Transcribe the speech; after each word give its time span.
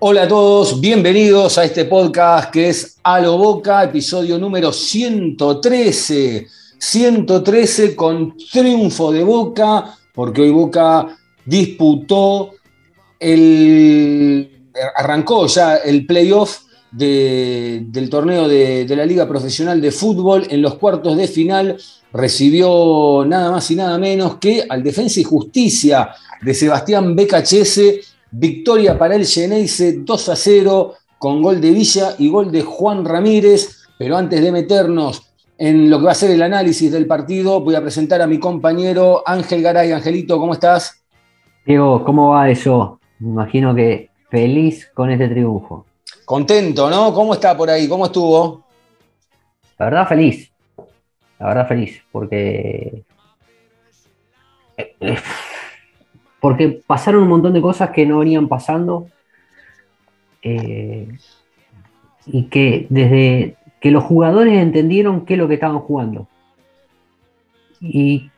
Hola 0.00 0.22
a 0.22 0.28
todos, 0.28 0.80
bienvenidos 0.80 1.58
a 1.58 1.64
este 1.64 1.84
podcast 1.84 2.50
que 2.50 2.68
es 2.70 2.96
A 3.02 3.20
lo 3.20 3.36
Boca, 3.36 3.84
episodio 3.84 4.38
número 4.38 4.72
113. 4.72 6.46
113 6.78 7.94
con 7.94 8.34
triunfo 8.50 9.12
de 9.12 9.22
Boca, 9.22 9.94
porque 10.14 10.40
hoy 10.42 10.50
Boca 10.50 11.06
disputó 11.44 12.52
el. 13.18 14.50
arrancó 14.96 15.46
ya 15.46 15.76
el 15.76 16.06
playoff 16.06 16.60
de- 16.90 17.82
del 17.88 18.08
torneo 18.08 18.48
de, 18.48 18.86
de 18.86 18.96
la 18.96 19.04
Liga 19.04 19.28
Profesional 19.28 19.80
de 19.80 19.90
Fútbol. 19.90 20.46
En 20.48 20.62
los 20.62 20.76
cuartos 20.76 21.14
de 21.16 21.28
final 21.28 21.76
recibió 22.12 23.24
nada 23.26 23.50
más 23.50 23.70
y 23.70 23.76
nada 23.76 23.98
menos 23.98 24.36
que 24.36 24.64
al 24.66 24.82
Defensa 24.82 25.20
y 25.20 25.24
Justicia 25.24 26.10
de 26.40 26.54
Sebastián 26.54 27.14
Becachese. 27.14 28.00
Victoria 28.30 28.98
para 28.98 29.16
el 29.16 29.26
Geneise 29.26 29.98
2 30.00 30.28
a 30.28 30.36
0 30.36 30.94
con 31.18 31.42
gol 31.42 31.60
de 31.60 31.70
Villa 31.70 32.14
y 32.18 32.28
gol 32.28 32.50
de 32.50 32.62
Juan 32.62 33.04
Ramírez. 33.04 33.86
Pero 33.98 34.16
antes 34.16 34.40
de 34.40 34.52
meternos 34.52 35.30
en 35.58 35.90
lo 35.90 35.98
que 35.98 36.06
va 36.06 36.12
a 36.12 36.14
ser 36.14 36.30
el 36.30 36.42
análisis 36.42 36.90
del 36.90 37.06
partido, 37.06 37.60
voy 37.60 37.74
a 37.74 37.82
presentar 37.82 38.22
a 38.22 38.26
mi 38.26 38.38
compañero 38.38 39.22
Ángel 39.26 39.62
Garay. 39.62 39.92
Angelito, 39.92 40.38
¿cómo 40.38 40.54
estás? 40.54 41.04
Diego, 41.66 42.02
¿cómo 42.04 42.30
va 42.30 42.48
eso? 42.48 42.98
Me 43.18 43.28
imagino 43.28 43.74
que 43.74 44.08
feliz 44.30 44.90
con 44.94 45.10
este 45.10 45.28
triunfo. 45.28 45.84
Contento, 46.24 46.88
¿no? 46.88 47.12
¿Cómo 47.12 47.34
está 47.34 47.56
por 47.56 47.68
ahí? 47.68 47.88
¿Cómo 47.88 48.06
estuvo? 48.06 48.64
La 49.78 49.86
verdad, 49.86 50.08
feliz. 50.08 50.50
La 51.38 51.46
verdad, 51.48 51.68
feliz. 51.68 52.02
Porque. 52.10 53.04
Porque 56.40 56.80
pasaron 56.86 57.22
un 57.22 57.28
montón 57.28 57.52
de 57.52 57.60
cosas 57.60 57.90
que 57.90 58.06
no 58.06 58.18
venían 58.20 58.48
pasando. 58.48 59.06
eh, 60.42 61.08
y 62.26 62.44
que 62.44 62.86
desde 62.90 63.56
que 63.80 63.90
los 63.90 64.04
jugadores 64.04 64.58
entendieron 64.58 65.24
qué 65.24 65.34
es 65.34 65.38
lo 65.38 65.48
que 65.48 65.54
estaban 65.54 65.78
jugando. 65.80 66.28
Y 67.80 68.30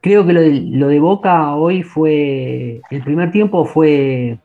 creo 0.00 0.26
que 0.26 0.32
lo 0.32 0.40
de, 0.40 0.50
lo 0.62 0.88
de 0.88 1.00
Boca 1.00 1.54
hoy 1.54 1.82
fue. 1.82 2.80
El 2.90 3.02
primer 3.04 3.30
tiempo 3.30 3.64
fue. 3.64 4.38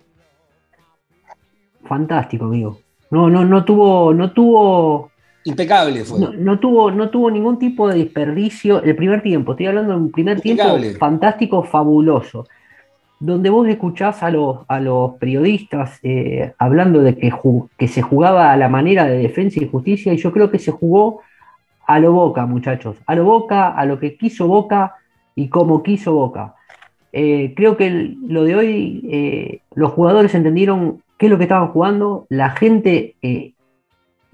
Fantástico, 1.86 2.45
amigo. 2.45 2.80
No, 3.09 3.30
no, 3.30 3.44
no 3.45 3.64
tuvo. 3.66 4.14
No 4.14 4.32
tuvo. 4.32 5.12
Impecable 5.44 6.04
fue. 6.06 6.20
No, 6.20 6.32
no 6.34 6.59
tuvo, 6.59 6.92
no 6.92 7.09
tuvo 7.09 7.32
ningún 7.32 7.58
tipo 7.58 7.88
de 7.89 7.98
desperdicio 8.00 8.84
el 8.84 8.95
primer 8.95 9.22
tiempo. 9.23 9.54
Estoy 9.54 9.67
hablando 9.67 9.94
de 9.94 10.00
un 10.00 10.12
primer 10.12 10.38
Impecable. 10.38 10.82
tiempo 10.82 11.00
fantástico, 11.00 11.64
fabuloso. 11.64 12.45
Donde 13.22 13.50
vos 13.50 13.67
escuchás 13.67 14.23
a 14.23 14.31
los, 14.31 14.59
a 14.67 14.80
los 14.80 15.14
periodistas 15.14 16.00
eh, 16.02 16.54
hablando 16.58 17.02
de 17.02 17.15
que, 17.15 17.32
que 17.77 17.87
se 17.87 18.02
jugaba 18.02 18.52
a 18.52 18.58
la 18.58 18.67
manera 18.67 19.05
de 19.05 19.20
defensa 19.20 19.61
y 19.61 19.70
justicia, 19.70 20.11
y 20.11 20.17
yo 20.17 20.32
creo 20.32 20.49
que 20.49 20.59
se 20.59 20.71
jugó 20.71 21.21
a 21.86 21.99
lo 21.99 22.14
boca, 22.14 22.45
muchachos. 22.45 22.98
A 23.05 23.15
lo 23.15 23.23
boca, 23.23 23.70
a 23.70 23.86
lo 23.86 23.99
que 23.99 24.17
quiso 24.17 24.48
Boca 24.48 24.95
y 25.36 25.49
como 25.49 25.83
quiso 25.83 26.14
Boca. 26.14 26.55
Eh, 27.14 27.54
creo 27.55 27.77
que 27.77 28.15
lo 28.27 28.43
de 28.43 28.55
hoy, 28.55 29.08
eh, 29.11 29.59
los 29.76 29.92
jugadores 29.92 30.33
entendieron 30.33 31.03
qué 31.17 31.27
es 31.27 31.32
lo 31.32 31.38
que 31.38 31.43
estaban 31.43 31.67
jugando, 31.70 32.26
la 32.30 32.49
gente 32.49 33.15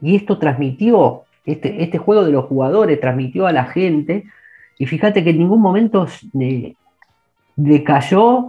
y 0.02 0.16
esto 0.16 0.38
transmitió, 0.38 1.24
este, 1.46 1.84
este 1.84 1.98
juego 1.98 2.24
de 2.24 2.32
los 2.32 2.46
jugadores 2.46 3.00
transmitió 3.00 3.48
a 3.48 3.52
la 3.52 3.66
gente, 3.66 4.26
y 4.78 4.86
fíjate 4.86 5.24
que 5.24 5.32
en 5.32 5.40
ningún 5.40 5.62
momento 5.62 6.08
decayó, 7.56 8.48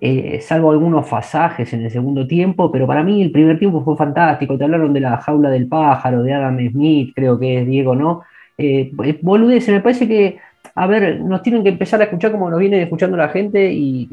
eh, 0.00 0.40
salvo 0.40 0.70
algunos 0.70 1.08
pasajes 1.08 1.72
en 1.72 1.82
el 1.82 1.90
segundo 1.90 2.26
tiempo, 2.26 2.70
pero 2.70 2.86
para 2.86 3.02
mí 3.02 3.22
el 3.22 3.30
primer 3.30 3.58
tiempo 3.58 3.82
fue 3.82 3.96
fantástico. 3.96 4.56
Te 4.56 4.64
hablaron 4.64 4.92
de 4.92 5.00
la 5.00 5.16
jaula 5.18 5.50
del 5.50 5.66
pájaro, 5.66 6.22
de 6.22 6.34
Adam 6.34 6.58
Smith, 6.70 7.12
creo 7.14 7.38
que 7.38 7.60
es 7.60 7.66
Diego, 7.66 7.94
¿no? 7.94 8.22
Eh, 8.56 8.92
me 8.96 9.80
parece 9.80 10.06
que, 10.06 10.38
a 10.74 10.86
ver, 10.86 11.20
nos 11.20 11.42
tienen 11.42 11.62
que 11.62 11.70
empezar 11.70 12.00
a 12.00 12.04
escuchar 12.04 12.30
como 12.32 12.50
nos 12.50 12.60
viene 12.60 12.82
escuchando 12.82 13.16
la 13.16 13.28
gente 13.28 13.72
y 13.72 14.08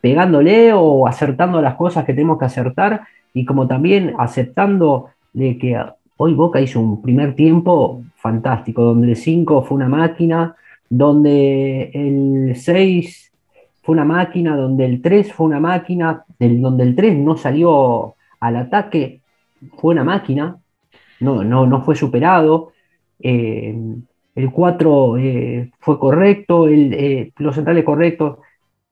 pegándole 0.00 0.72
o 0.72 1.06
acertando 1.06 1.60
las 1.60 1.74
cosas 1.74 2.04
que 2.04 2.12
tenemos 2.12 2.38
que 2.38 2.44
acertar 2.44 3.02
y 3.32 3.44
como 3.44 3.66
también 3.66 4.14
aceptando 4.18 5.10
de 5.32 5.58
que 5.58 5.82
hoy 6.16 6.34
Boca 6.34 6.60
hizo 6.60 6.80
un 6.80 7.02
primer 7.02 7.34
tiempo 7.34 8.02
fantástico, 8.16 8.82
donde 8.82 9.08
el 9.08 9.16
5 9.16 9.62
fue 9.62 9.76
una 9.76 9.88
máquina, 9.88 10.54
donde 10.88 11.90
el 11.92 12.54
6 12.56 13.23
fue 13.84 13.92
una 13.94 14.04
máquina, 14.04 14.56
donde 14.56 14.84
el 14.86 15.02
3 15.02 15.32
fue 15.32 15.46
una 15.46 15.60
máquina, 15.60 16.24
del- 16.38 16.60
donde 16.62 16.84
el 16.84 16.96
3 16.96 17.16
no 17.16 17.36
salió 17.36 18.14
al 18.40 18.56
ataque, 18.56 19.20
fue 19.78 19.94
una 19.94 20.04
máquina, 20.04 20.56
no, 21.20 21.44
no, 21.44 21.66
no 21.66 21.82
fue 21.82 21.94
superado. 21.96 22.72
eh, 23.20 23.74
el 24.34 24.50
4 24.50 25.16
eh, 25.18 25.70
fue 25.78 25.98
correcto, 25.98 26.66
el, 26.68 26.92
eh, 26.94 27.32
los 27.38 27.54
centrales 27.54 27.84
correctos, 27.84 28.38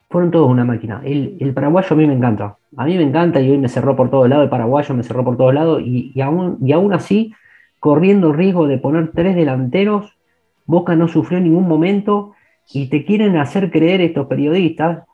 fueron 0.09 0.31
todos 0.31 0.49
una 0.51 0.65
máquina. 0.65 1.01
El, 1.05 1.53
paraguayo 1.55 1.89
a 1.91 1.97
mí 1.97 2.07
me 2.07 2.15
encanta. 2.15 2.57
A 2.77 2.85
mí 2.85 2.97
me 2.97 3.03
encanta 3.03 3.41
y 3.41 3.51
hoy 3.51 3.59
me 3.59 3.69
cerró 3.69 3.97
por 3.97 4.11
todos 4.11 4.29
lados. 4.29 4.45
El 4.45 4.51
paraguayo 4.51 4.95
me 4.95 5.03
cerró 5.03 5.25
por 5.25 5.37
todos 5.37 5.55
lados. 5.55 5.81
Y, 5.85 6.13
y 6.15 6.21
aún, 6.21 6.59
y 6.63 6.73
aún 6.73 6.93
así, 6.93 7.33
corriendo 7.81 8.33
riesgo 8.33 8.67
de 8.69 8.79
poner 8.79 9.11
tres 9.13 9.35
delanteros, 9.35 10.17
Boca 10.67 10.95
no 10.97 11.09
sufrió 11.09 11.39
en 11.39 11.45
ningún 11.45 11.67
momento. 11.67 12.35
Y 12.73 12.87
te 12.89 13.05
quieren 13.05 13.37
hacer 13.37 13.71
creer 13.71 14.00
estos 14.00 14.27
periodistas 14.27 15.05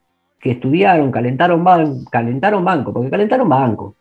que 0.40 0.52
estudiaron, 0.52 1.10
calentaron, 1.10 1.64
ban- 1.64 2.04
calentaron 2.10 2.64
banco, 2.64 2.92
porque 2.92 3.10
calentaron 3.10 3.48
banco. 3.48 3.96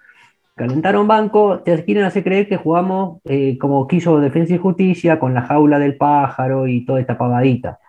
Calentaron 0.55 1.07
banco, 1.07 1.59
te 1.59 1.83
quieren 1.85 2.03
hacer 2.03 2.23
creer 2.23 2.47
que 2.49 2.57
jugamos 2.57 3.19
eh, 3.25 3.57
como 3.59 3.87
quiso 3.87 4.19
Defensa 4.19 4.55
y 4.55 4.57
Justicia, 4.57 5.19
con 5.19 5.33
la 5.33 5.43
jaula 5.43 5.77
del 5.77 5.97
pájaro 5.97 6.67
y 6.67 6.83
toda 6.85 6.99
esta 6.99 7.17
pavadita. 7.17 7.79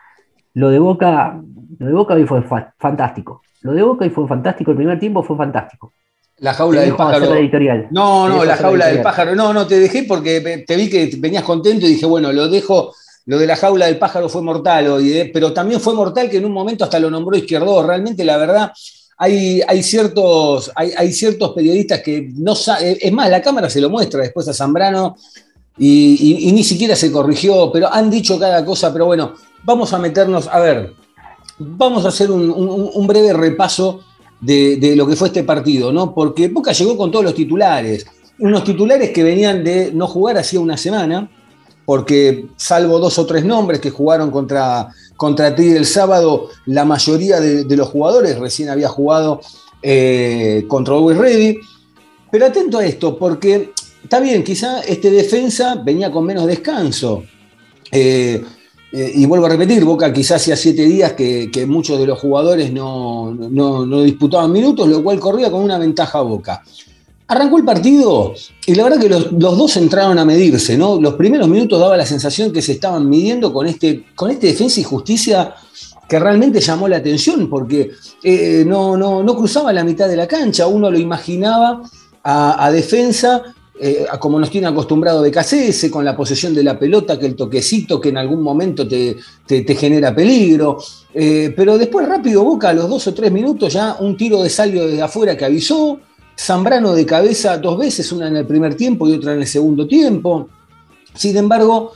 Lo 0.55 0.69
de 0.71 0.79
Boca, 0.79 1.41
lo 1.79 1.87
de 1.87 1.93
Boca 1.93 2.15
hoy 2.15 2.25
fue 2.27 2.43
fa- 2.43 2.75
fantástico. 2.79 3.43
Lo 3.63 3.73
de 3.73 3.83
Boca 3.83 4.05
hoy 4.05 4.11
fue 4.11 4.27
fantástico. 4.29 4.71
El 4.71 4.77
primer 4.77 4.99
tiempo 4.99 5.23
fue 5.23 5.37
fantástico. 5.37 5.93
La 6.39 6.53
jaula 6.55 6.83
del 6.83 6.95
pájaro. 6.95 7.35
editorial. 7.35 7.89
No, 7.91 8.29
no, 8.29 8.45
la 8.45 8.57
jaula 8.57 8.87
del 8.87 9.03
pájaro. 9.03 9.35
No, 9.35 9.53
no, 9.53 9.67
te 9.67 9.79
dejé 9.81 10.05
porque 10.05 10.65
te 10.67 10.77
vi 10.77 10.89
que 10.91 11.11
venías 11.19 11.43
contento 11.43 11.87
y 11.87 11.91
dije, 11.91 12.07
bueno, 12.07 12.33
lo 12.33 12.49
dejo. 12.49 12.93
Lo 13.29 13.39
de 13.39 13.47
la 13.47 13.57
jaula 13.57 13.85
del 13.85 13.99
pájaro 13.99 14.27
fue 14.31 14.41
mortal 14.41 14.89
hoy, 14.89 15.13
¿eh? 15.13 15.31
pero 15.31 15.53
también 15.53 15.83
fue 15.83 15.93
mortal 15.93 16.31
que 16.31 16.39
en 16.39 16.47
un 16.47 16.53
momento 16.53 16.85
hasta 16.85 16.99
lo 16.99 17.11
nombró 17.11 17.37
Izquierdo. 17.37 17.83
Realmente, 17.87 18.25
la 18.25 18.39
verdad, 18.39 18.73
hay, 19.19 19.61
ciertos, 19.83 20.73
periodistas 21.55 22.01
que 22.01 22.31
no 22.37 22.55
saben. 22.55 22.97
Es 22.99 23.13
más, 23.13 23.29
la 23.29 23.43
cámara 23.43 23.69
se 23.69 23.83
lo 23.83 23.91
muestra 23.91 24.23
después 24.23 24.49
a 24.49 24.55
Zambrano 24.55 25.17
y, 25.77 26.47
y- 26.49 26.53
ni 26.53 26.65
siquiera 26.65 26.97
se 26.97 27.13
corrigió, 27.13 27.71
pero 27.71 27.93
han 27.93 28.09
dicho 28.09 28.39
cada 28.39 28.65
cosa. 28.65 28.91
Pero 28.95 29.05
bueno, 29.05 29.35
vamos 29.63 29.93
a 29.93 29.99
meternos. 29.99 30.49
A 30.49 30.61
ver, 30.61 30.95
vamos 31.59 32.07
a 32.07 32.09
hacer 32.09 32.31
un 32.31 33.07
breve 33.07 33.35
repaso 33.35 34.01
de, 34.41 34.77
de 34.77 34.97
lo 34.97 35.07
que 35.07 35.17
fue 35.17 35.29
este 35.29 35.45
partido, 35.45 35.93
¿no? 35.93 36.15
Porque 36.15 36.49
Boca 36.49 36.73
llegó 36.73 36.97
con 36.97 37.11
todos 37.11 37.27
los 37.27 37.35
titulares. 37.35 38.07
Unos 38.39 38.65
titulares 38.65 39.11
que 39.11 39.23
venían 39.23 39.63
de 39.63 39.91
no 39.93 40.07
jugar 40.07 40.39
hacía 40.39 40.61
una 40.61 40.79
semana, 40.79 41.31
porque 41.89 42.49
salvo 42.59 42.99
dos 42.99 43.19
o 43.19 43.25
tres 43.25 43.47
nombres 43.47 43.81
que 43.81 43.89
jugaron 43.89 44.31
contra, 44.31 44.89
contra 45.17 45.55
ti 45.55 45.69
el 45.71 45.87
sábado, 45.87 46.51
la 46.67 46.85
mayoría 46.85 47.41
de, 47.41 47.77
los 47.79 47.89
jugadores 47.89 48.39
recién 48.39 48.69
había 48.69 48.89
jugado 48.91 49.41
eh, 49.81 50.67
contra 50.69 50.93
Always 50.93 51.17
Ready. 51.17 51.59
Pero 52.31 52.45
atento 52.45 52.77
a 52.77 52.85
esto, 52.85 53.17
porque 53.17 53.73
está 54.03 54.21
bien, 54.21 54.45
quizá 54.45 54.81
este 54.81 55.11
defensa 55.11 55.77
venía 55.83 56.13
con 56.13 56.27
menos 56.27 56.47
descanso. 56.47 57.25
Eh, 57.91 58.45
eh, 58.93 59.13
y 59.15 59.25
vuelvo 59.25 59.47
a 59.47 59.49
repetir, 59.49 59.83
Boca 59.83 60.13
quizás 60.13 60.43
hacía 60.43 60.57
siete 60.57 60.83
días 60.83 61.15
que, 61.15 61.51
que 61.51 61.65
muchos 61.65 61.99
de 61.99 62.07
los 62.07 62.19
jugadores 62.19 62.71
no, 62.71 63.35
no- 63.35 63.87
no 63.87 64.03
disputaban 64.03 64.53
minutos, 64.53 64.87
lo 64.89 65.03
cual 65.03 65.19
corría 65.19 65.51
con 65.51 65.63
una 65.63 65.79
ventaja 65.79 66.19
a 66.19 66.23
Boca. 66.23 66.63
Arrancó 67.31 67.59
el 67.59 67.65
partido 67.65 68.33
y 68.65 68.75
la 68.75 68.85
verdad 68.85 68.99
que 68.99 69.09
los, 69.11 69.39
dos 69.39 69.77
entraron 69.77 70.19
a 70.19 70.25
medirse, 70.25 70.79
¿no? 70.79 70.99
Los 70.99 71.13
primeros 71.15 71.47
minutos 71.47 71.79
daba 71.79 71.95
la 71.95 72.07
sensación 72.07 72.51
que 72.51 72.63
se 72.63 72.73
estaban 72.73 73.07
midiendo 73.07 73.53
con 73.53 73.67
este, 73.67 74.07
con 74.15 74.31
este 74.31 74.47
defensa 74.47 74.81
y 74.81 74.85
justicia 74.85 75.55
que 76.09 76.19
realmente 76.19 76.59
llamó 76.61 76.89
la 76.89 76.97
atención, 76.97 77.51
porque 77.51 77.91
eh, 78.23 78.65
no, 78.67 78.97
no, 78.97 79.23
no, 79.23 79.37
cruzaba 79.37 79.75
la 79.75 79.85
mitad 79.85 80.09
de 80.09 80.17
la 80.17 80.27
cancha, 80.27 80.67
uno 80.67 80.91
lo 80.91 80.99
imaginaba 80.99 81.83
a, 82.25 82.71
defensa, 82.71 83.43
eh, 83.79 84.07
como 84.19 84.41
nos 84.41 84.51
tiene 84.51 84.67
acostumbrado 84.67 85.23
BKCS, 85.23 85.91
con 85.91 86.07
la 86.07 86.17
posesión 86.17 86.55
de 86.55 86.65
la 86.65 86.79
pelota, 86.79 87.19
que 87.19 87.27
el 87.27 87.37
toquecito 87.37 88.01
que 88.01 88.09
en 88.09 88.17
algún 88.17 88.43
momento 88.43 88.89
te, 88.89 89.17
te, 89.47 89.75
genera 89.75 90.15
peligro, 90.15 90.79
eh, 91.13 91.53
pero 91.55 91.77
después 91.77 92.09
rápido 92.09 92.43
Boca, 92.43 92.71
a 92.71 92.73
los 92.73 92.89
dos 92.89 93.07
o 93.07 93.13
tres 93.13 93.31
minutos 93.31 93.71
ya 93.75 93.97
un 94.01 94.17
tiro 94.17 94.43
de 94.43 94.49
salio 94.49 94.87
desde 94.87 95.03
afuera 95.03 95.37
que 95.37 95.45
avisó, 95.45 96.01
Zambrano 96.39 96.95
de 96.95 97.05
cabeza 97.05 97.59
dos 97.59 97.79
veces, 97.79 98.13
una 98.13 98.29
en 98.29 98.37
el 98.37 98.47
primer 98.47 98.75
tiempo 98.75 99.09
y 99.09 99.15
otra 99.15 99.35
en 99.35 99.41
el 99.41 99.47
segundo 99.47 99.87
tiempo. 99.87 100.49
Sin 101.15 101.37
embargo, 101.37 101.93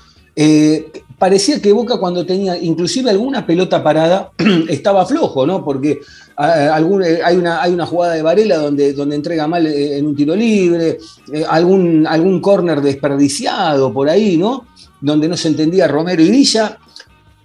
parecía 1.23 1.63
que 1.63 1.71
Boca 1.71 1.99
cuando 1.99 2.27
tenía 2.27 2.59
inclusive 2.59 3.09
alguna 3.09 3.47
pelota 3.47 3.81
parada 3.81 4.33
estaba 4.69 5.07
flojo, 5.07 5.47
¿no? 5.47 5.65
Porque 5.65 5.91
eh, 5.91 6.01
hay, 6.37 6.83
una, 6.83 7.63
hay 7.63 7.73
una 7.73 7.87
jugada 7.87 8.15
de 8.15 8.23
Varela 8.23 8.57
donde, 8.57 8.93
donde 8.93 9.15
entrega 9.15 9.47
mal 9.47 9.65
eh, 9.65 9.99
en 9.99 10.07
un 10.09 10.17
tiro 10.17 10.35
libre, 10.35 10.99
eh, 11.33 11.45
algún, 11.49 12.09
algún 12.09 12.41
córner 12.41 12.81
desperdiciado 12.81 13.93
por 13.93 14.09
ahí, 14.09 14.37
¿no? 14.37 14.67
Donde 15.01 15.29
no 15.29 15.37
se 15.37 15.47
entendía 15.47 15.87
Romero 15.87 16.23
y 16.23 16.31
Villa, 16.31 16.77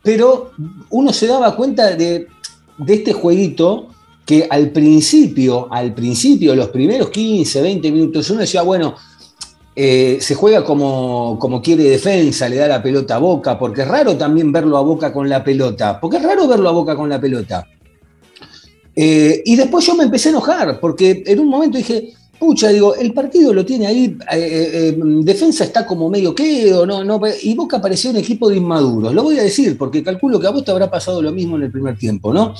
pero 0.01 0.53
uno 0.89 1.13
se 1.13 1.27
daba 1.27 1.55
cuenta 1.55 1.95
de, 1.95 2.27
de 2.79 2.93
este 2.93 3.13
jueguito 3.13 3.89
que 4.27 4.45
al 4.49 4.71
principio, 4.71 5.69
al 5.71 5.93
principio, 5.93 6.53
los 6.53 6.67
primeros 6.67 7.09
15, 7.09 7.61
20 7.61 7.91
minutos, 7.93 8.29
uno 8.29 8.41
decía, 8.41 8.61
bueno, 8.61 8.93
eh, 9.73 10.17
se 10.19 10.35
juega 10.35 10.65
como, 10.65 11.37
como, 11.39 11.61
quiere 11.61 11.85
defensa, 11.85 12.49
le 12.49 12.57
da 12.57 12.67
la 12.67 12.83
pelota 12.83 13.15
a 13.15 13.19
Boca, 13.19 13.57
porque 13.57 13.83
es 13.83 13.87
raro 13.87 14.17
también 14.17 14.51
verlo 14.51 14.75
a 14.75 14.81
Boca 14.81 15.13
con 15.13 15.29
la 15.29 15.41
pelota, 15.45 15.97
porque 16.01 16.17
es 16.17 16.23
raro 16.23 16.45
verlo 16.45 16.67
a 16.67 16.73
Boca 16.73 16.93
con 16.97 17.07
la 17.07 17.21
pelota. 17.21 17.65
Eh, 18.93 19.43
y 19.45 19.55
después 19.55 19.85
yo 19.85 19.95
me 19.95 20.03
empecé 20.03 20.27
a 20.27 20.31
enojar, 20.33 20.77
porque 20.81 21.23
en 21.25 21.39
un 21.39 21.47
momento 21.47 21.77
dije, 21.77 22.11
pucha, 22.37 22.67
digo, 22.67 22.95
el 22.95 23.13
partido 23.13 23.53
lo 23.53 23.65
tiene 23.65 23.87
ahí, 23.87 24.17
eh, 24.29 24.93
defensa 25.21 25.63
está 25.63 25.85
como 25.85 26.09
medio 26.09 26.35
quedo, 26.35 26.85
no, 26.85 27.01
no, 27.01 27.21
y 27.43 27.55
Boca 27.55 27.79
parecía 27.79 28.11
un 28.11 28.17
equipo 28.17 28.49
de 28.49 28.57
inmaduros. 28.57 29.13
Lo 29.13 29.23
voy 29.23 29.39
a 29.39 29.43
decir, 29.43 29.77
porque 29.77 30.03
calculo 30.03 30.37
que 30.37 30.47
a 30.47 30.49
vos 30.49 30.65
te 30.65 30.71
habrá 30.71 30.91
pasado 30.91 31.21
lo 31.21 31.31
mismo 31.31 31.55
en 31.55 31.63
el 31.63 31.71
primer 31.71 31.97
tiempo, 31.97 32.33
¿no? 32.33 32.55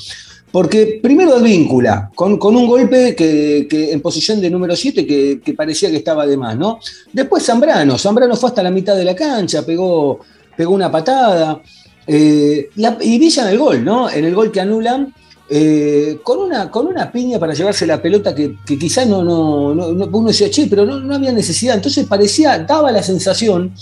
Porque 0.51 0.99
primero 1.03 1.35
Advíncula, 1.35 2.09
con, 2.15 2.37
con 2.37 2.55
un 2.55 2.67
golpe 2.67 3.15
que, 3.15 3.67
en 3.91 4.01
posición 4.01 4.39
de 4.39 4.49
número 4.49 4.75
7 4.75 5.05
que, 5.05 5.53
parecía 5.53 5.91
que 5.91 5.97
estaba 5.97 6.25
de 6.25 6.37
más, 6.37 6.57
¿no? 6.57 6.79
Después 7.11 7.43
Zambrano, 7.43 7.97
Zambrano 7.97 8.35
fue 8.35 8.49
hasta 8.49 8.63
la 8.63 8.71
mitad 8.71 8.95
de 8.95 9.03
la 9.03 9.15
cancha, 9.15 9.65
pegó, 9.65 10.19
pegó 10.55 10.73
una 10.73 10.89
patada. 10.89 11.61
Eh, 12.05 12.69
y 13.01 13.19
Villa 13.19 13.43
en 13.43 13.49
el 13.49 13.59
gol, 13.59 13.83
¿no? 13.83 14.09
En 14.09 14.23
el 14.23 14.33
gol 14.33 14.49
que 14.49 14.61
anulan, 14.61 15.13
eh, 15.49 16.19
con, 16.23 16.39
una, 16.39 16.71
con 16.71 16.87
una 16.87 17.11
piña 17.11 17.39
para 17.39 17.53
llevarse 17.53 17.85
la 17.85 18.01
pelota 18.01 18.33
que, 18.33 18.55
quizás 18.65 19.05
no, 19.05 19.23
no, 19.23 19.75
no, 19.75 20.09
uno 20.11 20.27
decía, 20.29 20.49
che, 20.49 20.67
pero 20.67 20.85
no, 20.85 21.13
había 21.13 21.33
necesidad. 21.33 21.75
Entonces 21.75 22.07
parecía, 22.07 22.59
daba 22.59 22.89
la 22.93 23.03
sensación 23.03 23.73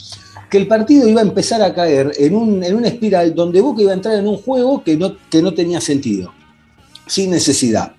que 0.50 0.58
el 0.58 0.68
partido 0.68 1.08
iba 1.08 1.22
a 1.22 1.26
empezar 1.26 1.62
a 1.62 1.76
caer 1.76 2.12
en, 2.18 2.36
un, 2.36 2.64
en 2.64 2.76
una 2.76 2.88
espiral 2.88 3.36
donde 3.36 3.62
Boca 3.62 3.84
iba 3.84 3.92
a 3.92 3.96
entrar 3.96 4.16
en 4.16 4.28
un 4.28 4.38
juego 4.38 4.84
que 4.84 4.98
no, 4.98 5.16
que 5.30 5.44
no 5.44 5.54
tenía 5.54 5.80
sentido 5.80 6.34
sin 7.08 7.32
necesidad. 7.32 7.94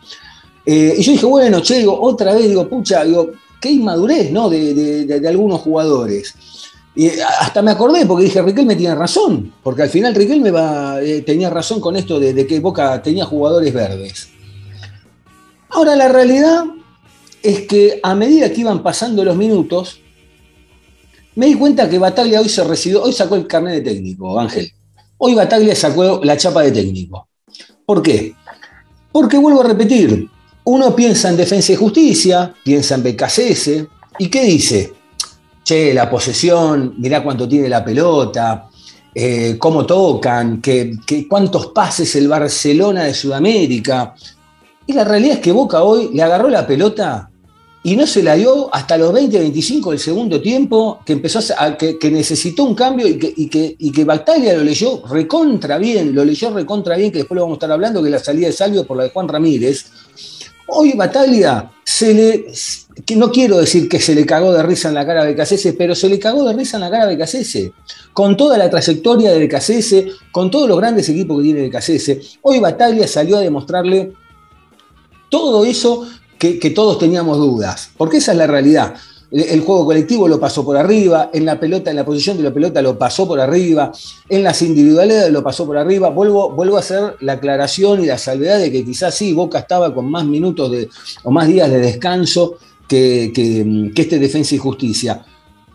Eh, 0.65 0.97
y 0.99 1.03
yo 1.03 1.13
dije, 1.13 1.27
bueno, 1.27 1.61
che, 1.61 1.79
digo, 1.79 2.01
otra 2.01 2.35
vez, 2.35 2.49
digo, 2.49 2.69
pucha, 2.69 3.05
digo, 3.05 3.31
qué 3.61 3.71
inmadurez, 3.71 4.31
¿no? 4.33 4.51
De, 4.51 5.23
algunos 5.29 5.61
jugadores. 5.61 6.35
Y 6.95 7.11
hasta 7.21 7.63
me 7.63 7.71
acordé 7.71 8.07
porque 8.07 8.25
dije, 8.25 8.43
Riquelme 8.43 8.75
tiene 8.75 8.95
razón, 8.95 9.53
porque 9.63 9.83
al 9.83 9.91
final 9.91 10.15
Riquelme 10.15 10.51
va, 10.51 11.01
eh, 11.03 11.23
tenía 11.23 11.51
razón 11.51 11.81
con 11.81 11.95
esto 11.95 12.19
de, 12.19 12.47
que 12.47 12.61
Boca 12.61 13.01
tenía 13.03 13.25
jugadores 13.25 13.73
verdes. 13.73 14.29
Ahora 15.69 15.95
la 15.95 16.09
realidad 16.09 16.65
es 17.43 17.67
que 17.67 18.01
a 18.03 18.15
medida 18.15 18.51
que 18.51 18.63
iban 18.63 18.83
pasando 18.83 19.25
los 19.25 19.37
minutos, 19.37 20.01
me 21.35 21.47
di 21.47 21.55
cuenta 21.55 21.89
que 21.89 21.99
Bataglia 21.99 22.41
hoy 22.41 22.49
se 22.49 22.65
recibió, 22.65 23.03
hoy 23.03 23.13
sacó 23.13 23.37
el 23.37 23.47
carnet 23.47 23.75
de 23.75 23.93
técnico, 23.93 24.41
Ángel. 24.41 24.73
Hoy 25.19 25.35
Bataglia 25.35 25.77
sacó 25.77 26.21
la 26.25 26.37
chapa 26.37 26.63
de 26.63 26.73
técnico. 26.73 27.29
¿Por 27.85 28.03
qué? 28.03 28.35
Porque 29.17 29.39
vuelvo 29.39 29.63
a 29.63 29.69
repetir, 29.69 30.29
uno 30.65 30.95
piensa 30.95 31.31
en 31.31 31.39
defensa 31.39 31.73
y 31.73 31.77
justicia, 31.77 32.53
piensa 32.63 32.97
en 32.97 33.03
BKCS, 33.03 33.71
¿y 34.19 34.29
qué 34.29 34.45
dice? 34.45 34.93
Che, 35.65 35.95
la 35.95 36.11
posesión, 36.11 36.97
mirá 36.99 37.23
cuánto 37.25 37.49
tiene 37.49 37.67
la 37.67 37.83
pelota, 37.83 38.69
eh, 39.15 39.57
cómo 39.59 39.87
tocan, 39.87 40.61
que, 40.61 40.99
cuántos 41.31 41.69
pases 41.69 42.15
el 42.17 42.29
Barcelona 42.29 43.05
de 43.05 43.15
Sudamérica. 43.15 44.15
Y 44.87 44.93
la 44.93 45.05
realidad 45.05 45.37
es 45.37 45.41
que 45.41 45.51
Boca 45.51 45.83
hoy 45.83 46.11
le 46.13 46.23
agarró 46.23 46.51
la 46.51 46.67
pelota 46.67 47.31
y 47.87 47.95
no 47.95 48.05
se 48.05 48.21
la 48.21 48.35
dio 48.35 48.69
hasta 48.75 48.99
los 48.99 49.13
20, 49.13 49.39
25 49.39 49.91
del 49.93 50.01
segundo 50.01 50.41
tiempo, 50.41 50.99
que 51.07 51.13
empezó 51.13 51.39
que, 51.79 52.11
necesitó 52.11 52.65
un 52.65 52.75
cambio 52.75 53.07
y 53.07 53.17
que, 53.17 53.33
y 53.37 53.49
que, 53.49 53.77
y 53.79 53.93
que 53.93 54.05
lo 54.05 54.65
leyó 54.65 55.07
recontra 55.07 55.79
bien, 55.79 56.13
lo 56.13 56.25
leyó 56.25 56.51
recontra 56.51 56.97
bien, 56.97 57.13
que 57.13 57.19
después 57.19 57.37
lo 57.37 57.43
vamos 57.43 57.55
a 57.55 57.59
estar 57.59 57.71
hablando, 57.71 58.03
que 58.03 58.11
la 58.11 58.19
salida 58.19 58.49
de 58.49 58.53
Salvio 58.53 58.85
por 58.85 58.97
la 58.97 59.05
de 59.05 59.11
Juan 59.11 59.29
Ramírez. 59.29 59.87
Hoy 60.67 60.95
Bataglia 60.95 61.71
se 61.85 62.13
le, 62.13 62.47
que 63.05 63.15
no 63.15 63.31
quiero 63.31 63.59
decir 63.59 63.89
que 63.89 64.01
se 64.01 64.17
le 64.17 64.27
cagó 64.27 64.53
de 64.53 64.65
risa 64.65 64.89
en 64.89 64.95
la 64.95 65.07
cara 65.07 65.23
a 65.23 65.27
Becasese, 65.27 65.75
pero 65.75 65.95
se 65.95 66.09
le 66.09 66.19
cagó 66.19 66.43
de 66.43 66.55
risa 66.55 66.79
en 66.79 66.81
la 66.81 66.91
cara 66.91 67.05
a 67.05 67.07
Becasese. 67.07 67.73
Con 68.13 68.37
toda 68.37 68.59
la 68.59 68.69
trayectoria 68.69 69.31
de 69.31 69.39
Becasese, 69.39 70.09
con 70.33 70.51
todos 70.51 70.69
los 70.69 70.77
grandes 70.77 71.09
equipos 71.09 71.37
que 71.37 71.45
tiene 71.45 71.61
Becasese, 71.61 72.21
hoy 72.43 72.59
Bataglia 72.59 73.07
salió 73.07 73.37
a 73.37 73.43
demostrarle 73.43 74.13
todo 75.31 75.65
eso 75.65 76.09
que, 76.39 76.71
todos 76.71 76.99
teníamos 76.99 77.39
dudas, 77.39 77.91
porque 77.97 78.19
esa 78.19 78.33
es 78.33 78.39
la 78.39 78.47
realidad. 78.47 78.95
El, 79.31 79.61
juego 79.61 79.87
colectivo 79.87 80.29
lo 80.29 80.39
pasó 80.39 80.65
por 80.65 80.77
arriba, 80.77 81.31
en 81.33 81.45
la 81.45 81.59
pelota, 81.59 81.91
en 81.91 81.97
la 81.97 82.05
posición 82.05 82.37
de 82.37 82.45
la 82.45 82.55
pelota 82.55 82.81
lo 82.81 82.97
pasó 82.97 83.27
por 83.27 83.41
arriba, 83.41 83.93
en 84.29 84.45
las 84.45 84.63
individualidades 84.63 85.33
lo 85.33 85.43
pasó 85.43 85.67
por 85.67 85.77
arriba. 85.77 86.11
Vuelvo, 86.11 86.51
vuelvo 86.51 86.77
a 86.77 86.81
hacer 86.81 87.17
la 87.21 87.35
aclaración 87.35 88.03
y 88.03 88.07
la 88.07 88.19
salvedad 88.19 88.59
de 88.59 88.71
que 88.71 88.85
quizás 88.85 89.15
sí, 89.15 89.33
Boca 89.33 89.59
estaba 89.59 89.93
con 89.93 90.11
más 90.11 90.25
minutos 90.25 90.71
de, 90.71 90.89
o 91.25 91.31
más 91.31 91.49
días 91.49 91.69
de 91.69 91.79
descanso 91.79 92.57
que, 92.87 93.33
que, 93.35 93.91
que 93.95 94.03
este 94.03 94.19
Defensa 94.19 94.55
y 94.55 94.59
Justicia 94.59 95.25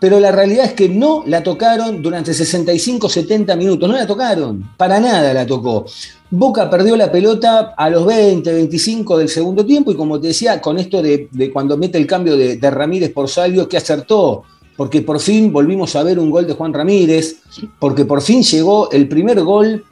pero 0.02 0.20
la 0.20 0.32
realidad 0.32 0.66
es 0.66 0.74
que 0.74 0.90
no 0.90 1.24
la 1.28 1.44
tocaron 1.44 2.02
durante 2.02 2.34
65, 2.34 3.08
70 3.08 3.56
minutos, 3.56 3.88
no 3.88 3.96
la 3.96 4.08
tocaron, 4.08 4.72
para 4.76 5.00
nada 5.00 5.32
la 5.32 5.46
tocó. 5.46 5.86
Boca 6.34 6.70
perdió 6.70 6.96
la 6.96 7.12
pelota 7.12 7.74
a 7.76 7.90
los 7.90 8.06
20, 8.06 8.54
25 8.54 9.18
del 9.18 9.28
segundo 9.28 9.66
tiempo 9.66 9.92
y 9.92 9.96
como 9.96 10.18
te 10.18 10.28
decía, 10.28 10.62
con 10.62 10.80
esto 10.80 11.02
de, 11.02 11.28
cuando 11.52 11.76
mete 11.76 11.98
el 11.98 12.08
cambio 12.08 12.38
de, 12.38 12.58
Ramírez 12.72 13.12
por 13.12 13.28
Salvio, 13.28 13.68
que 13.68 13.76
acertó, 13.76 14.44
porque 14.78 15.02
por 15.02 15.20
fin 15.20 15.52
volvimos 15.52 15.94
a 15.98 16.04
ver 16.04 16.18
un 16.18 16.30
gol 16.30 16.48
de 16.48 16.54
Juan 16.54 16.74
Ramírez, 16.74 17.36
porque 17.78 18.06
por 18.06 18.22
fin 18.22 18.44
llegó 18.44 18.90
el 18.92 19.10
primer 19.10 19.42
gol 19.42 19.84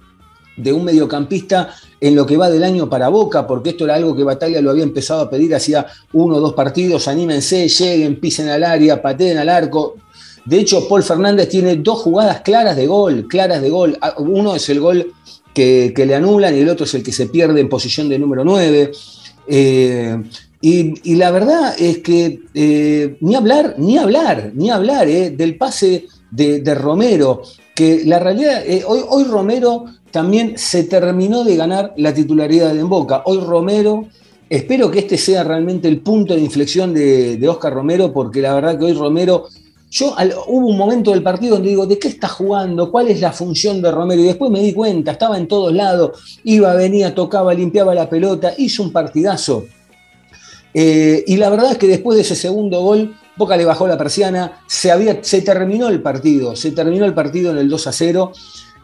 de 0.55 0.71
un 0.71 0.85
mediocampista 0.85 1.73
en 1.99 2.15
lo 2.15 2.25
que 2.25 2.37
va 2.37 2.49
del 2.49 2.63
año 2.63 2.89
para 2.89 3.09
Boca, 3.09 3.45
porque 3.45 3.71
esto 3.71 3.83
era 3.83 3.95
algo 3.95 4.15
que 4.15 4.23
Batalla 4.23 4.61
lo 4.61 4.71
había 4.71 4.83
empezado 4.83 5.19
a 5.19 5.29
pedir 5.29 5.53
hacía 5.53 5.87
uno 6.13 6.37
o 6.37 6.39
dos 6.39 6.53
partidos, 6.53 7.09
anímense, 7.09 7.67
lleguen, 7.67 8.17
pisen 8.17 8.47
al 8.47 8.63
área, 8.63 9.01
pateen 9.01 9.37
al 9.39 9.49
arco. 9.49 9.95
De 10.45 10.57
hecho, 10.57 10.87
Paul 10.87 11.03
Fernández 11.03 11.49
tiene 11.49 11.75
dos 11.75 11.99
jugadas 11.99 12.39
claras 12.41 12.77
de 12.77 12.87
gol, 12.87 13.27
claras 13.27 13.61
de 13.61 13.69
gol. 13.69 13.97
Ah, 13.99 14.15
uno 14.17 14.55
es 14.55 14.69
el 14.69 14.79
gol 14.79 15.13
que, 15.53 15.93
le 15.95 16.15
anulan 16.15 16.55
y 16.55 16.59
el 16.59 16.69
otro 16.69 16.85
es 16.85 16.93
el 16.93 17.03
que 17.03 17.11
se 17.11 17.27
pierde 17.27 17.61
en 17.61 17.69
posición 17.69 18.09
de 18.09 18.19
número 18.19 18.43
9. 18.43 18.91
Eh, 19.47 20.23
y, 20.61 21.15
la 21.15 21.31
verdad 21.31 21.73
es 21.77 21.99
que 21.99 22.41
eh, 22.53 23.17
ni 23.21 23.35
hablar, 23.35 23.75
ni 23.77 23.97
hablar, 23.97 24.51
ni 24.53 24.69
hablar 24.69 25.07
eh, 25.07 25.31
del 25.31 25.57
pase 25.57 26.07
de, 26.31 26.75
Romero, 26.75 27.41
que 27.73 28.03
la 28.05 28.19
realidad, 28.19 28.63
hoy, 28.85 29.01
hoy 29.09 29.23
Romero 29.23 29.85
también 30.11 30.57
se 30.57 30.83
terminó 30.83 31.43
de 31.43 31.55
ganar 31.55 31.93
la 31.97 32.13
titularidad 32.13 32.77
en 32.77 32.89
Boca. 32.89 33.23
Hoy 33.25 33.39
Romero, 33.39 34.07
espero 34.49 34.89
que 34.89 34.99
este 34.99 35.17
sea 35.17 35.43
realmente 35.43 35.87
el 35.87 35.99
punto 35.99 36.35
de 36.35 36.41
inflexión 36.41 36.93
de, 36.93 37.47
Oscar 37.47 37.73
Romero, 37.73 38.11
porque 38.11 38.41
la 38.41 38.55
verdad 38.55 38.77
que 38.77 38.85
hoy 38.85 38.93
Romero, 38.93 39.47
yo 39.89 40.15
hubo 40.47 40.67
un 40.67 40.77
momento 40.77 41.11
del 41.11 41.23
partido 41.23 41.55
donde 41.55 41.69
digo, 41.69 41.87
¿de 41.87 41.97
qué 41.97 42.09
está 42.09 42.27
jugando? 42.27 42.91
¿Cuál 42.91 43.07
es 43.07 43.21
la 43.21 43.31
función 43.31 43.81
de 43.81 43.91
Romero? 43.91 44.21
Y 44.21 44.25
después 44.25 44.51
me 44.51 44.61
di 44.61 44.73
cuenta, 44.73 45.11
estaba 45.11 45.37
en 45.37 45.47
todos 45.47 45.73
lados, 45.73 46.39
iba, 46.43 46.73
venía, 46.75 47.15
tocaba, 47.15 47.53
limpiaba 47.53 47.95
la 47.95 48.09
pelota, 48.09 48.53
hizo 48.57 48.83
un 48.83 48.91
partidazo. 48.91 49.65
Eh, 50.73 51.23
y 51.25 51.37
la 51.37 51.49
verdad 51.49 51.71
es 51.71 51.77
que 51.79 51.87
después 51.87 52.15
de 52.15 52.21
ese 52.21 52.35
segundo 52.35 52.81
gol, 52.81 53.15
Boca 53.35 53.57
le 53.57 53.65
bajó 53.65 53.87
la 53.87 53.97
persiana, 53.97 54.61
se, 54.67 54.91
había, 54.91 55.23
se 55.23 55.41
terminó 55.41 55.87
el 55.87 56.01
partido, 56.01 56.55
se 56.55 56.71
terminó 56.71 57.05
el 57.05 57.13
partido 57.13 57.51
en 57.51 57.57
el 57.57 57.69
2 57.69 57.87
a 57.87 57.91
0. 57.91 58.31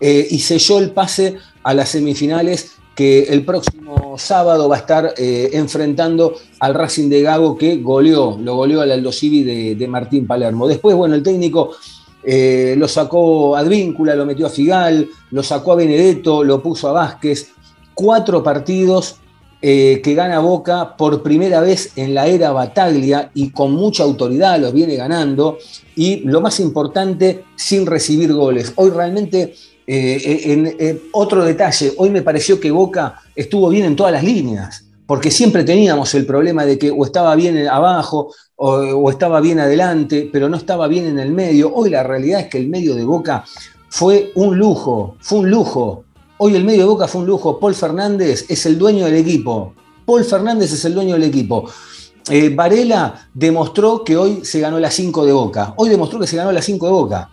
Eh, 0.01 0.27
y 0.29 0.39
selló 0.39 0.79
el 0.79 0.91
pase 0.91 1.37
a 1.63 1.73
las 1.73 1.89
semifinales 1.89 2.71
que 2.95 3.23
el 3.23 3.43
próximo 3.43 4.17
sábado 4.17 4.69
va 4.69 4.77
a 4.77 4.79
estar 4.79 5.13
eh, 5.17 5.49
enfrentando 5.53 6.35
al 6.59 6.73
Racing 6.73 7.09
de 7.09 7.21
Gago 7.21 7.57
que 7.57 7.77
goleó, 7.77 8.37
lo 8.41 8.55
goleó 8.55 8.81
al 8.81 8.91
Aldo 8.91 9.11
Civi 9.11 9.43
de, 9.75 9.87
Martín 9.87 10.25
Palermo. 10.25 10.67
Después, 10.67 10.95
bueno, 10.95 11.15
el 11.15 11.21
técnico 11.21 11.75
eh, 12.23 12.75
lo 12.77 12.87
sacó 12.87 13.55
a 13.55 13.59
Advíncula, 13.59 14.15
lo 14.15 14.25
metió 14.25 14.47
a 14.47 14.49
Figal, 14.49 15.07
lo 15.31 15.43
sacó 15.43 15.73
a 15.73 15.75
Benedetto, 15.75 16.43
lo 16.43 16.63
puso 16.63 16.87
a 16.87 16.93
Vázquez. 16.93 17.51
cuatro 17.93 18.41
partidos 18.41 19.17
eh, 19.61 20.01
que 20.03 20.13
gana 20.13 20.39
Boca 20.39 20.95
por 20.95 21.23
primera 21.23 21.59
vez 21.59 21.93
en 21.95 22.13
la 22.13 22.27
era 22.27 22.51
Bataglia 22.51 23.31
y 23.33 23.49
con 23.49 23.71
mucha 23.71 24.03
autoridad 24.03 24.59
los 24.59 24.73
viene 24.73 24.95
ganando 24.95 25.57
y 25.95 26.17
lo 26.17 26.39
más 26.39 26.59
importante, 26.59 27.45
sin 27.55 27.85
recibir 27.85 28.31
goles. 28.33 28.73
Hoy 28.75 28.91
realmente, 28.91 29.55
eh, 29.87 30.75
en, 30.79 31.01
otro 31.11 31.43
detalle, 31.43 31.93
hoy 31.97 32.09
me 32.09 32.21
pareció 32.21 32.59
que 32.59 32.71
Boca 32.71 33.21
estuvo 33.35 33.69
bien 33.69 33.85
en 33.85 33.95
todas 33.95 34.11
las 34.11 34.23
líneas 34.23 34.85
porque 35.05 35.29
siempre 35.29 35.63
teníamos 35.63 36.13
el 36.15 36.25
problema 36.25 36.65
de 36.65 36.79
que 36.79 36.89
o 36.89 37.05
estaba 37.05 37.35
bien 37.35 37.67
abajo 37.67 38.33
o, 38.55 38.71
o, 38.71 39.09
estaba 39.11 39.39
bien 39.41 39.59
adelante, 39.59 40.29
pero 40.31 40.49
no 40.49 40.57
estaba 40.57 40.87
bien 40.87 41.05
en 41.05 41.19
el 41.19 41.31
medio. 41.31 41.73
Hoy 41.73 41.89
la 41.89 42.03
realidad 42.03 42.41
es 42.41 42.47
que 42.47 42.57
el 42.57 42.67
medio 42.67 42.95
de 42.95 43.05
Boca 43.05 43.43
fue 43.89 44.31
un 44.35 44.57
lujo, 44.57 45.15
fue 45.19 45.39
un 45.39 45.49
lujo. 45.49 46.05
Hoy 46.37 46.55
el 46.55 46.63
medio 46.63 46.79
de 46.79 46.85
Boca 46.87 47.07
fue 47.07 47.21
un 47.21 47.27
lujo. 47.27 47.59
Paul 47.59 47.75
Fernández 47.75 48.45
es 48.49 48.65
el 48.65 48.77
dueño 48.77 49.05
del 49.05 49.15
equipo. 49.15 49.73
Paul 50.05 50.23
Fernández 50.23 50.71
es 50.73 50.83
el 50.85 50.93
dueño 50.93 51.13
del 51.13 51.23
equipo. 51.23 51.69
Eh, 52.29 52.49
Varela 52.49 53.29
demostró 53.33 54.03
que 54.03 54.17
hoy 54.17 54.43
se 54.43 54.59
ganó 54.59 54.79
la 54.79 54.89
5 54.89 55.25
de 55.25 55.31
Boca. 55.31 55.73
Hoy 55.77 55.89
demostró 55.89 56.19
que 56.19 56.27
se 56.27 56.35
ganó 56.35 56.51
la 56.51 56.61
5 56.61 56.85
de 56.85 56.91
Boca. 56.91 57.29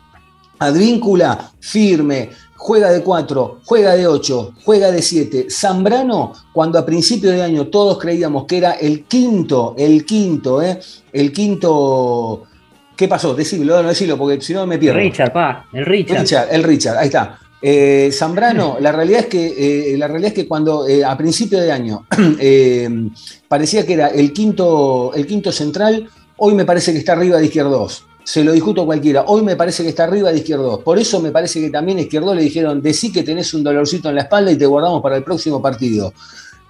Advíncula, 0.66 1.52
firme, 1.61 2.31
juega 2.57 2.90
de 2.90 3.02
4, 3.02 3.61
juega 3.64 3.97
de 3.97 4.07
8, 4.07 4.54
juega 4.64 4.90
de 4.92 5.02
7. 5.02 5.47
Zambrano, 5.50 6.33
cuando 6.52 6.78
a 6.78 6.87
principio 6.87 7.31
de 7.31 7.42
año 7.42 7.66
todos 7.66 7.99
creíamos 7.99 8.45
que 8.45 8.59
era 8.59 8.73
el 8.73 9.04
quinto, 9.04 9.75
el 9.76 10.04
quinto, 10.04 10.62
¿eh? 10.62 10.78
el 11.12 11.33
quinto. 11.33 12.45
¿Qué 12.97 13.09
pasó? 13.09 13.35
Decilo, 13.35 13.83
no 13.83 13.88
decilo, 13.88 14.16
porque 14.16 14.40
si 14.40 14.54
no 14.54 14.66
me 14.66 14.78
pierdo. 14.78 15.00
Richard, 15.00 15.33
pa, 15.33 15.66
el 15.73 15.85
Richard. 15.85 16.21
Richard 16.21 16.49
el 16.52 16.62
Richard, 16.62 16.99
ahí 16.99 17.07
está. 17.07 17.38
Eh, 17.61 18.11
Zambrano, 18.12 18.76
la 18.81 18.92
realidad 18.92 19.21
es 19.21 19.26
que, 19.26 19.92
eh, 19.92 19.97
la 19.97 20.09
realidad 20.09 20.28
es 20.28 20.35
que 20.35 20.49
cuando 20.49 20.87
eh, 20.88 21.04
a 21.04 21.16
principio 21.16 21.61
de 21.61 21.71
año 21.71 22.07
parecía 23.49 23.87
que 23.87 23.92
era 23.95 24.09
el 24.09 24.33
quinto, 24.33 25.12
el 25.14 25.26
quinto 25.26 25.52
central, 25.52 26.09
hoy 26.37 26.54
me 26.54 26.64
parece 26.64 26.92
que 26.92 26.99
está 26.99 27.12
arriba 27.12 27.38
de 27.38 27.47
izquierdos 27.47 28.04
se 28.24 28.44
lo 28.44 28.52
discuto 28.52 28.84
cualquiera. 28.86 29.24
Hoy 29.26 29.42
me 29.42 29.56
parece 29.56 29.82
que 29.82 29.90
está 29.90 30.04
arriba 30.04 30.30
de 30.30 30.38
Izquierdo. 30.38 30.80
Por 30.80 30.98
eso 30.98 31.20
me 31.20 31.30
parece 31.30 31.60
que 31.60 31.70
también 31.70 31.98
a 31.98 32.02
Izquierdo 32.02 32.34
le 32.34 32.42
dijeron, 32.42 32.80
decí 32.80 33.12
que 33.12 33.22
tenés 33.22 33.52
un 33.54 33.64
dolorcito 33.64 34.08
en 34.08 34.16
la 34.16 34.22
espalda 34.22 34.50
y 34.52 34.56
te 34.56 34.66
guardamos 34.66 35.02
para 35.02 35.16
el 35.16 35.24
próximo 35.24 35.60
partido. 35.60 36.12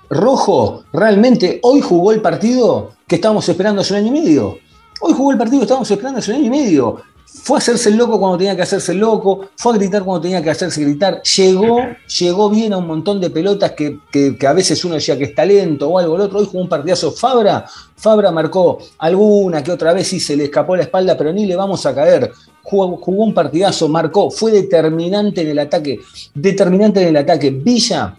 Rojo, 0.08 0.84
realmente 0.92 1.60
hoy 1.62 1.80
jugó 1.80 2.12
el 2.12 2.20
partido 2.20 2.92
que 3.06 3.16
estábamos 3.16 3.48
esperando 3.48 3.80
hace 3.80 3.94
un 3.94 4.00
año 4.00 4.08
y 4.08 4.20
medio. 4.20 4.58
Hoy 5.00 5.14
jugó 5.14 5.32
el 5.32 5.38
partido 5.38 5.60
que 5.60 5.64
estábamos 5.64 5.90
esperando 5.90 6.18
hace 6.18 6.30
un 6.32 6.36
año 6.38 6.46
y 6.46 6.50
medio. 6.50 7.02
Fue 7.34 7.56
a 7.56 7.58
hacerse 7.58 7.88
el 7.88 7.96
loco 7.96 8.20
cuando 8.20 8.38
tenía 8.38 8.54
que 8.54 8.62
hacerse 8.62 8.92
el 8.92 8.98
loco, 8.98 9.48
fue 9.56 9.72
a 9.72 9.76
gritar 9.76 10.04
cuando 10.04 10.20
tenía 10.20 10.42
que 10.42 10.50
hacerse 10.50 10.82
gritar, 10.82 11.22
llegó, 11.22 11.78
llegó 12.18 12.50
bien 12.50 12.72
a 12.72 12.78
un 12.78 12.86
montón 12.86 13.20
de 13.20 13.30
pelotas 13.30 13.72
que, 13.72 13.98
que, 14.12 14.36
a 14.46 14.52
veces 14.52 14.84
uno 14.84 14.96
decía 14.96 15.16
que 15.16 15.24
es 15.24 15.34
talento 15.34 15.88
o 15.88 15.98
algo, 15.98 16.14
el 16.16 16.20
otro 16.22 16.38
hoy 16.38 16.46
jugó 16.46 16.60
un 16.60 16.68
partidazo 16.68 17.10
Fabra, 17.10 17.64
Fabra 17.96 18.30
marcó 18.30 18.78
alguna 18.98 19.62
que 19.62 19.72
otra 19.72 19.92
vez 19.92 20.08
sí 20.08 20.20
se 20.20 20.36
le 20.36 20.44
escapó 20.44 20.76
la 20.76 20.82
espalda, 20.82 21.16
pero 21.16 21.32
ni 21.32 21.46
le 21.46 21.54
vamos 21.54 21.86
a 21.86 21.94
caer. 21.94 22.32
Jugó, 22.64 22.86
un 23.06 23.32
partidazo, 23.32 23.88
marcó, 23.88 24.28
fue 24.28 24.50
determinante 24.50 25.42
en 25.42 25.50
el 25.50 25.58
ataque, 25.60 25.98
determinante 26.34 27.00
en 27.00 27.08
el 27.08 27.16
ataque. 27.16 27.50
Villa, 27.50 28.16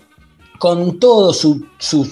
con 0.57 0.99
todos 0.99 1.37
sus 1.37 1.57
su 1.77 2.07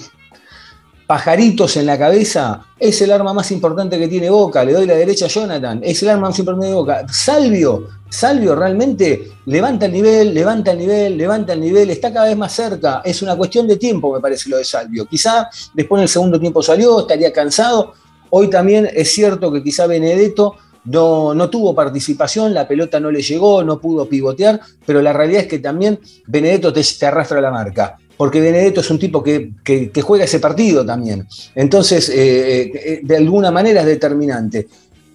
pajaritos 1.06 1.76
en 1.76 1.86
la 1.86 1.98
cabeza, 1.98 2.64
es 2.78 3.00
el 3.02 3.12
arma 3.12 3.32
más 3.32 3.50
importante 3.50 3.98
que 3.98 4.08
tiene 4.08 4.30
Boca. 4.30 4.64
Le 4.64 4.72
doy 4.72 4.86
la 4.86 4.94
derecha 4.94 5.26
a 5.26 5.28
Jonathan, 5.28 5.80
es 5.82 6.02
el 6.02 6.10
arma 6.10 6.28
más 6.28 6.38
importante 6.38 6.68
de 6.68 6.74
Boca. 6.74 7.06
Salvio, 7.10 7.88
Salvio 8.08 8.54
realmente 8.54 9.32
levanta 9.46 9.86
el 9.86 9.92
nivel, 9.92 10.34
levanta 10.34 10.72
el 10.72 10.78
nivel, 10.78 11.16
levanta 11.16 11.52
el 11.54 11.60
nivel, 11.60 11.90
está 11.90 12.12
cada 12.12 12.26
vez 12.26 12.36
más 12.36 12.52
cerca. 12.52 13.02
Es 13.04 13.22
una 13.22 13.36
cuestión 13.36 13.66
de 13.66 13.76
tiempo, 13.76 14.12
me 14.12 14.20
parece, 14.20 14.50
lo 14.50 14.58
de 14.58 14.64
Salvio. 14.64 15.06
Quizá 15.06 15.48
después 15.74 16.00
en 16.00 16.02
el 16.02 16.08
segundo 16.08 16.38
tiempo 16.38 16.62
salió, 16.62 17.00
estaría 17.00 17.32
cansado. 17.32 17.94
Hoy 18.30 18.48
también 18.48 18.88
es 18.92 19.12
cierto 19.12 19.52
que 19.52 19.62
quizá 19.62 19.86
Benedetto 19.86 20.56
no, 20.84 21.34
no, 21.34 21.48
tuvo 21.48 21.74
participación, 21.74 22.52
la 22.52 22.66
pelota 22.66 22.98
no 22.98 23.10
le 23.10 23.22
llegó, 23.22 23.62
no 23.62 23.78
pudo 23.78 24.08
pivotear, 24.08 24.60
pero 24.84 25.00
la 25.00 25.12
realidad 25.12 25.42
es 25.42 25.46
que 25.46 25.60
también 25.60 26.00
Benedetto 26.26 26.72
te, 26.72 26.82
te 26.82 27.06
arrastra 27.06 27.40
la 27.40 27.50
marca 27.50 27.98
porque 28.16 28.40
Benedetto 28.40 28.80
es 28.80 28.90
un 28.90 28.98
tipo 28.98 29.22
que, 29.22 29.52
que, 29.64 30.02
juega 30.02 30.24
ese 30.24 30.38
partido 30.38 30.84
también. 30.84 31.26
Entonces, 31.54 32.08
eh, 32.08 32.70
eh, 32.74 33.00
de 33.02 33.16
alguna 33.16 33.50
manera 33.50 33.80
es 33.80 33.86
determinante. 33.86 34.68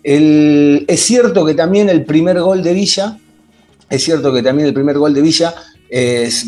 El, 0.03 0.85
es 0.87 1.01
cierto 1.01 1.45
que 1.45 1.53
también 1.53 1.89
el 1.89 2.05
primer 2.05 2.39
gol 2.39 2.63
de 2.63 2.73
Villa, 2.73 3.17
es 3.89 4.03
cierto 4.03 4.33
que 4.33 4.43
también 4.43 4.67
el 4.67 4.73
primer 4.73 4.97
gol 4.97 5.13
de 5.13 5.21
Villa 5.21 5.53
es, 5.89 6.47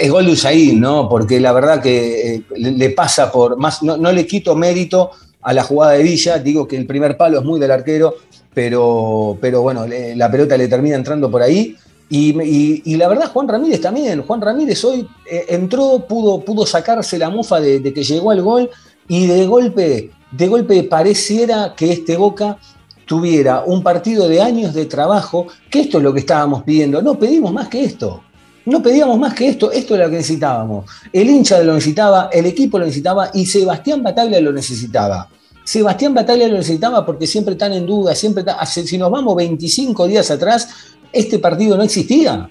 es 0.00 0.10
gol 0.10 0.26
de 0.26 0.32
Usain, 0.32 0.80
¿no? 0.80 1.08
Porque 1.08 1.40
la 1.40 1.52
verdad 1.52 1.82
que 1.82 2.34
eh, 2.34 2.42
le 2.56 2.90
pasa 2.90 3.30
por 3.32 3.56
más, 3.56 3.82
no, 3.82 3.96
no, 3.96 4.12
le 4.12 4.26
quito 4.26 4.54
mérito 4.54 5.10
a 5.42 5.52
la 5.52 5.62
jugada 5.62 5.92
de 5.92 6.02
Villa, 6.02 6.38
digo 6.38 6.66
que 6.66 6.76
el 6.76 6.86
primer 6.86 7.16
palo 7.16 7.38
es 7.38 7.44
muy 7.44 7.60
del 7.60 7.70
arquero, 7.70 8.16
pero, 8.52 9.36
pero 9.40 9.62
bueno, 9.62 9.86
la 9.86 10.30
pelota 10.30 10.56
le 10.56 10.68
termina 10.68 10.96
entrando 10.96 11.30
por 11.30 11.42
ahí. 11.42 11.76
Y, 12.08 12.96
la 12.96 13.08
verdad, 13.08 13.30
Juan 13.32 13.48
Ramírez 13.48 13.80
también. 13.80 14.22
Juan 14.22 14.40
Ramírez 14.40 14.84
hoy 14.84 15.08
eh, 15.30 15.46
entró, 15.48 16.04
pudo, 16.06 16.40
pudo 16.40 16.64
sacarse 16.64 17.18
la 17.18 17.30
mufa 17.30 17.60
de, 17.60 17.92
que 17.92 18.04
llegó 18.04 18.30
al 18.30 18.42
gol 18.42 18.70
y 19.08 19.26
de 19.26 19.46
golpe, 19.46 20.10
de 20.30 20.48
golpe 20.48 20.82
pareciera 20.84 21.74
que 21.76 21.92
este 21.92 22.16
Boca 22.16 22.58
tuviera 23.06 23.62
un 23.64 23.82
partido 23.82 24.28
de 24.28 24.40
años 24.40 24.74
de 24.74 24.86
trabajo, 24.86 25.46
que 25.70 25.80
esto 25.80 25.98
es 25.98 26.04
lo 26.04 26.12
que 26.12 26.20
estábamos 26.20 26.62
pidiendo. 26.62 27.02
No 27.02 27.18
pedimos 27.18 27.52
más 27.52 27.68
que 27.68 27.84
esto. 27.84 28.22
No 28.66 28.82
pedíamos 28.82 29.16
más 29.18 29.32
que 29.32 29.48
esto, 29.48 29.70
esto 29.70 29.94
es 29.94 30.00
lo 30.00 30.10
que 30.10 30.16
necesitábamos. 30.16 30.86
El 31.12 31.30
hincha 31.30 31.62
lo 31.62 31.74
necesitaba, 31.74 32.28
el 32.32 32.46
equipo 32.46 32.80
lo 32.80 32.84
necesitaba 32.84 33.30
y 33.32 33.46
Sebastián 33.46 34.02
Bataglia 34.02 34.40
lo 34.40 34.52
necesitaba. 34.52 35.28
Sebastián 35.66 36.14
Bataglia 36.14 36.48
lo 36.48 36.58
necesitaba 36.58 37.04
porque 37.04 37.26
siempre 37.26 37.54
están 37.54 37.72
en 37.72 37.86
duda, 37.86 38.14
siempre 38.14 38.44
si 38.66 38.98
nos 38.98 39.10
vamos 39.10 39.34
25 39.34 40.06
días 40.06 40.30
atrás, 40.30 40.68
este 41.16 41.38
partido 41.38 41.76
no 41.76 41.82
existía. 41.82 42.50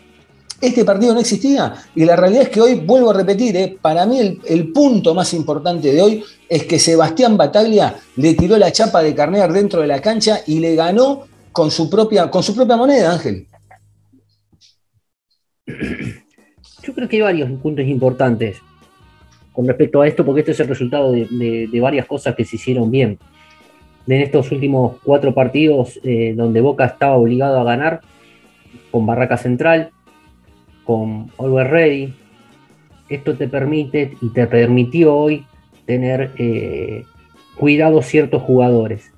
Este 0.59 0.85
partido 0.85 1.13
no 1.13 1.19
existía. 1.19 1.73
Y 1.95 2.05
la 2.05 2.15
realidad 2.15 2.43
es 2.43 2.49
que 2.49 2.61
hoy, 2.61 2.75
vuelvo 2.75 3.11
a 3.11 3.13
repetir, 3.13 3.55
eh, 3.57 3.77
para 3.81 4.05
mí 4.05 4.39
el, 4.45 4.71
punto 4.71 5.13
más 5.13 5.33
importante 5.33 5.91
de 5.91 6.01
hoy 6.01 6.23
es 6.47 6.63
que 6.65 6.79
Sebastián 6.79 7.37
Bataglia 7.37 7.95
le 8.15 8.33
tiró 8.33 8.57
la 8.57 8.71
chapa 8.71 9.03
de 9.03 9.13
Carnear 9.13 9.51
dentro 9.51 9.81
de 9.81 9.87
la 9.87 10.01
cancha 10.01 10.39
y 10.47 10.59
le 10.59 10.75
ganó 10.75 11.23
con 11.51 11.71
su 11.71 11.89
propia, 11.89 12.29
con 12.29 12.41
su 12.41 12.55
propia 12.55 12.77
moneda, 12.77 13.13
Ángel. 13.13 13.47
Yo 15.67 16.93
creo 16.93 17.09
que 17.09 17.17
hay 17.17 17.21
varios 17.21 17.51
puntos 17.59 17.85
importantes 17.85 18.57
con 19.51 19.67
respecto 19.67 20.01
a 20.01 20.07
esto, 20.07 20.25
porque 20.25 20.41
esto 20.41 20.51
es 20.51 20.59
el 20.59 20.67
resultado 20.67 21.11
de 21.11 21.79
varias 21.81 22.05
cosas 22.05 22.35
que 22.35 22.45
se 22.45 22.57
hicieron 22.57 22.91
bien. 22.91 23.17
En 24.07 24.21
estos 24.21 24.51
últimos 24.51 24.97
cuatro 25.03 25.33
partidos 25.33 25.99
eh, 26.03 26.33
donde 26.35 26.61
Boca 26.61 26.85
estaba 26.85 27.15
obligado 27.15 27.59
a 27.59 27.63
ganar, 27.63 28.01
con 28.95 29.05
Barraca 29.05 29.35
Central, 29.35 29.89
con 30.85 31.29
Always 31.37 31.69
Ready. 31.69 32.13
Esto 33.09 33.35
te 33.35 33.49
permite 33.49 34.13
y 34.21 34.29
te 34.29 34.47
permitió 34.47 35.13
hoy 35.13 35.45
tener 35.85 36.31
eh, 36.37 37.03
cuidado 37.57 38.01
ciertos 38.01 38.41
jugadores. 38.43 39.11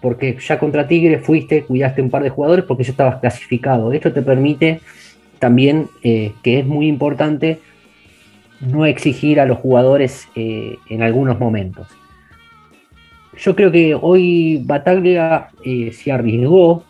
Porque 0.00 0.38
ya 0.38 0.60
contra 0.60 0.86
Tigre 0.86 1.18
fuiste, 1.18 1.64
cuidaste 1.64 2.00
un 2.00 2.10
par 2.10 2.22
de 2.22 2.30
jugadores 2.30 2.64
porque 2.64 2.84
ya 2.84 2.92
estabas 2.92 3.18
clasificado. 3.18 3.92
Esto 3.92 4.12
te 4.12 4.22
permite 4.22 4.80
también, 5.40 5.88
eh, 6.04 6.30
que 6.44 6.60
es 6.60 6.64
muy 6.64 6.86
importante, 6.86 7.58
no 8.60 8.86
exigir 8.86 9.40
a 9.40 9.46
los 9.46 9.58
jugadores 9.58 10.28
eh, 10.36 10.76
en 10.88 11.02
algunos 11.02 11.40
momentos. 11.40 11.88
Yo 13.36 13.56
creo 13.56 13.72
que 13.72 13.96
hoy 14.00 14.62
Bataglia 14.64 15.48
se 15.64 16.12
arriesgó, 16.12 16.85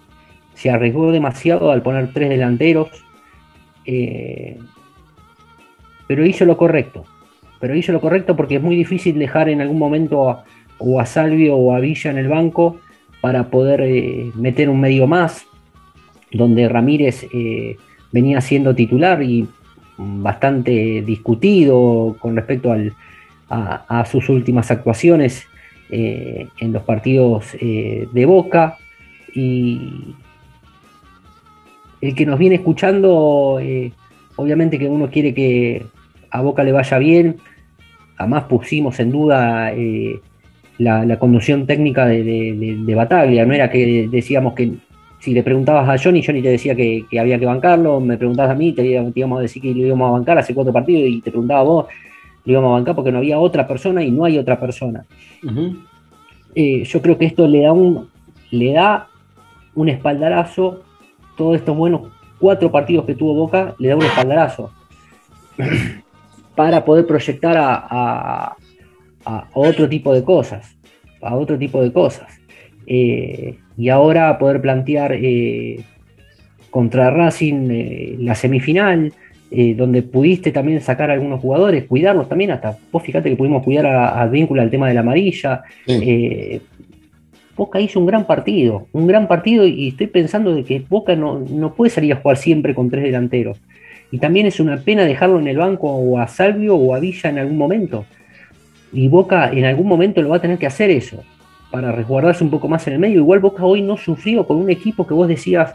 se 0.56 0.70
arriesgó 0.70 1.12
demasiado 1.12 1.70
al 1.70 1.82
poner 1.82 2.12
tres 2.14 2.30
delanteros, 2.30 2.88
eh, 3.84 4.58
pero 6.08 6.24
hizo 6.24 6.46
lo 6.46 6.56
correcto. 6.56 7.04
Pero 7.60 7.74
hizo 7.74 7.92
lo 7.92 8.00
correcto 8.00 8.36
porque 8.36 8.56
es 8.56 8.62
muy 8.62 8.74
difícil 8.74 9.18
dejar 9.18 9.50
en 9.50 9.60
algún 9.60 9.78
momento 9.78 10.30
a, 10.30 10.44
o 10.78 10.98
a 10.98 11.04
Salvio 11.04 11.56
o 11.56 11.74
a 11.74 11.80
Villa 11.80 12.10
en 12.10 12.16
el 12.16 12.28
banco 12.28 12.78
para 13.20 13.50
poder 13.50 13.82
eh, 13.82 14.32
meter 14.34 14.70
un 14.70 14.80
medio 14.80 15.06
más, 15.06 15.46
donde 16.32 16.68
Ramírez 16.70 17.26
eh, 17.34 17.76
venía 18.10 18.40
siendo 18.40 18.74
titular 18.74 19.22
y 19.22 19.46
bastante 19.98 21.02
discutido 21.02 22.16
con 22.18 22.34
respecto 22.34 22.72
al, 22.72 22.94
a, 23.50 24.04
sus 24.10 24.28
últimas 24.28 24.70
actuaciones 24.70 25.46
en 25.88 26.72
los 26.72 26.82
partidos 26.82 27.52
de 27.52 28.26
Boca. 28.26 28.76
Y, 29.34 30.14
el 32.06 32.14
que 32.14 32.26
nos 32.26 32.38
viene 32.38 32.56
escuchando, 32.56 33.58
eh, 33.60 33.92
obviamente 34.36 34.78
que 34.78 34.88
uno 34.88 35.10
quiere 35.10 35.34
que 35.34 35.84
a 36.30 36.40
Boca 36.40 36.64
le 36.64 36.72
vaya 36.72 36.98
bien, 36.98 37.36
además 38.16 38.44
pusimos 38.44 38.98
en 39.00 39.12
duda 39.12 39.72
eh, 39.72 40.20
la, 40.78 41.04
la, 41.04 41.18
conducción 41.18 41.66
técnica 41.66 42.06
de, 42.06 42.22
de, 42.22 42.76
de, 42.84 42.94
Bataglia, 42.94 43.46
no 43.46 43.54
era 43.54 43.70
que 43.70 44.08
decíamos 44.10 44.54
que 44.54 44.72
si 45.20 45.32
le 45.32 45.42
preguntabas 45.42 45.88
a 45.88 46.02
Johnny, 46.02 46.22
Johnny 46.22 46.42
te 46.42 46.50
decía 46.50 46.74
que, 46.74 47.04
que 47.10 47.18
había 47.18 47.38
que 47.38 47.46
bancarlo, 47.46 48.00
me 48.00 48.16
preguntabas 48.16 48.52
a 48.52 48.54
mí, 48.54 48.72
te, 48.72 48.82
te, 48.82 49.12
íbamos 49.14 49.38
a 49.38 49.42
decir 49.42 49.62
que 49.62 49.74
lo 49.74 49.86
íbamos 49.86 50.08
a 50.08 50.12
bancar 50.12 50.38
hace 50.38 50.54
cuatro 50.54 50.72
partidos 50.72 51.08
y 51.08 51.20
te 51.20 51.30
preguntaba 51.30 51.60
a 51.60 51.64
vos, 51.64 51.86
lo 52.44 52.52
íbamos 52.52 52.70
a 52.70 52.72
bancar 52.74 52.94
porque 52.94 53.12
no 53.12 53.18
había 53.18 53.38
otra 53.38 53.66
persona 53.66 54.02
y 54.04 54.10
no 54.10 54.24
hay 54.24 54.38
otra 54.38 54.60
persona. 54.60 55.04
Uh 55.42 55.48
-huh. 55.48 55.76
eh, 56.54 56.84
yo 56.84 57.02
creo 57.02 57.18
que 57.18 57.26
esto 57.26 57.48
le 57.48 57.62
da 57.62 57.72
un, 57.72 58.08
le 58.50 58.72
da 58.72 59.08
un 59.74 59.88
espaldarazo, 59.88 60.82
todos 61.36 61.56
estos 61.56 61.76
buenos 61.76 62.02
cuatro 62.38 62.70
partidos 62.70 63.04
que 63.04 63.14
tuvo 63.14 63.34
Boca, 63.34 63.74
le 63.78 63.88
da 63.88 63.96
un 63.96 64.02
espaldarazo 64.02 64.72
para 66.54 66.84
poder 66.84 67.06
proyectar 67.06 67.56
a, 67.56 67.86
a, 67.88 68.56
a 69.24 69.48
otro 69.52 69.88
tipo 69.88 70.12
de 70.12 70.22
cosas, 70.22 70.76
a 71.22 71.34
otro 71.36 71.58
tipo 71.58 71.82
de 71.82 71.92
cosas. 71.92 72.28
Eh, 72.86 73.58
y 73.76 73.88
ahora 73.88 74.38
poder 74.38 74.60
plantear 74.60 75.12
eh, 75.14 75.80
contra 76.70 77.10
Racing 77.10 77.68
eh, 77.70 78.16
la 78.20 78.34
semifinal, 78.34 79.12
donde 79.76 80.02
pudiste 80.02 80.50
también 80.50 80.80
sacar 80.80 81.08
a 81.08 81.14
algunos 81.14 81.40
jugadores, 81.40 81.84
cuidarlos 81.84 82.28
también, 82.28 82.50
hasta 82.50 82.76
vos 82.90 83.02
fíjate 83.02 83.30
que 83.30 83.36
pudimos 83.36 83.62
cuidar 83.62 83.86
a, 83.86 84.20
a 84.20 84.26
Víncula 84.26 84.64
el 84.64 84.70
tema 84.70 84.88
de 84.88 84.94
la 84.94 85.00
amarilla. 85.00 85.62
Sí. 85.86 86.60
Boca 87.56 87.80
hizo 87.80 87.98
un 87.98 88.06
gran 88.06 88.26
partido, 88.26 88.86
un 88.92 89.06
gran 89.06 89.26
partido 89.26 89.66
y 89.66 89.88
estoy 89.88 90.08
pensando 90.08 90.54
de 90.54 90.64
que 90.64 90.84
Boca 90.88 91.16
no, 91.16 91.40
no 91.40 91.74
puede 91.74 91.90
salir 91.90 92.12
a 92.12 92.16
jugar 92.16 92.36
siempre 92.36 92.74
con 92.74 92.90
tres 92.90 93.04
delanteros. 93.04 93.58
Y 94.10 94.18
también 94.18 94.46
es 94.46 94.60
una 94.60 94.76
pena 94.76 95.04
dejarlo 95.04 95.40
en 95.40 95.48
el 95.48 95.56
banco 95.56 95.90
o 95.90 96.18
a 96.18 96.28
Salvio 96.28 96.76
o 96.76 96.94
a 96.94 97.00
Villa 97.00 97.30
en 97.30 97.38
algún 97.38 97.56
momento. 97.56 98.04
Y 98.92 99.08
Boca 99.08 99.50
en 99.50 99.64
algún 99.64 99.88
momento 99.88 100.22
lo 100.22 100.28
va 100.28 100.36
a 100.36 100.40
tener 100.40 100.58
que 100.58 100.66
hacer 100.66 100.90
eso 100.90 101.24
para 101.70 101.92
resguardarse 101.92 102.44
un 102.44 102.50
poco 102.50 102.68
más 102.68 102.86
en 102.86 102.94
el 102.94 102.98
medio. 102.98 103.18
Igual 103.18 103.40
Boca 103.40 103.64
hoy 103.64 103.82
no 103.82 103.96
sufrió 103.96 104.46
con 104.46 104.58
un 104.58 104.70
equipo 104.70 105.06
que 105.06 105.14
vos 105.14 105.28
decías, 105.28 105.72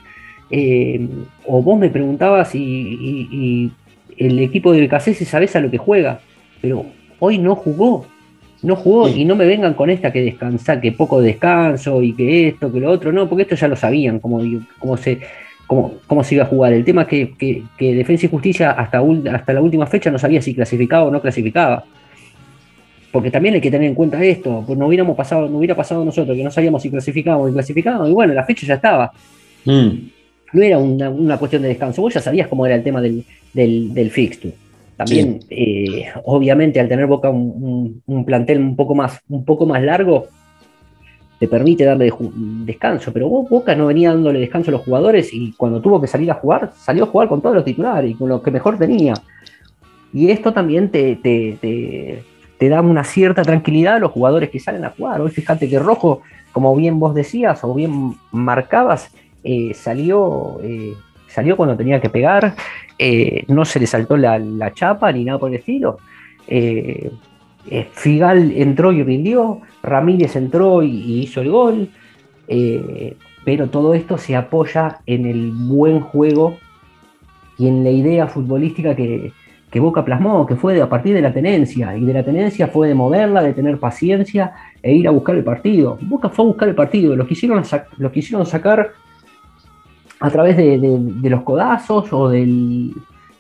eh, 0.50 1.08
o 1.46 1.62
vos 1.62 1.78
me 1.78 1.90
preguntabas 1.90 2.56
y, 2.56 3.72
el 4.18 4.40
equipo 4.40 4.72
de 4.72 5.00
si 5.00 5.26
sabés 5.26 5.56
a 5.56 5.62
lo 5.62 5.72
que 5.72 5.80
juega, 5.80 6.20
pero 6.62 6.86
hoy 7.20 7.40
no 7.40 7.56
jugó, 7.56 8.06
no 8.64 8.76
jugó 8.76 9.08
sí. 9.08 9.22
y 9.22 9.26
no 9.26 9.36
me 9.36 9.46
vengan 9.46 9.74
con 9.74 9.90
esta 9.90 10.12
que 10.12 10.22
descansa, 10.22 10.80
que 10.80 10.92
poco 10.92 11.22
descanso 11.22 12.02
y 12.02 12.14
que 12.14 12.50
esto, 12.50 12.72
que 12.72 12.80
lo 12.80 12.92
otro, 12.92 13.12
no, 13.12 13.28
porque 13.28 13.44
esto 13.44 13.56
ya 13.56 13.68
lo 13.68 13.76
sabían, 13.76 14.20
cómo, 14.20 14.42
cómo, 14.80 14.98
se, 14.98 15.20
cómo, 15.68 15.96
cómo 16.08 16.24
se 16.24 16.36
iba 16.36 16.44
a 16.44 16.48
jugar. 16.48 16.74
El 16.74 16.84
tema 16.84 17.04
es 17.04 17.08
que, 17.08 17.34
que, 17.38 17.64
que 17.78 17.96
Defensa 17.96 18.26
y 18.26 18.30
Justicia 18.30 18.72
hasta, 18.72 19.02
hasta 19.34 19.54
la 19.54 19.62
última 19.62 19.88
fecha 19.88 20.12
no 20.12 20.20
sabía 20.20 20.42
si 20.42 20.54
clasificaba 20.54 21.06
o 21.06 21.12
no 21.12 21.22
clasificaba 21.22 21.84
porque 23.12 23.30
también 23.30 23.56
hay 23.56 23.62
que 23.62 23.70
tener 23.70 23.88
en 23.88 23.96
cuenta 23.96 24.24
esto, 24.24 24.64
pues 24.66 24.80
no 24.80 24.88
hubiéramos 24.88 25.16
pasado, 25.16 25.50
no 25.50 25.58
hubiera 25.58 25.76
pasado 25.76 26.06
nosotros, 26.06 26.36
que 26.36 26.44
no 26.44 26.52
sabíamos 26.52 26.82
si 26.82 26.90
clasificábamos 26.90 27.50
o 27.50 27.54
clasificábamos, 27.54 28.10
y 28.10 28.14
bueno, 28.14 28.34
la 28.34 28.46
fecha 28.46 28.66
ya 28.66 28.76
estaba. 28.76 29.12
Mm. 29.66 29.90
No 30.54 30.62
era 30.62 30.78
una, 30.78 31.10
una, 31.10 31.38
cuestión 31.38 31.62
de 31.62 31.70
descanso, 31.70 32.02
vos 32.02 32.14
ya 32.14 32.22
sabías 32.22 32.48
cómo 32.48 32.66
era 32.66 32.76
el 32.76 32.84
tema 32.84 33.02
del, 33.02 33.24
del, 33.54 33.94
del 33.94 34.12
fixture. 34.12 34.54
También, 35.06 35.42
sí. 35.42 35.48
eh, 35.50 36.06
obviamente, 36.26 36.80
al 36.80 36.88
tener 36.88 37.08
Boca 37.08 37.30
un, 37.30 37.54
un, 37.64 38.04
un, 38.06 38.26
plantel 38.26 38.60
un 38.60 38.76
poco, 38.76 38.96
más, 38.96 39.20
un 39.30 39.46
poco 39.46 39.66
más 39.66 39.82
largo, 39.82 40.28
te 41.40 41.48
permite 41.48 41.84
darle 41.84 42.14
descanso, 42.66 43.12
pero 43.12 43.30
Boca 43.30 43.76
no 43.76 43.88
venía 43.88 44.10
dándole 44.10 44.40
descanso 44.40 44.70
a 44.70 44.74
los 44.74 44.82
jugadores 44.82 45.34
y 45.34 45.54
cuando 45.54 45.82
tuvo 45.82 46.00
que 46.00 46.08
salir 46.08 46.30
a 46.30 46.36
jugar, 46.36 46.72
salió 46.78 47.06
a 47.06 47.08
jugar 47.08 47.30
con 47.30 47.42
todos 47.42 47.56
los 47.56 47.66
titulares 47.66 48.12
y 48.12 48.14
con 48.14 48.30
lo 48.30 48.42
que 48.42 48.52
mejor 48.52 48.78
tenía. 48.78 49.14
Y 50.14 50.30
esto 50.30 50.54
también 50.54 50.90
te, 50.90 51.16
te, 51.16 51.58
te 51.60 52.24
te 52.62 52.70
da 52.70 52.80
una 52.82 53.04
cierta 53.04 53.42
tranquilidad 53.42 53.96
a 53.96 54.00
los 54.00 54.12
jugadores 54.12 54.52
que 54.52 54.60
salen 54.60 54.86
a 54.86 54.92
jugar. 54.92 55.20
Hoy 55.20 55.32
fíjate 55.32 55.68
que 55.68 55.80
Rojo, 55.80 56.22
como 56.52 56.76
bien 56.76 57.00
vos 57.00 57.16
decías 57.16 57.64
o 57.64 57.74
bien 57.74 58.14
marcabas, 58.32 59.10
eh, 59.44 59.74
salió, 59.74 60.60
eh, 60.62 60.94
salió 61.34 61.56
cuando 61.58 61.76
tenía 61.76 62.00
que 62.02 62.10
pegar, 62.10 62.54
eh, 62.98 63.44
no 63.48 63.66
se 63.66 63.80
le 63.80 63.88
saltó 63.88 64.18
la, 64.18 64.38
la, 64.38 64.74
chapa 64.74 65.12
ni 65.12 65.24
nada 65.24 65.40
por 65.40 65.50
el 65.50 65.58
estilo. 65.58 65.98
Figal 67.94 68.52
entró 68.52 68.92
y 68.92 69.04
rindió, 69.04 69.62
Ramírez 69.84 70.36
entró 70.36 70.84
y, 70.84 71.22
hizo 71.22 71.42
el 71.42 71.52
gol, 71.52 71.90
pero 73.46 73.68
todo 73.68 73.94
esto 73.94 74.18
se 74.18 74.36
apoya 74.36 75.00
en 75.06 75.26
el 75.26 75.52
buen 75.52 76.02
juego 76.02 76.58
y 77.58 77.68
en 77.68 77.84
la 77.84 77.92
idea 77.92 78.28
futbolística 78.28 78.96
que, 78.96 79.32
que 79.72 79.80
Boca 79.80 80.04
plasmó, 80.04 80.46
que 80.46 80.56
fue 80.56 80.74
de, 80.74 80.82
a 80.82 80.90
partir 80.90 81.14
de 81.16 81.22
la 81.22 81.32
tenencia, 81.32 81.96
y 81.96 82.04
de 82.04 82.14
la 82.14 82.24
tenencia 82.24 82.68
fue 82.68 82.90
de 82.90 82.94
moverla, 82.94 83.42
de 83.42 83.54
tener 83.54 83.80
paciencia 83.80 84.54
e 84.84 84.94
ir 84.94 85.08
a 85.08 85.12
buscar 85.12 85.36
el 85.36 85.46
partido. 85.46 85.98
Boca 86.02 86.30
fue 86.30 86.44
a 86.44 86.48
buscar 86.50 86.68
el 86.68 86.76
partido, 86.76 87.16
lo 87.16 87.26
quisieron, 87.26 87.64
lo 87.98 88.12
quisieron 88.12 88.46
sacar 88.46 88.92
a 90.22 90.30
través 90.30 90.56
de, 90.56 90.78
de, 90.78 90.98
de 91.00 91.30
los 91.30 91.42
codazos 91.42 92.14
o 92.14 92.30
del, 92.30 92.94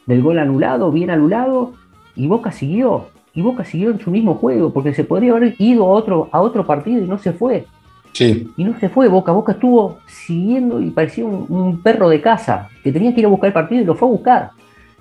del, 0.08 0.22
gol 0.22 0.39
anulado, 0.39 0.91
bien 0.91 1.12
anulado, 1.12 1.74
y 2.15 2.28
Boca 2.28 2.52
siguió, 2.52 3.10
y 3.34 3.41
Boca 3.41 3.63
siguió 3.63 3.91
en 3.91 4.00
su 4.00 4.10
mismo 4.10 4.34
juego, 4.36 4.74
porque 4.74 4.94
se 4.94 5.04
podría 5.04 5.34
haber 5.34 5.56
ido 5.60 5.86
a 5.86 5.89
otro, 5.89 6.28
a 6.32 6.41
otro 6.41 6.65
partido 6.65 7.04
y 7.04 7.08
no 7.08 7.20
se 7.20 7.34
fue. 7.34 7.65
Sí. 8.13 8.52
Y 8.58 8.63
no 8.63 8.78
se 8.80 8.89
fue 8.89 9.08
Boca, 9.08 9.32
Boca 9.32 9.54
estuvo 9.54 10.00
siguiendo 10.08 10.82
y 10.82 10.89
parecía 10.89 11.24
un, 11.24 11.46
un 11.48 11.82
perro 11.82 12.10
de 12.10 12.20
casa, 12.20 12.67
que 12.84 12.91
tenía 12.91 13.13
que 13.13 13.22
ir 13.22 13.28
a 13.28 13.30
buscar 13.30 13.48
el 13.48 13.54
partido 13.54 13.82
y 13.84 13.86
lo 13.86 13.96
fue 13.96 14.08
a 14.08 14.12
buscar. 14.12 14.50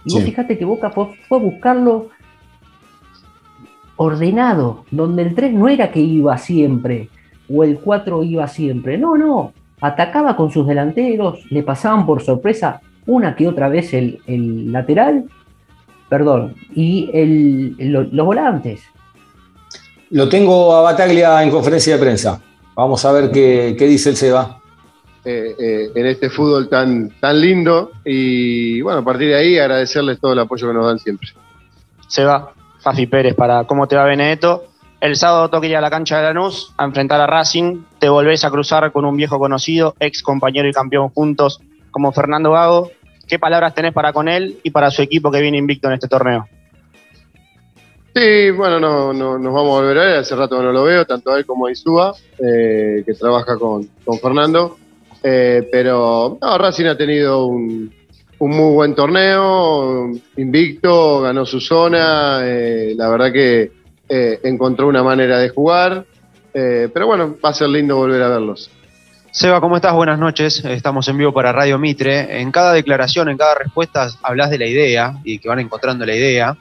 Y 0.04 0.12
vos 0.12 0.22
sí. 0.22 0.30
fíjate 0.30 0.58
que 0.58 0.64
Boca 0.66 0.90
fue, 0.90 1.08
fue, 1.28 1.38
a 1.38 1.40
buscarlo 1.40 2.08
ordenado, 3.96 4.84
donde 4.90 5.22
el 5.22 5.34
3 5.34 5.54
no 5.54 5.68
era 5.68 5.90
que 5.90 6.00
iba 6.00 6.36
siempre, 6.36 7.08
o 7.48 7.64
el 7.64 7.80
4 7.80 8.22
iba 8.22 8.46
siempre, 8.48 8.96
no, 8.98 9.16
no, 9.16 9.52
atacaba 9.80 10.36
con 10.36 10.50
sus 10.50 10.66
delanteros, 10.66 11.40
le 11.50 11.62
pasaban 11.62 12.06
por 12.06 12.22
sorpresa 12.22 12.80
una 13.06 13.34
que 13.34 13.48
otra 13.48 13.68
vez 13.68 13.94
el, 13.94 14.20
el 14.26 14.72
lateral, 14.72 15.24
perdón, 16.08 16.54
y 16.74 17.10
el, 17.12 17.76
el, 17.78 17.92
los 17.92 18.26
volantes. 18.26 18.82
Lo 20.10 20.28
tengo 20.28 20.74
a 20.74 20.82
Bataglia 20.82 21.42
en 21.42 21.50
conferencia 21.50 21.94
de 21.94 22.00
prensa. 22.00 22.40
Vamos 22.74 23.04
a 23.04 23.12
ver 23.12 23.30
qué, 23.30 23.76
qué 23.78 23.86
dice 23.86 24.10
el 24.10 24.16
Seba. 24.16 24.56
Eh, 25.22 25.54
eh, 25.58 25.90
en 25.94 26.06
este 26.06 26.30
fútbol 26.30 26.68
tan, 26.68 27.10
tan 27.20 27.40
lindo. 27.40 27.92
Y 28.04 28.80
bueno, 28.80 29.00
a 29.00 29.04
partir 29.04 29.28
de 29.28 29.36
ahí 29.36 29.58
agradecerles 29.58 30.18
todo 30.18 30.32
el 30.32 30.38
apoyo 30.38 30.66
que 30.66 30.74
nos 30.74 30.86
dan 30.86 30.98
siempre. 30.98 31.28
Se 32.08 32.24
va 32.24 32.52
Fafi 32.80 33.06
Pérez 33.06 33.34
para 33.34 33.64
cómo 33.64 33.86
te 33.86 33.96
va 33.96 34.04
Benedetto. 34.04 34.69
El 35.00 35.16
sábado 35.16 35.48
toque 35.48 35.68
ir 35.68 35.76
a 35.76 35.80
la 35.80 35.88
cancha 35.88 36.18
de 36.18 36.24
Lanús 36.24 36.74
a 36.76 36.84
enfrentar 36.84 37.20
a 37.22 37.26
Racing. 37.26 37.84
Te 37.98 38.10
volvés 38.10 38.44
a 38.44 38.50
cruzar 38.50 38.92
con 38.92 39.06
un 39.06 39.16
viejo 39.16 39.38
conocido, 39.38 39.94
ex 39.98 40.22
compañero 40.22 40.68
y 40.68 40.72
campeón 40.72 41.08
juntos, 41.08 41.60
como 41.90 42.12
Fernando 42.12 42.52
Gago. 42.52 42.90
¿Qué 43.26 43.38
palabras 43.38 43.74
tenés 43.74 43.94
para 43.94 44.12
con 44.12 44.28
él 44.28 44.58
y 44.62 44.70
para 44.70 44.90
su 44.90 45.00
equipo 45.00 45.30
que 45.30 45.40
viene 45.40 45.56
invicto 45.56 45.88
en 45.88 45.94
este 45.94 46.06
torneo? 46.06 46.46
Sí, 48.14 48.50
bueno, 48.50 48.78
no, 48.78 49.14
no, 49.14 49.38
nos 49.38 49.54
vamos 49.54 49.78
a 49.78 49.80
volver 49.80 49.98
a 49.98 50.04
ver. 50.04 50.16
Hace 50.18 50.36
rato 50.36 50.62
no 50.62 50.70
lo 50.70 50.84
veo, 50.84 51.06
tanto 51.06 51.30
a 51.30 51.38
él 51.38 51.46
como 51.46 51.66
a 51.66 51.72
Isúa, 51.72 52.12
eh, 52.38 53.02
que 53.06 53.14
trabaja 53.14 53.56
con, 53.56 53.88
con 54.04 54.18
Fernando. 54.18 54.76
Eh, 55.22 55.66
pero 55.72 56.38
Racing 56.42 56.86
ha 56.86 56.96
tenido 56.96 57.46
un, 57.46 57.90
un, 58.38 58.50
muy 58.50 58.74
buen 58.74 58.94
torneo, 58.94 60.10
invicto, 60.36 61.22
ganó 61.22 61.46
su 61.46 61.58
zona, 61.58 62.40
eh, 62.42 62.94
la 62.96 63.08
verdad 63.08 63.32
que 63.32 63.79
eh, 64.10 64.40
encontró 64.42 64.88
una 64.88 65.02
manera 65.02 65.38
de 65.38 65.50
jugar, 65.50 66.04
eh, 66.52 66.88
pero 66.92 67.06
bueno, 67.06 67.36
va 67.42 67.50
a 67.50 67.54
ser 67.54 67.68
lindo 67.68 67.96
volver 67.96 68.20
a 68.22 68.28
verlos. 68.28 68.70
Seba, 69.30 69.60
¿cómo 69.60 69.76
estás? 69.76 69.94
Buenas 69.94 70.18
noches. 70.18 70.64
Estamos 70.64 71.06
en 71.06 71.16
vivo 71.16 71.32
para 71.32 71.52
Radio 71.52 71.78
Mitre. 71.78 72.40
En 72.40 72.50
cada 72.50 72.72
declaración, 72.72 73.28
en 73.28 73.38
cada 73.38 73.54
respuesta, 73.54 74.10
hablas 74.22 74.50
de 74.50 74.58
la 74.58 74.66
idea 74.66 75.14
y 75.22 75.38
que 75.38 75.48
van 75.48 75.60
encontrando 75.60 76.04
la 76.04 76.16
idea. 76.16 76.56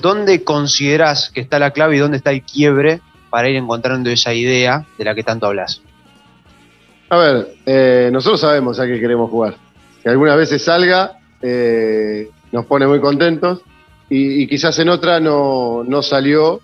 ¿Dónde 0.00 0.42
considerás 0.42 1.28
que 1.28 1.42
está 1.42 1.58
la 1.58 1.72
clave 1.72 1.96
y 1.96 1.98
dónde 1.98 2.16
está 2.16 2.30
el 2.30 2.42
quiebre 2.42 3.02
para 3.28 3.50
ir 3.50 3.56
encontrando 3.56 4.08
esa 4.08 4.32
idea 4.32 4.86
de 4.96 5.04
la 5.04 5.14
que 5.14 5.22
tanto 5.22 5.46
hablas? 5.46 5.82
A 7.10 7.18
ver, 7.18 7.48
eh, 7.66 8.08
nosotros 8.10 8.40
sabemos 8.40 8.80
a 8.80 8.86
qué 8.86 8.98
queremos 8.98 9.30
jugar. 9.30 9.56
Que 10.02 10.08
algunas 10.08 10.38
veces 10.38 10.64
salga, 10.64 11.18
eh, 11.42 12.30
nos 12.52 12.64
pone 12.64 12.86
muy 12.86 13.00
contentos 13.00 13.60
y, 14.08 14.42
y 14.42 14.46
quizás 14.46 14.78
en 14.78 14.88
otra 14.88 15.20
no, 15.20 15.84
no, 15.84 16.02
salió, 16.02 16.60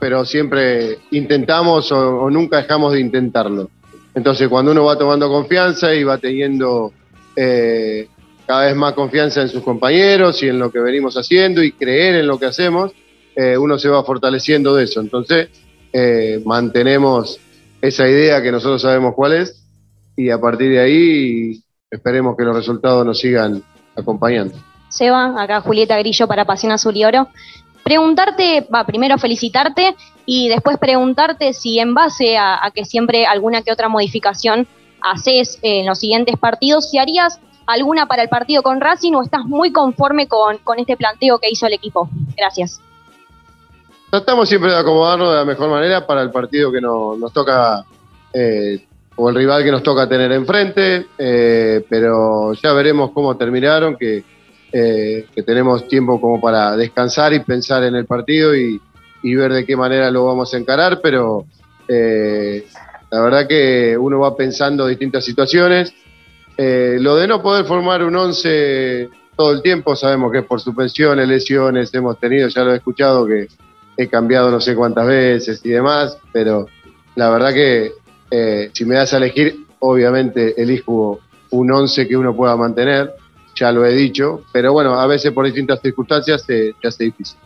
pero 0.00 0.24
siempre 0.24 0.98
intentamos 1.10 1.92
o, 1.92 2.28
nunca 2.30 2.62
dejamos 2.62 2.94
de 2.94 3.00
intentarlo. 3.00 3.70
Entonces, 4.14 4.48
cuando 4.48 4.72
uno 4.72 4.86
va 4.86 4.98
tomando 4.98 5.28
confianza 5.28 5.94
y 5.94 6.02
va 6.02 6.18
teniendo 6.18 6.92
eh, 7.36 8.08
cada 8.46 8.66
vez 8.66 8.74
más 8.74 8.94
confianza 8.94 9.42
en 9.42 9.48
sus 9.48 9.62
compañeros 9.62 10.42
y 10.42 10.48
en 10.48 10.58
lo 10.58 10.72
que 10.72 10.80
venimos 10.80 11.14
haciendo 11.16 11.62
y 11.62 11.72
creer 11.72 12.16
en 12.16 12.26
lo 12.26 12.38
que 12.38 12.46
hacemos, 12.46 12.92
eh, 13.36 13.56
uno 13.56 13.78
se 13.78 13.88
va 13.88 14.02
fortaleciendo 14.02 14.74
de 14.74 14.84
eso. 14.84 15.00
Entonces, 15.00 15.50
eh, 15.92 16.42
mantenemos 16.44 17.38
esa 17.80 18.08
idea 18.08 18.42
que 18.42 18.50
nosotros 18.50 18.82
sabemos 18.82 19.14
cuál 19.14 19.34
es 19.34 19.62
y 20.16 20.30
a 20.30 20.40
partir 20.40 20.70
de 20.70 20.80
ahí 20.80 21.62
esperemos 21.90 22.36
que 22.36 22.44
los 22.44 22.56
resultados 22.56 23.04
nos 23.04 23.18
sigan 23.18 23.62
acompañando. 23.96 24.54
Seba, 24.88 25.40
acá 25.40 25.60
Julieta 25.60 25.96
Grillo 25.98 26.26
para 26.26 26.44
Pasión 26.44 26.72
Azul 26.72 26.96
y 26.96 27.04
Oro. 27.04 27.28
Preguntarte, 27.84 28.66
va, 28.72 28.84
primero 28.84 29.18
felicitarte 29.18 29.96
y 30.26 30.48
después 30.48 30.78
preguntarte 30.78 31.52
si 31.52 31.78
en 31.78 31.94
base 31.94 32.36
a, 32.38 32.70
que 32.74 32.84
siempre 32.84 33.26
alguna 33.26 33.62
que 33.62 33.72
otra 33.72 33.88
modificación 33.88 34.66
haces 35.00 35.58
en 35.62 35.86
los 35.86 35.98
siguientes 35.98 36.36
partidos, 36.38 36.90
si 36.90 36.98
harías 36.98 37.40
alguna 37.66 38.06
para 38.06 38.22
el 38.22 38.28
partido 38.28 38.62
con 38.62 38.80
Racing 38.80 39.14
o 39.14 39.22
estás 39.22 39.44
muy 39.44 39.72
conforme 39.72 40.28
con, 40.28 40.58
con 40.58 40.78
este 40.78 40.96
planteo 40.96 41.38
que 41.38 41.48
hizo 41.50 41.66
el 41.66 41.72
equipo. 41.72 42.08
Gracias. 42.36 42.80
Tratamos 44.10 44.48
siempre 44.48 44.70
de 44.72 44.76
acomodarnos 44.78 45.30
de 45.30 45.36
la 45.36 45.44
mejor 45.44 45.70
manera 45.70 46.06
para 46.06 46.20
el 46.22 46.30
partido 46.30 46.72
que 46.72 46.80
no- 46.80 47.16
nos 47.16 47.32
toca, 47.32 47.84
eh, 48.34 48.84
o 49.16 49.28
el 49.28 49.34
rival 49.36 49.62
que 49.62 49.70
nos 49.70 49.82
toca 49.82 50.08
tener 50.08 50.32
enfrente, 50.32 51.06
eh, 51.16 51.84
pero 51.88 52.52
ya 52.54 52.72
veremos 52.72 53.12
cómo 53.12 53.36
terminaron, 53.36 53.96
que, 53.96 54.24
eh, 54.72 55.26
que 55.34 55.42
tenemos 55.42 55.88
tiempo 55.88 56.20
como 56.20 56.40
para 56.40 56.76
descansar 56.76 57.32
y 57.32 57.40
pensar 57.40 57.82
en 57.84 57.94
el 57.94 58.06
partido 58.06 58.54
y, 58.54 58.80
ver 59.22 59.52
de 59.52 59.66
qué 59.66 59.76
manera 59.76 60.10
lo 60.10 60.24
vamos 60.24 60.54
a 60.54 60.58
encarar, 60.58 61.00
pero 61.02 61.44
eh, 61.86 62.64
la 63.10 63.20
verdad 63.20 63.46
que 63.46 63.96
uno 63.98 64.20
va 64.20 64.36
pensando 64.36 64.86
distintas 64.86 65.24
situaciones. 65.24 65.92
Eh, 66.56 66.98
lo 67.00 67.16
de 67.16 67.26
no 67.26 67.42
poder 67.42 67.64
formar 67.64 68.04
un 68.04 68.16
11 68.16 69.08
todo 69.36 69.52
el 69.52 69.62
tiempo, 69.62 69.96
sabemos 69.96 70.30
que 70.30 70.38
es 70.38 70.44
por 70.44 70.60
suspensiones, 70.60 71.26
lesiones, 71.26 71.92
hemos 71.94 72.18
tenido, 72.18 72.48
ya 72.48 72.62
lo 72.62 72.72
he 72.72 72.76
escuchado, 72.76 73.26
que 73.26 73.48
he 73.96 74.08
cambiado 74.08 74.50
no 74.50 74.60
sé 74.60 74.74
cuántas 74.74 75.06
veces 75.06 75.60
y 75.64 75.70
demás, 75.70 76.18
pero 76.32 76.66
la 77.16 77.30
verdad 77.30 77.52
que 77.52 77.92
eh, 78.30 78.70
si 78.72 78.84
me 78.84 78.96
das 78.96 79.12
a 79.12 79.16
elegir, 79.16 79.66
obviamente 79.78 80.60
elijo 80.60 81.20
un 81.50 81.72
11 81.72 82.06
que 82.06 82.16
uno 82.16 82.36
pueda 82.36 82.56
mantener, 82.56 83.14
ya 83.60 83.70
lo 83.72 83.84
he 83.84 83.94
dicho, 83.94 84.42
pero 84.52 84.72
bueno, 84.72 84.98
a 84.98 85.06
veces 85.06 85.32
por 85.32 85.44
distintas 85.44 85.80
circunstancias 85.82 86.42
se, 86.42 86.74
se 86.80 86.88
hace 86.88 87.04
difícil. 87.04 87.38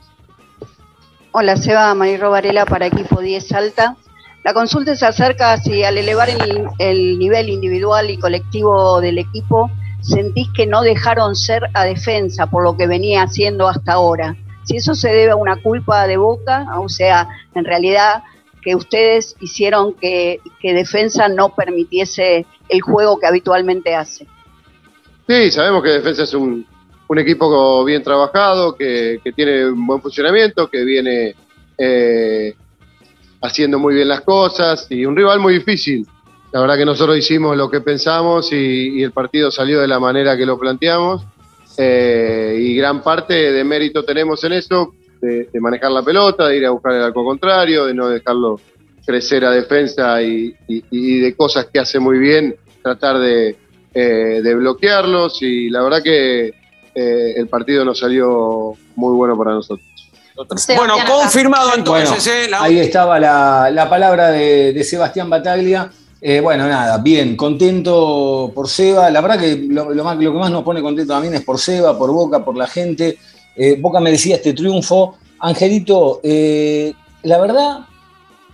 Hola, 1.32 1.56
Seba 1.56 1.92
Mayrro 1.94 2.30
Varela 2.30 2.64
para 2.64 2.86
Equipo 2.86 3.20
10 3.20 3.48
Salta. 3.48 3.96
La 4.44 4.54
consulta 4.54 4.94
se 4.94 5.06
acerca 5.06 5.56
si 5.56 5.82
al 5.82 5.98
elevar 5.98 6.30
el, 6.30 6.68
el 6.78 7.18
nivel 7.18 7.48
individual 7.48 8.10
y 8.10 8.18
colectivo 8.18 9.00
del 9.00 9.18
equipo, 9.18 9.70
sentís 10.02 10.46
que 10.54 10.66
no 10.66 10.82
dejaron 10.82 11.34
ser 11.34 11.64
a 11.74 11.84
defensa 11.84 12.46
por 12.46 12.62
lo 12.62 12.76
que 12.76 12.86
venía 12.86 13.24
haciendo 13.24 13.66
hasta 13.66 13.94
ahora. 13.94 14.36
Si 14.62 14.76
eso 14.76 14.94
se 14.94 15.08
debe 15.08 15.32
a 15.32 15.36
una 15.36 15.60
culpa 15.60 16.06
de 16.06 16.16
Boca, 16.16 16.66
o 16.78 16.88
sea, 16.88 17.28
en 17.56 17.64
realidad 17.64 18.22
que 18.62 18.76
ustedes 18.76 19.34
hicieron 19.40 19.94
que, 19.94 20.40
que 20.60 20.74
defensa 20.74 21.28
no 21.28 21.54
permitiese 21.54 22.46
el 22.68 22.80
juego 22.82 23.18
que 23.18 23.26
habitualmente 23.26 23.96
hace. 23.96 24.28
Sí, 25.26 25.50
sabemos 25.50 25.82
que 25.82 25.90
Defensa 25.90 26.24
es 26.24 26.34
un, 26.34 26.66
un 27.08 27.18
equipo 27.18 27.84
bien 27.84 28.02
trabajado, 28.02 28.74
que, 28.74 29.20
que 29.22 29.32
tiene 29.32 29.66
un 29.66 29.86
buen 29.86 30.02
funcionamiento, 30.02 30.68
que 30.68 30.84
viene 30.84 31.34
eh, 31.78 32.54
haciendo 33.40 33.78
muy 33.78 33.94
bien 33.94 34.08
las 34.08 34.20
cosas 34.20 34.86
y 34.90 35.04
un 35.06 35.16
rival 35.16 35.40
muy 35.40 35.54
difícil. 35.54 36.06
La 36.52 36.60
verdad 36.60 36.76
que 36.76 36.84
nosotros 36.84 37.16
hicimos 37.16 37.56
lo 37.56 37.70
que 37.70 37.80
pensamos 37.80 38.52
y, 38.52 39.02
el 39.02 39.12
partido 39.12 39.50
salió 39.50 39.80
de 39.80 39.88
la 39.88 39.98
manera 39.98 40.36
que 40.36 40.46
lo 40.46 40.58
planteamos. 40.58 41.24
eh, 41.76 42.56
y 42.60 42.76
gran 42.76 43.02
parte 43.02 43.52
de 43.52 43.64
mérito 43.64 44.04
tenemos 44.04 44.44
en 44.44 44.52
eso, 44.52 44.94
de, 45.20 45.48
manejar 45.60 45.90
la 45.90 46.02
pelota, 46.02 46.48
de 46.48 46.58
ir 46.58 46.66
a 46.66 46.70
buscar 46.70 46.92
el 46.92 47.02
arco 47.02 47.24
contrario, 47.24 47.86
de 47.86 47.94
no 47.94 48.08
dejarlo 48.08 48.60
crecer 49.04 49.44
a 49.44 49.50
defensa 49.50 50.22
y 50.22 50.54
de 51.20 51.34
cosas 51.34 51.66
que 51.72 51.78
hace 51.80 51.98
muy 51.98 52.18
bien, 52.18 52.56
tratar 52.82 53.18
de, 53.18 53.56
eh, 53.94 54.40
de 54.42 54.54
bloquearlos 54.54 55.40
y 55.42 55.70
la 55.70 55.82
verdad 55.82 56.02
que 56.02 56.52
eh, 56.94 57.34
el 57.36 57.48
partido 57.48 57.84
nos 57.84 57.98
salió 58.00 58.74
muy 58.96 59.14
bueno 59.14 59.36
para 59.38 59.52
nosotros. 59.52 59.86
Bueno, 60.76 60.94
confirmado 61.08 61.70
entonces, 61.76 62.24
Bueno, 62.24 62.44
¿eh? 62.44 62.48
La- 62.50 62.62
Ahí 62.64 62.78
estaba 62.80 63.20
la, 63.20 63.70
la 63.72 63.88
palabra 63.88 64.30
de, 64.30 64.72
de 64.72 64.84
Sebastián 64.84 65.30
Bataglia. 65.30 65.90
Eh, 66.20 66.40
bueno, 66.40 66.66
nada, 66.66 66.98
bien, 66.98 67.36
contento 67.36 68.50
por 68.54 68.68
Seba. 68.68 69.10
La 69.10 69.20
verdad 69.20 69.38
que 69.38 69.56
lo, 69.68 69.92
lo 69.94 70.02
más- 70.04 70.16
lo 70.16 70.32
que 70.32 70.38
más 70.38 70.50
nos 70.50 70.64
pone 70.64 70.82
contento 70.82 71.12
también 71.12 71.34
es 71.34 71.42
por 71.42 71.58
Seba, 71.60 71.96
por 71.96 72.10
Boca, 72.12 72.44
por 72.44 72.56
la 72.56 72.66
gente. 72.66 73.16
Eh, 73.54 73.76
Boca 73.80 74.00
merecía 74.00 74.36
este 74.36 74.54
triunfo. 74.54 75.16
Angelito, 75.38 76.20
eh, 76.24 76.92
la 77.22 77.38
verdad, 77.38 77.80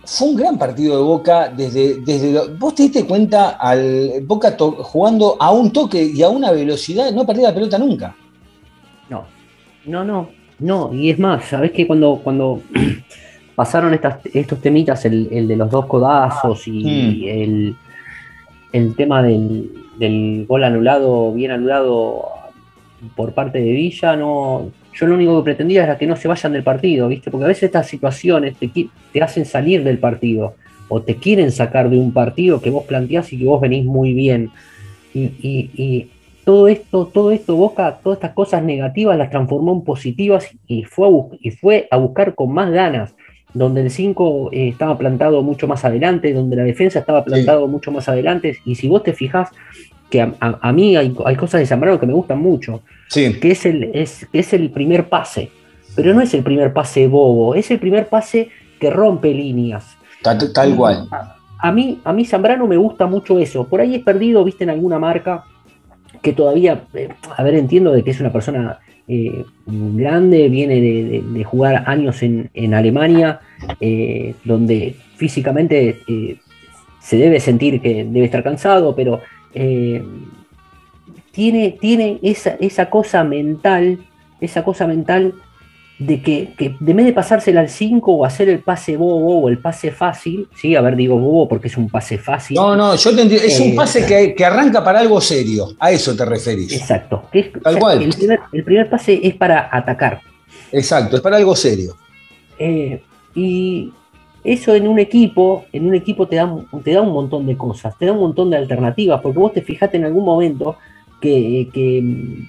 fue 0.03 0.29
un 0.29 0.35
gran 0.35 0.57
partido 0.57 0.97
de 0.97 1.03
Boca 1.03 1.49
desde, 1.49 1.99
desde 2.01 2.47
vos 2.57 2.73
te 2.75 2.83
diste 2.83 3.05
cuenta 3.05 3.51
al 3.51 4.21
Boca 4.23 4.55
to- 4.57 4.83
jugando 4.83 5.37
a 5.39 5.51
un 5.51 5.71
toque 5.71 6.03
y 6.13 6.21
a 6.23 6.29
una 6.29 6.51
velocidad, 6.51 7.11
no 7.11 7.25
perdía 7.25 7.49
la 7.49 7.53
pelota 7.55 7.77
nunca. 7.77 8.15
No, 9.09 9.25
no, 9.85 10.03
no, 10.03 10.29
no. 10.59 10.93
Y 10.93 11.09
es 11.11 11.19
más, 11.19 11.45
sabés 11.45 11.71
que 11.71 11.85
cuando, 11.85 12.19
cuando 12.23 12.61
pasaron 13.55 13.93
estas, 13.93 14.17
estos 14.33 14.59
temitas, 14.59 15.05
el, 15.05 15.27
el 15.31 15.47
de 15.47 15.55
los 15.55 15.69
dos 15.69 15.85
codazos 15.85 16.67
y 16.67 17.27
el, 17.29 17.75
el 18.71 18.95
tema 18.95 19.21
del, 19.21 19.71
del 19.99 20.45
gol 20.47 20.63
anulado, 20.63 21.31
bien 21.33 21.51
anulado 21.51 22.25
por 23.15 23.33
parte 23.33 23.59
de 23.59 23.71
Villa, 23.71 24.15
no. 24.15 24.71
Yo 24.93 25.07
lo 25.07 25.15
único 25.15 25.37
que 25.39 25.45
pretendía 25.45 25.83
era 25.83 25.97
que 25.97 26.05
no 26.07 26.15
se 26.15 26.27
vayan 26.27 26.53
del 26.53 26.63
partido, 26.63 27.07
¿viste? 27.07 27.31
Porque 27.31 27.45
a 27.45 27.47
veces 27.47 27.63
estas 27.63 27.87
situaciones 27.87 28.55
te, 28.57 28.69
te 29.13 29.21
hacen 29.21 29.45
salir 29.45 29.83
del 29.83 29.97
partido 29.99 30.55
o 30.89 31.01
te 31.01 31.15
quieren 31.15 31.51
sacar 31.51 31.89
de 31.89 31.97
un 31.97 32.11
partido 32.11 32.61
que 32.61 32.69
vos 32.69 32.83
planteás 32.83 33.31
y 33.31 33.37
que 33.37 33.45
vos 33.45 33.61
venís 33.61 33.85
muy 33.85 34.13
bien. 34.13 34.49
Y, 35.13 35.23
y- 35.41 35.69
y 35.75 36.09
todo 36.43 36.67
esto, 36.67 37.05
todo 37.07 37.31
esto, 37.31 37.55
Boca, 37.55 37.99
todas 38.03 38.17
estas 38.17 38.33
cosas 38.33 38.63
negativas 38.63 39.17
las 39.17 39.29
transformó 39.29 39.73
en 39.73 39.81
positivas 39.83 40.49
y 40.67 40.83
fue 40.83 41.07
a, 41.07 41.11
y 41.39 41.51
fue 41.51 41.87
a 41.91 41.97
buscar 41.97 42.35
con 42.35 42.51
más 42.53 42.69
ganas, 42.71 43.15
donde 43.53 43.81
el 43.81 43.91
5 43.91 44.49
estaba 44.51 44.97
plantado 44.97 45.41
mucho 45.43 45.67
más 45.67 45.85
adelante, 45.85 46.33
donde 46.33 46.55
la 46.55 46.63
defensa 46.63 46.99
estaba 46.99 47.23
plantado 47.23 47.67
mucho 47.67 47.91
más 47.91 48.09
adelante. 48.09 48.57
Y 48.65 48.75
si 48.75 48.87
vos 48.87 49.03
te 49.03 49.13
fijás, 49.13 49.49
que 50.11 50.21
a, 50.21 50.33
a- 50.39 50.59
a 50.61 50.71
mí 50.71 50.95
hay, 50.95 51.15
hay 51.25 51.35
cosas 51.35 51.61
de 51.61 51.65
Zambrano 51.65 51.99
que 51.99 52.05
me 52.05 52.13
gustan 52.13 52.39
mucho, 52.39 52.83
que 53.39 53.51
es 53.51 53.65
el, 53.65 53.85
es, 53.95 54.27
que 54.31 54.39
es 54.39 54.53
el 54.53 54.69
primer 54.69 55.09
pase, 55.09 55.49
pero 55.95 56.13
no 56.13 56.21
es 56.21 56.33
el 56.35 56.43
primer 56.43 56.71
pase 56.73 57.07
bobo, 57.07 57.55
es 57.55 57.71
el 57.71 57.79
primer 57.79 58.07
pase 58.07 58.49
que 58.79 58.89
rompe 58.91 59.33
líneas. 59.33 59.97
Tal, 60.21 60.37
tal 60.53 60.75
cual. 60.75 61.07
A 61.63 61.71
mí, 61.71 61.99
a 62.03 62.13
mí 62.13 62.25
Zambrano 62.25 62.67
me 62.67 62.77
gusta 62.77 63.05
mucho 63.07 63.39
eso. 63.39 63.67
Por 63.67 63.81
ahí 63.81 63.95
es 63.95 64.03
perdido, 64.03 64.43
viste, 64.43 64.63
en 64.63 64.69
alguna 64.71 64.99
marca 64.99 65.43
que 66.21 66.33
todavía, 66.33 66.83
eh, 66.93 67.09
a 67.35 67.43
ver, 67.43 67.55
entiendo 67.55 67.91
de 67.91 68.03
que 68.03 68.11
es 68.11 68.19
una 68.19 68.31
persona 68.31 68.79
eh, 69.07 69.43
grande, 69.65 70.49
viene 70.49 70.75
de, 70.75 71.03
de- 71.03 71.23
de 71.33 71.43
jugar 71.43 71.83
años 71.87 72.21
en, 72.23 72.49
en 72.53 72.73
Alemania, 72.73 73.39
eh, 73.79 74.35
donde 74.43 74.95
físicamente 75.17 75.99
eh, 76.07 76.37
se 76.99 77.17
debe 77.17 77.39
sentir 77.39 77.81
que 77.81 78.03
debe 78.05 78.25
estar 78.25 78.43
cansado, 78.43 78.95
pero 78.95 79.21
eh, 79.53 80.03
tiene, 81.31 81.77
tiene 81.79 82.19
esa, 82.21 82.51
esa 82.59 82.89
cosa 82.89 83.23
mental, 83.23 83.99
esa 84.39 84.63
cosa 84.63 84.85
mental 84.87 85.33
de 85.97 86.21
que, 86.23 86.53
que 86.57 86.75
de 86.79 86.93
vez 86.95 87.05
de 87.05 87.13
pasársela 87.13 87.61
al 87.61 87.69
5 87.69 88.11
o 88.11 88.25
hacer 88.25 88.49
el 88.49 88.59
pase 88.59 88.97
bobo 88.97 89.39
o 89.41 89.49
el 89.49 89.59
pase 89.59 89.91
fácil, 89.91 90.47
sí, 90.55 90.75
a 90.75 90.81
ver, 90.81 90.95
digo 90.95 91.15
bobo 91.17 91.47
porque 91.47 91.67
es 91.67 91.77
un 91.77 91.89
pase 91.89 92.17
fácil. 92.17 92.55
No, 92.55 92.75
no, 92.75 92.95
yo 92.95 93.15
te 93.15 93.21
entiendo. 93.21 93.45
Es 93.45 93.59
un 93.59 93.67
Eh, 93.69 93.73
pase 93.75 94.05
que, 94.05 94.33
que 94.33 94.43
arranca 94.43 94.83
para 94.83 94.99
algo 94.99 95.21
serio. 95.21 95.67
A 95.79 95.91
eso 95.91 96.15
te 96.15 96.25
referís. 96.25 96.73
Exacto. 96.73 97.25
que 97.31 97.39
es- 97.39 97.51
Tal 97.53 97.61
o 97.65 97.71
sea, 97.71 97.79
cual. 97.79 98.01
El 98.01 98.09
primer, 98.13 98.39
el 98.51 98.63
primer 98.63 98.89
pase 98.89 99.19
es 99.21 99.35
para 99.35 99.69
atacar. 99.71 100.21
Exacto, 100.71 101.17
es 101.17 101.21
para 101.21 101.37
algo 101.37 101.55
serio. 101.55 101.95
Eh, 102.57 103.01
y 103.35 103.93
eso 104.43 104.73
en 104.75 104.87
un 104.87 104.99
equipo, 104.99 105.65
en 105.71 105.87
un 105.87 105.95
equipo 105.95 106.27
te 106.27 106.37
da, 106.37 106.45
un- 106.45 106.67
te 106.83 106.91
da 106.93 107.01
un 107.01 107.13
montón 107.13 107.45
de 107.45 107.55
cosas, 107.57 107.97
te 107.97 108.05
da 108.05 108.13
un 108.13 108.19
montón 108.19 108.49
de 108.49 108.57
alternativas, 108.57 109.21
porque 109.21 109.39
vos 109.39 109.53
te 109.53 109.61
fijaste 109.61 109.97
en 109.97 110.05
algún 110.05 110.25
momento 110.25 110.77
que, 111.19 111.67
que 111.73 112.01
mm, 112.01 112.47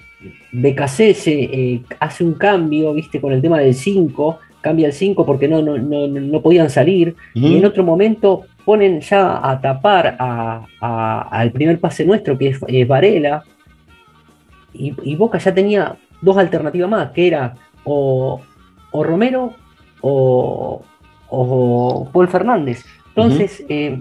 eh, 1.53 1.83
hace 2.01 2.25
un 2.25 2.35
cambio, 2.35 2.93
viste, 2.95 3.21
con 3.21 3.33
el 3.33 3.43
tema 3.43 3.59
del 3.59 3.75
5, 3.75 4.39
cambia 4.61 4.87
el 4.87 4.93
5 4.93 5.27
porque 5.27 5.49
no, 5.49 5.61
no, 5.61 5.77
no, 5.77 6.07
no 6.07 6.41
podían 6.41 6.71
salir, 6.71 7.17
y 7.35 7.57
en 7.57 7.65
otro 7.65 7.83
momento 7.85 8.43
ponen 8.65 9.01
ya 9.01 9.41
a 9.51 9.61
tapar 9.61 10.17
a- 10.19 10.65
a- 10.81 11.23
al 11.31 11.51
primer 11.51 11.81
pase 11.81 12.05
nuestro, 12.07 12.39
que 12.39 12.49
es, 12.49 12.61
es 12.69 12.87
Varela, 12.89 13.43
y, 14.73 14.95
y 15.03 15.17
Boca 15.17 15.39
ya 15.39 15.53
tenía 15.53 15.97
dos 16.21 16.37
alternativas 16.39 16.89
más, 16.89 17.11
que 17.11 17.27
era 17.27 17.55
o, 17.85 18.41
o 18.93 19.05
Romero 19.05 19.53
o, 20.01 20.83
o 21.33 22.09
Paul 22.13 22.29
Fernández. 22.29 22.85
Entonces, 23.09 23.65
eh, 23.69 23.99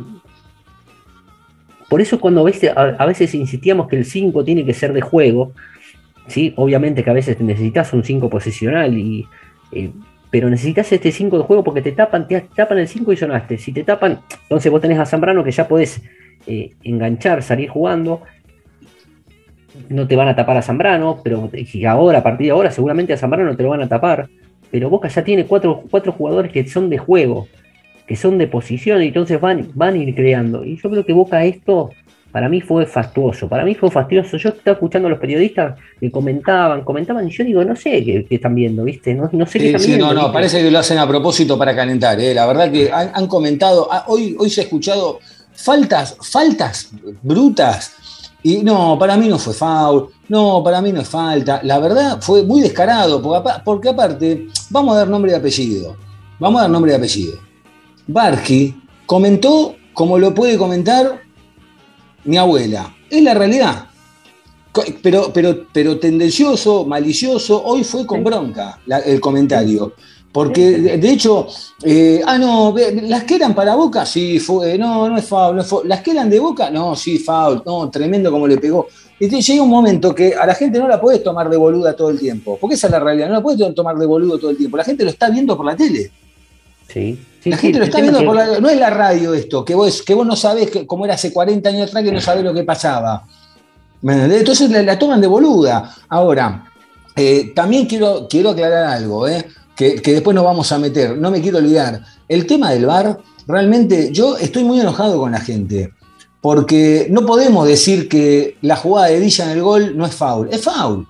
por 1.90 2.02
eso 2.02 2.20
cuando 2.20 2.42
a 2.42 2.44
veces, 2.44 2.76
a, 2.76 2.82
a 2.82 3.06
veces 3.06 3.34
insistíamos 3.34 3.88
que 3.88 3.98
el 3.98 4.06
5 4.06 4.44
tiene 4.44 4.66
que 4.66 4.74
ser 4.74 4.94
de 4.94 5.02
juego, 5.02 5.54
¿sí? 6.28 6.54
obviamente 6.58 7.04
que 7.04 7.10
a 7.10 7.14
veces 7.14 7.40
necesitas 7.40 7.94
un 7.94 8.04
5 8.04 8.30
posicional, 8.30 8.98
y, 8.98 9.28
eh, 9.72 9.92
pero 10.30 10.50
necesitas 10.50 10.92
este 10.92 11.12
5 11.12 11.38
de 11.38 11.44
juego 11.44 11.64
porque 11.64 11.82
te 11.82 11.92
tapan, 11.94 12.28
te 12.28 12.42
tapan 12.56 12.80
el 12.80 12.88
5 12.88 13.14
y 13.14 13.18
sonaste. 13.18 13.58
Si 13.58 13.72
te 13.72 13.84
tapan, 13.84 14.20
entonces 14.44 14.72
vos 14.72 14.82
tenés 14.82 15.00
a 15.00 15.06
Zambrano 15.06 15.44
que 15.44 15.52
ya 15.52 15.68
podés 15.68 16.02
eh, 16.48 16.72
enganchar, 16.84 17.44
salir 17.44 17.70
jugando, 17.70 18.22
no 19.90 20.08
te 20.08 20.16
van 20.16 20.28
a 20.28 20.36
tapar 20.36 20.58
a 20.58 20.62
Zambrano, 20.62 21.20
pero 21.24 21.50
ahora, 21.88 22.20
a 22.20 22.24
partir 22.24 22.48
de 22.48 22.52
ahora, 22.52 22.72
seguramente 22.72 23.14
a 23.14 23.18
Zambrano 23.18 23.56
te 23.56 23.64
lo 23.64 23.70
van 23.70 23.82
a 23.82 23.88
tapar. 23.90 24.30
Pero 24.72 24.90
Boca 24.90 25.08
ya 25.08 25.24
tiene 25.24 25.46
cuatro, 25.46 25.84
cuatro 25.90 26.12
jugadores 26.12 26.52
que 26.52 26.68
son 26.68 26.90
de 26.90 26.98
juego, 26.98 27.48
que 28.08 28.16
son 28.16 28.38
de 28.38 28.48
posición, 28.48 29.04
y 29.04 29.08
entonces 29.08 29.40
van, 29.40 29.70
van 29.74 29.96
a 29.96 29.98
ir 29.98 30.16
creando. 30.16 30.64
Y 30.64 30.78
yo 30.78 30.90
creo 30.90 31.06
que 31.06 31.14
Boca 31.14 31.44
esto 31.44 31.92
para 32.32 32.48
mí 32.48 32.62
fue 32.62 32.86
fastuoso, 32.86 33.50
para 33.50 33.66
mí 33.66 33.76
fue 33.76 33.92
fastidioso. 33.92 34.38
Yo 34.38 34.50
estaba 34.50 34.74
escuchando 34.76 35.08
a 35.08 35.12
los 35.12 35.20
periodistas 35.20 35.78
que 36.00 36.10
comentaban, 36.10 36.84
comentaban, 36.84 37.28
y 37.28 37.32
yo 37.32 37.44
digo, 37.44 37.64
no 37.64 37.76
sé 37.76 38.04
qué, 38.04 38.26
están 38.30 38.56
viendo, 38.56 38.84
¿viste? 38.84 39.14
No, 39.14 39.28
sé 39.46 39.60
qué 39.60 39.72
están 39.72 39.86
viendo. 39.86 40.14
No, 40.14 40.28
no, 40.28 40.32
parece 40.32 40.62
que 40.62 40.72
lo 40.72 40.80
hacen 40.80 40.98
a 40.98 41.08
propósito 41.08 41.58
para 41.58 41.76
calentar, 41.76 42.20
¿eh? 42.20 42.34
La 42.34 42.46
verdad 42.46 42.72
que 42.72 42.90
han, 42.92 43.28
comentado, 43.28 43.90
ah, 43.92 44.06
hoy, 44.08 44.36
hoy 44.40 44.50
se 44.50 44.62
ha 44.62 44.64
escuchado 44.64 45.20
faltas, 45.54 46.18
faltas 46.22 46.92
brutas. 47.22 47.98
Y 48.44 48.58
no, 48.64 48.98
para 48.98 49.18
mí 49.18 49.28
no 49.28 49.38
fue 49.38 49.54
foul, 49.54 50.08
no, 50.28 50.64
para 50.64 50.82
mí 50.82 50.92
no 50.92 51.02
es 51.02 51.08
falta. 51.08 51.62
La 51.64 51.80
verdad 51.80 52.20
fue 52.22 52.44
muy 52.44 52.62
descarado, 52.62 53.22
porque, 53.64 53.90
aparte, 53.90 54.48
vamos 54.70 54.96
a 54.96 55.00
dar 55.00 55.10
nombre 55.10 55.32
y 55.32 55.36
apellido. 55.36 55.96
Vamos 56.40 56.60
a 56.60 56.64
dar 56.64 56.72
nombre 56.72 56.92
y 56.92 56.96
apellido. 56.96 57.38
Barky 58.08 58.76
comentó 59.06 59.76
como 59.94 60.18
lo 60.18 60.34
puede 60.34 60.58
comentar 60.58 61.22
mi 62.24 62.38
abuela. 62.38 62.96
Es 63.10 63.22
la 63.22 63.34
realidad. 63.34 63.88
Pero, 65.04 65.32
pero, 65.34 65.68
pero 65.72 66.00
tendencioso, 66.00 66.86
malicioso, 66.86 67.62
hoy 67.64 67.84
fue 67.84 68.06
con 68.06 68.24
bronca 68.24 68.80
el 69.06 69.20
comentario. 69.20 69.94
Porque 70.32 70.98
de 70.98 71.10
hecho, 71.12 71.48
eh, 71.84 72.22
ah, 72.26 72.38
no, 72.38 72.74
las 73.04 73.26
que 73.26 73.36
eran 73.36 73.54
para 73.54 73.76
Boca, 73.76 74.06
sí, 74.06 74.40
fue, 74.40 74.78
no, 74.78 75.10
no 75.10 75.18
es 75.18 75.26
foul, 75.26 75.58
no 75.58 75.62
es 75.62 75.70
Las 75.84 76.02
que 76.02 76.12
eran 76.12 76.30
de 76.30 76.40
Boca, 76.40 76.70
no, 76.70 76.96
sí, 76.96 77.20
foul, 77.20 77.62
no, 77.66 77.90
tremendo 77.90 78.32
como 78.32 78.48
le 78.48 78.58
pegó. 78.58 78.88
Y 79.20 79.28
llega 79.28 79.62
un 79.62 79.70
momento 79.70 80.16
que 80.16 80.34
a 80.34 80.46
la 80.46 80.56
gente 80.56 80.80
no 80.80 80.88
la 80.88 81.00
puedes 81.00 81.22
tomar 81.22 81.50
de 81.50 81.58
boluda 81.58 81.96
todo 81.96 82.10
el 82.10 82.20
tiempo, 82.20 82.58
porque 82.60 82.76
esa 82.76 82.88
es 82.88 82.92
la 82.92 83.00
realidad, 83.00 83.28
no 83.28 83.36
la 83.36 83.44
puedes 83.44 83.76
tomar 83.76 83.98
de 83.98 84.06
boludo 84.06 84.40
todo 84.40 84.52
el 84.52 84.58
tiempo. 84.58 84.78
La 84.78 84.84
gente 84.84 85.04
lo 85.04 85.10
está 85.10 85.30
viendo 85.30 85.56
por 85.58 85.66
la 85.66 85.76
tele. 85.76 86.12
Sí. 86.88 87.20
la 87.46 87.58
gente 87.58 87.80
lo 87.80 87.86
está 87.86 88.02
viendo 88.02 88.26
por 88.26 88.36
la 88.36 88.60
No 88.60 88.70
es 88.70 88.78
la 88.78 88.90
radio 88.90 89.34
esto, 89.34 89.64
que 89.64 89.76
vos, 89.76 90.02
que 90.02 90.14
vos 90.14 90.26
no 90.26 90.36
sabés 90.36 90.72
cómo 90.88 91.06
era 91.06 91.16
hace 91.16 91.32
40 91.32 91.70
años 91.70 91.90
atrás, 91.90 92.04
que 92.04 92.12
no 92.12 92.22
sabés 92.22 92.44
lo 92.44 92.54
que 92.54 92.64
pasaba. 92.64 93.26
Entonces 94.02 94.70
la, 94.70 94.98
toman 94.98 95.22
de 95.22 95.28
boluda. 95.28 95.96
Ahora, 96.10 96.66
eh, 97.16 97.52
también 97.54 97.86
quiero, 97.86 98.28
quiero 98.30 98.50
aclarar 98.52 98.86
algo, 98.86 99.28
¿eh? 99.28 99.46
Que, 100.02 100.14
después 100.14 100.36
nos 100.36 100.44
vamos 100.44 100.72
a 100.72 100.78
meter. 100.78 101.18
No 101.18 101.32
me 101.32 101.42
quiero 101.42 101.58
olvidar. 101.58 102.02
El 102.28 102.46
tema 102.46 102.72
del 102.72 102.86
bar, 102.86 103.18
realmente 103.48 104.12
yo 104.12 104.38
estoy 104.38 104.64
muy 104.64 104.80
enojado 104.80 105.20
con 105.20 105.32
la 105.32 105.40
gente. 105.40 105.94
Porque 106.40 107.08
no 107.10 107.26
podemos 107.26 107.68
decir 107.68 108.08
que 108.08 108.58
la 108.62 108.76
jugada 108.76 109.08
de 109.08 109.20
Villa 109.20 109.46
en 109.46 109.52
el 109.52 109.62
gol 109.62 109.98
no 109.98 110.06
es 110.06 110.16
foul. 110.16 110.50
Es 110.52 110.64
foul. 110.64 111.08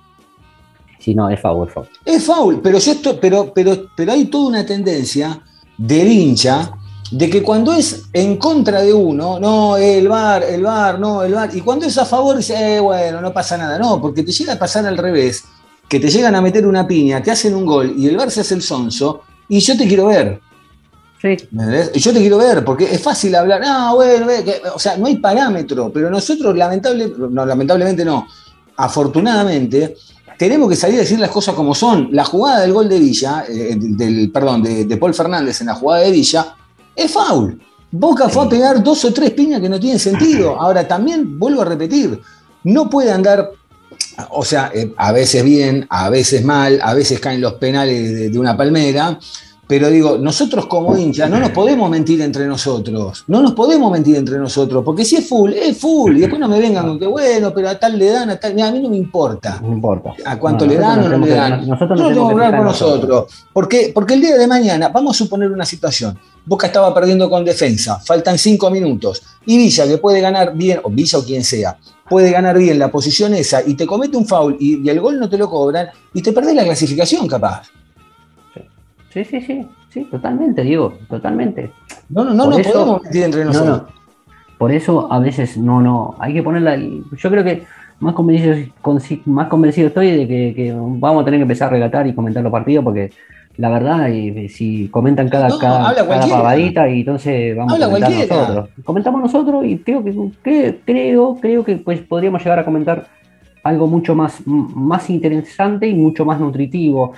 Sí, 0.98 1.14
no, 1.14 1.28
es 1.28 1.40
foul, 1.40 1.66
es 1.66 1.74
foul. 1.74 1.88
Es 2.04 2.24
foul, 2.24 2.60
pero, 2.62 2.78
yo 2.78 2.92
esto, 2.92 3.18
pero, 3.20 3.52
pero, 3.54 3.88
pero 3.96 4.12
hay 4.12 4.26
toda 4.26 4.48
una 4.48 4.64
tendencia 4.64 5.40
del 5.76 6.08
hincha 6.08 6.72
de 7.10 7.28
que 7.28 7.42
cuando 7.42 7.72
es 7.72 8.04
en 8.12 8.36
contra 8.36 8.80
de 8.82 8.92
uno, 8.92 9.38
no, 9.38 9.76
el 9.76 10.08
bar, 10.08 10.44
el 10.44 10.62
bar, 10.62 10.98
no, 10.98 11.22
el 11.22 11.34
bar, 11.34 11.54
y 11.54 11.60
cuando 11.60 11.86
es 11.86 11.98
a 11.98 12.06
favor, 12.06 12.36
dice, 12.36 12.76
eh, 12.76 12.80
bueno, 12.80 13.20
no 13.20 13.32
pasa 13.32 13.58
nada. 13.58 13.78
No, 13.78 14.00
porque 14.00 14.22
te 14.22 14.32
llega 14.32 14.54
a 14.54 14.58
pasar 14.58 14.86
al 14.86 14.96
revés 14.96 15.44
que 15.92 16.00
te 16.00 16.08
llegan 16.08 16.34
a 16.34 16.40
meter 16.40 16.66
una 16.66 16.88
piña, 16.88 17.22
te 17.22 17.30
hacen 17.30 17.54
un 17.54 17.66
gol 17.66 17.92
y 17.98 18.06
el 18.06 18.16
Barça 18.16 18.38
es 18.38 18.50
el 18.50 18.62
sonso, 18.62 19.24
y 19.46 19.60
yo 19.60 19.76
te 19.76 19.86
quiero 19.86 20.06
ver. 20.06 20.40
Sí. 21.20 21.36
Yo 21.96 22.14
te 22.14 22.18
quiero 22.18 22.38
ver, 22.38 22.64
porque 22.64 22.84
es 22.84 23.02
fácil 23.02 23.34
hablar, 23.34 23.60
ah, 23.62 23.92
bueno, 23.94 24.26
o 24.74 24.78
sea, 24.78 24.96
no 24.96 25.04
hay 25.04 25.16
parámetro, 25.16 25.90
pero 25.92 26.08
nosotros 26.08 26.56
lamentablemente, 26.56 27.18
no, 27.28 27.44
lamentablemente 27.44 28.06
no, 28.06 28.26
afortunadamente, 28.74 29.94
tenemos 30.38 30.70
que 30.70 30.76
salir 30.76 30.96
a 30.96 31.00
decir 31.00 31.20
las 31.20 31.28
cosas 31.28 31.54
como 31.54 31.74
son. 31.74 32.08
La 32.10 32.24
jugada 32.24 32.60
del 32.62 32.72
gol 32.72 32.88
de 32.88 32.98
Villa, 32.98 33.44
eh, 33.46 33.76
del, 33.78 34.30
perdón, 34.32 34.62
de, 34.62 34.96
Paul 34.96 35.12
Fernández 35.12 35.60
en 35.60 35.66
la 35.66 35.74
jugada 35.74 36.04
de 36.04 36.10
Villa, 36.10 36.56
es 36.96 37.12
foul. 37.12 37.60
Boca 37.90 38.30
fue 38.30 38.46
a 38.46 38.48
pegar 38.48 38.82
dos 38.82 39.04
o 39.04 39.12
tres 39.12 39.32
piñas 39.32 39.60
que 39.60 39.68
no 39.68 39.78
tienen 39.78 39.98
sentido. 39.98 40.58
Ahora 40.58 40.88
también 40.88 41.38
vuelvo 41.38 41.60
a 41.60 41.66
repetir, 41.66 42.18
no 42.64 42.88
puede 42.88 43.12
andar 43.12 43.50
o 44.30 44.44
sea, 44.44 44.70
eh, 44.74 44.92
a 44.96 45.12
veces 45.12 45.44
bien, 45.44 45.86
a 45.88 46.10
veces 46.10 46.44
mal, 46.44 46.80
a 46.82 46.94
veces 46.94 47.20
caen 47.20 47.40
los 47.40 47.54
penales 47.54 48.32
de, 48.32 48.38
una 48.38 48.56
palmera, 48.56 49.18
pero 49.66 49.88
digo, 49.88 50.18
nosotros 50.18 50.66
como 50.66 50.96
hinchas 50.96 51.30
no 51.30 51.38
nos 51.38 51.50
podemos 51.50 51.88
mentir 51.88 52.20
entre 52.20 52.46
nosotros, 52.46 53.24
no 53.28 53.40
nos 53.40 53.52
podemos 53.52 53.90
mentir 53.90 54.16
entre 54.16 54.38
nosotros, 54.38 54.82
porque 54.84 55.04
si 55.04 55.16
es 55.16 55.28
full, 55.28 55.52
es 55.52 55.78
full, 55.78 56.16
y 56.16 56.20
después 56.20 56.40
no 56.40 56.48
me 56.48 56.58
vengan 56.58 56.86
con 56.86 56.98
que 56.98 57.06
bueno, 57.06 57.52
pero 57.54 57.70
a 57.70 57.78
tal 57.78 57.98
le 57.98 58.10
dan, 58.10 58.30
a 58.30 58.36
tal, 58.36 58.60
a 58.60 58.70
mí 58.70 58.80
no 58.80 58.90
me 58.90 58.96
importa. 58.96 59.60
No 59.62 59.72
importa. 59.72 60.12
A 60.24 60.38
cuánto 60.38 60.66
le 60.66 60.76
dan 60.76 61.04
o 61.04 61.08
no 61.08 61.24
le 61.24 61.32
dan. 61.32 61.66
Nosotros 61.66 61.98
no 61.98 62.08
tenemos 62.08 62.28
que 62.28 62.32
hablar 62.32 62.56
con 62.56 62.66
nosotros. 62.66 63.32
Porque, 63.52 63.92
porque 63.94 64.14
el 64.14 64.20
día 64.20 64.36
de 64.36 64.46
mañana, 64.46 64.88
vamos 64.88 65.16
a 65.16 65.18
suponer 65.18 65.50
una 65.50 65.64
situación, 65.64 66.18
Boca 66.44 66.66
estaba 66.66 66.92
perdiendo 66.92 67.30
con 67.30 67.44
defensa, 67.44 68.00
faltan 68.00 68.36
cinco 68.36 68.68
minutos, 68.68 69.22
y 69.46 69.56
Villa, 69.56 69.86
que 69.86 69.98
puede 69.98 70.20
ganar 70.20 70.54
bien, 70.54 70.80
o 70.82 70.90
Villa 70.90 71.18
o 71.18 71.24
quien 71.24 71.44
sea, 71.44 71.78
puede 72.08 72.30
ganar 72.30 72.58
bien 72.58 72.78
la 72.78 72.90
posición 72.90 73.34
esa 73.34 73.62
y 73.66 73.74
te 73.74 73.86
comete 73.86 74.16
un 74.16 74.26
foul 74.26 74.56
y, 74.58 74.88
el 74.88 75.00
gol 75.00 75.18
no 75.18 75.28
te 75.28 75.38
lo 75.38 75.48
cobran 75.48 75.88
y 76.12 76.22
te 76.22 76.32
perdés 76.32 76.54
la 76.54 76.64
clasificación 76.64 77.26
capaz. 77.26 77.70
Sí, 79.12 79.24
sí, 79.24 79.40
sí, 79.42 79.66
sí, 79.90 80.04
totalmente, 80.10 80.62
Diego, 80.62 80.94
totalmente. 81.08 81.70
No, 82.08 82.24
no, 82.24 82.32
no, 82.32 82.46
no 82.46 82.58
podemos 82.58 83.02
meter 83.02 83.24
entre 83.24 83.44
nosotros. 83.44 83.82
Por 84.56 84.72
eso 84.72 85.12
a 85.12 85.18
veces 85.18 85.56
no, 85.56 85.82
no, 85.82 86.16
hay 86.18 86.32
que 86.32 86.42
ponerla. 86.42 86.76
Yo 86.76 87.30
creo 87.30 87.44
que 87.44 87.64
más 88.00 88.14
convencido, 88.14 88.56
más 89.26 89.48
convencido 89.48 89.88
estoy 89.88 90.10
de 90.12 90.28
que, 90.28 90.54
que, 90.54 90.72
vamos 90.72 91.22
a 91.22 91.24
tener 91.24 91.38
que 91.38 91.42
empezar 91.42 91.68
a 91.68 91.72
relatar 91.72 92.06
y 92.06 92.14
comentar 92.14 92.42
los 92.42 92.52
partidos 92.52 92.84
porque 92.84 93.12
la 93.56 93.68
verdad, 93.68 94.08
y, 94.08 94.48
si 94.48 94.88
comentan 94.88 95.28
cada, 95.28 95.56
cada, 95.58 95.94
pavadita 96.06 96.88
y 96.88 97.00
entonces 97.00 97.56
vamos 97.56 97.80
a 97.80 97.84
comentar 97.86 98.10
nosotros. 98.10 98.68
Comentamos 98.84 99.20
nosotros 99.20 99.64
y 99.66 99.78
creo 99.78 100.02
que, 100.02 100.80
creo, 100.84 101.36
creo 101.40 101.64
que 101.64 101.76
pues 101.76 102.00
podríamos 102.00 102.42
llegar 102.42 102.60
a 102.60 102.64
comentar 102.64 103.08
algo 103.62 103.86
mucho 103.86 104.14
más, 104.14 104.46
más 104.46 105.10
interesante 105.10 105.86
y 105.86 105.94
mucho 105.94 106.24
más 106.24 106.40
nutritivo. 106.40 107.12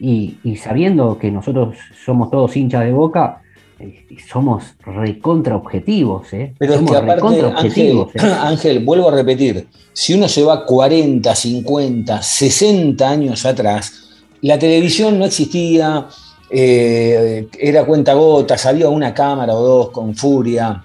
Y, 0.00 0.56
sabiendo 0.56 1.18
que 1.18 1.30
nosotros 1.30 1.76
somos 2.04 2.30
todos 2.30 2.56
hinchas 2.56 2.84
de 2.84 2.92
boca, 2.92 3.40
eh, 3.78 4.04
somos 4.28 4.74
recontra 4.84 5.56
objetivos, 5.56 6.32
¿eh? 6.32 6.54
Pero 6.58 6.74
es 6.74 6.82
que 6.82 6.96
aparte, 6.96 7.42
Ángel, 7.56 7.98
¿eh? 8.14 8.20
Ángel, 8.40 8.84
vuelvo 8.84 9.08
a 9.08 9.14
repetir, 9.14 9.66
si 9.92 10.14
uno 10.14 10.28
se 10.28 10.42
va 10.42 10.66
40, 10.66 11.34
50, 11.34 12.22
60 12.22 13.08
años 13.08 13.46
atrás, 13.46 14.03
la 14.44 14.58
televisión 14.58 15.18
no 15.18 15.24
existía, 15.24 16.06
eh, 16.50 17.48
era 17.58 17.86
cuenta 17.86 18.12
gotas, 18.12 18.66
había 18.66 18.90
una 18.90 19.14
cámara 19.14 19.54
o 19.54 19.62
dos 19.62 19.90
con 19.90 20.14
furia, 20.14 20.84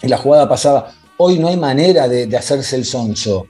y 0.00 0.06
la 0.06 0.16
jugada 0.16 0.48
pasaba. 0.48 0.92
Hoy 1.16 1.40
no 1.40 1.48
hay 1.48 1.56
manera 1.56 2.06
de, 2.06 2.36
hacerse 2.36 2.76
el 2.76 2.84
sonso, 2.84 3.48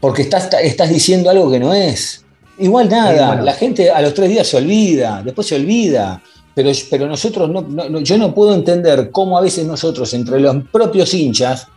porque 0.00 0.22
estás, 0.22 0.48
estás 0.62 0.88
diciendo 0.88 1.28
algo 1.28 1.50
que 1.50 1.58
no 1.58 1.74
es. 1.74 2.24
Igual 2.58 2.88
nada, 2.88 3.42
la 3.42 3.52
gente 3.52 3.90
a 3.90 4.00
los 4.00 4.14
tres 4.14 4.30
días 4.30 4.46
se 4.46 4.56
olvida, 4.56 5.20
después 5.22 5.46
se 5.46 5.56
olvida. 5.56 6.22
Pero, 6.54 6.70
pero 6.90 7.06
nosotros 7.06 7.50
no, 7.50 8.00
yo 8.00 8.16
no 8.16 8.34
puedo 8.34 8.54
entender 8.54 9.10
cómo 9.10 9.36
a 9.36 9.42
veces 9.42 9.66
nosotros, 9.66 10.14
entre 10.14 10.40
los 10.40 10.56
propios 10.72 11.12
hinchas, 11.12 11.68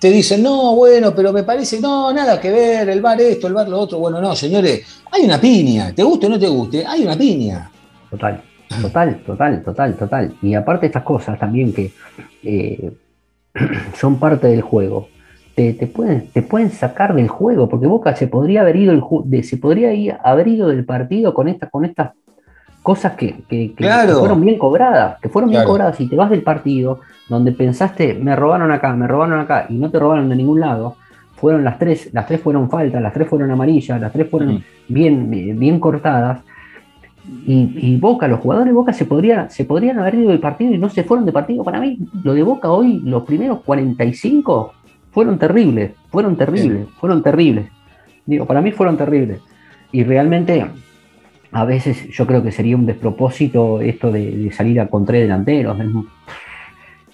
te 0.00 0.10
dicen, 0.10 0.42
no, 0.42 0.74
bueno, 0.74 1.14
pero 1.14 1.30
me 1.30 1.42
parece, 1.42 1.78
no, 1.78 2.10
nada 2.10 2.40
que 2.40 2.50
ver, 2.50 2.88
el 2.88 3.02
bar 3.02 3.20
esto, 3.20 3.46
el 3.46 3.52
bar 3.52 3.68
lo 3.68 3.80
otro. 3.80 3.98
Bueno, 3.98 4.18
no, 4.18 4.34
señores, 4.34 5.02
hay 5.12 5.24
una 5.24 5.38
piña, 5.38 5.94
te 5.94 6.02
guste 6.02 6.26
o 6.26 6.30
no 6.30 6.38
te 6.38 6.48
guste, 6.48 6.86
hay 6.86 7.02
una 7.02 7.16
piña. 7.16 7.70
Total, 8.10 8.42
total, 8.80 9.22
total, 9.24 9.62
total, 9.62 9.94
total. 9.96 10.34
Y 10.40 10.54
aparte 10.54 10.86
estas 10.86 11.02
cosas 11.02 11.38
también 11.38 11.74
que 11.74 11.92
eh, 12.42 12.90
son 13.94 14.18
parte 14.18 14.46
del 14.48 14.62
juego, 14.62 15.08
te, 15.54 15.74
pueden, 15.86 16.28
te 16.28 16.40
pueden 16.40 16.70
sacar 16.70 17.14
del 17.14 17.28
juego, 17.28 17.68
porque 17.68 17.86
Boca 17.86 18.16
se 18.16 18.26
podría 18.26 18.62
haber 18.62 18.76
ido, 18.76 18.92
el, 18.92 19.44
se 19.44 19.58
podría 19.58 20.16
haber 20.24 20.48
ido 20.48 20.68
del 20.68 20.86
partido 20.86 21.34
con, 21.34 21.48
esta, 21.48 21.68
con 21.68 21.84
estas 21.84 22.12
cosas 22.82 23.14
que, 23.14 23.42
fueron 24.08 24.40
bien 24.40 24.58
cobradas, 24.58 25.18
que 25.20 25.28
fueron 25.28 25.50
bien 25.50 25.64
cobradas 25.64 26.00
y 26.00 26.08
te 26.08 26.16
vas 26.16 26.30
del 26.30 26.42
partido 26.42 27.00
donde 27.28 27.52
pensaste, 27.52 28.14
me 28.14 28.34
robaron 28.34 28.72
acá, 28.72 28.94
me 28.94 29.06
robaron 29.06 29.38
acá 29.38 29.66
y 29.68 29.74
no 29.74 29.90
te 29.90 29.98
robaron 29.98 30.28
de 30.28 30.36
ningún 30.36 30.60
lado, 30.60 30.96
fueron 31.36 31.64
las 31.64 31.78
tres, 31.78 32.10
las 32.12 32.26
tres 32.26 32.40
fueron 32.40 32.68
faltas, 32.68 33.00
las 33.00 33.12
tres 33.12 33.28
fueron 33.28 33.50
amarillas, 33.50 34.00
las 34.00 34.12
tres 34.12 34.28
fueron 34.28 34.62
bien, 34.88 35.30
bien 35.30 35.80
cortadas. 35.80 36.40
Y, 37.46 37.96
Boca, 37.98 38.26
los 38.26 38.40
jugadores 38.40 38.70
de 38.70 38.74
Boca 38.74 38.92
se, 38.92 39.04
podría, 39.04 39.48
se 39.50 39.64
podrían 39.64 39.98
haber 39.98 40.16
ido 40.16 40.30
del 40.30 40.40
partido 40.40 40.74
y 40.74 40.78
no 40.78 40.90
se 40.90 41.04
fueron 41.04 41.24
de 41.24 41.32
partido. 41.32 41.62
Para 41.62 41.80
mí, 41.80 41.98
lo 42.24 42.34
de 42.34 42.42
Boca 42.42 42.70
hoy, 42.70 43.00
los 43.04 43.22
primeros 43.22 43.60
45 43.60 44.72
fueron 45.12 45.38
terribles, 45.38 45.92
fueron 46.10 46.36
terribles, 46.36 46.88
fueron 46.98 47.22
terribles. 47.22 47.66
Digo, 48.26 48.46
para 48.46 48.60
mí 48.60 48.72
fueron 48.72 48.96
terribles. 48.96 49.40
Y 49.92 50.02
realmente 50.02 50.66
a 51.52 51.64
veces 51.64 52.08
yo 52.10 52.26
creo 52.26 52.42
que 52.42 52.52
sería 52.52 52.76
un 52.76 52.86
despropósito 52.86 53.80
esto 53.80 54.10
de, 54.12 54.52
salir 54.56 54.80
a 54.80 54.88
con 54.88 55.04
tres 55.04 55.22
delanteros. 55.22 55.78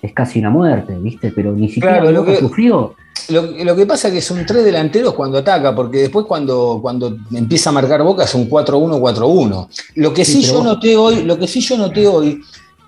Es, 0.02 0.12
casi 0.12 0.38
una 0.38 0.50
muerte, 0.50 0.96
¿viste? 1.00 1.32
Pero 1.34 1.52
ni 1.52 1.68
siquiera 1.68 2.04
lo 2.10 2.24
que, 2.24 2.36
sufrió. 2.36 2.94
Lo, 3.28 3.74
que 3.74 3.86
pasa 3.86 4.08
es 4.08 4.14
que 4.14 4.20
son 4.20 4.44
tres 4.46 4.64
delanteros 4.64 5.14
cuando 5.14 5.38
ataca, 5.38 5.74
porque 5.74 5.98
después 5.98 6.26
cuando, 6.26 6.78
cuando 6.80 7.16
empieza 7.32 7.70
a 7.70 7.72
marcar 7.72 8.02
boca 8.02 8.24
es 8.24 8.34
un 8.34 8.48
4-1-4-1. 8.48 9.68
Lo 9.96 10.14
que 10.14 10.24
sí, 10.24 10.42
yo 10.42 10.62
noté 10.62 10.96
hoy, 10.96 11.22
lo 11.22 11.38
que 11.38 11.48
sí 11.48 11.60
yo 11.60 11.76
noté 11.76 12.06
hoy 12.06 12.40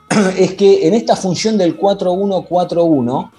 es 0.39 0.55
que 0.55 0.87
en 0.87 0.95
esta 0.95 1.17
función 1.17 1.59
del 1.59 1.79
4-1-4-1, 1.79 3.31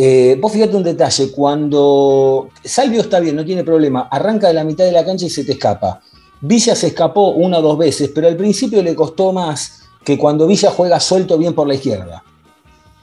Eh, 0.00 0.38
vos 0.40 0.52
fíjate 0.52 0.76
un 0.76 0.84
detalle, 0.84 1.32
cuando 1.32 2.50
Salvio 2.62 3.00
está 3.00 3.18
bien, 3.18 3.34
no 3.34 3.44
tiene 3.44 3.64
problema, 3.64 4.06
arranca 4.08 4.46
de 4.46 4.54
la 4.54 4.62
mitad 4.62 4.84
de 4.84 4.92
la 4.92 5.04
cancha 5.04 5.26
y 5.26 5.28
se 5.28 5.42
te 5.42 5.52
escapa. 5.52 6.00
Villa 6.40 6.74
se 6.74 6.88
escapó 6.88 7.30
una 7.30 7.58
o 7.58 7.62
dos 7.62 7.78
veces, 7.78 8.10
pero 8.14 8.28
al 8.28 8.36
principio 8.36 8.82
le 8.82 8.94
costó 8.94 9.32
más 9.32 9.88
que 10.04 10.16
cuando 10.16 10.46
Villa 10.46 10.70
juega 10.70 11.00
suelto 11.00 11.36
bien 11.38 11.54
por 11.54 11.66
la 11.66 11.74
izquierda. 11.74 12.22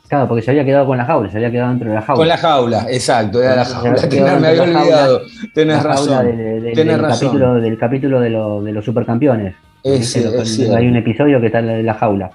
Claro, 0.08 0.28
porque 0.28 0.43
se 0.43 0.52
había 0.52 0.63
quedado 0.63 0.86
con 0.86 0.98
la 0.98 1.06
jaula, 1.06 1.30
se 1.32 1.38
había 1.38 1.52
quedado 1.52 1.69
dentro 1.71 1.89
de 1.89 1.95
la 1.95 2.02
jaula. 2.02 2.17
Con 2.19 2.28
la 2.28 2.38
jaula, 2.38 2.86
exacto, 2.91 3.41
era 3.41 3.56
la 3.56 3.65
Se 3.65 3.74
jaula. 3.74 4.02
había 4.04 4.36
me 4.39 4.48
había 4.48 4.62
olvidado. 4.63 5.19
jaula, 5.19 5.52
Tenés 5.54 5.84
razón. 5.84 6.26
de- 6.26 6.62
de- 6.62 6.71
tenés 6.74 6.86
del, 6.95 7.00
razón. 7.02 7.28
capítulo, 7.28 7.54
del 7.56 7.78
capítulo 7.78 8.19
de, 8.19 8.30
lo- 8.30 8.62
de 8.63 8.71
los 8.71 8.86
supercampeones. 8.86 9.56
Es- 9.84 10.15
hay 10.15 10.88
un 10.88 10.95
episodio 10.95 11.39
que 11.41 11.48
está 11.48 11.60
en 11.60 11.86
la, 11.86 11.93
jaula. 11.95 12.32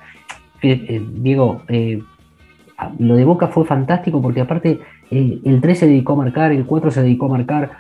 Eh, 0.63 0.85
eh, 0.89 1.03
Diego, 1.15 1.63
eh, 1.69 2.03
lo 2.99 3.15
de 3.15 3.25
Boca 3.25 3.49
fue 3.49 3.65
fantástico 3.65 4.21
porque 4.21 4.41
aparte 4.41 4.81
el 5.11 5.59
3 5.61 5.79
se 5.79 5.87
dedicó 5.87 6.13
a 6.15 6.17
marcar, 6.17 6.53
el 6.53 6.65
4 6.67 6.91
se 6.91 7.03
dedicó 7.03 7.27
a 7.27 7.31
marcar. 7.31 7.71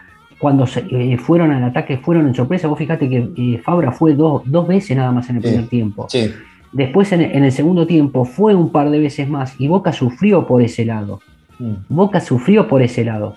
Cuando 0.41 0.67
se, 0.67 0.85
eh, 0.91 1.17
fueron 1.19 1.51
al 1.53 1.63
ataque, 1.63 1.99
fueron 1.99 2.27
en 2.27 2.35
sorpresa. 2.35 2.67
Vos 2.67 2.79
fíjate 2.79 3.09
que 3.09 3.29
eh, 3.37 3.61
Fabra 3.63 3.93
fue 3.93 4.15
dos, 4.15 4.43
dos 4.47 4.67
veces 4.67 4.97
nada 4.97 5.13
más 5.13 5.29
en 5.31 5.37
el 5.37 5.43
Sí. 5.43 5.49
primer 5.51 5.69
tiempo. 5.69 6.07
Sí. 6.09 6.31
Después 6.73 7.13
en, 7.13 7.21
en 7.21 7.45
el 7.45 7.53
segundo 7.53 7.87
tiempo 7.87 8.25
fue 8.25 8.55
un 8.55 8.71
par 8.73 8.91
de 8.91 8.99
veces 8.99 9.29
más 9.29 9.55
y 9.61 9.69
Boca 9.69 9.93
sufrió 9.93 10.47
por 10.47 10.63
ese 10.63 10.85
lado. 10.85 11.21
Mm. 11.59 11.73
Boca 11.89 12.21
sufrió 12.21 12.67
por 12.69 12.81
ese 12.81 13.05
lado. 13.05 13.37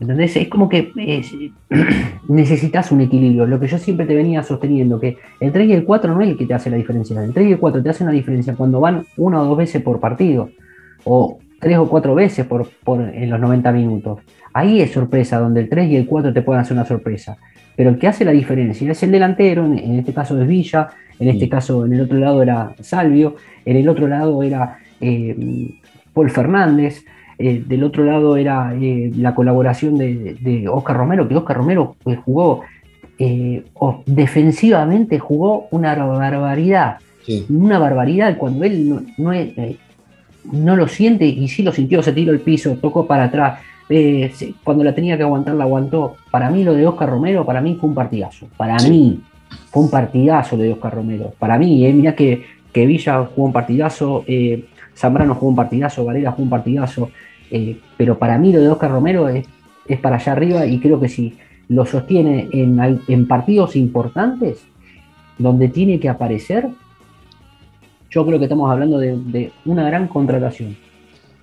¿Entendés? 0.00 0.34
Es 0.36 0.48
como 0.48 0.68
que 0.70 0.92
es- 0.96 1.34
necesitas 2.28 2.90
un 2.92 3.00
equilibrio. 3.02 3.46
Lo 3.46 3.60
que 3.60 3.66
yo 3.66 3.78
siempre 3.78 4.06
te 4.06 4.14
venía 4.14 4.42
sosteniendo, 4.42 4.98
que 5.00 5.18
el 5.40 5.52
3 5.52 5.68
y 5.68 5.72
el 5.72 5.84
4 5.84 6.14
no 6.14 6.20
es 6.22 6.28
el 6.30 6.36
que 6.36 6.46
te 6.46 6.54
hace 6.54 6.70
la 6.70 6.76
diferencia. 6.76 7.22
El 7.22 7.32
3 7.32 7.48
y 7.48 7.52
el 7.52 7.58
4 7.58 7.82
te 7.82 7.90
hacen 7.90 8.06
la 8.06 8.12
diferencia 8.12 8.54
cuando 8.54 8.80
van 8.80 9.04
una 9.16 9.42
o 9.42 9.44
dos 9.44 9.58
veces 9.58 9.82
por 9.82 10.00
partido. 10.00 10.50
O 11.04 11.38
tres 11.60 11.78
o 11.78 11.88
cuatro 11.88 12.14
veces 12.14 12.46
por, 12.46 12.68
por- 12.82 13.00
en 13.14 13.30
los 13.30 13.38
90 13.38 13.70
minutos. 13.72 14.18
Ahí 14.52 14.80
es 14.80 14.90
sorpresa, 14.90 15.38
donde 15.38 15.60
el 15.60 15.68
3 15.68 15.88
y 15.90 15.96
el 15.96 16.06
4 16.06 16.32
te 16.32 16.42
pueden 16.42 16.60
hacer 16.62 16.76
una 16.76 16.84
sorpresa. 16.86 17.36
Pero 17.76 17.90
el 17.90 17.98
que 17.98 18.08
hace 18.08 18.24
la 18.24 18.32
diferencia 18.32 18.90
es 18.90 19.02
el 19.04 19.12
delantero, 19.12 19.64
en, 19.64 19.78
en 19.78 19.98
este 20.00 20.12
caso 20.12 20.40
es 20.40 20.48
Villa, 20.48 20.88
en 21.18 21.28
este 21.28 21.48
caso 21.48 21.86
en 21.86 21.92
el 21.92 22.00
otro 22.00 22.18
lado 22.18 22.42
era 22.42 22.74
Salvio, 22.80 23.36
en 23.64 23.76
el 23.76 23.88
otro 23.88 24.08
lado 24.08 24.42
era 24.42 24.78
eh, 25.00 25.70
Paul 26.12 26.30
Fernández, 26.30 27.04
eh, 27.38 27.62
del 27.66 27.84
otro 27.84 28.04
lado 28.04 28.36
era 28.36 28.74
eh, 28.74 29.10
la 29.16 29.34
colaboración 29.34 29.96
de, 29.96 30.36
de 30.40 30.68
Oscar 30.68 30.96
Romero, 30.96 31.28
que 31.28 31.36
Oscar 31.36 31.56
Romero 31.58 31.94
pues, 32.02 32.18
jugó 32.18 32.62
o- 33.74 34.02
defensivamente, 34.06 35.18
jugó 35.18 35.68
una 35.70 35.94
barbaridad, 35.94 36.96
Sí. 37.24 37.44
una 37.50 37.78
barbaridad 37.78 38.36
cuando 38.38 38.64
él 38.64 38.88
no, 38.88 39.02
no 39.18 39.32
es- 39.32 39.52
no 40.52 40.76
lo 40.76 40.88
siente 40.88 41.26
y 41.26 41.48
sí 41.48 41.62
lo 41.62 41.72
sintió, 41.72 42.02
se 42.02 42.12
tiró 42.12 42.32
al 42.32 42.40
piso, 42.40 42.76
tocó 42.80 43.06
para 43.06 43.24
atrás. 43.24 43.60
eh, 43.92 44.32
cuando 44.62 44.84
la 44.84 44.94
tenía 44.94 45.16
que 45.16 45.24
aguantar, 45.24 45.54
la 45.56 45.64
aguantó. 45.64 46.14
Para 46.30 46.48
mí, 46.48 46.62
lo 46.62 46.74
de 46.74 46.86
Oscar 46.86 47.10
Romero, 47.10 47.44
para 47.44 47.60
mí 47.60 47.76
fue 47.80 47.88
un 47.88 47.94
partidazo. 47.96 48.46
Para 48.56 48.78
Sí. 48.78 48.88
mí, 48.88 49.20
fue 49.72 49.82
un 49.82 49.90
partidazo 49.90 50.56
lo 50.56 50.62
de 50.62 50.72
Oscar 50.72 50.94
Romero. 50.94 51.32
Para 51.40 51.58
mí, 51.58 51.84
eh, 51.84 51.92
mirá 51.92 52.14
que, 52.14 52.44
que 52.72 52.86
Villa 52.86 53.24
jugó 53.34 53.48
un 53.48 53.52
partidazo, 53.52 54.22
eh, 54.28 54.64
Zambrano 54.96 55.34
jugó 55.34 55.48
un 55.48 55.56
partidazo, 55.56 56.04
Varela 56.04 56.30
jugó 56.30 56.44
un 56.44 56.50
partidazo. 56.50 57.10
eh, 57.50 57.78
pero 57.96 58.16
para 58.16 58.38
mí, 58.38 58.52
lo 58.52 58.60
de 58.60 58.68
Oscar 58.68 58.92
Romero 58.92 59.28
es, 59.28 59.44
es 59.88 59.98
para 59.98 60.16
allá 60.16 60.32
arriba 60.32 60.66
y 60.66 60.78
creo 60.78 61.00
que 61.00 61.08
si 61.08 61.34
lo 61.68 61.84
sostiene 61.84 62.48
en, 62.52 62.78
en 63.08 63.26
partidos 63.26 63.74
importantes, 63.74 64.64
donde 65.36 65.66
tiene 65.68 65.98
que 65.98 66.08
aparecer, 66.08 66.68
yo 68.10 68.26
creo 68.26 68.38
que 68.38 68.44
estamos 68.46 68.70
hablando 68.70 68.98
de, 68.98 69.52
una 69.64 69.84
gran 69.86 70.08
contratación. 70.08 70.76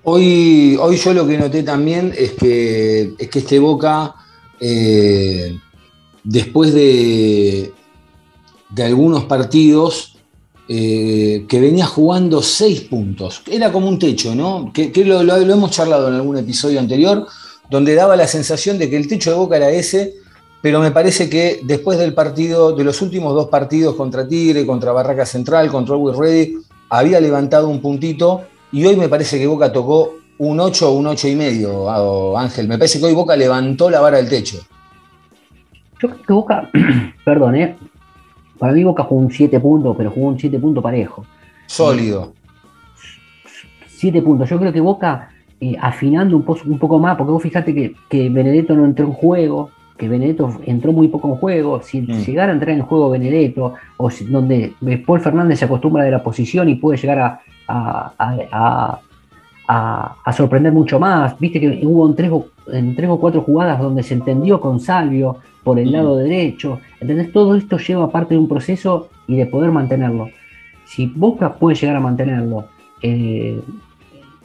Hoy, 0.04 0.78
hoy 0.80 0.96
yo 0.98 1.14
lo 1.14 1.28
que 1.28 1.38
noté 1.38 1.64
también 1.64 2.14
es 2.18 2.32
que, 2.34 3.14
es 3.18 3.30
que 3.30 3.40
este 3.40 3.60
Boca, 3.60 4.14
eh, 4.60 5.58
después 6.24 6.74
de, 6.74 7.74
de 8.70 8.84
algunos 8.84 9.26
partidos, 9.26 10.18
eh, 10.70 11.46
que 11.48 11.60
venía 11.62 11.86
jugando 11.86 12.42
seis 12.42 12.82
puntos, 12.82 13.42
era 13.50 13.72
como 13.72 13.88
un 13.88 13.98
techo, 14.00 14.36
¿no? 14.36 14.72
Que, 14.74 14.92
que 14.92 15.06
lo, 15.06 15.24
lo- 15.24 15.38
lo 15.40 15.54
hemos 15.54 15.72
charlado 15.72 16.10
en 16.10 16.16
algún 16.16 16.38
episodio 16.38 16.80
anterior, 16.80 17.26
donde 17.70 17.96
daba 17.96 18.16
la 18.16 18.28
sensación 18.28 18.78
de 18.78 18.90
que 18.90 18.98
el 18.98 19.08
techo 19.08 19.32
de 19.32 19.38
Boca 19.38 19.58
era 19.58 19.70
ese, 19.72 20.14
pero 20.62 20.80
me 20.80 20.92
parece 20.92 21.30
que 21.30 21.60
después 21.64 21.98
del 22.00 22.14
partido, 22.14 22.74
de 22.76 22.84
los 22.84 23.02
últimos 23.02 23.34
dos 23.34 23.48
partidos 23.48 23.96
contra 23.96 24.28
Tigre, 24.28 24.66
contra 24.66 24.92
Barraca 24.92 25.26
Central, 25.26 25.70
contra 25.70 25.96
Always 25.96 26.18
Ready, 26.18 26.58
había 26.90 27.20
levantado 27.20 27.68
un 27.70 27.82
puntito 27.82 28.42
y 28.72 28.86
hoy 28.86 28.96
me 28.96 29.08
parece 29.10 29.38
que 29.38 29.48
Boca 29.48 29.72
tocó 29.72 30.16
un 30.40 30.60
8 30.60 30.90
o 30.90 30.94
un 30.94 31.08
8 31.08 31.28
y 31.30 31.36
medio, 31.36 31.90
ah, 31.90 32.42
Ángel. 32.42 32.68
Me 32.68 32.78
parece 32.78 33.00
que 33.00 33.06
hoy 33.06 33.14
Boca 33.14 33.36
levantó 33.36 33.90
la 33.90 34.00
vara 34.02 34.18
del 34.18 34.30
techo. 34.30 34.58
Yo 36.00 36.10
creo 36.10 36.22
que 36.26 36.34
Boca, 36.34 36.70
perdón, 37.26 37.56
¿eh? 37.56 37.76
para 38.60 38.74
mí 38.74 38.84
Boca 38.84 39.04
jugó 39.04 39.22
un 39.22 39.32
7 39.32 39.60
puntos, 39.60 39.96
pero 39.98 40.12
jugó 40.12 40.28
un 40.28 40.40
7 40.40 40.60
puntos 40.60 40.84
parejo. 40.84 41.26
Sólido. 41.68 42.34
7 43.88 44.22
puntos. 44.22 44.50
Yo 44.50 44.60
creo 44.60 44.72
que 44.74 44.82
Boca, 44.82 45.30
eh, 45.60 45.76
afinando 45.80 46.36
un, 46.38 46.44
po- 46.44 46.58
un 46.66 46.78
poco 46.80 47.00
más, 47.00 47.18
porque 47.18 47.32
vos 47.32 47.42
fijate 47.42 47.74
que, 47.74 47.94
que 48.10 48.30
Benedetto 48.30 48.76
no 48.76 48.86
entró 48.86 49.06
en 49.06 49.14
juego, 49.14 49.72
que 49.98 50.08
Benedetto 50.08 50.60
entró 50.66 50.92
muy 50.94 51.08
poco 51.08 51.28
en 51.30 51.36
juego. 51.36 51.82
Si 51.82 52.02
Mm. 52.02 52.06
llegara 52.26 52.52
a 52.52 52.54
entrar 52.56 52.76
en 52.76 52.84
juego 52.84 53.10
Benedetto, 53.10 53.74
o 53.98 54.10
si- 54.10 54.26
donde 54.26 54.74
Paul 55.06 55.20
Fernández 55.20 55.60
se 55.60 55.66
acostumbra 55.66 56.04
de 56.04 56.12
la 56.12 56.24
posición 56.24 56.70
y 56.70 56.76
puede 56.76 56.98
llegar 56.98 57.20
a, 57.20 57.40
a- 57.68 58.14
a- 58.18 58.38
a- 58.52 59.00
a- 59.68 60.16
a 60.24 60.34
sorprender 60.34 60.72
mucho 60.72 61.00
más. 61.00 61.38
Viste 61.40 61.60
que 61.60 61.82
hubo 61.86 62.08
en 62.08 62.16
tres, 62.16 62.32
o, 62.32 62.48
en 62.72 62.96
tres 62.96 63.10
o 63.10 63.20
cuatro 63.20 63.42
jugadas 63.42 63.80
donde 63.82 64.04
se 64.04 64.14
entendió 64.14 64.62
con 64.62 64.80
Salvio 64.80 65.38
por 65.64 65.78
el 65.80 65.90
Mm. 65.90 65.94
lado 65.94 66.16
derecho. 66.18 66.80
¿Entendés? 67.02 67.32
Todo 67.34 67.56
esto 67.56 67.78
lleva 67.78 68.10
parte 68.10 68.34
de 68.36 68.40
un 68.40 68.48
proceso 68.48 69.10
y 69.28 69.36
de 69.36 69.46
poder 69.46 69.72
mantenerlo. 69.72 70.30
Si 70.86 71.08
Boca 71.08 71.54
puede 71.56 71.76
llegar 71.76 71.98
a 71.98 72.00
mantenerlo 72.00 72.66
eh, 73.04 73.60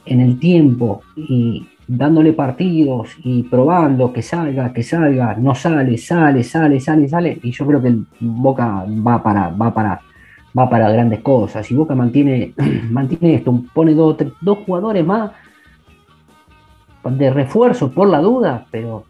en 0.04 0.20
el 0.20 0.38
tiempo 0.38 1.00
y 1.16 1.66
dándole 1.96 2.32
partidos 2.32 3.10
y 3.22 3.42
probando 3.42 4.12
que 4.12 4.22
salga, 4.22 4.72
que 4.72 4.82
salga, 4.82 5.34
no 5.36 5.54
sale, 5.54 5.98
sale, 5.98 6.42
sale, 6.42 6.80
sale, 6.80 7.08
sale, 7.08 7.38
y 7.42 7.50
yo 7.50 7.66
creo 7.66 7.82
que 7.82 7.88
el 7.88 8.06
Boca 8.20 8.84
va 9.06 9.22
para, 9.22 9.50
va 9.50 9.74
para, 9.74 10.00
va 10.58 10.70
para 10.70 10.90
grandes 10.90 11.20
cosas. 11.20 11.66
Si 11.66 11.74
Boca 11.74 11.94
mantiene, 11.94 12.54
mantiene 12.90 13.34
esto, 13.34 13.62
pone 13.74 13.94
dos, 13.94 14.16
tres- 14.16 14.32
dos 14.40 14.58
jugadores 14.64 15.04
más 15.04 15.32
de 17.04 17.30
refuerzo 17.32 17.90
por 17.90 18.08
la 18.08 18.20
duda, 18.20 18.66
pero 18.70 19.04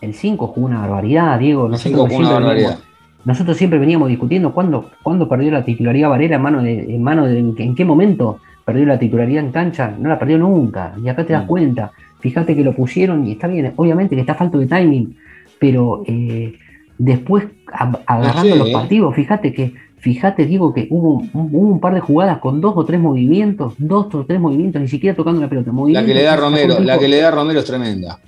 el 0.00 0.14
5 0.14 0.46
jugó 0.48 0.66
una 0.66 0.80
barbaridad, 0.80 1.38
Diego. 1.38 1.68
Nosotros 1.68 2.00
una 2.00 2.08
siempre 2.08 2.34
barbaridad. 2.34 2.68
veníamos- 2.70 2.92
nosotros 3.24 3.56
siempre 3.56 3.78
veníamos 3.78 4.08
discutiendo 4.08 4.52
cuándo, 4.52 4.90
cuándo 5.02 5.28
perdió 5.28 5.52
la 5.52 5.64
titularidad 5.64 6.08
Varela 6.08 6.36
en 6.36 6.42
mano 6.42 6.62
de, 6.62 6.94
en 6.94 7.02
mano 7.02 7.24
de 7.26 7.38
en 7.38 7.74
qué 7.74 7.84
momento 7.84 8.38
perdió 8.64 8.86
la 8.86 8.98
titularidad 8.98 9.44
en 9.44 9.52
cancha, 9.52 9.92
no 9.98 10.08
la 10.08 10.18
perdió 10.18 10.38
nunca, 10.38 10.94
y 11.02 11.08
acá 11.08 11.24
te 11.26 11.32
das 11.32 11.44
Mm. 11.44 11.48
cuenta, 11.48 11.90
fíjate 12.20 12.54
que 12.54 12.62
lo 12.64 12.72
pusieron 12.74 13.26
y 13.26 13.32
está 13.32 13.48
bien, 13.48 13.72
obviamente 13.76 14.14
que 14.14 14.20
está 14.20 14.34
falto 14.34 14.58
de 14.58 14.66
timing, 14.66 15.16
pero 15.58 16.02
eh, 16.06 16.54
después 16.98 17.44
a- 17.72 17.98
agarrando 18.06 18.52
Sí, 18.52 18.58
los 18.58 18.68
eh. 18.68 18.72
partidos, 18.72 19.14
fíjate 19.14 19.52
que, 19.52 19.72
fíjate 19.98 20.46
Diego 20.46 20.72
que 20.74 20.86
hubo, 20.90 21.14
un- 21.20 21.30
hubo 21.52 21.68
un 21.72 21.80
par 21.80 21.94
de 21.94 22.00
jugadas 22.00 22.38
con 22.38 22.60
dos 22.60 22.74
o 22.76 22.84
tres 22.84 23.00
movimientos, 23.00 23.74
dos 23.78 24.14
o 24.14 24.24
tres 24.26 24.40
movimientos, 24.40 24.80
ni 24.82 24.88
siquiera 24.88 25.16
tocando 25.16 25.40
la 25.40 25.48
pelota, 25.48 25.70
La 25.88 26.04
que 26.04 26.14
le 26.14 26.22
da 26.22 26.36
Romero, 26.36 26.78
la 26.80 26.98
que 26.98 27.08
le 27.08 27.20
da 27.20 27.30
Romero 27.30 27.60
es 27.60 27.64
tremenda. 27.66 28.18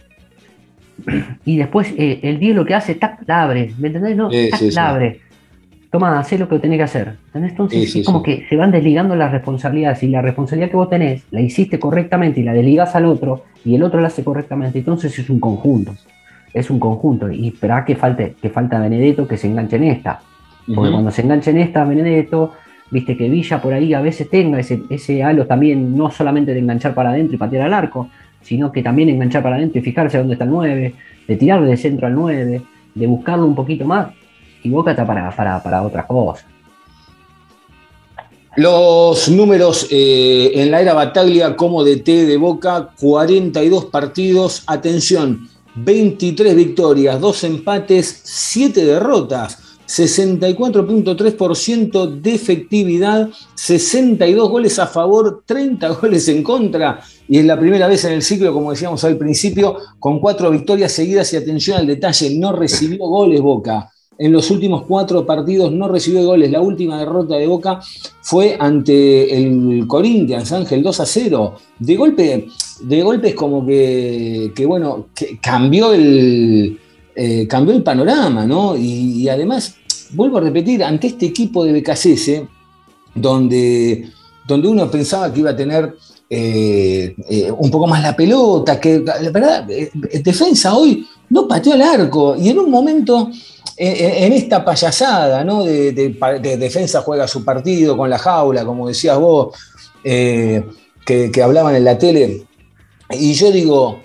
Y 1.45 1.57
después 1.57 1.93
eh, 1.99 2.21
el 2.23 2.39
10 2.39 2.55
lo 2.57 2.65
que 2.65 2.75
hace, 2.75 2.95
tac, 2.95 3.21
la 3.27 3.43
abre, 3.43 3.73
¿me 3.79 3.89
entendés? 3.89 4.17
No, 4.17 4.31
Sí, 4.31 4.49
tac, 4.51 4.61
sí, 4.61 4.69
sí. 4.71 4.75
la 4.77 4.91
abre. 4.91 5.21
Toma, 5.95 6.19
hacé 6.19 6.39
lo 6.39 6.49
que 6.49 6.59
tenés 6.59 6.79
que 6.79 6.83
hacer. 6.83 7.15
¿entendés? 7.27 7.53
Entonces 7.53 7.85
Sí, 7.85 7.87
sí, 7.87 8.01
es 8.01 8.07
como 8.07 8.19
sí. 8.19 8.25
que 8.25 8.49
se 8.49 8.57
van 8.57 8.73
desligando 8.73 9.15
las 9.15 9.31
responsabilidades. 9.31 10.01
Si 10.01 10.09
la 10.09 10.23
responsabilidad 10.23 10.69
que 10.69 10.77
vos 10.77 10.91
tenés 10.91 11.23
la 11.31 11.41
hiciste 11.41 11.79
correctamente 11.79 12.41
y 12.41 12.43
la 12.43 12.53
desligás 12.53 12.97
al 12.97 13.05
otro, 13.05 13.45
y 13.65 13.77
el 13.77 13.83
otro 13.85 14.01
la 14.01 14.09
hace 14.09 14.25
correctamente, 14.25 14.81
entonces 14.81 15.17
es 15.17 15.31
un 15.31 15.39
conjunto. 15.39 15.95
Es 16.53 16.69
un 16.69 16.81
conjunto. 16.81 17.31
Y 17.31 17.47
esperá 17.47 17.85
que 17.85 17.95
falte, 17.95 18.35
que 18.43 18.51
falta 18.51 18.81
Benedetto 18.81 19.29
que 19.29 19.37
se 19.37 19.47
enganche 19.47 19.77
en 19.77 19.85
esta. 19.85 20.21
Porque 20.75 20.91
cuando 20.91 21.13
se 21.13 21.23
enganche 21.23 21.53
en 21.53 21.59
esta, 21.59 21.85
Benedetto, 21.85 22.55
viste 22.91 23.17
que 23.17 23.29
Villa 23.29 23.63
por 23.63 23.73
ahí 23.73 23.95
a 23.95 24.01
veces 24.01 24.29
tenga 24.29 24.59
ese, 24.59 24.83
ese 24.91 25.23
halo 25.23 25.47
también, 25.47 25.97
no 25.97 26.11
solamente 26.11 26.55
de 26.55 26.59
enganchar 26.59 26.93
para 26.93 27.11
adentro 27.11 27.37
y 27.37 27.39
patear 27.39 27.67
al 27.67 27.73
arco, 27.73 28.09
sino 28.43 28.73
que 28.73 28.83
también 28.83 29.11
enganchar 29.11 29.45
para 29.45 29.55
adentro 29.55 29.79
y 29.79 29.83
fijarse 29.83 30.19
dónde 30.19 30.33
está 30.33 30.45
el 30.45 30.51
9, 30.51 30.95
de 31.29 31.37
tirar 31.37 31.63
de 31.63 31.77
centro 31.77 32.09
al 32.09 32.17
9, 32.17 32.63
de 32.97 33.07
buscarlo 33.07 33.47
un 33.47 33.55
poquito 33.55 33.85
más. 33.85 34.09
Y 34.65 34.71
Boca 34.71 34.91
está 34.91 35.07
para, 35.07 35.31
para, 35.31 35.63
para 35.63 35.83
otras 35.83 36.07
cosas. 36.07 36.45
Los 38.57 39.29
números 39.29 39.87
eh, 39.91 40.53
en 40.55 40.71
la 40.71 40.81
era 40.81 40.95
Bataglia 40.95 41.57
como 41.57 41.85
DT 41.85 42.27
de 42.27 42.37
Boca, 42.37 42.91
42 43.01 43.87
partidos, 43.87 44.63
atención, 44.67 45.49
23 45.75 46.55
victorias, 46.55 47.19
2 47.21 47.45
empates, 47.45 48.21
7 48.25 48.85
derrotas. 48.85 49.59
64.3% 49.87 52.21
de 52.21 52.35
efectividad, 52.35 53.29
62 53.55 54.49
goles 54.49 54.79
a 54.79 54.87
favor, 54.87 55.43
30 55.45 55.89
goles 56.01 56.27
en 56.29 56.43
contra, 56.43 57.03
y 57.29 57.37
es 57.39 57.45
la 57.45 57.61
primera 57.61 57.87
vez 57.87 58.03
en 58.07 58.15
el 58.15 58.23
ciclo, 58.23 58.51
como 58.55 58.71
decíamos 58.71 59.05
al 59.05 59.19
principio, 59.19 59.77
con 59.99 60.21
cuatro 60.21 60.51
victorias 60.51 60.91
seguidas 60.91 61.31
y 61.35 61.37
atención 61.37 61.77
al 61.77 61.87
detalle, 61.87 62.35
no 62.39 62.53
recibió 62.53 63.07
goles 63.07 63.43
Boca. 63.43 63.91
En 64.19 64.33
los 64.33 64.51
últimos 64.51 64.83
cuatro 64.83 65.27
partidos 65.27 65.73
no 65.73 65.89
recibió 65.89 66.25
goles. 66.25 66.51
La 66.51 66.61
última 66.61 66.99
derrota 66.99 67.37
de 67.37 67.47
Boca 67.47 67.81
fue 68.23 68.57
ante 68.59 69.37
el 69.37 69.87
Corinthians, 69.87 70.53
Ángel 70.53 70.83
2 70.83 71.01
a 71.01 71.07
0. 71.07 71.55
De 71.79 71.97
golpe, 71.97 72.47
de 72.81 73.03
golpe 73.03 73.35
como 73.35 73.67
que, 73.67 74.65
bueno, 74.67 75.07
cambió 75.41 75.93
el, 75.93 76.79
eh, 77.15 77.47
cambió 77.49 77.75
el 77.75 77.83
panorama, 77.83 78.47
¿no? 78.47 78.77
Y, 78.77 79.29
además, 79.29 79.77
vuelvo 80.13 80.39
a 80.39 80.43
repetir, 80.43 80.85
ante 80.85 81.09
este 81.09 81.27
equipo 81.27 81.65
de 81.65 81.81
BKCS, 81.81 82.43
donde, 83.15 84.11
donde 84.47 84.69
uno 84.69 84.91
pensaba 84.91 85.33
que 85.33 85.41
iba 85.41 85.51
a 85.51 85.57
tener 85.57 85.95
eh, 86.31 87.15
eh, 87.29 87.51
un 87.51 87.71
poco 87.71 87.87
más 87.87 88.03
la 88.03 88.15
pelota, 88.15 88.81
que 88.81 89.01
la 89.01 89.31
verdad, 89.31 89.67
defensa 90.23 90.75
hoy 90.75 91.07
no 91.31 91.47
pateó 91.49 91.75
al 91.75 91.83
arco 91.83 92.37
y 92.37 92.49
en 92.49 92.59
un 92.59 92.71
momento, 92.71 93.31
en 93.77 94.33
esta 94.33 94.65
payasada, 94.65 95.45
¿no? 95.45 95.65
De, 95.65 95.93
de, 95.93 96.57
defensa 96.57 97.03
juega 97.03 97.27
su 97.27 97.45
partido 97.45 97.97
con 97.97 98.09
la 98.09 98.19
jaula, 98.19 98.65
como 98.65 98.89
decías 98.89 99.19
vos, 99.19 99.57
que, 100.03 100.65
que, 101.05 101.43
hablaban 101.43 101.75
en 101.75 101.85
la 101.85 101.99
tele, 101.99 102.45
y 103.11 103.35
yo 103.35 103.51
digo, 103.51 104.01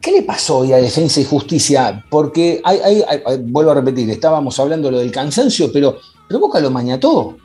¿Qué 0.00 0.12
le 0.12 0.22
pasó 0.22 0.58
hoy 0.58 0.72
a 0.72 0.78
Defensa 0.78 1.20
y 1.20 1.24
Justicia? 1.24 2.02
Porque, 2.08 2.62
hay, 2.64 2.78
hay, 3.06 3.20
vuelvo 3.42 3.72
a 3.72 3.74
repetir, 3.74 4.08
estábamos 4.08 4.58
hablando 4.58 4.88
de 4.88 4.92
lo 4.92 4.98
del 4.98 5.12
cansancio, 5.12 5.70
pero, 5.70 5.98
pero 6.26 6.40
Boca 6.40 6.58
lo 6.58 6.70
mañató. 6.70 7.36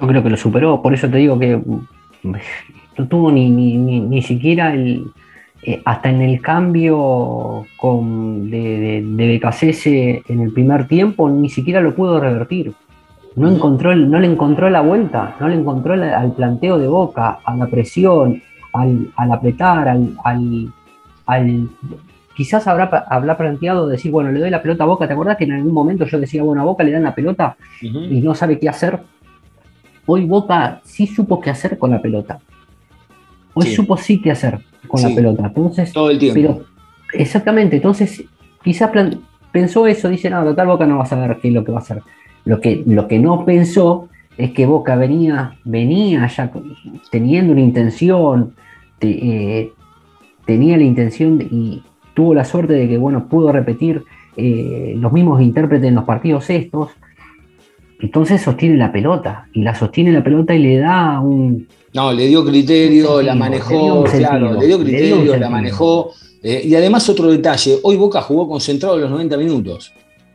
Yo 0.00 0.06
creo 0.08 0.22
que 0.22 0.30
lo 0.30 0.36
superó, 0.36 0.82
por 0.82 0.94
eso 0.94 1.08
te 1.08 1.18
digo 1.18 1.38
que 1.38 1.60
no 2.24 3.08
tuvo 3.08 3.30
ni, 3.30 3.50
ni, 3.50 4.00
ni, 4.00 4.22
siquiera 4.22 4.74
el. 4.74 5.04
Eh, 5.62 5.82
hasta 5.84 6.08
en 6.08 6.22
el 6.22 6.40
cambio 6.40 7.66
con, 7.76 8.50
de, 8.50 9.02
de, 9.04 9.40
de 9.40 10.22
en 10.26 10.40
el 10.40 10.52
primer 10.54 10.88
tiempo, 10.88 11.28
ni 11.28 11.50
siquiera 11.50 11.82
lo 11.82 11.94
pudo 11.94 12.18
revertir. 12.18 12.72
No, 13.36 13.48
encontró 13.48 13.94
no 13.94 14.18
le 14.18 14.26
encontró 14.26 14.70
la 14.70 14.80
vuelta, 14.80 15.36
no 15.38 15.48
le 15.48 15.56
encontró 15.56 15.96
la, 15.96 16.18
al 16.18 16.32
planteo 16.32 16.78
de 16.78 16.88
boca, 16.88 17.40
a 17.44 17.54
la 17.56 17.66
presión, 17.66 18.42
al, 18.72 19.12
al 19.16 19.32
apretar, 19.32 19.86
al, 19.86 20.14
al, 20.24 20.72
al 21.26 21.68
quizás 22.34 22.66
habrá, 22.66 23.04
habrá 23.08 23.36
planteado 23.36 23.86
decir, 23.86 24.10
bueno, 24.10 24.32
le 24.32 24.40
doy 24.40 24.48
la 24.48 24.62
pelota 24.62 24.84
a 24.84 24.86
Boca. 24.86 25.06
¿Te 25.06 25.12
acuerdas 25.12 25.36
que 25.36 25.44
en 25.44 25.52
algún 25.52 25.74
momento 25.74 26.06
yo 26.06 26.18
decía, 26.18 26.42
bueno, 26.42 26.62
a 26.62 26.64
Boca 26.64 26.82
le 26.82 26.92
dan 26.92 27.02
la 27.02 27.14
pelota 27.14 27.56
y 27.82 28.22
no 28.22 28.34
sabe 28.34 28.58
qué 28.58 28.70
hacer? 28.70 28.98
Hoy 30.06 30.24
Boca 30.24 30.80
sí 30.84 31.06
supo 31.06 31.38
qué 31.38 31.50
hacer 31.50 31.78
con 31.78 31.90
la 31.90 32.00
pelota. 32.00 32.38
Hoy 33.52 33.66
supo 33.66 33.98
sí 33.98 34.22
qué 34.22 34.30
hacer 34.30 34.69
con 34.88 35.02
la 35.02 35.14
pelota. 35.14 35.46
Entonces, 35.46 35.92
Todo 35.92 36.10
el 36.10 36.18
tiempo. 36.18 36.62
exactamente, 37.12 37.76
entonces 37.76 38.24
quizás 38.62 38.90
pensó 39.52 39.86
eso, 39.86 40.08
dice, 40.08 40.30
no, 40.30 40.44
total 40.44 40.66
Boca 40.66 40.86
no 40.86 40.98
va 40.98 41.04
a 41.04 41.06
saber 41.06 41.38
qué 41.40 41.48
es 41.48 41.54
lo 41.54 41.64
que 41.64 41.72
va 41.72 41.78
a 41.78 41.82
hacer. 41.82 42.02
Lo 42.44 42.60
que, 42.60 42.82
lo 42.86 43.06
que 43.08 43.18
no 43.18 43.44
pensó 43.44 44.08
es 44.36 44.52
que 44.52 44.66
Boca 44.66 44.96
venía, 44.96 45.54
venía 45.64 46.26
ya 46.26 46.50
teniendo 47.10 47.52
una 47.52 47.60
intención, 47.60 48.54
eh, 49.00 49.72
tenía 50.46 50.76
la 50.76 50.84
intención 50.84 51.40
y 51.50 51.82
tuvo 52.14 52.34
la 52.34 52.44
suerte 52.44 52.72
de 52.74 52.88
que, 52.88 52.98
bueno, 52.98 53.26
pudo 53.26 53.52
repetir 53.52 54.04
eh, 54.36 54.94
los 54.96 55.12
mismos 55.12 55.42
intérpretes 55.42 55.88
en 55.88 55.94
los 55.94 56.04
partidos 56.04 56.48
estos, 56.50 56.90
entonces 58.00 58.40
sostiene 58.40 58.76
la 58.76 58.92
pelota 58.92 59.48
y 59.52 59.62
la 59.62 59.74
sostiene 59.74 60.12
la 60.12 60.22
pelota 60.22 60.54
y 60.54 60.58
le 60.58 60.78
da 60.78 61.20
un... 61.20 61.68
No, 61.92 62.12
le 62.12 62.26
dio 62.28 62.44
criterio, 62.44 63.20
la 63.20 63.34
manejó, 63.34 64.04
claro, 64.04 64.54
le 64.58 64.66
dio 64.66 64.78
criterio, 64.78 65.36
la 65.36 65.50
manejó. 65.50 66.12
Eh, 66.42 66.62
y 66.64 66.74
además 66.74 67.08
otro 67.08 67.30
detalle, 67.30 67.78
hoy 67.82 67.96
Boca 67.96 68.22
jugó 68.22 68.48
concentrado 68.48 68.96
los 68.96 69.10
90 69.10 69.36
minutos. 69.36 69.92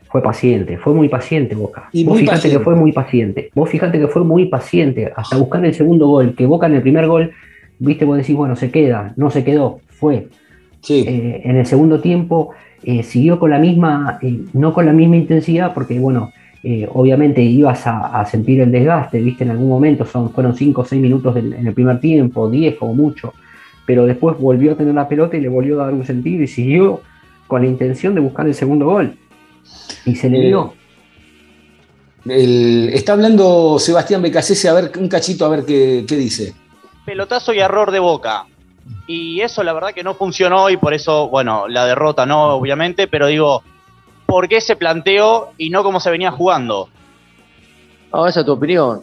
Fue 0.09 0.22
paciente, 0.22 0.78
fue 0.78 0.93
muy 0.93 1.09
paciente 1.09 1.55
Boca. 1.55 1.89
Y 1.91 2.03
Vos 2.03 2.20
fíjate 2.20 2.49
que 2.49 2.59
fue 2.59 2.76
muy 2.76 2.91
paciente. 2.91 3.49
Vos 3.55 3.70
fíjate 3.70 3.99
que 3.99 4.07
fue 4.07 4.24
muy 4.24 4.45
paciente 4.45 5.11
hasta 5.16 5.38
buscar 5.38 5.66
el 5.66 5.74
segundo 5.74 6.07
gol, 6.07 6.36
que 6.36 6.45
Boca 6.45 6.68
en 6.68 6.76
el 6.76 6.82
primer 6.82 7.07
gol, 7.07 7.32
viste, 7.80 8.05
vos 8.05 8.18
decís, 8.18 8.36
bueno, 8.36 8.55
se 8.55 8.70
queda, 8.70 9.13
no 9.16 9.30
se 9.32 9.43
quedó, 9.43 9.80
fue. 9.88 10.28
Eh, 10.88 11.41
en 11.43 11.57
el 11.57 11.66
segundo 11.66 11.99
tiempo 11.99 12.51
eh, 12.84 13.01
siguió 13.01 13.39
con 13.39 13.49
la 13.49 13.57
misma, 13.57 14.20
no 14.53 14.74
con 14.74 14.86
la 14.86 14.93
misma 14.93 15.16
intensidad, 15.16 15.74
porque 15.74 15.99
bueno, 15.99 16.32
eh, 16.68 16.89
obviamente 16.91 17.43
ibas 17.43 17.86
a, 17.86 18.26
sentir 18.26 18.59
el 18.59 18.72
desgaste, 18.72 19.22
viste, 19.22 19.43
en 19.43 19.51
algún 19.51 19.70
momento 19.70 20.03
son, 20.03 20.32
fueron 20.32 20.55
5 20.55 20.82
o 20.82 20.84
6 20.84 20.99
minutos 20.99 21.36
en 21.38 21.68
el 21.68 21.74
primer 21.76 21.99
tiempo, 21.99 22.49
10 22.49 22.78
como 22.78 22.95
mucho, 22.95 23.36
pero 23.86 24.07
después 24.07 24.36
volvió 24.39 24.72
a 24.72 24.76
tener 24.76 24.95
la 24.95 25.07
pelota 25.07 25.38
y 25.38 25.41
le 25.41 25.47
volvió 25.47 25.80
a 25.80 25.86
dar 25.86 25.93
un 25.93 26.03
sentido 26.03 26.41
y 26.41 26.47
siguió 26.47 27.01
con 27.45 27.61
la 27.61 27.68
intención 27.68 28.16
de 28.16 28.22
buscar 28.22 28.47
el 28.47 28.55
segundo 28.55 28.88
gol. 28.88 29.16
Y 30.07 30.16
se 30.16 30.28
le 30.28 30.41
dio. 30.41 30.74
está 32.26 33.13
hablando 33.13 33.78
Sebastián 33.78 34.24
Becasese, 34.24 34.68
a 34.68 34.74
ver, 34.74 34.91
un 34.97 35.07
cachito 35.07 35.45
a 35.45 35.49
ver 35.49 35.66
qué, 35.66 36.03
qué 36.07 36.16
dice. 36.16 36.55
Pelotazo 37.05 37.53
y 37.53 37.59
error 37.59 37.91
de 37.91 37.99
boca. 37.99 38.47
Y 39.05 39.41
eso 39.41 39.63
la 39.63 39.74
verdad 39.74 39.93
que 39.93 40.03
no 40.03 40.16
funcionó 40.16 40.72
y 40.72 40.78
por 40.78 40.95
eso, 40.95 41.30
bueno, 41.30 41.68
la 41.68 41.86
derrota 41.86 42.26
no, 42.26 42.55
obviamente, 42.55 43.07
pero 43.07 43.28
digo, 43.28 43.61
por 44.26 44.47
qué 44.47 44.61
se 44.61 44.76
planteó 44.76 45.49
y 45.57 45.69
no 45.69 45.84
cómo 45.84 45.99
se 45.99 46.09
venía 46.09 46.32
jugando. 46.32 46.89
No, 48.11 48.28
esa 48.28 48.41
es 48.41 48.45
tu 48.45 48.53
opinión. 48.53 49.01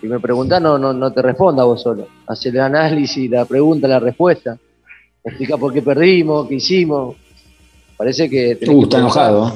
Si 0.00 0.06
me 0.06 0.18
preguntás, 0.18 0.60
no, 0.60 0.78
no, 0.78 0.92
no 0.92 1.12
te 1.12 1.22
responda 1.22 1.64
vos 1.64 1.82
solo. 1.82 2.08
Hacer 2.26 2.54
el 2.54 2.60
análisis, 2.62 3.30
la 3.30 3.44
pregunta, 3.44 3.86
la 3.86 4.00
respuesta. 4.00 4.58
Explica 5.24 5.56
por 5.56 5.72
qué 5.72 5.80
perdimos, 5.80 6.48
qué 6.48 6.56
hicimos. 6.56 7.16
Parece 7.96 8.28
que 8.28 8.56
te 8.56 8.66
gusta 8.66 8.98
enojado. 8.98 9.52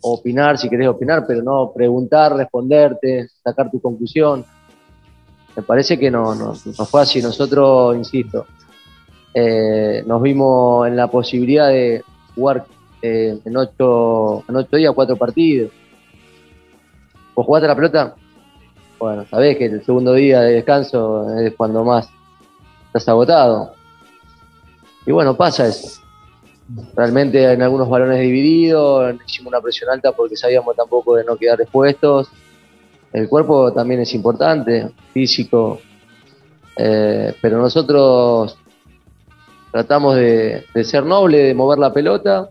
Opinar 0.00 0.58
si 0.58 0.68
querés 0.68 0.88
opinar, 0.88 1.24
pero 1.26 1.42
no 1.42 1.72
preguntar, 1.74 2.34
responderte, 2.34 3.28
sacar 3.44 3.70
tu 3.70 3.80
conclusión. 3.80 4.44
Me 5.54 5.62
parece 5.62 5.98
que 5.98 6.10
no, 6.10 6.34
no, 6.34 6.54
no 6.78 6.84
fue 6.86 7.02
así. 7.02 7.20
Nosotros, 7.20 7.94
insisto, 7.94 8.46
eh, 9.34 10.02
nos 10.06 10.22
vimos 10.22 10.88
en 10.88 10.96
la 10.96 11.08
posibilidad 11.08 11.68
de 11.68 12.02
jugar 12.34 12.64
eh, 13.02 13.36
en, 13.44 13.56
ocho, 13.56 14.44
días, 14.72 14.92
cuatro 14.94 15.16
partidos. 15.16 15.72
¿Vos 17.34 17.44
jugaste 17.44 17.66
la 17.66 17.74
pelota? 17.74 18.14
Bueno, 18.98 19.26
sabés 19.28 19.58
que 19.58 19.64
el 19.64 19.84
segundo 19.84 20.14
día 20.14 20.42
de 20.42 20.54
descanso 20.54 21.36
es 21.36 21.52
cuando 21.56 21.84
más 21.84 22.08
estás 22.86 23.08
agotado. 23.08 23.74
Y 25.04 25.10
bueno, 25.10 25.36
pasa 25.36 25.66
eso. 25.66 26.00
Realmente 26.94 27.52
en 27.52 27.60
algunos 27.60 27.88
balones 27.88 28.20
divididos, 28.20 29.16
hicimos 29.26 29.52
una 29.52 29.60
presión 29.60 29.90
alta 29.90 30.12
porque 30.12 30.36
sabíamos 30.36 30.76
tampoco 30.76 31.16
de 31.16 31.24
no 31.24 31.36
quedar 31.36 31.60
expuestos. 31.60 32.28
El 33.12 33.28
cuerpo 33.28 33.72
también 33.72 34.00
es 34.00 34.14
importante, 34.14 34.90
físico, 35.12 35.80
eh, 36.76 37.34
pero 37.42 37.58
nosotros 37.58 38.56
tratamos 39.72 40.14
de, 40.14 40.64
de 40.72 40.84
ser 40.84 41.04
nobles, 41.04 41.48
de 41.48 41.54
mover 41.54 41.78
la 41.78 41.92
pelota 41.92 42.48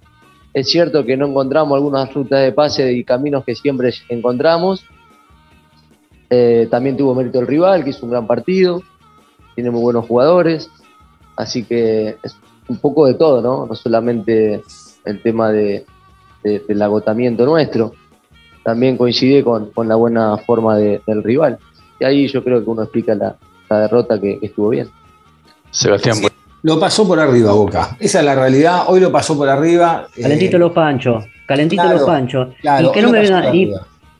es 0.54 0.70
cierto 0.70 1.06
que 1.06 1.16
no 1.16 1.28
encontramos 1.28 1.76
algunas 1.76 2.14
rutas 2.14 2.42
de 2.42 2.52
pase 2.52 2.92
y 2.92 3.04
caminos 3.04 3.46
que 3.46 3.56
siempre 3.56 3.94
encontramos. 4.10 4.86
Eh, 6.30 6.68
también 6.70 6.98
tuvo 6.98 7.16
mérito 7.16 7.40
el 7.40 7.48
rival, 7.48 7.84
que 7.84 7.92
hizo 7.92 8.06
un 8.06 8.12
gran 8.12 8.28
partido. 8.28 8.82
Tiene 9.56 9.72
muy 9.72 9.82
buenos 9.82 10.06
jugadores. 10.06 10.70
Así 11.38 11.64
que 11.64 12.18
es 12.22 12.36
un 12.68 12.78
poco 12.78 13.06
de 13.06 13.14
todo, 13.14 13.42
¿no? 13.42 13.66
No 13.66 13.76
solamente 13.76 14.62
el 15.06 15.22
tema 15.22 15.52
de, 15.52 15.86
del 16.44 16.82
agotamiento 16.82 17.46
nuestro. 17.46 17.94
También 18.64 18.98
coincide 18.98 19.44
con, 19.44 19.72
la 19.88 19.96
buena 19.96 20.38
forma 20.38 20.78
del 20.78 21.24
rival. 21.24 21.60
Y 22.00 22.06
ahí 22.06 22.28
yo 22.28 22.44
creo 22.44 22.64
que 22.64 22.70
uno 22.70 22.84
explica 22.84 23.16
la, 23.16 23.38
derrota 23.70 24.20
que, 24.20 24.38
estuvo 24.42 24.70
bien. 24.70 24.90
Sebastián, 25.72 26.18
lo 26.64 26.80
pasó 26.80 27.08
por 27.08 27.20
arriba 27.20 27.52
Boca. 27.54 27.96
Esa 28.00 28.20
es 28.20 28.26
la 28.26 28.36
realidad. 28.36 28.84
Hoy 28.88 29.00
lo 29.00 29.12
pasó 29.12 29.38
por 29.38 29.50
arriba. 29.50 30.08
Calentito 30.20 30.58
eh, 30.58 30.60
los 30.60 30.72
panchos. 30.72 31.26
Calentito 31.46 31.84
los 31.84 32.04
panchos. 32.04 32.50
y 32.62 32.92
que 32.92 33.02
no 33.02 33.10
me 33.10 33.22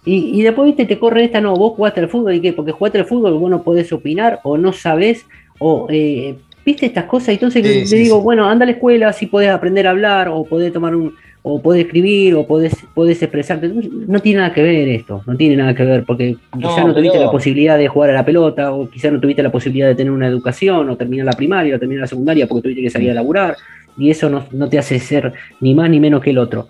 y, 0.04 0.40
y, 0.40 0.42
después 0.42 0.66
viste, 0.66 0.86
te 0.86 0.98
corre 0.98 1.26
esta, 1.26 1.40
no, 1.40 1.56
vos 1.56 1.74
jugaste 1.76 2.00
al 2.00 2.10
fútbol 2.10 2.34
y 2.34 2.42
qué, 2.42 2.54
porque 2.54 2.72
jugaste 2.72 2.98
al 2.98 3.06
fútbol, 3.06 3.34
vos 3.36 3.52
no 3.52 3.62
podés 3.62 3.94
opinar 3.94 4.40
o 4.42 4.58
no 4.58 4.74
sabés 4.74 5.28
o 5.60 5.86
eh, 5.92 6.38
viste 6.66 6.88
estas 6.88 7.06
cosas. 7.06 7.30
Entonces 7.30 7.64
le 7.64 7.98
digo, 7.98 8.20
bueno, 8.20 8.50
anda 8.50 8.64
a 8.64 8.66
la 8.66 8.72
escuela, 8.72 9.10
así 9.10 9.28
podés 9.28 9.50
aprender 9.50 9.86
a 9.86 9.92
hablar 9.92 10.28
o 10.30 10.44
podés 10.44 10.74
tomar 10.74 10.96
un, 10.96 11.14
o 11.44 11.62
podés 11.62 11.86
escribir, 11.86 12.36
o 12.36 12.46
podés, 12.46 12.76
podés 12.94 13.22
expresarte. 13.22 13.68
No 13.70 14.20
tiene 14.20 14.42
nada 14.42 14.54
que 14.54 14.62
ver 14.62 14.88
esto, 14.90 15.24
no 15.26 15.36
tiene 15.36 15.56
nada 15.56 15.74
que 15.74 15.84
ver, 15.84 16.04
porque 16.04 16.38
quizás 16.56 16.86
no, 16.86 16.94
tuviste 16.94 17.20
la 17.20 17.32
posibilidad 17.32 17.78
de 17.78 17.88
jugar 17.88 18.12
a 18.12 18.14
la 18.14 18.26
pelota, 18.26 18.72
o 18.72 18.90
quizás 18.90 19.12
no 19.12 19.20
tuviste 19.20 19.42
la 19.42 19.52
posibilidad 19.52 19.88
de 19.88 19.96
tener 19.96 20.12
una 20.12 20.28
educación, 20.28 20.90
o 20.90 20.96
terminar 20.96 21.26
la 21.26 21.34
primaria, 21.34 21.76
o 21.76 21.80
terminar 21.80 22.02
la 22.02 22.08
secundaria, 22.08 22.48
porque 22.48 22.64
tuviste 22.64 22.82
que 22.84 22.90
salir 22.90 23.12
a 23.12 23.14
laburar. 23.16 23.56
y 23.98 24.10
eso 24.10 24.30
no, 24.30 24.46
no 24.52 24.70
te 24.70 24.78
hace 24.78 25.00
ser 25.00 25.34
ni 25.60 25.74
más 25.74 25.90
ni 25.90 26.00
menos 26.00 26.22
que 26.22 26.30
el 26.30 26.38
otro. 26.38 26.68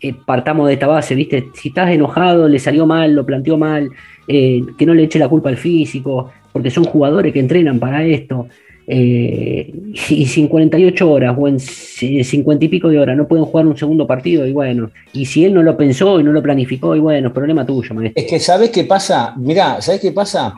Eh, 0.00 0.14
partamos 0.24 0.68
de 0.68 0.74
esta 0.74 0.86
base, 0.86 1.14
¿viste? 1.14 1.48
Si 1.54 1.68
estás 1.68 1.90
enojado, 1.90 2.48
le 2.48 2.58
salió 2.58 2.86
mal, 2.86 3.14
lo 3.14 3.24
planteó 3.24 3.56
mal, 3.56 3.90
eh, 4.28 4.60
que 4.76 4.86
no 4.86 4.94
le 4.94 5.04
eche 5.04 5.18
la 5.18 5.28
culpa 5.28 5.48
al 5.48 5.56
físico, 5.56 6.32
porque 6.52 6.70
son 6.70 6.84
jugadores 6.84 7.32
que 7.32 7.40
entrenan 7.40 7.78
para 7.78 8.04
esto. 8.04 8.48
Eh, 8.86 9.72
y 10.08 10.26
si 10.26 10.40
en 10.42 10.48
48 10.48 11.10
horas 11.10 11.36
o 11.38 11.48
en 11.48 11.58
c- 11.58 12.22
50 12.22 12.64
y 12.64 12.68
pico 12.68 12.88
de 12.88 12.98
horas 12.98 13.16
no 13.16 13.26
pueden 13.26 13.44
jugar 13.44 13.66
un 13.66 13.76
segundo 13.76 14.06
partido, 14.06 14.46
y 14.46 14.52
bueno, 14.52 14.90
y 15.12 15.24
si 15.26 15.44
él 15.44 15.54
no 15.54 15.62
lo 15.62 15.76
pensó 15.76 16.20
y 16.20 16.22
no 16.24 16.32
lo 16.32 16.42
planificó, 16.42 16.94
y 16.94 17.00
bueno, 17.00 17.32
problema 17.32 17.64
tuyo, 17.66 17.94
maestro. 17.94 18.22
Es 18.22 18.28
que, 18.30 18.38
¿sabés 18.40 18.70
qué 18.70 18.84
pasa? 18.84 19.34
Mirá, 19.36 19.80
¿sabés 19.80 20.00
qué 20.00 20.12
pasa? 20.12 20.54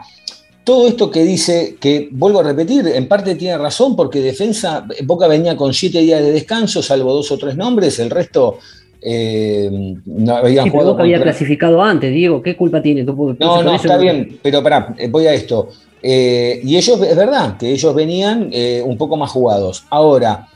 Todo 0.65 0.87
esto 0.89 1.11
que 1.11 1.25
dice, 1.25 1.77
que 1.81 2.09
vuelvo 2.13 2.41
a 2.41 2.43
repetir, 2.43 2.87
en 2.89 3.09
parte 3.09 3.35
tiene 3.37 3.57
razón, 3.57 3.97
porque 3.97 4.21
defensa, 4.21 4.87
Boca 5.05 5.27
venía 5.27 5.57
con 5.57 5.73
siete 5.73 5.99
días 6.01 6.23
de 6.23 6.31
descanso, 6.33 6.83
salvo 6.83 7.15
dos 7.15 7.33
o 7.33 7.39
tres 7.39 7.57
nombres, 7.57 7.99
el 8.01 8.11
resto 8.11 8.59
eh, 9.01 9.71
no 10.05 10.35
habían 10.37 10.65
Sí, 10.65 10.71
jugado 10.71 10.91
Boca 10.91 11.05
había 11.05 11.23
clasificado 11.23 11.83
antes, 11.83 12.13
Diego, 12.13 12.43
¿qué 12.43 12.55
culpa 12.55 12.83
tiene? 12.83 13.05
Tú, 13.05 13.35
No, 13.41 13.63
no, 13.63 13.75
está 13.75 13.97
bien, 13.97 14.39
pero 14.43 14.63
pará, 14.63 14.95
eh, 14.99 15.09
voy 15.09 15.27
a 15.27 15.33
esto. 15.33 15.71
Eh, 16.03 16.61
y 16.63 16.77
ellos, 16.77 17.01
es 17.03 17.17
verdad, 17.17 17.57
que 17.57 17.71
ellos 17.71 17.95
venían 17.95 18.51
eh, 18.53 18.83
un 18.85 18.97
poco 18.97 19.17
más 19.17 19.31
jugados. 19.31 19.85
Ahora, 19.91 20.49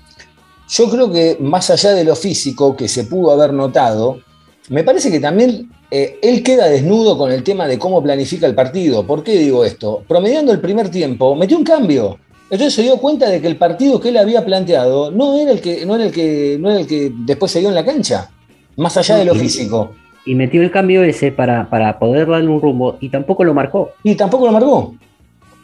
yo 0.69 0.89
creo 0.89 1.11
que 1.11 1.37
más 1.41 1.71
allá 1.71 1.93
de 1.93 2.05
lo 2.05 2.17
físico 2.17 2.77
que 2.77 2.89
se 2.89 3.05
pudo 3.05 3.33
haber 3.33 3.53
notado, 3.53 4.21
me 4.69 4.85
parece 4.85 5.11
que 5.11 5.21
también 5.21 5.71
eh, 5.91 6.19
él 6.23 6.43
queda 6.43 6.67
desnudo 6.69 7.19
con 7.19 7.31
el 7.31 7.43
tema 7.43 7.67
de 7.67 7.79
cómo 7.79 8.03
planifica 8.03 8.47
el 8.47 8.55
partido. 8.55 9.07
¿Por 9.07 9.23
qué 9.23 9.37
digo 9.37 9.65
esto? 9.65 10.03
Promediando 10.09 10.53
el 10.53 10.61
primer 10.61 10.89
tiempo, 10.89 11.35
metió 11.35 11.59
un 11.59 11.65
cambio. 11.65 12.19
Entonces 12.45 12.75
se 12.75 12.83
dio 12.83 12.97
cuenta 12.99 13.29
de 13.29 13.41
que 13.41 13.47
el 13.47 13.57
partido 13.57 14.01
que 14.01 14.11
él 14.11 14.19
había 14.19 14.45
planteado 14.45 15.11
no 15.11 15.37
era 15.37 15.53
el 15.53 15.61
que, 15.61 15.85
no 15.87 15.95
era 15.95 16.05
el 16.05 16.13
que, 16.13 16.57
no 16.61 16.71
era 16.71 16.81
el 16.81 16.87
que 16.87 17.13
después 17.15 17.51
se 17.51 17.61
dio 17.61 17.69
en 17.71 17.75
la 17.75 17.85
cancha, 17.85 18.31
más 18.77 18.97
allá 18.97 19.17
de 19.17 19.25
lo 19.25 19.35
físico. 19.35 19.93
Y 20.25 20.35
metió 20.35 20.63
el 20.63 20.71
cambio 20.71 21.03
ese 21.03 21.33
para, 21.33 21.69
para 21.69 21.99
poder 21.99 22.29
darle 22.29 22.49
un 22.49 22.61
rumbo 22.61 22.97
y 23.01 23.09
tampoco 23.09 23.43
lo 23.43 23.53
marcó. 23.55 23.91
Y 24.05 24.15
tampoco 24.15 24.47
lo 24.47 24.53
marcó. 24.53 24.95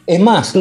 Es 0.09 0.19
más, 0.19 0.53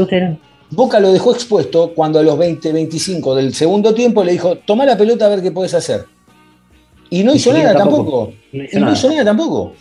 Boca 0.71 1.01
lo 1.01 1.11
dejó 1.11 1.33
expuesto 1.33 1.95
cuando 1.95 2.19
a 2.19 2.23
los 2.23 2.37
20, 2.37 2.71
25 2.71 3.35
del 3.35 3.55
segundo 3.55 3.95
tiempo 3.95 4.23
le 4.23 4.33
dijo, 4.33 4.57
toma 4.59 4.85
la 4.85 4.99
pelota 4.99 5.25
a 5.25 5.31
ver 5.31 5.41
qué 5.43 5.51
puedes 5.51 5.73
hacer. 5.73 6.05
Y 7.09 7.25
no 7.25 7.35
hizo 7.35 7.51
nada 7.55 7.75
tampoco. 7.75 8.35
No 8.53 8.63
Y 8.63 8.67
hizo 8.67 8.79
no 8.79 8.85
nada. 8.85 8.97
hizo 8.99 9.09
nada 9.09 9.25
tampoco. 9.25 9.73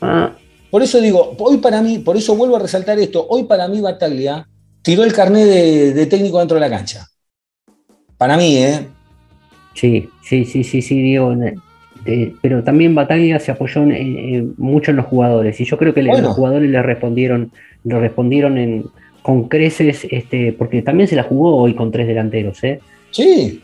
Ah, 0.00 0.32
Por 0.70 0.82
eso 0.84 1.00
digo, 1.00 1.34
hoy 1.40 1.56
para 1.56 1.82
mí, 1.82 1.98
por 1.98 2.16
eso 2.16 2.36
vuelvo 2.36 2.54
a 2.54 2.60
resaltar 2.60 3.00
esto, 3.00 3.26
hoy 3.28 3.42
para 3.42 3.66
mí 3.66 3.80
Bataglia 3.80 4.46
tiró 4.82 5.02
el 5.02 5.12
carnet 5.12 5.48
de, 5.48 5.92
de 5.92 6.06
técnico 6.06 6.38
dentro 6.38 6.54
de 6.54 6.60
la 6.60 6.70
cancha. 6.70 7.08
Para 8.16 8.36
mí, 8.36 8.56
¿eh? 8.58 8.86
sí, 9.74 10.08
sí, 10.22 10.44
sí, 10.44 10.62
sí, 10.62 10.82
sí, 10.82 11.02
Diego. 11.02 11.34
eh, 12.06 12.34
pero 12.40 12.62
también 12.62 12.94
Bataglia 12.94 13.40
se 13.40 13.50
apoyó 13.50 13.82
en- 13.82 13.92
en- 13.92 14.18
en- 14.34 14.54
mucho 14.56 14.92
en 14.92 14.98
los 14.98 15.06
jugadores 15.06 15.60
y 15.60 15.64
yo 15.64 15.76
creo 15.76 15.92
que 15.92 16.02
Bueno. 16.04 16.28
los 16.28 16.36
jugadores 16.36 16.70
le 16.70 16.80
respondieron, 16.82 17.50
le 17.82 17.98
respondieron 17.98 18.56
en, 18.58 18.84
con 19.22 19.48
creces, 19.48 20.06
este, 20.10 20.52
porque 20.52 20.82
también 20.82 21.08
se 21.08 21.16
la 21.16 21.22
jugó 21.24 21.56
hoy 21.56 21.74
con 21.74 21.90
tres 21.90 22.06
delanteros, 22.06 22.62
¿eh? 22.64 22.80
Sí. 23.10 23.60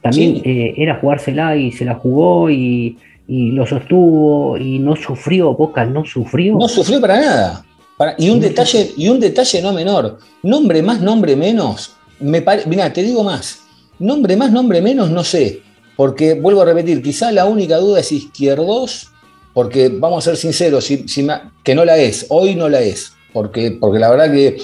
También 0.00 0.34
Sí. 0.36 0.42
eh, 0.44 0.74
era 0.76 0.96
jugársela 1.00 1.56
y 1.56 1.72
se 1.72 1.84
la 1.84 1.94
jugó 1.94 2.50
y, 2.50 2.98
y 3.28 3.52
lo 3.52 3.66
sostuvo 3.66 4.58
y 4.58 4.78
no 4.78 4.96
sufrió, 4.96 5.54
Boca 5.54 5.84
no 5.84 6.04
sufrió. 6.04 6.56
No 6.58 6.68
sufrió 6.68 7.00
para 7.00 7.20
nada. 7.20 7.64
Para- 7.96 8.14
y, 8.18 8.28
un 8.30 8.40
detalle, 8.40 8.90
y 8.96 9.08
un 9.08 9.20
detalle 9.20 9.62
no 9.62 9.72
menor. 9.72 10.18
Nombre 10.42 10.82
más, 10.82 11.00
nombre 11.00 11.36
menos. 11.36 11.94
Me 12.18 12.42
pare- 12.42 12.66
Mirá, 12.66 12.92
te 12.92 13.02
digo 13.02 13.22
más. 13.22 13.60
Nombre 13.98 14.36
más, 14.36 14.50
nombre 14.50 14.80
menos, 14.82 15.10
no 15.10 15.22
sé. 15.22 15.60
Porque 15.96 16.34
vuelvo 16.34 16.62
a 16.62 16.64
repetir, 16.64 17.00
quizá 17.02 17.30
la 17.30 17.44
única 17.44 17.76
duda 17.76 18.00
es 18.00 18.10
izquierdos, 18.10 19.08
porque 19.54 19.88
vamos 19.88 20.26
a 20.26 20.30
ser 20.30 20.36
sinceros, 20.36 20.84
si- 20.84 21.06
si 21.06 21.22
me- 21.22 21.34
que 21.62 21.74
no 21.74 21.84
la 21.84 21.96
es. 21.98 22.26
Hoy 22.30 22.54
no 22.56 22.68
la 22.68 22.80
es. 22.80 23.12
Porque, 23.32 23.70
porque 23.80 23.98
la 23.98 24.10
verdad 24.10 24.32
que 24.32 24.56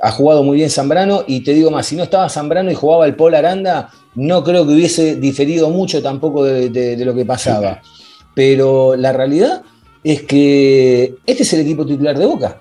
ha 0.00 0.10
jugado 0.10 0.42
muy 0.42 0.56
bien 0.56 0.70
Zambrano. 0.70 1.24
Y 1.26 1.40
te 1.40 1.54
digo 1.54 1.70
más, 1.70 1.86
si 1.86 1.96
no 1.96 2.02
estaba 2.02 2.28
Zambrano 2.28 2.70
y 2.70 2.74
jugaba 2.74 3.06
el 3.06 3.14
Paul 3.16 3.34
Aranda, 3.34 3.90
no 4.14 4.42
creo 4.44 4.66
que 4.66 4.74
hubiese 4.74 5.16
diferido 5.16 5.70
mucho 5.70 6.02
tampoco 6.02 6.44
de, 6.44 6.70
de- 6.70 6.96
de 6.96 7.04
lo 7.04 7.14
que 7.14 7.24
pasaba. 7.24 7.80
Pero 8.34 8.96
la 8.96 9.12
realidad 9.12 9.62
es 10.04 10.22
que 10.22 11.14
este 11.26 11.42
es 11.42 11.52
el 11.54 11.60
equipo 11.60 11.86
titular 11.86 12.18
de 12.18 12.26
Boca. 12.26 12.60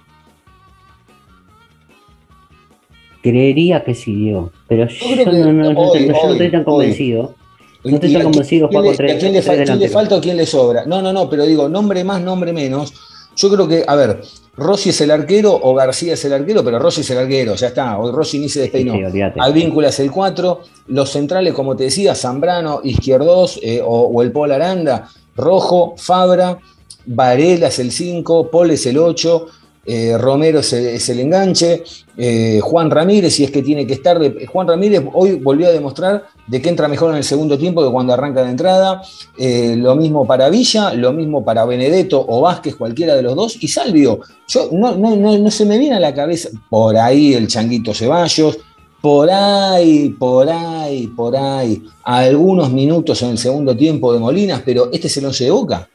Creería 3.21 3.83
que 3.83 3.95
sí, 3.95 4.13
Diego. 4.13 4.51
Pero 4.67 4.87
yo, 4.87 5.15
que 5.15 5.25
no, 5.25 5.51
no- 5.51 5.73
no- 5.73 5.79
hoy, 5.79 6.05
yo 6.05 6.11
no 6.11 6.17
hoy, 6.19 6.31
estoy 6.33 6.51
tan 6.51 6.59
hoy. 6.61 6.65
convencido. 6.65 7.35
No 7.83 7.95
estoy 7.95 8.09
¿Y 8.11 8.13
tan 8.13 8.23
convencido, 8.23 8.67
Juan, 8.67 8.87
a 8.87 8.95
quién 8.95 9.33
le, 9.33 9.89
falta 9.89 10.15
o 10.15 10.21
quién 10.21 10.37
le 10.37 10.45
sobra? 10.45 10.85
No, 10.85 11.01
no, 11.03 11.13
no, 11.13 11.29
pero 11.29 11.45
digo, 11.45 11.69
nombre 11.69 12.03
más, 12.03 12.21
nombre 12.21 12.51
menos. 12.51 12.93
Yo 13.35 13.49
creo 13.51 13.67
que, 13.67 13.83
a 13.85 13.95
ver, 13.95 14.21
Rossi 14.57 14.89
es 14.89 15.01
el 15.01 15.11
arquero 15.11 15.53
o 15.61 15.73
García 15.73 16.13
es 16.13 16.23
el 16.25 16.33
arquero, 16.33 16.63
pero 16.63 16.79
Rossi 16.79 17.01
es 17.01 17.09
el 17.09 17.17
arquero, 17.17 17.55
ya 17.55 17.67
está. 17.67 17.97
Hoy 17.97 18.11
Rossi 18.11 18.39
ni 18.39 18.47
se 18.49 18.61
despeinó. 18.61 18.93
Sí, 18.93 19.03
olvídate. 19.03 19.39
Advíncula 19.41 19.89
es 19.89 19.99
el 19.99 20.09
4. 20.11 20.61
Los 20.87 21.09
centrales, 21.11 21.53
como 21.53 21.75
te 21.75 21.85
decía, 21.85 22.15
Zambrano, 22.15 22.79
Izquierdos 22.83 23.59
eh, 23.61 23.81
o, 23.83 24.03
o 24.07 24.21
el 24.21 24.31
Paul 24.31 24.51
Aranda, 24.53 25.09
Rojo, 25.35 25.95
Fabra, 25.97 26.57
Varela 27.05 27.67
es 27.67 27.79
el 27.79 27.91
5, 27.91 28.49
Paul 28.49 28.71
es 28.71 28.85
el 28.85 28.97
8, 28.97 29.45
eh, 29.87 30.17
Romero 30.17 30.59
es 30.59 30.73
el, 30.73 30.85
es 30.87 31.09
el 31.09 31.19
enganche, 31.19 31.83
eh, 32.17 32.59
Juan 32.63 32.89
Ramírez, 32.89 33.33
si 33.35 33.43
es 33.43 33.51
que 33.51 33.61
tiene 33.61 33.85
que 33.85 33.93
estar. 33.93 34.17
de- 34.17 34.45
Juan 34.47 34.67
Ramírez 34.67 35.03
hoy 35.13 35.33
volvió 35.33 35.67
a 35.67 35.71
demostrar 35.71 36.23
de 36.47 36.61
que 36.61 36.69
entra 36.69 36.87
mejor 36.87 37.11
en 37.11 37.17
el 37.17 37.23
segundo 37.23 37.57
tiempo 37.57 37.83
que 37.83 37.91
cuando 37.91 38.13
arranca 38.13 38.43
de 38.43 38.51
entrada. 38.51 39.01
Eh, 39.37 39.75
lo 39.77 39.95
mismo 39.95 40.27
para 40.27 40.49
Villa, 40.49 40.93
lo 40.93 41.11
mismo 41.13 41.43
para 41.43 41.65
Benedetto 41.65 42.23
o 42.27 42.41
Vázquez, 42.41 42.75
cualquiera 42.75 43.15
de 43.15 43.21
los 43.23 43.35
dos. 43.35 43.57
Y 43.63 43.67
Salvio, 43.67 44.19
yo 44.47 44.69
no, 44.71 44.95
no, 44.95 45.15
no, 45.15 45.37
no 45.37 45.51
se 45.51 45.65
me 45.65 45.77
viene 45.77 45.95
a 45.95 45.99
la 45.99 46.13
cabeza 46.13 46.49
por 46.69 46.95
ahí 46.97 47.33
el 47.33 47.47
Changuito 47.47 47.93
Ceballos, 47.93 48.59
por 49.01 49.29
ahí, 49.29 50.09
por 50.09 50.49
ahí, 50.49 51.07
por 51.07 51.35
ahí, 51.37 51.81
algunos 52.03 52.71
minutos 52.71 53.21
en 53.23 53.29
el 53.31 53.37
segundo 53.37 53.75
tiempo 53.77 54.11
de 54.13 54.19
Molinas, 54.19 54.61
pero 54.65 54.89
este 54.91 55.07
es 55.07 55.17
el 55.17 55.25
once 55.25 55.43
de 55.43 55.51
Boca. 55.51 55.87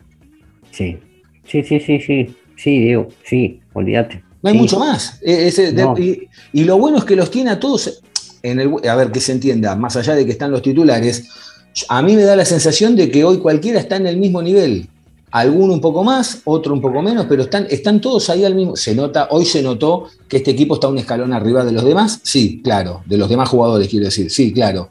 Sí, 0.71 0.97
sí, 1.45 1.63
sí, 1.65 1.81
sí, 1.81 1.99
sí, 2.01 2.35
sí, 2.57 2.79
Diego, 2.79 3.09
sí, 3.25 3.61
olvídate. 3.73 4.23
No 4.43 4.49
hay 4.49 4.55
Sí. 4.55 4.61
mucho 4.63 4.79
más. 4.79 5.21
No. 5.75 5.95
y, 5.99 6.29
y 6.53 6.65
lo 6.65 6.79
bueno 6.79 6.99
es 6.99 7.05
que 7.05 7.15
los 7.17 7.31
tiene 7.31 7.51
a 7.51 7.61
todos 7.61 8.01
A 8.43 8.95
ver, 8.95 9.13
que 9.13 9.21
se 9.21 9.33
entienda, 9.33 9.77
más 9.77 9.97
allá 9.97 10.15
de 10.15 10.25
que 10.25 10.33
están 10.33 10.51
los 10.51 10.63
titulares, 10.63 11.29
a 11.89 12.03
mí 12.03 12.17
me 12.17 12.23
da 12.23 12.37
la 12.37 12.45
sensación 12.45 12.97
de 12.97 13.11
que 13.11 13.25
hoy 13.25 13.39
cualquiera 13.39 13.79
está 13.79 13.97
en 13.97 14.07
el 14.07 14.17
mismo 14.17 14.43
nivel. 14.43 14.89
Alguno 15.33 15.75
un 15.75 15.81
poco 15.81 16.03
más, 16.03 16.43
otro 16.45 16.75
un 16.75 16.81
poco 16.81 17.03
menos, 17.03 17.27
pero 17.29 17.43
están, 17.43 17.67
están 17.71 18.01
todos 18.01 18.29
ahí 18.31 18.45
al 18.45 18.55
mismo. 18.55 18.75
Se 18.75 18.95
nota, 18.95 19.29
hoy 19.31 19.45
se 19.45 19.63
notó 19.63 20.07
que 20.29 20.39
este 20.39 20.51
equipo 20.51 20.75
está 20.75 20.89
un 20.89 20.99
escalón 20.99 21.33
arriba 21.33 21.65
de 21.65 21.71
los 21.71 21.85
demás. 21.85 22.21
Sí, 22.25 22.61
claro, 22.65 23.03
de 23.07 23.17
los 23.17 23.29
demás 23.29 23.49
jugadores, 23.49 23.89
quiero 23.89 24.07
decir, 24.07 24.31
sí, 24.31 24.53
claro. 24.53 24.91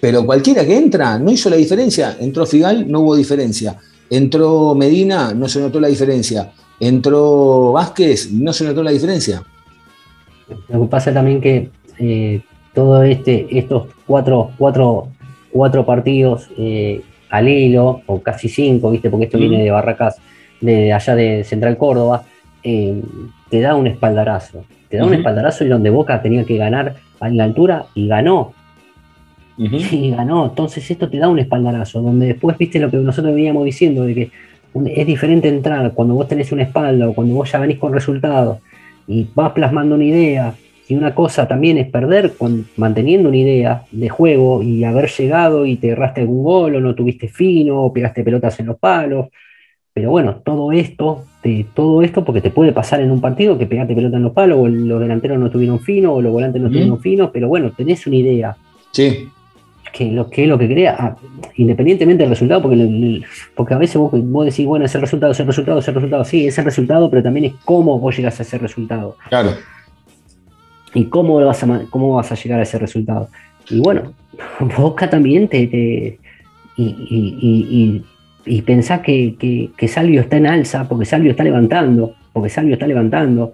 Pero 0.00 0.26
cualquiera 0.26 0.64
que 0.66 0.76
entra 0.76 1.18
no 1.18 1.30
hizo 1.30 1.48
la 1.48 1.56
diferencia. 1.56 2.16
Entró 2.20 2.44
Figal, 2.44 2.90
no 2.90 3.00
hubo 3.00 3.16
diferencia. 3.16 3.78
Entró 4.10 4.74
Medina, 4.74 5.32
no 5.34 5.48
se 5.48 5.60
notó 5.60 5.80
la 5.80 5.88
diferencia. 5.88 6.52
Entró 6.78 7.72
Vázquez, 7.72 8.30
no 8.30 8.52
se 8.52 8.64
notó 8.64 8.82
la 8.82 8.90
diferencia. 8.90 9.42
Lo 10.68 10.82
que 10.82 10.86
pasa 10.86 11.12
también 11.12 11.40
que 11.40 11.70
eh, 11.98 12.42
todo 12.78 13.02
este, 13.02 13.58
estos 13.58 13.88
cuatro, 14.06 14.52
cuatro, 14.56 15.08
cuatro 15.50 15.84
partidos 15.84 16.48
eh, 16.56 17.02
al 17.28 17.48
hilo, 17.48 18.02
o 18.06 18.22
casi 18.22 18.48
cinco, 18.48 18.92
¿viste? 18.92 19.10
Porque 19.10 19.24
esto 19.24 19.36
viene 19.36 19.64
de 19.64 19.72
Barracas, 19.72 20.20
de 20.60 20.92
allá 20.92 21.16
de 21.16 21.42
Central 21.42 21.76
Córdoba, 21.76 22.22
eh, 22.62 23.02
te 23.50 23.60
da 23.60 23.74
un 23.74 23.88
espaldarazo. 23.88 24.64
Te 24.88 24.96
da 24.96 25.06
un 25.06 25.12
espaldarazo 25.12 25.64
y 25.64 25.68
donde 25.68 25.90
Boca 25.90 26.22
tenía 26.22 26.44
que 26.44 26.56
ganar 26.56 26.94
en 27.20 27.36
la 27.36 27.42
altura 27.42 27.86
y 27.96 28.06
ganó. 28.06 28.52
Y 29.58 30.12
ganó. 30.12 30.46
Entonces 30.46 30.88
esto 30.88 31.10
te 31.10 31.18
da 31.18 31.28
un 31.28 31.40
espaldarazo, 31.40 32.00
donde 32.00 32.28
después 32.28 32.56
viste 32.56 32.78
lo 32.78 32.92
que 32.92 32.98
nosotros 32.98 33.34
veníamos 33.34 33.64
diciendo, 33.64 34.04
de 34.04 34.14
que 34.14 34.30
es 34.86 35.04
diferente 35.04 35.48
entrar 35.48 35.90
cuando 35.94 36.14
vos 36.14 36.28
tenés 36.28 36.52
una 36.52 36.62
espalda 36.62 37.08
o 37.08 37.12
cuando 37.12 37.34
vos 37.34 37.50
ya 37.50 37.58
venís 37.58 37.78
con 37.78 37.92
resultados 37.92 38.58
y 39.08 39.26
vas 39.34 39.50
plasmando 39.50 39.96
una 39.96 40.04
idea. 40.04 40.54
Y 40.88 40.94
una 40.96 41.14
cosa 41.14 41.46
también 41.46 41.76
es 41.78 41.88
perder 41.90 42.32
con, 42.38 42.66
manteniendo 42.76 43.28
una 43.28 43.36
idea 43.38 43.82
de 43.92 44.08
juego 44.08 44.62
y 44.62 44.84
haber 44.84 45.08
llegado 45.10 45.66
y 45.66 45.76
te 45.76 45.88
erraste 45.88 46.22
algún 46.22 46.42
gol 46.42 46.76
o 46.76 46.80
no 46.80 46.94
tuviste 46.94 47.28
fino 47.28 47.82
o 47.82 47.92
pegaste 47.92 48.24
pelotas 48.24 48.58
en 48.60 48.66
los 48.66 48.78
palos. 48.78 49.26
Pero 49.92 50.10
bueno, 50.10 50.40
todo 50.44 50.72
esto, 50.72 51.24
te- 51.42 51.66
todo 51.74 52.02
esto 52.02 52.24
porque 52.24 52.40
te 52.40 52.50
puede 52.50 52.72
pasar 52.72 53.00
en 53.00 53.10
un 53.10 53.20
partido 53.20 53.58
que 53.58 53.66
pegaste 53.66 53.94
pelota 53.94 54.16
en 54.16 54.22
los 54.22 54.32
palos 54.32 54.58
o 54.60 54.68
los 54.68 55.00
delanteros 55.00 55.38
no 55.38 55.50
tuvieron 55.50 55.80
fino 55.80 56.14
o 56.14 56.22
los 56.22 56.32
volantes 56.32 56.62
no 56.62 56.68
tuvieron 56.70 57.00
fino, 57.00 57.30
pero 57.32 57.48
bueno, 57.48 57.70
tenés 57.76 58.06
una 58.06 58.16
idea 58.16 58.56
Sí. 58.92 59.28
que 59.92 60.10
lo 60.12 60.30
que 60.30 60.44
es 60.44 60.48
lo 60.48 60.56
que 60.56 60.68
crea, 60.68 60.96
ah, 60.98 61.16
independientemente 61.56 62.22
del 62.22 62.30
resultado, 62.30 62.62
porque, 62.62 62.76
el- 62.76 62.80
el- 63.04 63.24
porque 63.54 63.74
a 63.74 63.78
veces 63.78 63.96
vos, 63.96 64.10
vos 64.12 64.44
decís, 64.46 64.64
bueno, 64.66 64.84
es 64.86 64.94
el 64.94 65.00
resultado, 65.00 65.32
es 65.32 65.40
el 65.40 65.46
resultado, 65.46 65.80
es 65.80 65.88
el 65.88 65.94
resultado. 65.94 66.24
Sí, 66.24 66.46
es 66.46 66.56
el 66.58 66.64
resultado, 66.64 67.10
pero 67.10 67.22
también 67.22 67.46
es 67.46 67.52
cómo 67.64 67.98
vos 67.98 68.16
llegás 68.16 68.38
a 68.38 68.42
ese 68.42 68.56
resultado 68.58 69.16
Claro. 69.28 69.50
Y 70.94 71.04
cómo 71.06 71.36
vas 71.44 71.62
a, 71.62 71.82
cómo 71.90 72.14
vas 72.14 72.32
a 72.32 72.34
llegar 72.34 72.60
a 72.60 72.62
ese 72.62 72.78
resultado. 72.78 73.28
Y 73.70 73.80
bueno, 73.80 74.12
Boca 74.76 75.08
también 75.10 75.48
te. 75.48 75.66
te- 75.66 76.18
y, 76.76 76.84
y, 76.84 77.38
y, 77.40 78.04
y, 78.46 78.56
y 78.58 78.62
pensá 78.62 79.02
que, 79.02 79.34
que, 79.38 79.70
que 79.76 79.88
Salvio 79.88 80.20
está 80.20 80.36
en 80.36 80.46
alza, 80.46 80.88
porque 80.88 81.04
Salvio 81.04 81.32
está 81.32 81.42
levantando, 81.44 82.14
porque 82.32 82.48
Salvio 82.48 82.74
está 82.74 82.86
levantando. 82.86 83.52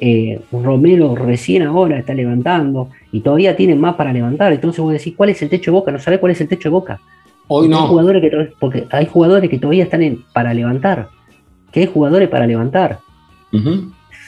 eh, 0.00 0.40
Romero 0.50 1.14
recién 1.14 1.62
ahora 1.62 1.98
está 1.98 2.12
levantando 2.14 2.88
y 3.12 3.20
todavía 3.20 3.54
tienen 3.54 3.78
más 3.80 3.94
para 3.94 4.12
levantar. 4.12 4.52
Entonces 4.52 4.80
vos 4.80 4.92
decís, 4.92 5.14
¿cuál 5.16 5.30
es 5.30 5.42
el 5.42 5.48
techo 5.50 5.70
de 5.70 5.76
Boca? 5.78 5.92
No 5.92 5.98
sabés 6.00 6.18
cuál 6.18 6.32
es 6.32 6.40
el 6.40 6.48
techo 6.48 6.70
de 6.70 6.72
Boca. 6.72 6.98
Hoy 7.46 7.68
Porque 7.68 7.74
hay 7.76 7.80
no. 7.82 7.86
jugadores 7.88 8.22
que, 8.22 8.48
porque 8.58 8.84
hay 8.90 9.06
jugadores 9.06 9.50
que 9.50 9.58
todavía 9.58 9.84
están 9.84 10.02
en, 10.02 10.22
para 10.32 10.54
levantar. 10.54 11.08
Que 11.70 11.80
hay 11.80 11.86
jugadores 11.86 12.28
para 12.30 12.46
levantar. 12.46 12.98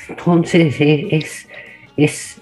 Entonces 0.09 0.76
es, 0.80 1.07
es, 1.11 1.48
es, 1.96 2.34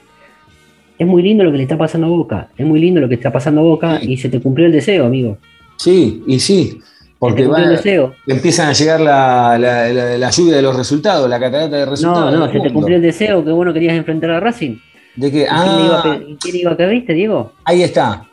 es 1.02 1.08
muy 1.08 1.22
lindo 1.22 1.44
lo 1.44 1.50
que 1.50 1.56
le 1.58 1.62
está 1.64 1.76
pasando 1.76 2.06
a 2.06 2.10
Boca. 2.10 2.48
Es 2.56 2.66
muy 2.66 2.80
lindo 2.80 3.00
lo 3.00 3.08
que 3.08 3.14
está 3.16 3.30
pasando 3.32 3.60
a 3.60 3.64
Boca 3.64 3.98
y 4.02 4.16
se 4.16 4.28
te 4.28 4.40
cumplió 4.40 4.66
el 4.66 4.72
deseo, 4.72 5.06
amigo. 5.06 5.38
Sí, 5.76 6.22
y 6.26 6.38
sí, 6.38 6.78
porque 7.18 7.42
Se 7.42 7.42
te 7.42 7.48
cumplió 7.48 7.64
va- 7.66 7.70
el 7.70 7.76
deseo. 7.76 8.14
empiezan 8.26 8.68
a 8.68 8.72
llegar 8.72 9.00
la, 9.00 9.58
la- 9.58 9.88
la- 9.92 10.18
la 10.18 10.30
lluvia 10.30 10.56
de 10.56 10.62
los 10.62 10.76
resultados, 10.76 11.28
la 11.28 11.38
catarata 11.40 11.76
de 11.76 11.86
resultados. 11.86 12.32
No, 12.32 12.46
no, 12.46 12.52
se 12.52 12.60
te 12.60 12.72
cumplió 12.72 12.96
el 12.96 13.02
deseo 13.02 13.44
que 13.44 13.50
vos 13.50 13.66
no 13.66 13.72
querías 13.72 13.94
enfrentar 13.94 14.30
a 14.30 14.40
Racing. 14.40 14.76
De 15.16 15.30
que, 15.30 15.42
¿Y 15.42 15.44
quién 15.46 15.84
iba 15.84 16.02
ah, 16.04 16.18
quién 16.40 16.56
iba 16.56 16.70
a 16.72 16.76
caer, 16.76 16.90
viste, 16.90 17.12
Diego? 17.12 17.52
Ahí 17.64 17.82
está. 17.82 18.24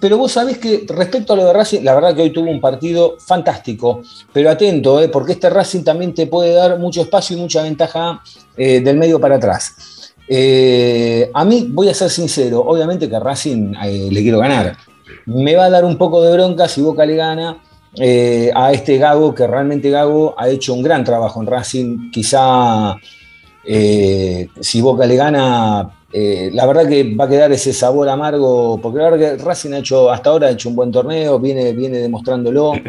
Pero 0.00 0.16
vos 0.16 0.32
sabés 0.32 0.56
que 0.58 0.84
respecto 0.88 1.34
a 1.34 1.36
lo 1.36 1.44
de 1.44 1.52
Racing, 1.52 1.80
la 1.82 1.94
verdad 1.94 2.14
que 2.16 2.22
hoy 2.22 2.30
tuvo 2.30 2.50
un 2.50 2.60
partido 2.60 3.16
fantástico, 3.18 4.00
pero 4.32 4.48
atento, 4.48 5.02
¿eh? 5.02 5.08
porque 5.08 5.32
este 5.32 5.50
Racing 5.50 5.82
también 5.82 6.14
te 6.14 6.26
puede 6.26 6.54
dar 6.54 6.78
mucho 6.78 7.02
espacio 7.02 7.36
y 7.36 7.40
mucha 7.40 7.62
ventaja 7.62 8.22
eh, 8.56 8.80
del 8.80 8.96
medio 8.96 9.20
para 9.20 9.36
atrás. 9.36 9.91
Eh, 10.34 11.30
a 11.34 11.44
mí, 11.44 11.68
voy 11.68 11.90
a 11.90 11.94
ser 11.94 12.08
sincero, 12.08 12.60
obviamente 12.60 13.06
que 13.06 13.16
a 13.16 13.20
Racing 13.20 13.74
eh, 13.84 14.08
le 14.10 14.22
quiero 14.22 14.38
ganar. 14.38 14.74
Me 15.26 15.54
va 15.54 15.66
a 15.66 15.70
dar 15.70 15.84
un 15.84 15.98
poco 15.98 16.22
de 16.22 16.32
bronca 16.32 16.68
si 16.68 16.80
Boca 16.80 17.04
le 17.04 17.16
gana 17.16 17.58
eh, 17.98 18.50
a 18.54 18.72
este 18.72 18.96
Gago, 18.96 19.34
que 19.34 19.46
realmente 19.46 19.90
Gago 19.90 20.34
ha 20.38 20.48
hecho 20.48 20.72
un 20.72 20.82
gran 20.82 21.04
trabajo 21.04 21.42
en 21.42 21.46
Racing. 21.48 22.10
Quizá 22.10 22.96
si 23.62 24.80
Boca 24.80 25.04
le 25.04 25.16
gana, 25.16 25.90
la 26.10 26.66
verdad 26.66 26.88
que 26.88 27.14
va 27.14 27.26
a 27.26 27.28
quedar 27.28 27.52
ese 27.52 27.74
sabor 27.74 28.08
amargo, 28.08 28.80
porque 28.80 29.00
la 29.00 29.10
verdad 29.10 29.36
que 29.36 29.44
Racing 29.44 29.72
ha 29.74 29.78
hecho, 29.80 30.10
hasta 30.10 30.30
ahora 30.30 30.46
ha 30.46 30.52
hecho 30.52 30.70
un 30.70 30.76
buen 30.76 30.90
torneo, 30.90 31.38
viene, 31.38 31.74
viene 31.74 31.98
demostrándolo. 31.98 32.72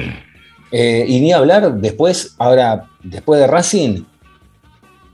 Y 0.76 1.20
ni 1.22 1.32
hablar 1.32 1.72
después, 1.76 2.34
ahora, 2.40 2.88
después 3.04 3.40
de 3.40 3.46
Racing, 3.46 4.02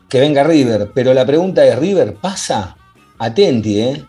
que 0.09 0.19
venga 0.19 0.43
River. 0.43 0.89
Pero 0.93 1.13
la 1.13 1.25
pregunta 1.25 1.65
es, 1.65 1.77
¿River 1.77 2.15
pasa? 2.15 2.75
Atenti, 3.19 3.79
¿eh? 3.81 4.03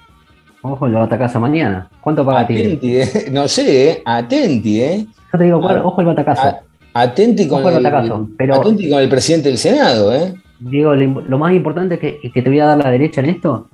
Ojo, 0.63 0.89
lo 0.89 1.01
Batacasa 1.01 1.39
mañana. 1.39 1.89
¿Cuánto 2.01 2.25
paga? 2.25 2.41
Atenti, 2.41 2.97
¿eh? 2.97 3.09
No 3.33 3.47
sé, 3.49 3.91
¿eh? 3.91 4.03
Atenti, 4.05 4.81
¿eh? 4.81 5.07
Yo 5.33 5.39
te 5.39 5.45
digo, 5.45 5.59
ojo 5.59 6.01
el 6.01 6.07
Batacazo. 6.09 6.43
A- 6.43 6.61
Atenti 6.93 7.47
con, 7.47 7.61
Ojo 7.61 7.69
el, 7.69 7.83
batacazo, 7.85 8.29
pero- 8.37 8.57
atenti 8.57 8.91
con 8.91 9.01
el 9.01 9.09
presidente 9.09 9.49
del 9.49 9.59
Senado, 9.59 10.13
¿eh? 10.13 10.35
Diego, 10.59 10.95
lo 10.95 11.39
más 11.39 11.53
importante 11.55 11.99
que, 11.99 12.19
que 12.35 12.43
te 12.43 12.51
voy 12.51 12.59
a 12.61 12.67
dar 12.67 12.79
la 12.79 12.91
derecha 12.91 13.21
en 13.23 13.31
esto 13.31 13.69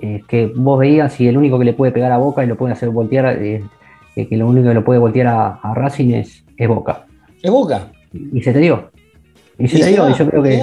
es 0.00 0.24
que 0.26 0.52
vos 0.54 0.78
veías 0.78 1.18
y 1.20 1.26
el 1.26 1.36
único 1.36 1.58
que 1.58 1.64
le 1.64 1.72
puede 1.72 1.90
pegar 1.92 2.12
a 2.12 2.18
Boca 2.18 2.44
y 2.44 2.46
lo 2.46 2.56
puede 2.56 2.72
hacer 2.74 2.90
voltear, 2.90 3.26
eh, 3.42 3.62
que 4.14 4.28
que 4.28 4.36
lo 4.36 4.46
único 4.46 4.68
que 4.68 4.74
lo 4.74 4.84
puede 4.84 4.98
voltear 5.00 5.26
a, 5.26 5.46
a 5.62 5.74
Racing 5.74 6.14
es, 6.14 6.44
es 6.56 6.68
Boca. 6.68 7.06
Es 7.42 7.50
Boca. 7.50 7.88
Y 8.12 8.40
se 8.40 8.52
te 8.52 8.60
dio. 8.60 8.90
Y 9.58 9.66
se 9.68 9.80
te 9.80 9.86
dio, 9.88 10.08
y 10.08 10.14
yo 10.14 10.30
creo 10.30 10.42
que. 10.42 10.62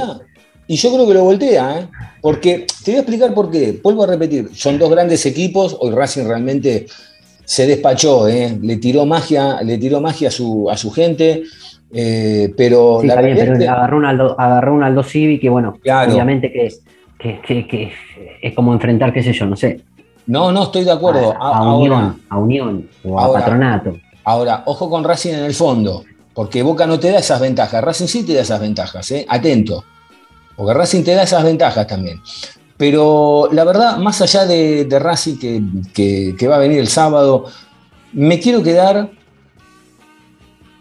Y 0.68 0.76
yo 0.78 0.94
creo 0.94 1.08
que 1.08 1.14
lo 1.14 1.24
voltea, 1.24 1.80
¿eh? 1.80 1.88
Porque 2.22 2.66
te 2.84 2.92
voy 2.92 2.96
a 2.96 3.00
explicar 3.02 3.34
por 3.34 3.52
qué. 3.52 3.80
Vuelvo 3.84 4.04
a 4.04 4.08
repetir, 4.08 4.50
son 4.54 4.80
dos 4.80 4.90
grandes 4.90 5.26
equipos. 5.26 5.76
Hoy 5.80 5.92
Racing 5.92 6.26
realmente 6.26 6.86
se 7.46 7.68
despachó, 7.68 8.28
¿eh? 8.30 8.58
le 8.62 8.78
tiró 8.78 9.06
magia, 9.06 9.62
le 9.62 9.78
tiró 9.78 10.00
magia 10.00 10.30
a 10.30 10.32
su, 10.32 10.70
a 10.70 10.78
su 10.78 10.90
gente. 10.92 11.44
eh, 11.96 12.52
pero 12.58 13.00
Sí, 13.02 13.08
la 13.08 13.22
bien, 13.22 13.38
pero 13.38 13.54
es 13.54 13.60
que- 13.60 13.68
agarró 13.68 13.98
un 13.98 14.06
Aldo, 14.06 14.36
agarró 14.40 14.74
un 14.74 14.82
Aldo 14.84 15.04
Civi 15.04 15.40
que, 15.40 15.48
bueno, 15.50 15.78
Claro. 15.84 16.12
obviamente 16.12 16.52
que, 16.52 16.74
que, 17.20 17.40
que- 17.46 17.68
que 17.68 17.92
es 18.42 18.54
como 18.56 18.74
enfrentar, 18.74 19.14
qué 19.14 19.22
sé 19.22 19.32
yo, 19.34 19.46
no 19.46 19.56
sé, 19.56 19.82
no, 20.26 20.52
no 20.52 20.64
estoy 20.64 20.86
de 20.86 20.92
acuerdo. 20.92 21.34
a, 21.40 21.50
A- 21.50 21.58
a 21.58 21.76
Unión, 21.76 21.94
ahora, 21.94 22.16
a 22.30 22.38
Unión 22.40 22.90
o 23.04 23.20
a 23.20 23.32
Patronato. 23.34 23.98
ahora, 24.24 24.64
ojo 24.66 24.90
con 24.90 25.04
Racing 25.04 25.34
en 25.34 25.44
el 25.44 25.54
fondo, 25.54 26.04
porque 26.34 26.64
Boca 26.64 26.88
no 26.88 26.98
te 27.00 27.12
da 27.12 27.20
esas 27.20 27.40
ventajas. 27.40 27.84
Racing 27.84 28.08
sí 28.08 28.24
te 28.26 28.34
da 28.34 28.42
esas 28.42 28.60
ventajas, 28.60 29.12
¿eh? 29.12 29.26
atento. 29.30 29.84
Porque 30.56 30.74
Racing 30.74 31.04
te 31.04 31.16
da 31.16 31.24
esas 31.24 31.44
ventajas 31.44 31.88
también. 31.88 32.22
Pero 32.78 33.50
la 33.52 33.64
verdad, 33.64 33.98
más 33.98 34.22
allá 34.22 34.46
de, 34.46 34.86
de 34.86 35.00
Racing 35.00 35.38
que, 35.38 35.62
que- 35.94 36.36
que 36.38 36.48
va 36.48 36.56
a 36.56 36.60
venir 36.60 36.80
el 36.80 36.88
sábado, 36.88 37.46
me 38.14 38.40
quiero 38.40 38.62
quedar 38.64 39.10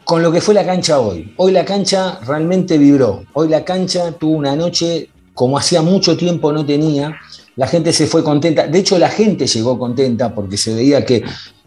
con 0.04 0.22
lo 0.22 0.32
que 0.32 0.40
fue 0.40 0.54
la 0.54 0.64
cancha 0.64 0.98
hoy. 1.00 1.32
Hoy 1.36 1.52
la 1.52 1.64
cancha 1.64 2.18
realmente 2.26 2.76
vibró. 2.78 3.24
Hoy 3.34 3.48
la 3.48 3.64
cancha 3.64 4.12
tuvo 4.12 4.36
una 4.36 4.56
noche 4.56 5.08
como 5.34 5.56
hacía 5.56 5.80
mucho 5.82 6.16
tiempo 6.16 6.52
no 6.52 6.66
tenía. 6.66 7.16
La 7.56 7.66
gente 7.66 7.92
se 7.92 8.06
fue 8.06 8.24
contenta. 8.24 8.66
De 8.66 8.78
hecho, 8.78 8.98
la 8.98 9.08
gente 9.08 9.46
llegó 9.46 9.78
contenta 9.78 10.34
porque 10.34 10.56
se 10.56 10.74
veía 10.74 11.04
que, 11.04 11.22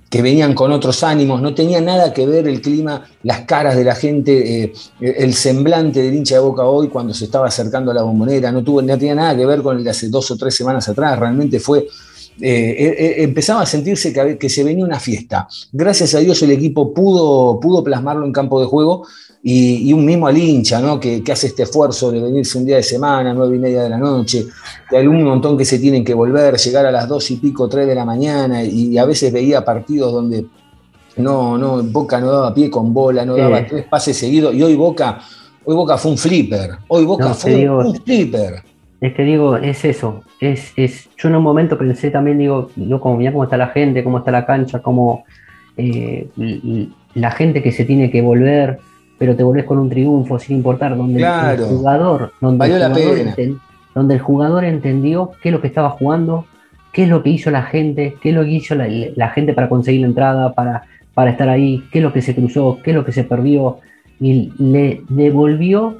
que 0.09 0.21
venían 0.21 0.53
con 0.53 0.71
otros 0.71 1.03
ánimos. 1.03 1.41
No 1.41 1.53
tenía 1.53 1.81
nada 1.81 2.13
que 2.13 2.25
ver 2.25 2.47
el 2.47 2.61
clima, 2.61 3.05
las 3.23 3.41
caras 3.41 3.75
de 3.75 3.83
la 3.83 3.95
gente, 3.95 4.63
eh, 4.63 4.73
el 4.99 5.33
semblante 5.33 6.01
del 6.01 6.13
hincha 6.13 6.35
de 6.35 6.41
Boca 6.41 6.63
hoy 6.63 6.89
cuando 6.89 7.13
se 7.13 7.25
estaba 7.25 7.47
acercando 7.47 7.91
a 7.91 7.93
la 7.93 8.03
bombonera. 8.03 8.51
No, 8.51 8.63
tuvo, 8.63 8.81
no 8.81 8.97
tenía 8.97 9.15
nada 9.15 9.35
que 9.35 9.45
ver 9.45 9.61
con 9.61 9.77
el 9.77 9.83
de 9.83 9.89
hace 9.89 10.09
dos 10.09 10.29
o 10.31 10.37
tres 10.37 10.55
semanas 10.55 10.87
atrás. 10.87 11.17
Realmente 11.19 11.59
fue 11.59 11.87
eh, 12.41 12.75
eh, 12.77 12.95
eh, 12.97 13.23
empezaba 13.23 13.61
a 13.61 13.65
sentirse 13.65 14.11
que, 14.37 14.49
se 14.49 14.63
venía 14.63 14.83
una 14.83 14.99
fiesta. 14.99 15.47
Gracias 15.71 16.15
a 16.15 16.19
Dios 16.19 16.41
el 16.43 16.51
equipo 16.51 16.93
pudo, 16.93 17.59
pudo 17.59 17.83
plasmarlo 17.83 18.25
en 18.25 18.33
campo 18.33 18.59
de 18.59 18.67
juego 18.67 19.07
y, 19.41 19.89
y 19.89 19.93
un 19.93 20.03
mismo 20.03 20.27
al 20.27 20.37
hincha, 20.37 20.81
¿no? 20.81 20.99
que, 20.99 21.23
que 21.23 21.31
hace 21.31 21.47
este 21.47 21.63
esfuerzo 21.63 22.11
de 22.11 22.19
venirse 22.19 22.57
un 22.57 22.65
día 22.65 22.75
de 22.75 22.83
semana, 22.83 23.33
nueve 23.33 23.55
y 23.55 23.59
media 23.59 23.83
de 23.83 23.89
la 23.89 23.97
noche, 23.97 24.47
de 24.91 24.97
algún 24.97 25.23
montón 25.23 25.57
que 25.57 25.63
se 25.63 25.79
tienen 25.79 26.03
que 26.03 26.13
volver, 26.13 26.57
llegar 26.57 26.85
a 26.85 26.91
las 26.91 27.07
dos 27.07 27.31
y 27.31 27.37
pico, 27.37 27.69
tres 27.69 27.87
de 27.87 27.95
la 27.95 28.03
mañana 28.03 28.63
y, 28.63 28.97
a 28.97 29.05
veces 29.05 29.31
veía 29.31 29.63
partidos 29.63 30.11
donde 30.11 30.45
no, 31.17 31.57
no, 31.57 31.83
Boca 31.83 32.19
no 32.19 32.31
daba 32.31 32.53
pie 32.53 32.69
con 32.69 32.93
bola, 32.93 33.25
no 33.25 33.35
Sí. 33.35 33.41
daba 33.41 33.65
tres 33.65 33.85
pases 33.85 34.17
seguidos 34.17 34.53
y 34.53 34.61
hoy 34.61 34.75
Boca, 34.75 35.19
hoy 35.63 35.75
Boca 35.75 35.97
fue 35.97 36.11
un 36.11 36.17
flipper, 36.17 36.71
hoy 36.89 37.05
Boca 37.05 37.29
No, 37.29 37.33
fue 37.33 37.69
un 37.69 37.95
flipper. 37.95 38.74
Es 39.05 39.13
que 39.13 39.23
digo, 39.23 39.57
es 39.57 39.85
eso. 39.85 40.23
Es, 40.39 40.73
es, 40.75 41.09
yo 41.17 41.29
en 41.29 41.35
un 41.35 41.43
momento 41.43 41.77
pensé 41.77 42.09
también, 42.09 42.37
digo, 42.39 42.69
yo 42.75 42.99
como 42.99 43.17
mira 43.17 43.31
cómo 43.31 43.43
está 43.43 43.57
la 43.57 43.67
gente, 43.67 44.03
cómo 44.03 44.17
está 44.19 44.31
la 44.31 44.45
cancha, 44.45 44.79
cómo 44.81 45.25
eh, 45.77 46.27
la 47.13 47.31
gente 47.31 47.61
que 47.61 47.71
se 47.71 47.85
tiene 47.85 48.09
que 48.09 48.21
volver, 48.21 48.79
pero 49.19 49.35
te 49.35 49.43
volvés 49.43 49.65
con 49.65 49.77
un 49.77 49.89
triunfo 49.89 50.39
sin 50.39 50.57
importar, 50.57 50.97
donde 50.97 51.13
el- 51.15 51.19
Claro. 51.19 51.63
el 51.65 51.69
jugador, 51.69 52.31
donde 52.41 52.57
Valió 52.57 52.75
el 52.77 52.81
la 52.81 52.89
jugador, 52.89 53.35
pena. 53.35 53.55
donde 53.93 54.13
el 54.15 54.19
jugador 54.21 54.63
entendió 54.65 55.31
qué 55.41 55.49
es 55.49 55.53
lo 55.53 55.61
que 55.61 55.67
estaba 55.67 55.89
jugando, 55.91 56.45
qué 56.91 57.03
es 57.03 57.09
lo 57.09 57.21
que 57.21 57.29
hizo 57.29 57.51
la 57.51 57.63
gente, 57.63 58.15
qué 58.21 58.29
es 58.29 58.35
lo 58.35 58.43
que 58.43 58.51
hizo 58.51 58.73
la, 58.75 58.87
la 58.87 59.29
gente 59.29 59.53
para 59.53 59.69
conseguir 59.69 60.01
la 60.01 60.07
entrada, 60.07 60.53
para, 60.53 60.83
para 61.13 61.31
estar 61.31 61.47
ahí, 61.49 61.83
qué 61.91 61.99
es 61.99 62.03
lo 62.03 62.11
que 62.11 62.21
se 62.21 62.33
cruzó, 62.33 62.79
qué 62.83 62.91
es 62.91 62.95
lo 62.95 63.05
que 63.05 63.11
se 63.11 63.23
perdió, 63.23 63.77
y 64.19 64.51
le 64.57 65.01
devolvió, 65.09 65.97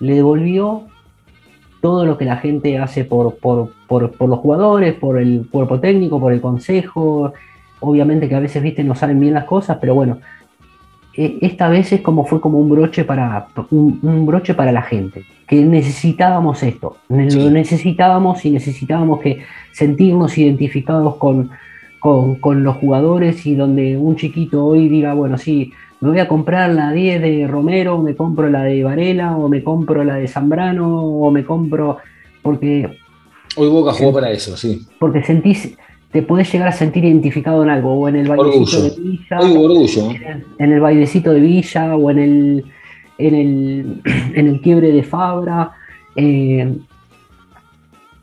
le 0.00 0.14
devolvió 0.14 0.82
todo 1.80 2.04
lo 2.06 2.16
que 2.18 2.24
la 2.24 2.36
gente 2.36 2.78
hace 2.78 3.04
por, 3.04 3.36
por, 3.36 3.72
por, 3.86 4.10
por 4.12 4.28
los 4.28 4.38
jugadores, 4.40 4.94
por 4.94 5.18
el 5.18 5.46
cuerpo 5.50 5.78
técnico, 5.80 6.18
por 6.20 6.32
el 6.32 6.40
consejo. 6.40 7.32
Obviamente 7.80 8.28
que 8.28 8.34
a 8.34 8.40
veces, 8.40 8.62
viste, 8.62 8.82
no 8.84 8.94
salen 8.94 9.20
bien 9.20 9.34
las 9.34 9.44
cosas, 9.44 9.78
pero 9.80 9.94
bueno, 9.94 10.18
e- 11.14 11.38
esta 11.42 11.68
vez 11.68 11.92
es 11.92 12.00
como 12.00 12.24
fue 12.24 12.40
como 12.40 12.58
un 12.58 12.68
broche 12.68 13.04
para 13.04 13.48
un, 13.70 13.98
un 14.02 14.26
broche 14.26 14.54
para 14.54 14.72
la 14.72 14.82
gente, 14.82 15.22
que 15.46 15.64
necesitábamos 15.64 16.62
esto, 16.62 16.96
Sí. 17.08 17.38
lo 17.38 17.50
necesitábamos 17.50 18.44
y 18.44 18.50
necesitábamos 18.50 19.20
que 19.20 19.42
sentirnos 19.72 20.36
identificados 20.38 21.16
con, 21.16 21.50
con, 22.00 22.34
con 22.36 22.64
los 22.64 22.76
jugadores 22.76 23.46
y 23.46 23.54
donde 23.54 23.96
un 23.96 24.16
chiquito 24.16 24.64
hoy 24.64 24.88
diga, 24.88 25.14
bueno, 25.14 25.38
sí, 25.38 25.72
me 26.00 26.10
voy 26.10 26.18
a 26.20 26.28
comprar 26.28 26.70
la 26.70 26.92
10 26.92 27.20
de 27.20 27.46
Romero, 27.48 27.98
me 28.02 28.14
compro 28.14 28.48
la 28.48 28.62
de 28.62 28.84
Varela, 28.84 29.36
o 29.36 29.48
me 29.48 29.62
compro 29.64 30.04
la 30.04 30.16
de 30.16 30.28
Zambrano, 30.28 31.02
o 31.04 31.30
me 31.30 31.44
compro, 31.44 31.98
porque, 32.42 32.88
Hoy 33.56 33.68
Boca 33.68 33.92
jugó 33.92 34.12
para 34.12 34.30
eso, 34.30 34.56
sí. 34.56 34.86
porque 35.00 35.22
sentís, 35.24 35.76
te 36.12 36.22
podés 36.22 36.52
llegar 36.52 36.68
a 36.68 36.72
sentir 36.72 37.04
identificado 37.04 37.62
en 37.64 37.70
algo, 37.70 37.92
o 37.94 38.08
en 38.08 38.16
el 38.16 38.28
bailecito 38.28 38.78
Orgullo. 38.78 38.82
de 38.94 39.00
Villa, 39.02 39.40
Hoy 39.40 39.56
orgullo. 39.56 40.08
en 40.58 40.72
el 40.72 40.80
bailecito 40.80 41.32
de 41.32 41.40
Villa, 41.40 41.96
o 41.96 42.10
en 42.10 42.18
el, 42.18 42.64
en 43.18 43.34
el, 43.34 44.02
en 44.34 44.46
el 44.46 44.60
quiebre 44.60 44.92
de 44.92 45.02
Fabra. 45.02 45.72
eh, 46.16 46.72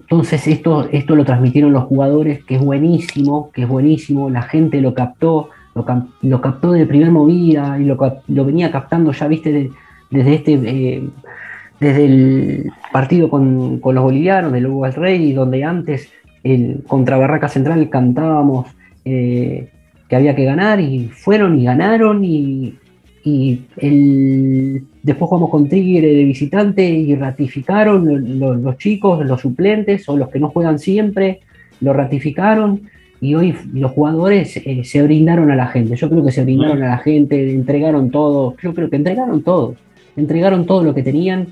entonces 0.07 0.47
esto, 0.47 0.87
esto 0.91 1.15
lo 1.15 1.25
transmitieron 1.25 1.73
los 1.73 1.85
jugadores, 1.85 2.43
que 2.45 2.55
es 2.55 2.61
buenísimo, 2.61 3.49
que 3.51 3.63
es 3.63 3.67
buenísimo, 3.67 4.29
la 4.29 4.43
gente 4.43 4.79
lo 4.79 4.93
captó, 4.93 5.49
lo, 5.75 5.85
lo 6.21 6.41
captó 6.41 6.71
de 6.71 6.85
primer 6.85 7.11
movida 7.11 7.77
y 7.79 7.83
lo, 7.83 7.97
venía 8.45 8.71
captando 8.71 9.11
ya, 9.11 9.27
viste, 9.27 9.51
de- 9.51 9.71
desde 10.09 10.33
este 10.35 10.53
eh, 10.63 11.03
desde 11.79 12.05
el 12.05 12.71
partido 12.93 13.29
con, 13.29 13.81
los 13.95 14.03
bolivianos, 14.03 14.53
de 14.53 14.61
Lugo 14.61 14.85
del 14.85 14.93
Rey, 14.93 15.33
donde 15.33 15.63
antes 15.65 16.09
el, 16.43 16.83
contra 16.87 17.17
Barraca 17.17 17.49
Central 17.49 17.89
cantábamos 17.89 18.67
eh, 19.03 19.69
que 20.07 20.15
había 20.15 20.35
que 20.35 20.45
ganar 20.45 20.79
y 20.79 21.09
fueron 21.09 21.59
y 21.59 21.65
ganaron 21.65 22.23
y, 22.23 22.75
el, 23.77 24.85
después 25.03 25.27
jugamos 25.27 25.49
con 25.49 25.67
Tigre 25.67 26.07
de 26.13 26.23
visitante 26.23 26.87
y 26.87 27.13
ratificaron 27.15 28.05
lo- 28.05 28.19
lo- 28.19 28.55
los 28.55 28.77
chicos, 28.77 29.25
los 29.25 29.41
suplentes 29.41 30.07
o 30.07 30.15
los 30.15 30.29
que 30.29 30.39
no 30.39 30.49
juegan 30.49 30.79
siempre, 30.79 31.41
lo 31.81 31.91
ratificaron 31.91 32.81
y 33.25 33.33
hoy 33.33 33.55
los 33.73 33.91
jugadores 33.91 34.57
eh, 34.57 34.83
se 34.83 35.01
brindaron 35.01 35.49
a 35.49 35.55
la 35.55 35.67
gente. 35.67 35.95
Yo 35.95 36.09
creo 36.09 36.23
que 36.23 36.31
se 36.31 36.43
brindaron 36.43 36.83
a 36.83 36.89
la 36.89 36.97
gente, 36.99 37.51
entregaron 37.51 38.11
todo, 38.11 38.55
yo 38.61 38.73
creo 38.73 38.89
que 38.89 38.97
entregaron 38.97 39.41
todo, 39.41 39.75
entregaron 40.15 40.65
todo 40.65 40.83
lo 40.83 40.93
que 40.93 41.01
tenían 41.01 41.47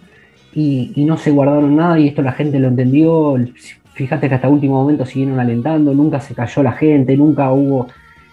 y, 0.53 0.91
y 0.95 1.03
no 1.05 1.17
se 1.17 1.31
guardaron 1.31 1.75
nada 1.75 1.99
y 1.99 2.07
esto 2.07 2.21
la 2.21 2.33
gente 2.33 2.59
lo 2.59 2.67
entendió. 2.67 3.35
Fíjate 3.93 4.29
que 4.29 4.35
hasta 4.35 4.49
último 4.49 4.75
momento 4.75 5.05
siguieron 5.05 5.39
alentando, 5.39 5.93
nunca 5.93 6.19
se 6.19 6.35
cayó 6.35 6.61
la 6.61 6.73
gente, 6.73 7.17
nunca 7.17 7.51
hubo 7.51 7.87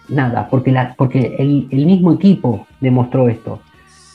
nada, 0.09 0.47
porque, 0.47 0.71
la, 0.71 0.93
porque 0.95 1.35
el, 1.39 1.67
el 1.71 1.85
mismo 1.85 2.13
equipo 2.13 2.67
demostró 2.79 3.27
esto. 3.27 3.61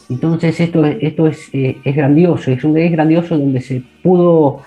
Entonces 0.09 0.61
esto, 0.61 0.85
esto 0.85 1.27
es, 1.27 1.51
eh, 1.53 1.79
es 1.83 1.97
grandioso, 1.97 2.53
es 2.53 2.63
un 2.63 2.79
es 2.79 2.93
grandioso 2.93 3.37
donde 3.37 3.61
se 3.61 3.83
pudo 4.03 4.61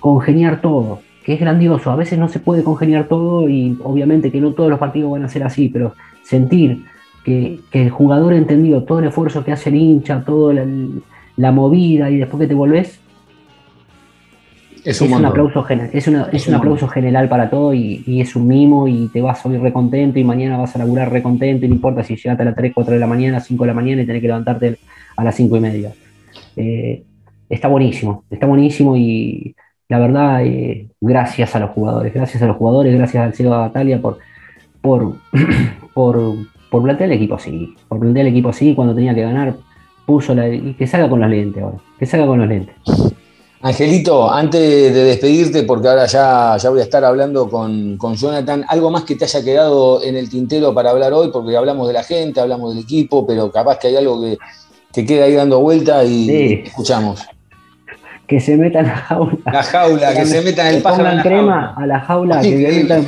congeniar 0.00 0.62
todo, 0.62 1.00
que 1.24 1.34
es 1.34 1.40
grandioso. 1.40 1.90
A 1.92 1.96
veces 1.96 2.18
no 2.18 2.28
se 2.28 2.40
puede 2.40 2.64
congeniar 2.64 3.08
todo 3.08 3.48
y 3.48 3.78
obviamente 3.84 4.32
que 4.32 4.40
no 4.42 4.54
todos 4.54 4.70
los 4.70 4.78
partidos 4.80 5.12
van 5.12 5.24
a 5.24 5.28
ser 5.30 5.44
así, 5.44 5.70
pero 5.70 5.94
sentir 6.22 6.84
que, 7.24 7.66
que 7.70 7.82
el 7.84 7.90
jugador 7.90 8.34
entendió 8.34 8.84
todo 8.84 9.00
el 9.00 9.06
esfuerzo 9.06 9.44
que 9.44 9.52
hace 9.52 9.70
el 9.70 9.76
hincha, 9.76 10.24
toda 10.24 10.54
la, 10.54 10.66
la 11.36 11.52
movida 11.52 12.10
y 12.10 12.18
después 12.18 12.40
que 12.42 12.48
te 12.48 12.54
volvés, 12.54 13.04
Es 14.82 15.00
es 15.00 15.00
un 15.00 15.12
aplauso, 15.12 15.64
es 15.92 16.08
una- 16.08 16.28
es 16.32 16.46
un 16.46 16.54
un 16.54 16.54
aplauso 16.54 16.88
general 16.88 17.28
para 17.28 17.48
todo 17.48 17.72
y, 17.74 18.02
y 18.06 18.20
es 18.20 18.36
un 18.36 18.46
mimo 18.46 18.86
y 18.88 19.08
te 19.10 19.22
vas 19.22 19.44
hoy 19.46 19.56
recontento 19.56 20.18
y 20.18 20.24
mañana 20.24 20.58
vas 20.58 20.76
a 20.76 20.78
laburar 20.78 21.10
recontento 21.10 21.64
y 21.64 21.68
no 21.68 21.74
importa 21.76 22.02
si 22.04 22.16
llegaste 22.16 22.42
a 22.42 22.46
las 22.46 22.54
3, 22.56 22.72
4 22.74 22.94
de 22.94 23.00
la 23.00 23.06
mañana, 23.06 23.40
5 23.40 23.64
de 23.64 23.68
la 23.68 23.74
mañana 23.74 24.02
y 24.02 24.06
tenés 24.06 24.20
que 24.20 24.28
levantarte 24.28 24.78
a 25.16 25.24
las 25.24 25.34
5 25.36 25.56
y 25.56 25.60
media. 25.60 25.96
Eh, 26.56 27.06
está 27.48 27.68
buenísimo, 27.68 28.24
está 28.30 28.46
buenísimo 28.46 28.96
y 28.96 29.56
la 29.88 29.98
verdad, 29.98 30.44
eh, 30.44 30.88
gracias 31.00 31.54
a 31.54 31.60
los 31.60 31.70
jugadores, 31.70 32.12
gracias 32.14 32.42
a 32.42 32.46
los 32.46 32.56
jugadores, 32.56 32.96
gracias 32.96 33.22
al 33.24 33.34
Seba 33.34 33.58
Batalia 33.58 34.00
por, 34.00 34.18
por, 34.80 35.14
por, 35.94 36.34
por 36.70 36.82
plantear 36.82 37.10
el 37.10 37.16
equipo 37.16 37.34
así, 37.34 37.74
por 37.88 37.98
plantear 38.00 38.26
el 38.26 38.32
equipo 38.32 38.48
así 38.48 38.74
cuando 38.74 38.94
tenía 38.94 39.14
que 39.14 39.22
ganar, 39.22 39.54
puso 40.06 40.34
la, 40.34 40.48
y 40.48 40.74
que 40.74 40.86
salga 40.86 41.08
con 41.08 41.20
los 41.20 41.30
lentes 41.30 41.62
ahora, 41.62 41.78
que 41.98 42.06
salga 42.06 42.26
con 42.26 42.38
los 42.40 42.48
lentes. 42.48 42.74
Angelito, 43.62 44.30
antes 44.30 44.60
de 44.92 45.04
despedirte, 45.04 45.62
porque 45.62 45.88
ahora 45.88 46.04
ya, 46.04 46.54
ya 46.58 46.68
voy 46.68 46.80
a 46.80 46.82
estar 46.82 47.02
hablando 47.02 47.48
con, 47.48 47.96
con 47.96 48.14
Jonathan, 48.14 48.62
algo 48.68 48.90
más 48.90 49.04
que 49.04 49.16
te 49.16 49.24
haya 49.24 49.42
quedado 49.42 50.02
en 50.02 50.16
el 50.16 50.28
tintero 50.28 50.74
para 50.74 50.90
hablar 50.90 51.14
hoy, 51.14 51.30
porque 51.32 51.56
hablamos 51.56 51.86
de 51.88 51.94
la 51.94 52.02
gente, 52.02 52.40
hablamos 52.40 52.74
del 52.74 52.84
equipo, 52.84 53.26
pero 53.26 53.50
capaz 53.50 53.78
que 53.78 53.86
hay 53.88 53.96
algo 53.96 54.20
que, 54.20 54.36
que 54.92 55.06
queda 55.06 55.24
ahí 55.24 55.32
dando 55.32 55.60
vuelta 55.60 56.04
y 56.04 56.26
Sí. 56.26 56.62
escuchamos. 56.66 57.22
Que 58.26 58.40
se 58.40 58.56
metan 58.56 58.86
a 58.86 58.88
la 58.88 58.96
jaula. 58.96 59.38
La 59.46 59.62
jaula, 59.62 60.14
que 60.14 60.26
se 60.26 60.40
metan 60.42 60.66
el 60.68 60.76
Que 60.76 60.80
pájaro 60.80 61.02
en 61.02 61.10
pongan 61.10 61.16
la 61.16 61.22
crema 61.22 61.52
jaula. 61.60 61.74
a 61.76 61.86
la 61.86 62.00
jaula, 62.00 62.40
que 62.40 62.56
metan 62.56 63.06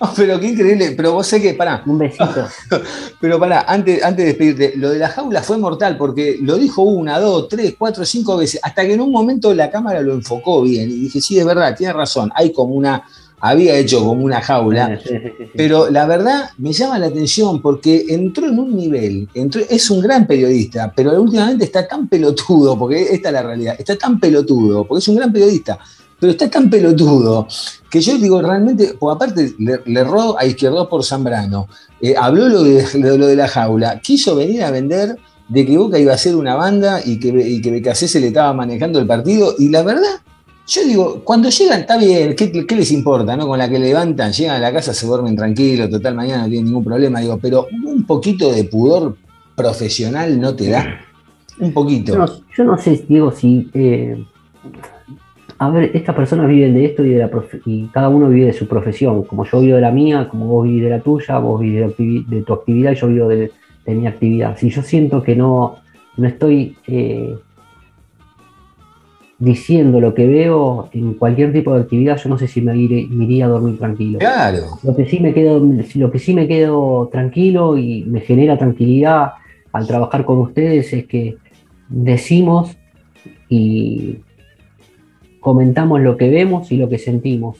Ah, 0.00 0.12
pero 0.16 0.40
qué 0.40 0.48
increíble, 0.48 0.94
pero 0.96 1.12
vos 1.12 1.26
sé 1.26 1.40
que, 1.40 1.54
pará, 1.54 1.82
un 1.86 1.98
besito. 1.98 2.46
pero 3.20 3.38
pará, 3.38 3.64
antes, 3.68 4.02
antes 4.02 4.24
de 4.24 4.32
despedirte, 4.32 4.72
lo 4.76 4.90
de 4.90 4.98
la 4.98 5.08
jaula 5.08 5.42
fue 5.42 5.58
mortal, 5.58 5.96
porque 5.96 6.38
lo 6.40 6.56
dijo 6.56 6.82
una, 6.82 7.18
dos, 7.18 7.48
tres, 7.48 7.74
cuatro, 7.78 8.04
cinco 8.04 8.36
veces, 8.36 8.60
hasta 8.62 8.82
que 8.82 8.94
en 8.94 9.00
un 9.00 9.12
momento 9.12 9.52
la 9.54 9.70
cámara 9.70 10.00
lo 10.00 10.14
enfocó 10.14 10.62
bien, 10.62 10.90
y 10.90 10.94
dije, 10.94 11.20
sí, 11.20 11.38
es 11.38 11.44
verdad, 11.44 11.76
tiene 11.76 11.92
razón, 11.92 12.30
hay 12.34 12.52
como 12.52 12.74
una, 12.74 13.04
había 13.40 13.76
hecho 13.76 14.04
como 14.04 14.22
una 14.22 14.40
jaula. 14.40 15.00
Pero 15.56 15.90
la 15.90 16.06
verdad 16.06 16.50
me 16.58 16.72
llama 16.72 16.98
la 16.98 17.06
atención 17.06 17.60
porque 17.60 18.04
entró 18.08 18.46
en 18.46 18.58
un 18.58 18.76
nivel, 18.76 19.28
entró, 19.34 19.62
es 19.68 19.90
un 19.90 20.00
gran 20.00 20.26
periodista, 20.26 20.92
pero 20.94 21.20
últimamente 21.20 21.64
está 21.64 21.88
tan 21.88 22.08
pelotudo, 22.08 22.78
porque 22.78 23.02
esta 23.14 23.28
es 23.28 23.32
la 23.32 23.42
realidad, 23.42 23.76
está 23.78 23.96
tan 23.96 24.20
pelotudo, 24.20 24.86
porque 24.86 25.00
es 25.00 25.08
un 25.08 25.16
gran 25.16 25.32
periodista, 25.32 25.78
pero 26.18 26.32
está 26.32 26.50
tan 26.50 26.68
pelotudo 26.68 27.48
que 27.90 28.00
yo 28.00 28.18
digo 28.18 28.40
realmente, 28.42 28.94
aparte 29.10 29.54
le, 29.58 29.80
le 29.84 30.00
erró 30.00 30.38
a 30.38 30.44
izquierdo 30.44 30.88
por 30.88 31.04
Zambrano, 31.04 31.66
eh, 32.00 32.14
habló 32.16 32.48
lo 32.48 32.62
de, 32.62 32.86
lo, 32.98 33.16
lo 33.16 33.26
de 33.26 33.36
la 33.36 33.48
jaula, 33.48 34.00
quiso 34.00 34.36
venir 34.36 34.62
a 34.62 34.70
vender 34.70 35.16
de 35.48 35.66
que 35.66 35.76
Boca 35.76 35.98
iba 35.98 36.12
a 36.12 36.18
ser 36.18 36.36
una 36.36 36.54
banda 36.54 37.00
y 37.04 37.18
que, 37.18 37.28
y 37.28 37.60
que 37.60 37.94
se 37.94 38.20
le 38.20 38.28
estaba 38.28 38.52
manejando 38.52 39.00
el 39.00 39.06
partido, 39.06 39.54
y 39.58 39.68
la 39.68 39.82
verdad 39.82 40.20
yo 40.70 40.84
digo, 40.84 41.22
cuando 41.24 41.50
llegan, 41.50 41.80
está 41.80 41.98
bien, 41.98 42.36
¿qué, 42.36 42.64
qué 42.64 42.76
les 42.76 42.92
importa? 42.92 43.36
¿no? 43.36 43.48
Con 43.48 43.58
la 43.58 43.68
que 43.68 43.78
levantan, 43.78 44.32
llegan 44.32 44.56
a 44.56 44.60
la 44.60 44.72
casa, 44.72 44.94
se 44.94 45.04
duermen 45.04 45.34
tranquilos, 45.34 45.90
total, 45.90 46.14
mañana 46.14 46.44
no 46.44 46.48
tienen 46.48 46.66
ningún 46.66 46.84
problema. 46.84 47.20
Digo, 47.20 47.38
pero 47.42 47.66
un 47.84 48.06
poquito 48.06 48.52
de 48.52 48.64
pudor 48.64 49.16
profesional 49.56 50.40
no 50.40 50.54
te 50.54 50.70
da. 50.70 51.00
Un 51.58 51.72
poquito. 51.72 52.12
Yo 52.56 52.64
no, 52.64 52.78
sé, 52.78 53.04
Diego, 53.08 53.32
si. 53.32 53.68
eh, 53.74 54.24
a 55.58 55.68
ver, 55.68 55.90
estas 55.92 56.14
personas 56.14 56.48
viven 56.48 56.72
de 56.72 56.86
esto 56.86 57.04
y, 57.04 57.10
de 57.10 57.18
la 57.18 57.30
y 57.66 57.86
cada 57.88 58.08
uno 58.08 58.28
vive 58.28 58.46
de 58.46 58.52
su 58.52 58.66
profesión. 58.66 59.24
Como 59.24 59.44
yo 59.44 59.60
vivo 59.60 59.74
de 59.74 59.82
la 59.82 59.90
mía, 59.90 60.28
como 60.30 60.46
vos 60.46 60.64
vivís 60.64 60.84
de 60.84 60.90
la 60.90 61.00
tuya, 61.00 61.38
vos 61.38 61.60
vivís 61.60 62.26
de, 62.30 62.42
tu 62.42 62.52
actividad 62.52 62.92
yo 62.94 63.08
vivo 63.08 63.28
de, 63.28 63.50
de 63.84 63.94
mi 63.94 64.06
actividad. 64.06 64.56
Si 64.56 64.70
yo 64.70 64.82
siento 64.82 65.22
que 65.22 65.36
no, 65.36 65.76
no 66.16 66.28
estoy 66.28 66.76
eh, 66.86 67.36
diciendo 69.40 70.00
lo 70.00 70.12
que 70.14 70.26
veo 70.26 70.90
en 70.92 71.14
cualquier 71.14 71.52
tipo 71.52 71.74
de 71.74 71.80
actividad, 71.80 72.18
yo 72.18 72.28
no 72.28 72.38
sé 72.38 72.46
si 72.46 72.60
me, 72.60 72.74
iré- 72.74 73.08
me 73.08 73.24
iría 73.24 73.46
a 73.46 73.48
dormir 73.48 73.78
tranquilo. 73.78 74.18
Claro. 74.18 74.58
Lo 74.84 74.94
que 74.94 75.06
sí 75.06 75.18
me 75.18 75.32
quedo, 75.34 75.60
lo 75.94 76.10
que 76.12 76.18
sí 76.18 76.34
me 76.34 76.46
quedo 76.46 77.08
tranquilo 77.10 77.76
y 77.78 78.04
me 78.04 78.20
genera 78.20 78.56
tranquilidad 78.58 79.32
al 79.72 79.86
trabajar 79.86 80.24
con 80.26 80.38
ustedes 80.38 80.92
es 80.92 81.06
que 81.06 81.36
decimos 81.88 82.76
y 83.48 84.18
comentamos 85.40 86.00
lo 86.02 86.16
que 86.16 86.28
vemos 86.28 86.70
y 86.70 86.76
lo 86.76 86.88
que 86.88 86.98
sentimos. 86.98 87.56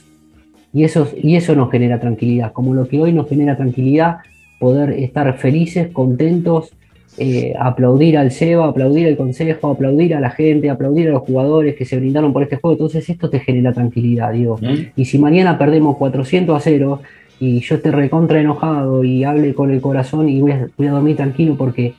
Y 0.73 0.83
eso, 0.83 1.07
y 1.21 1.35
eso 1.35 1.55
nos 1.55 1.71
genera 1.71 1.99
tranquilidad, 1.99 2.53
como 2.53 2.73
lo 2.73 2.87
que 2.87 3.01
hoy 3.01 3.11
nos 3.11 3.27
genera 3.27 3.57
tranquilidad, 3.57 4.17
poder 4.59 4.91
estar 4.91 5.37
felices, 5.37 5.89
contentos, 5.91 6.71
eh, 7.17 7.53
aplaudir 7.59 8.17
al 8.17 8.31
SEBA, 8.31 8.65
aplaudir 8.67 9.07
al 9.07 9.17
consejo, 9.17 9.69
aplaudir 9.71 10.15
a 10.15 10.19
la 10.19 10.29
gente, 10.31 10.69
aplaudir 10.69 11.09
a 11.09 11.11
los 11.11 11.21
jugadores 11.23 11.75
que 11.75 11.85
se 11.85 11.97
brindaron 11.97 12.31
por 12.33 12.43
este 12.43 12.55
juego. 12.57 12.73
Entonces 12.73 13.07
esto 13.09 13.29
te 13.29 13.39
genera 13.39 13.73
tranquilidad, 13.73 14.31
digo. 14.33 14.57
Y 14.95 15.05
si 15.05 15.17
mañana 15.19 15.57
perdemos 15.57 15.97
400 15.97 16.55
a 16.55 16.59
0 16.59 17.01
y 17.39 17.59
yo 17.61 17.75
esté 17.75 17.91
recontra 17.91 18.39
enojado 18.39 19.03
y 19.03 19.23
hable 19.23 19.53
con 19.53 19.71
el 19.71 19.81
corazón 19.81 20.29
y 20.29 20.39
voy 20.41 20.51
a, 20.51 20.67
voy 20.77 20.87
a 20.87 20.91
dormir 20.91 21.15
tranquilo 21.17 21.55
porque, 21.57 21.93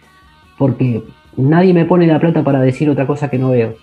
porque 0.59 1.03
nadie 1.37 1.75
me 1.75 1.85
pone 1.85 2.07
la 2.07 2.19
plata 2.21 2.43
para 2.45 2.61
decir 2.61 2.89
otra 2.89 3.07
cosa 3.07 3.29
que 3.29 3.39
no 3.39 3.51
veo. 3.51 3.75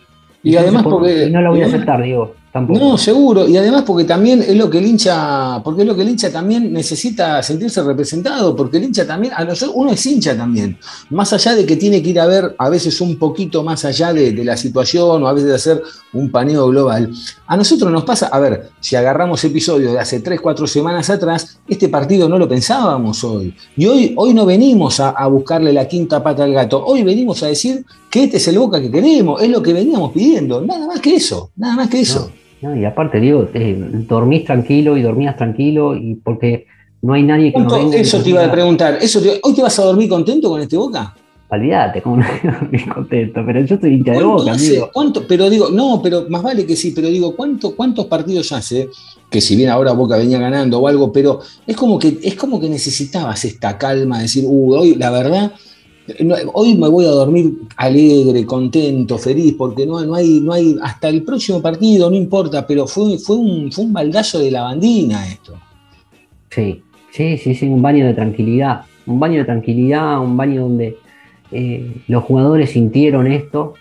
Y 0.41 0.55
además 0.55 0.83
por- 0.83 0.93
porque- 0.99 1.25
y 1.27 1.31
no 1.31 1.41
lo 1.41 1.51
voy 1.51 1.61
a 1.61 1.65
aceptar, 1.65 2.01
digo, 2.01 2.33
tampoco. 2.51 2.79
No, 2.79 2.97
seguro. 2.97 3.47
Y 3.47 3.57
además 3.57 3.83
porque 3.85 4.05
también 4.05 4.41
es 4.41 4.55
lo 4.55 4.69
que 4.69 4.79
el 4.79 4.85
hincha, 4.85 5.61
porque 5.63 5.81
es 5.81 5.87
lo 5.87 5.95
que 5.95 6.01
el 6.01 6.09
hincha 6.09 6.31
también 6.31 6.71
necesita 6.71 7.41
sentirse 7.43 7.81
representado, 7.83 8.55
porque 8.55 8.77
el 8.77 8.85
hincha 8.85 9.05
también, 9.05 9.33
a 9.35 9.43
nosotros, 9.43 9.75
uno 9.75 9.91
es 9.91 10.05
hincha 10.05 10.35
también. 10.35 10.77
Más 11.09 11.31
allá 11.33 11.55
de 11.55 11.65
que 11.65 11.75
tiene 11.75 12.01
que 12.01 12.09
ir 12.09 12.19
a 12.19 12.25
ver 12.25 12.55
a 12.57 12.69
veces 12.69 12.99
un 13.01 13.17
poquito 13.17 13.63
más 13.63 13.85
allá 13.85 14.13
de, 14.13 14.31
de 14.31 14.43
la 14.43 14.57
situación 14.57 15.23
o 15.23 15.27
a 15.27 15.33
veces 15.33 15.49
de 15.49 15.55
hacer 15.55 15.81
un 16.13 16.31
paneo 16.31 16.67
global. 16.67 17.11
A 17.47 17.57
nosotros 17.57 17.91
nos 17.91 18.03
pasa, 18.03 18.27
a 18.27 18.39
ver, 18.39 18.69
si 18.79 18.95
agarramos 18.95 19.43
episodios 19.43 19.93
de 19.93 19.99
hace 19.99 20.19
3, 20.19 20.39
4 20.41 20.67
semanas 20.67 21.09
atrás, 21.09 21.59
este 21.67 21.89
partido 21.89 22.27
no 22.27 22.37
lo 22.37 22.47
pensábamos 22.47 23.23
hoy. 23.23 23.53
Y 23.75 23.85
hoy, 23.85 24.13
hoy 24.17 24.33
no 24.33 24.45
venimos 24.45 24.99
a, 24.99 25.09
a 25.09 25.27
buscarle 25.27 25.73
la 25.73 25.87
quinta 25.87 26.23
pata 26.23 26.43
al 26.43 26.53
gato, 26.53 26.83
hoy 26.83 27.03
venimos 27.03 27.43
a 27.43 27.47
decir 27.47 27.85
que 28.09 28.23
este 28.23 28.37
es 28.37 28.47
el 28.47 28.57
boca 28.57 28.81
que 28.81 28.89
queremos, 28.89 29.41
es 29.41 29.49
lo 29.49 29.61
que 29.61 29.73
veníamos 29.73 30.11
pidiendo, 30.11 30.61
nada 30.61 30.87
más 30.87 30.99
que 30.99 31.15
eso, 31.15 31.51
nada 31.55 31.75
más 31.75 31.89
que 31.89 32.01
eso. 32.01 32.31
No, 32.31 32.39
y 32.61 32.85
aparte, 32.85 33.19
digo, 33.19 33.47
eh, 33.53 33.77
dormís 34.07 34.45
tranquilo 34.45 34.97
y 34.97 35.01
dormías 35.01 35.37
tranquilo 35.37 35.95
y 35.95 36.15
porque 36.15 36.65
no 37.01 37.13
hay 37.13 37.23
nadie 37.23 37.53
que 37.53 37.59
nos 37.59 37.67
¿Cuánto- 37.67 37.85
venga 37.85 37.97
y 37.97 38.01
eso 38.01 38.21
te 38.21 38.29
iba 38.29 38.43
a 38.45 38.51
preguntar. 38.51 38.97
Eso 39.01 39.21
te- 39.21 39.39
¿Hoy 39.43 39.53
te 39.53 39.61
vas 39.61 39.79
a 39.79 39.83
dormir 39.83 40.09
contento 40.09 40.49
con 40.49 40.61
este 40.61 40.75
Boca? 40.77 41.15
Olvídate, 41.51 42.01
como 42.03 42.17
no 42.17 42.23
voy 42.27 42.51
a 42.51 42.59
dormir 42.59 42.89
contento, 42.93 43.41
pero 43.45 43.61
yo 43.61 43.77
soy 43.79 43.93
hincha 43.95 44.11
de 44.11 44.17
¿Cuánto 44.17 44.37
boca, 44.37 44.51
hace- 44.51 44.67
amigo. 44.69 44.89
cuánto- 44.93 45.27
pero 45.27 45.49
digo, 45.49 45.69
no, 45.71 45.99
pero 46.03 46.25
más 46.29 46.43
vale 46.43 46.65
que 46.65 46.75
sí, 46.75 46.91
pero 46.95 47.07
digo, 47.07 47.35
¿cuánto, 47.35 47.75
¿cuántos 47.75 48.05
partidos 48.05 48.51
hace? 48.51 48.87
Que 49.31 49.41
si 49.41 49.55
bien 49.55 49.69
ahora 49.69 49.93
Boca 49.93 50.17
venía 50.17 50.37
ganando 50.39 50.79
o 50.79 50.87
algo, 50.87 51.11
pero 51.11 51.39
es 51.65 51.75
como 51.75 51.97
que, 51.97 52.19
es 52.21 52.35
como 52.35 52.59
que 52.59 52.69
necesitabas 52.69 53.45
esta 53.45 53.77
calma, 53.77 54.19
decir, 54.21 54.43
uh, 54.47 54.75
hoy, 54.75 54.95
la 54.95 55.09
verdad, 55.11 55.51
hoy 56.53 56.75
me 56.75 56.87
voy 56.87 57.05
a 57.05 57.09
dormir 57.09 57.53
alegre, 57.77 58.45
contento, 58.45 59.17
feliz, 59.17 59.55
porque 59.57 59.85
no, 59.85 60.03
no 60.05 60.15
hay, 60.15 60.39
no 60.41 60.53
hay, 60.53 60.75
hasta 60.81 61.09
el 61.09 61.23
próximo 61.23 61.61
partido, 61.61 62.09
no 62.09 62.15
importa, 62.15 62.65
pero 62.65 62.87
fue, 62.87 63.17
fue 63.17 63.35
un, 63.35 63.71
fue 63.71 63.85
un 63.85 63.93
baldazo 63.93 64.39
de 64.39 64.51
lavandina 64.51 65.27
esto. 65.27 65.57
Sí, 66.49 66.81
sí, 67.11 67.37
sí, 67.37 67.55
sí, 67.55 67.67
un 67.67 67.81
baño 67.81 68.05
de 68.05 68.13
tranquilidad, 68.13 68.81
un 69.05 69.19
baño 69.19 69.39
de 69.39 69.45
tranquilidad, 69.45 70.21
un 70.21 70.35
baño 70.35 70.63
donde 70.63 70.97
eh, 71.51 72.01
los 72.07 72.23
jugadores 72.23 72.71
sintieron 72.71 73.27
esto, 73.27 73.73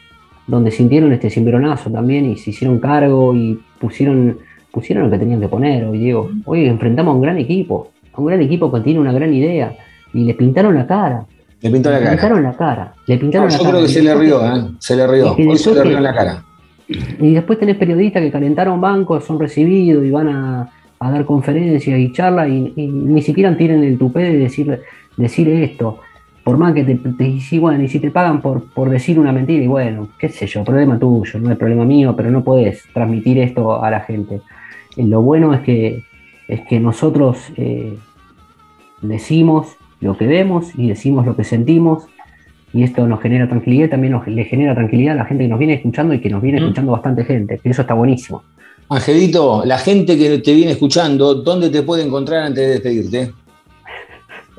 donde 0.47 0.71
sintieron 0.71 1.13
este 1.13 1.31
cimbronazo 1.31 1.91
también 1.91 2.31
y 2.31 2.37
se 2.37 2.51
hicieron 2.51 2.79
cargo 2.79 3.35
y 3.35 3.59
pusieron, 3.79 4.39
pusieron 4.71 5.05
lo 5.05 5.11
que 5.11 5.19
tenían 5.19 5.41
que 5.41 5.49
poner 5.49 5.85
hoy, 5.85 5.99
Diego. 5.99 6.31
Hoy 6.45 6.67
enfrentamos 6.67 7.13
a 7.13 7.15
un 7.17 7.23
gran 7.23 7.39
equipo, 7.39 7.91
un 8.19 8.27
gran 8.27 8.41
equipo 8.43 8.71
que 8.73 8.81
tiene 8.81 9.01
una 9.01 9.13
gran 9.13 9.33
idea. 9.33 9.77
Y 10.13 10.25
le 10.25 10.35
pintaron 10.35 10.75
la 10.75 10.87
cara. 10.87 11.27
Le 11.61 11.71
pintó 11.71 11.91
la 11.91 11.99
Le 11.99 12.05
cara. 12.05 12.17
pintaron 12.17 12.43
la 12.43 12.53
cara. 12.57 12.93
Le 13.07 13.17
pintaron 13.19 13.47
No, 13.49 13.53
la 13.53 13.57
yo 13.59 13.65
cara. 13.65 13.71
creo 13.77 13.87
que 13.87 13.93
se 13.93 14.03
le 14.03 14.15
rió, 14.15 14.47
¿eh? 14.47 14.65
Se 14.79 14.97
le 14.97 15.07
rió. 15.07 15.37
Se 15.57 15.75
le 15.75 15.83
rió 15.85 15.97
en 15.99 16.03
la 16.05 16.15
cara. 16.15 16.45
Y 16.89 17.35
después 17.35 17.59
tenés 17.59 17.77
periodistas 17.77 18.23
que 18.23 18.31
calentaron 18.31 18.81
bancos, 18.81 19.25
son 19.25 19.39
recibidos 19.39 20.05
y 20.05 20.11
van 20.11 20.29
a, 20.29 20.71
a 21.01 21.11
dar 21.11 21.25
conferencias 21.27 21.99
y 21.99 22.13
charlas 22.13 22.49
y, 22.49 22.73
y 22.77 22.87
ni 22.87 23.21
siquiera 23.23 23.55
tienen 23.57 23.85
el 23.85 23.99
tupé 23.99 24.21
de 24.21 24.39
decir, 24.39 24.81
decir 25.17 25.49
esto. 25.49 25.99
Por 26.45 26.57
más 26.57 26.73
que 26.73 26.83
te, 26.85 26.95
te 26.95 27.59
bueno, 27.59 27.83
y 27.85 27.89
si 27.89 28.01
te 28.01 28.11
pagan 28.11 28.41
por, 28.41 28.65
por 28.73 28.89
decir 28.89 29.19
una 29.19 29.33
mentira, 29.33 29.63
y 29.63 29.67
bueno, 29.67 30.09
qué 30.19 30.31
sé 30.31 30.47
yo, 30.47 30.65
problema 30.65 30.99
tuyo, 30.99 31.39
no 31.41 31.51
es 31.53 31.59
problema 31.59 31.85
mío, 31.85 32.15
pero 32.17 32.31
no 32.31 32.43
podés 32.43 32.85
transmitir 32.95 33.39
esto 33.39 33.83
a 33.83 33.91
la 33.91 34.01
gente. 34.01 34.41
Eh, 34.97 35.05
Lo 35.05 35.21
bueno 35.21 35.53
es 35.53 35.61
que, 35.61 36.05
es 36.47 36.61
que 36.63 36.81
nosotros 36.81 37.37
eh, 37.57 37.99
decimos 39.03 39.77
lo 40.01 40.17
que 40.17 40.27
vemos 40.27 40.73
y 40.77 40.89
decimos 40.89 41.27
lo 41.27 41.37
que 41.37 41.45
sentimos 41.45 42.07
y 42.73 42.83
esto 42.83 43.07
nos 43.07 43.21
genera 43.21 43.49
tranquilidad 43.49 43.87
y 43.87 43.91
también 43.91 44.13
nos, 44.13 44.27
le 44.27 44.45
genera 44.45 44.75
tranquilidad 44.75 45.15
a 45.15 45.19
la 45.19 45.25
gente 45.25 45.45
que 45.45 45.49
nos 45.49 45.59
viene 45.59 45.75
escuchando 45.75 46.15
y 46.15 46.21
que 46.21 46.31
nos 46.31 46.43
viene 46.43 46.59
escuchando 46.59 46.93
bastante 46.93 47.25
gente, 47.25 47.59
que 47.59 47.71
eso 47.71 47.83
está 47.83 47.95
buenísimo. 47.95 48.43
Angelito, 48.91 49.65
la 49.65 49.79
gente 49.79 50.17
que 50.17 50.39
te 50.39 50.55
viene 50.55 50.73
escuchando, 50.73 51.35
¿dónde 51.35 51.71
te 51.71 51.83
puede 51.83 52.05
encontrar 52.05 52.45
antes 52.45 52.65
de 52.65 52.73
despedirte? 52.73 53.33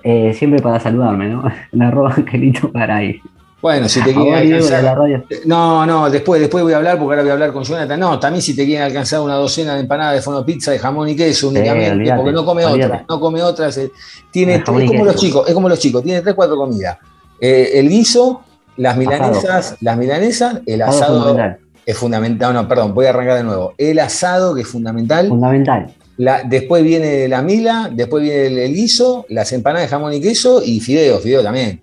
Eh, 0.04 0.34
siempre 0.34 0.62
para 0.62 0.80
saludarme, 0.80 1.30
¿no? 1.30 1.44
En 1.72 1.82
arroba 1.82 2.14
Angelito 2.16 2.72
Garay. 2.72 3.22
Bueno, 3.62 3.90
si 3.90 4.02
te 4.02 4.14
quieren 4.14 4.34
alcanzar. 4.36 4.84
la 4.84 4.96
radio. 4.96 5.24
No, 5.46 5.86
no, 5.86 6.10
después, 6.10 6.40
después 6.40 6.64
voy 6.64 6.72
a 6.74 6.78
hablar 6.78 6.98
porque 6.98 7.12
ahora 7.14 7.22
voy 7.24 7.30
a 7.30 7.34
hablar 7.34 7.52
con 7.52 7.64
Jonathan. 7.64 8.00
No, 8.00 8.18
también 8.18 8.42
si 8.42 8.56
te 8.56 8.66
quieren 8.66 8.86
alcanzar 8.86 9.20
una 9.20 9.36
docena 9.36 9.74
de 9.76 9.82
empanadas 9.82 10.16
de 10.16 10.22
fono 10.22 10.46
pizza 10.46 10.72
de 10.72 10.80
jamón 10.80 11.10
y 11.10 11.16
queso 11.16 11.50
únicamente, 11.50 12.14
porque 12.16 12.32
no 12.32 12.46
come 12.46 12.66
olvídate. 12.66 12.94
otra, 12.94 13.06
no 13.10 13.20
come 13.20 13.44
otra. 13.44 13.72
se- 13.72 13.92
tiene, 14.32 14.56
es 14.56 14.64
como 14.64 14.80
los 15.06 15.16
chicos, 15.16 15.48
es 15.48 15.54
como 15.54 15.68
los 15.70 15.80
chicos, 15.80 16.04
tiene 16.04 16.22
tres, 16.22 16.36
cuatro 16.36 16.56
comidas. 16.56 16.98
Eh, 17.42 17.72
el 17.76 17.90
guiso, 17.90 18.44
las 18.78 18.96
milanesas, 18.96 19.76
las 19.82 19.98
milanesas, 19.98 20.60
el 20.66 20.82
Asado 20.82 20.98
asado 20.98 21.20
fundamental. 21.28 21.60
es 21.86 21.98
fundamental. 21.98 22.54
No, 22.54 22.68
perdón, 22.68 22.94
voy 22.94 23.08
a 23.08 23.10
arrancar 23.10 23.38
de 23.38 23.44
nuevo. 23.44 23.74
El 23.78 24.00
asado, 24.00 24.56
que 24.56 24.62
es 24.62 24.68
fundamental. 24.68 25.28
Fundamental. 25.28 25.94
La- 26.18 26.44
después 26.44 26.82
viene 26.84 27.28
la 27.28 27.42
mila, 27.42 27.90
después 27.94 28.24
viene 28.24 28.46
el, 28.48 28.58
el 28.58 28.74
guiso, 28.74 29.26
las 29.30 29.52
empanadas 29.52 29.88
de 29.90 29.90
jamón 29.90 30.14
y 30.14 30.22
queso 30.22 30.62
y 30.64 30.80
fideo, 30.80 31.20
fideo 31.20 31.44
también. 31.44 31.82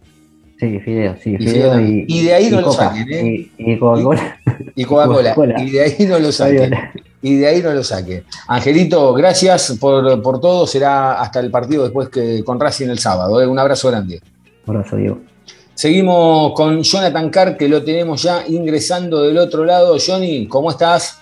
Sí, 0.59 0.81
fideo, 0.81 1.17
sí, 1.23 1.35
Y 1.35 1.37
fideo 1.39 1.75
fideo 1.75 1.81
y, 1.81 2.05
y 2.09 2.25
de 2.25 2.35
ahí 2.35 2.51
no 2.51 2.61
lo 2.63 2.73
saquen, 2.73 3.13
¿eh? 3.13 3.51
Y, 3.59 3.73
y 3.73 3.79
Coca-Cola. 3.79 4.41
Y 4.75 4.85
Coca-Cola. 4.85 5.35
Y 5.59 5.71
de 5.71 5.83
ahí 5.83 6.07
no 6.07 6.19
lo 6.19 6.33
saquen. 6.33 6.73
Y 7.23 7.37
de 7.37 7.47
ahí 7.47 7.63
no 7.63 7.73
lo 7.73 7.83
saque. 7.83 8.25
Angelito, 8.47 9.13
gracias 9.13 9.77
por, 9.81 10.23
por 10.23 10.41
todo. 10.41 10.67
Será 10.67 11.21
hasta 11.21 11.41
el 11.41 11.51
partido 11.51 11.83
después 11.83 12.09
que 12.09 12.45
con 12.45 12.61
Racing 12.61 12.89
el 12.89 12.99
sábado. 12.99 13.43
¿eh? 13.43 13.47
Un 13.47 13.59
abrazo 13.59 13.89
grande. 13.89 14.21
Un 14.67 14.77
abrazo, 14.77 14.97
Diego. 14.97 15.19
Seguimos 15.75 16.53
con 16.55 16.83
Jonathan 16.83 17.29
Carr, 17.31 17.57
que 17.57 17.69
lo 17.69 17.83
tenemos 17.83 18.23
ya 18.23 18.45
ingresando 18.47 19.23
del 19.23 19.39
otro 19.39 19.65
lado. 19.65 19.97
Johnny, 20.05 20.47
¿cómo 20.47 20.71
estás? 20.71 21.21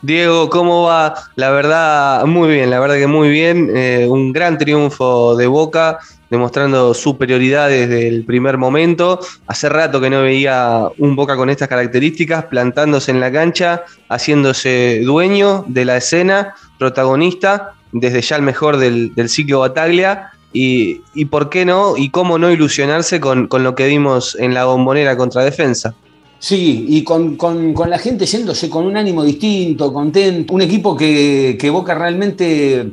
Diego, 0.00 0.48
¿cómo 0.48 0.84
va? 0.84 1.14
La 1.34 1.50
verdad, 1.50 2.24
muy 2.24 2.48
bien, 2.48 2.70
la 2.70 2.80
verdad 2.80 2.96
que 2.96 3.06
muy 3.06 3.28
bien. 3.28 3.70
Eh, 3.74 4.06
un 4.08 4.32
gran 4.32 4.56
triunfo 4.56 5.36
de 5.36 5.46
Boca, 5.46 5.98
demostrando 6.30 6.94
superioridad 6.94 7.68
desde 7.68 8.08
el 8.08 8.24
primer 8.24 8.56
momento. 8.56 9.20
Hace 9.46 9.68
rato 9.68 10.00
que 10.00 10.08
no 10.10 10.22
veía 10.22 10.88
un 10.98 11.16
Boca 11.16 11.36
con 11.36 11.50
estas 11.50 11.68
características, 11.68 12.44
plantándose 12.46 13.10
en 13.10 13.20
la 13.20 13.30
cancha, 13.32 13.82
haciéndose 14.08 15.02
dueño 15.04 15.64
de 15.68 15.84
la 15.84 15.96
escena, 15.96 16.54
protagonista, 16.78 17.74
desde 17.92 18.22
ya 18.22 18.36
el 18.36 18.42
mejor 18.42 18.76
del, 18.76 19.12
ciclo 19.28 19.60
Bataglia. 19.60 20.30
Y, 20.52 21.02
y 21.14 21.26
por 21.26 21.48
qué 21.48 21.64
no, 21.64 21.96
y 21.96 22.10
cómo 22.10 22.36
no 22.36 22.50
ilusionarse 22.50 23.20
con, 23.20 23.46
con 23.46 23.62
lo 23.62 23.76
que 23.76 23.86
vimos 23.86 24.36
en 24.40 24.52
la 24.52 24.64
bombonera 24.64 25.16
contra 25.16 25.44
defensa. 25.44 25.94
Sí, 26.40 26.86
y 26.88 27.04
con, 27.04 27.36
con- 27.36 27.74
con 27.74 27.90
la 27.90 27.98
gente 27.98 28.24
yéndose 28.26 28.68
con 28.70 28.86
un 28.86 28.96
ánimo 28.96 29.22
distinto, 29.22 29.92
contento. 29.92 30.54
Un 30.54 30.62
equipo 30.62 30.96
que, 30.96 31.56
que 31.60 31.70
Boca 31.70 31.94
realmente 31.94 32.92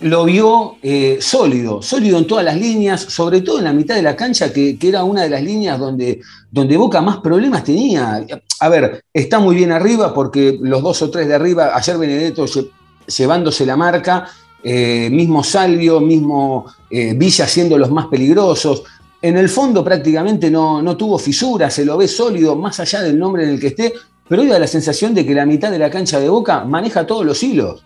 lo 0.00 0.24
vio 0.24 0.76
eh, 0.82 1.18
sólido, 1.20 1.82
sólido 1.82 2.18
en 2.18 2.26
todas 2.26 2.44
las 2.44 2.56
líneas, 2.56 3.00
sobre 3.00 3.40
todo 3.40 3.58
en 3.58 3.64
la 3.64 3.72
mitad 3.72 3.96
de 3.96 4.02
la 4.02 4.14
cancha, 4.14 4.52
que, 4.52 4.78
que 4.78 4.88
era 4.88 5.02
una 5.02 5.22
de 5.22 5.30
las 5.30 5.42
líneas 5.42 5.78
donde, 5.78 6.20
donde 6.50 6.76
Boca 6.76 7.00
más 7.00 7.18
problemas 7.18 7.64
tenía. 7.64 8.24
A 8.60 8.68
ver, 8.68 9.02
está 9.12 9.40
muy 9.40 9.56
bien 9.56 9.72
arriba 9.72 10.14
porque 10.14 10.58
los 10.60 10.82
dos 10.82 11.02
o 11.02 11.10
tres 11.10 11.26
de 11.26 11.34
arriba, 11.34 11.72
ayer 11.74 11.98
Benedetto 11.98 12.46
lle- 12.46 12.70
llevándose 13.16 13.66
la 13.66 13.76
marca, 13.76 14.28
eh, 14.62 15.08
mismo 15.10 15.42
Salvio, 15.42 16.00
mismo 16.00 16.66
eh, 16.90 17.14
Villa 17.14 17.46
siendo 17.46 17.76
los 17.76 17.90
más 17.90 18.06
peligrosos. 18.06 18.84
En 19.20 19.36
el 19.36 19.48
fondo 19.48 19.82
prácticamente 19.82 20.48
no, 20.48 20.80
no 20.80 20.96
tuvo 20.96 21.18
fisuras, 21.18 21.74
se 21.74 21.84
lo 21.84 21.96
ve 21.96 22.06
sólido, 22.06 22.54
más 22.54 22.78
allá 22.78 23.02
del 23.02 23.18
nombre 23.18 23.42
en 23.42 23.50
el 23.50 23.58
que 23.60 23.68
esté, 23.68 23.92
pero 24.28 24.42
hoy 24.42 24.48
da 24.48 24.60
la 24.60 24.68
sensación 24.68 25.12
de 25.12 25.26
que 25.26 25.34
la 25.34 25.44
mitad 25.44 25.72
de 25.72 25.78
la 25.80 25.90
cancha 25.90 26.20
de 26.20 26.28
Boca 26.28 26.62
maneja 26.64 27.04
todos 27.04 27.26
los 27.26 27.42
hilos. 27.42 27.82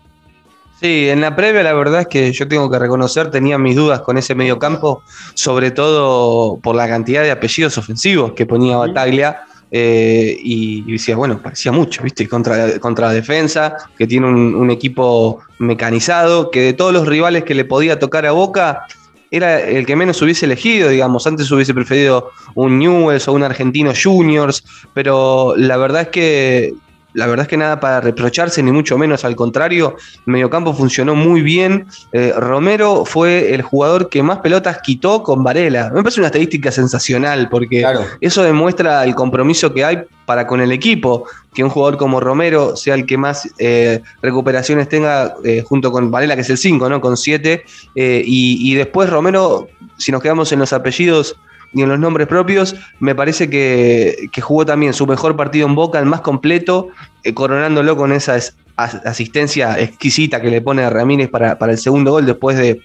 Sí, 0.83 1.07
en 1.09 1.21
la 1.21 1.33
previa 1.33 1.63
la 1.63 1.71
verdad 1.73 2.01
es 2.01 2.07
que 2.07 2.33
yo 2.33 2.45
tengo 2.45 2.69
que 2.69 2.77
reconocer, 2.77 3.31
tenía 3.31 3.57
mis 3.57 3.73
dudas 3.77 4.01
con 4.01 4.17
ese 4.17 4.35
mediocampo, 4.35 5.01
sobre 5.33 5.71
todo 5.71 6.57
por 6.57 6.75
la 6.75 6.89
cantidad 6.89 7.23
de 7.23 7.31
apellidos 7.31 7.77
ofensivos 7.77 8.33
que 8.33 8.45
ponía 8.45 8.75
Bataglia. 8.75 9.43
eh, 9.71 10.37
y, 10.43 10.83
y 10.85 10.91
decía, 10.91 11.15
bueno, 11.15 11.41
parecía 11.41 11.71
mucho, 11.71 12.03
¿viste? 12.03 12.27
Contra, 12.27 12.79
contra 12.79 13.07
la 13.07 13.13
defensa, 13.13 13.75
que 13.97 14.05
tiene 14.05 14.27
un, 14.27 14.53
un 14.55 14.69
equipo 14.71 15.39
mecanizado, 15.57 16.51
que 16.51 16.61
de 16.61 16.73
todos 16.73 16.93
los 16.93 17.07
rivales 17.07 17.43
que 17.45 17.55
le 17.55 17.65
podía 17.65 17.97
tocar 17.97 18.25
a 18.27 18.33
Boca, 18.33 18.85
era 19.31 19.59
el 19.61 19.85
que 19.87 19.95
menos 19.95 20.21
hubiese 20.21 20.45
elegido, 20.45 20.89
digamos. 20.89 21.25
Antes 21.25 21.49
hubiese 21.51 21.73
preferido 21.73 22.29
un 22.53 22.77
Newells 22.77 23.27
o 23.27 23.33
un 23.33 23.41
Argentino 23.41 23.91
Juniors, 23.95 24.63
pero 24.93 25.55
la 25.57 25.77
verdad 25.77 26.03
es 26.03 26.07
que 26.09 26.73
la 27.13 27.27
verdad 27.27 27.43
es 27.43 27.47
que 27.47 27.57
nada 27.57 27.79
para 27.79 28.01
reprocharse, 28.01 28.61
ni 28.63 28.71
mucho 28.71 28.97
menos 28.97 29.23
al 29.23 29.35
contrario. 29.35 29.95
El 30.25 30.33
mediocampo 30.33 30.73
funcionó 30.73 31.15
muy 31.15 31.41
bien. 31.41 31.85
Eh, 32.11 32.33
Romero 32.35 33.05
fue 33.05 33.53
el 33.53 33.61
jugador 33.61 34.09
que 34.09 34.23
más 34.23 34.39
pelotas 34.39 34.79
quitó 34.81 35.23
con 35.23 35.43
Varela. 35.43 35.91
Me 35.93 36.01
parece 36.01 36.19
una 36.19 36.27
estadística 36.27 36.71
sensacional, 36.71 37.49
porque 37.49 37.85
eso 38.19 38.43
demuestra 38.43 39.03
el 39.03 39.15
compromiso 39.15 39.73
que 39.73 39.85
hay 39.85 39.99
para 40.25 40.47
con 40.47 40.61
el 40.61 40.71
equipo. 40.71 41.25
Que 41.53 41.63
un 41.63 41.69
jugador 41.69 41.97
como 41.97 42.19
Romero 42.19 42.75
sea 42.75 42.95
el 42.95 43.05
que 43.05 43.17
más 43.17 43.47
eh, 43.59 44.01
recuperaciones 44.21 44.89
tenga 44.89 45.35
eh, 45.43 45.63
junto 45.65 45.91
con 45.91 46.09
Varela, 46.09 46.35
que 46.35 46.41
es 46.41 46.49
el 46.49 46.57
5, 46.57 46.89
¿no? 46.89 46.99
Con 46.99 47.15
7. 47.15 47.63
y, 47.95 48.71
y 48.71 48.75
después 48.75 49.09
Romero, 49.09 49.67
si 49.97 50.11
nos 50.11 50.21
quedamos 50.21 50.51
en 50.51 50.59
los 50.59 50.73
apellidos 50.73 51.35
y 51.73 51.81
en 51.81 51.89
los 51.89 51.99
nombres 51.99 52.27
propios, 52.27 52.75
me 52.99 53.15
parece 53.15 53.49
que, 53.49 54.29
que 54.31 54.41
jugó 54.41 54.65
también 54.65 54.93
su 54.93 55.07
mejor 55.07 55.35
partido 55.35 55.67
en 55.67 55.75
Boca, 55.75 55.99
el 55.99 56.05
más 56.05 56.21
completo, 56.21 56.89
eh, 57.23 57.33
coronándolo 57.33 57.95
con 57.97 58.11
esa 58.11 58.35
as- 58.35 58.55
as- 58.75 59.01
asistencia 59.05 59.79
exquisita 59.79 60.41
que 60.41 60.49
le 60.49 60.61
pone 60.61 60.83
a 60.83 60.89
Ramírez 60.89 61.29
para, 61.29 61.57
para 61.57 61.71
el 61.71 61.77
segundo 61.77 62.11
gol 62.11 62.25
después 62.25 62.57
de 62.57 62.81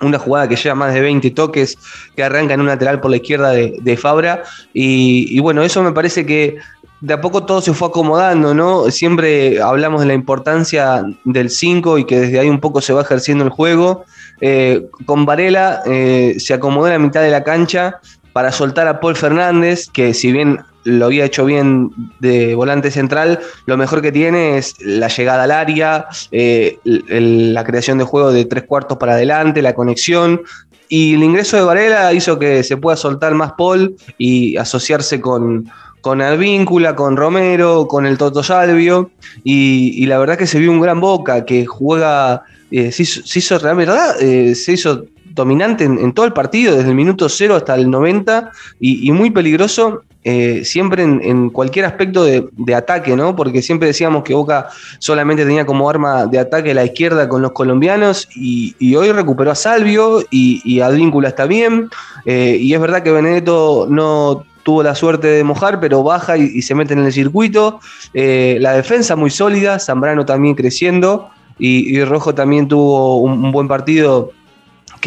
una 0.00 0.18
jugada 0.18 0.48
que 0.48 0.54
lleva 0.56 0.74
más 0.76 0.94
de 0.94 1.00
20 1.00 1.30
toques, 1.32 1.76
que 2.14 2.22
arranca 2.22 2.54
en 2.54 2.60
un 2.60 2.66
lateral 2.68 3.00
por 3.00 3.10
la 3.10 3.16
izquierda 3.16 3.50
de, 3.50 3.76
de 3.80 3.96
Fabra. 3.96 4.44
Y, 4.72 5.26
y 5.36 5.40
bueno, 5.40 5.62
eso 5.62 5.82
me 5.82 5.90
parece 5.92 6.24
que 6.24 6.56
de 7.00 7.14
a 7.14 7.20
poco 7.20 7.44
todo 7.44 7.60
se 7.60 7.72
fue 7.74 7.88
acomodando, 7.88 8.54
¿no? 8.54 8.90
Siempre 8.90 9.60
hablamos 9.60 10.00
de 10.00 10.06
la 10.08 10.14
importancia 10.14 11.04
del 11.24 11.48
5 11.50 11.98
y 11.98 12.04
que 12.04 12.18
desde 12.20 12.38
ahí 12.40 12.48
un 12.48 12.60
poco 12.60 12.80
se 12.80 12.92
va 12.92 13.02
ejerciendo 13.02 13.44
el 13.44 13.50
juego. 13.50 14.04
Eh, 14.40 14.86
con 15.04 15.24
Varela 15.24 15.82
eh, 15.86 16.36
se 16.38 16.54
acomodó 16.54 16.86
en 16.86 16.92
la 16.92 16.98
mitad 17.00 17.22
de 17.22 17.30
la 17.30 17.42
cancha 17.42 18.00
para 18.38 18.52
soltar 18.52 18.86
a 18.86 19.00
Paul 19.00 19.16
Fernández, 19.16 19.88
que 19.88 20.14
si 20.14 20.30
bien 20.30 20.60
lo 20.84 21.06
había 21.06 21.24
hecho 21.24 21.44
bien 21.44 21.90
de 22.20 22.54
volante 22.54 22.92
central, 22.92 23.40
lo 23.66 23.76
mejor 23.76 24.00
que 24.00 24.12
tiene 24.12 24.58
es 24.58 24.76
la 24.80 25.08
llegada 25.08 25.42
al 25.42 25.50
área, 25.50 26.06
eh, 26.30 26.78
la 26.84 27.64
creación 27.64 27.98
de 27.98 28.04
juego 28.04 28.30
de 28.30 28.44
tres 28.44 28.62
cuartos 28.62 28.96
para 28.96 29.14
adelante, 29.14 29.60
la 29.60 29.74
conexión. 29.74 30.42
Y 30.88 31.14
el 31.14 31.24
ingreso 31.24 31.56
de 31.56 31.64
Varela 31.64 32.12
hizo 32.12 32.38
que 32.38 32.62
se 32.62 32.76
pueda 32.76 32.96
soltar 32.96 33.34
más 33.34 33.54
Paul 33.58 33.96
y 34.18 34.56
asociarse 34.56 35.20
con, 35.20 35.68
con 36.00 36.22
Advíncula, 36.22 36.94
con 36.94 37.16
Romero, 37.16 37.88
con 37.88 38.06
el 38.06 38.18
Toto 38.18 38.44
Salvio. 38.44 39.10
Y, 39.42 40.06
la 40.06 40.16
verdad 40.18 40.38
que 40.38 40.46
se 40.46 40.60
vio 40.60 40.70
un 40.70 40.80
gran 40.80 41.00
Boca 41.00 41.44
que 41.44 41.66
juega, 41.66 42.42
eh, 42.70 42.92
se, 42.92 43.02
hizo, 43.02 43.58
se 43.58 43.74
verdad, 43.74 44.22
eh, 44.22 44.54
se 44.54 44.74
hizo 44.74 45.06
dominante 45.42 45.84
en, 45.84 46.12
todo 46.12 46.26
el 46.26 46.32
partido, 46.32 46.76
desde 46.76 46.90
el 46.90 46.94
minuto 46.94 47.28
0 47.28 47.56
hasta 47.56 47.74
el 47.74 47.90
90, 47.90 48.50
y, 48.80 49.10
muy 49.12 49.30
peligroso 49.30 50.02
eh, 50.24 50.64
siempre 50.64 51.02
en, 51.02 51.50
cualquier 51.50 51.84
aspecto 51.84 52.24
de, 52.24 52.74
ataque, 52.74 53.16
¿no? 53.16 53.34
Porque 53.34 53.62
siempre 53.62 53.88
decíamos 53.88 54.24
que 54.24 54.34
Boca 54.34 54.68
solamente 54.98 55.44
tenía 55.44 55.64
como 55.64 55.88
arma 55.88 56.26
de 56.26 56.38
ataque 56.38 56.74
la 56.74 56.84
izquierda 56.84 57.28
con 57.28 57.40
los 57.40 57.52
colombianos, 57.52 58.28
y, 58.34 58.94
hoy 58.94 59.12
recuperó 59.12 59.52
a 59.52 59.54
Salvio, 59.54 60.20
y, 60.30 60.60
y 60.64 60.80
Advíncula 60.80 61.28
está 61.28 61.46
bien, 61.46 61.88
eh, 62.26 62.58
y 62.60 62.74
es 62.74 62.80
verdad 62.80 63.02
que 63.02 63.12
Benedetto 63.12 63.86
no 63.88 64.44
tuvo 64.64 64.82
la 64.82 64.94
suerte 64.94 65.28
de 65.28 65.44
mojar, 65.44 65.80
pero 65.80 66.02
baja 66.02 66.36
y, 66.36 66.60
se 66.60 66.74
mete 66.74 66.92
en 66.92 66.98
el 66.98 67.12
circuito. 67.12 67.80
Eh, 68.12 68.58
la 68.60 68.72
defensa 68.72 69.16
muy 69.16 69.30
sólida, 69.30 69.78
Zambrano 69.78 70.26
también 70.26 70.54
creciendo, 70.54 71.30
y, 71.58 72.04
Rojo 72.04 72.34
también 72.34 72.68
tuvo 72.68 73.18
un 73.18 73.50
buen 73.50 73.66
partido 73.66 74.32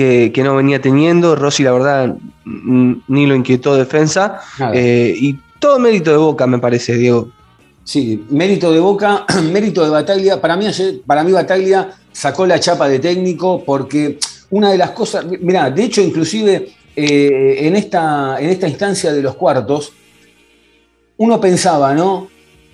que, 0.02 0.32
que 0.34 0.44
no 0.44 0.56
venía 0.56 0.82
teniendo. 0.82 1.36
Rossi, 1.36 1.64
la 1.64 1.72
verdad, 1.74 2.16
ni 2.46 3.26
lo 3.28 3.36
inquietó 3.36 3.76
defensa. 3.76 4.40
Eh, 4.74 5.14
y 5.18 5.38
todo 5.60 5.78
mérito 5.80 6.12
de 6.12 6.18
Boca, 6.18 6.48
me 6.48 6.58
parece, 6.60 6.98
Diego. 6.98 7.30
Sí, 7.84 8.24
mérito 8.30 8.72
de 8.72 8.80
Boca, 8.80 9.26
mérito 9.52 9.84
de 9.84 9.90
Bataglia. 9.90 10.42
Para 10.42 10.56
mí, 10.58 10.66
ayer- 10.66 11.02
para 11.06 11.24
mí 11.24 11.32
Bataglia 11.32 11.92
sacó 12.12 12.46
la 12.46 12.60
chapa 12.60 12.90
de 12.90 13.00
técnico 13.00 13.64
porque 13.66 14.18
una 14.50 14.72
de 14.72 14.78
las 14.78 14.92
cosas, 14.92 15.26
mirá, 15.42 15.70
de 15.70 15.84
hecho, 15.84 16.02
inclusive 16.02 16.70
eh, 16.96 17.56
en, 17.68 17.76
esta, 17.76 18.38
en 18.42 18.50
esta 18.50 18.68
instancia 18.68 19.14
de 19.14 19.22
los 19.22 19.36
cuartos, 19.36 19.94
uno 21.18 21.40
pensaba, 21.40 21.94
¿no? 21.94 22.28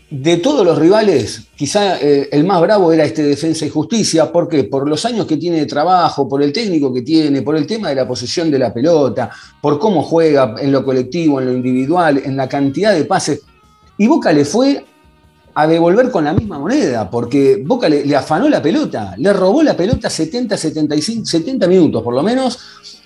De 0.10 0.38
todos 0.38 0.66
los 0.66 0.80
rivales, 0.80 1.48
quizá 1.58 2.00
eh, 2.00 2.30
el 2.32 2.46
más 2.46 2.62
bravo 2.62 2.94
era 2.94 3.04
este 3.04 3.24
Defensa 3.24 3.66
y 3.66 3.70
Justicia. 3.70 4.32
¿Por 4.32 4.48
qué? 4.48 4.64
Por 4.64 4.88
los 4.88 5.04
años 5.04 5.26
que 5.26 5.36
tiene 5.36 5.58
de 5.58 5.66
trabajo, 5.66 6.30
por 6.30 6.42
el 6.42 6.54
técnico 6.54 6.94
que 6.94 7.02
tiene, 7.02 7.42
por 7.42 7.58
el 7.58 7.68
tema 7.68 7.90
de 7.90 7.96
la 7.96 8.08
posesión 8.08 8.50
de 8.50 8.58
la 8.58 8.74
pelota, 8.74 9.30
por 9.62 9.78
cómo 9.80 10.02
juega 10.02 10.56
en 10.60 10.72
lo 10.72 10.86
colectivo, 10.86 11.42
en 11.42 11.48
lo 11.48 11.54
individual, 11.54 12.22
en 12.24 12.38
la 12.38 12.48
cantidad 12.48 12.94
de 12.94 13.04
pases. 13.04 13.42
Y 13.98 14.08
Boca 14.08 14.32
le 14.32 14.46
fue 14.46 14.86
a 15.54 15.68
devolver 15.68 16.10
con 16.10 16.24
la 16.24 16.32
misma 16.32 16.58
moneda, 16.58 17.10
porque 17.10 17.62
Boca 17.66 17.90
le, 17.90 18.06
le 18.06 18.16
afanó 18.16 18.48
la 18.48 18.62
pelota, 18.62 19.14
le 19.18 19.34
robó 19.34 19.62
la 19.62 19.76
pelota 19.76 20.10
70, 20.10 20.56
75, 20.56 21.26
70 21.26 21.68
minutos 21.68 22.02
por 22.02 22.14
lo 22.14 22.24
menos, 22.24 22.60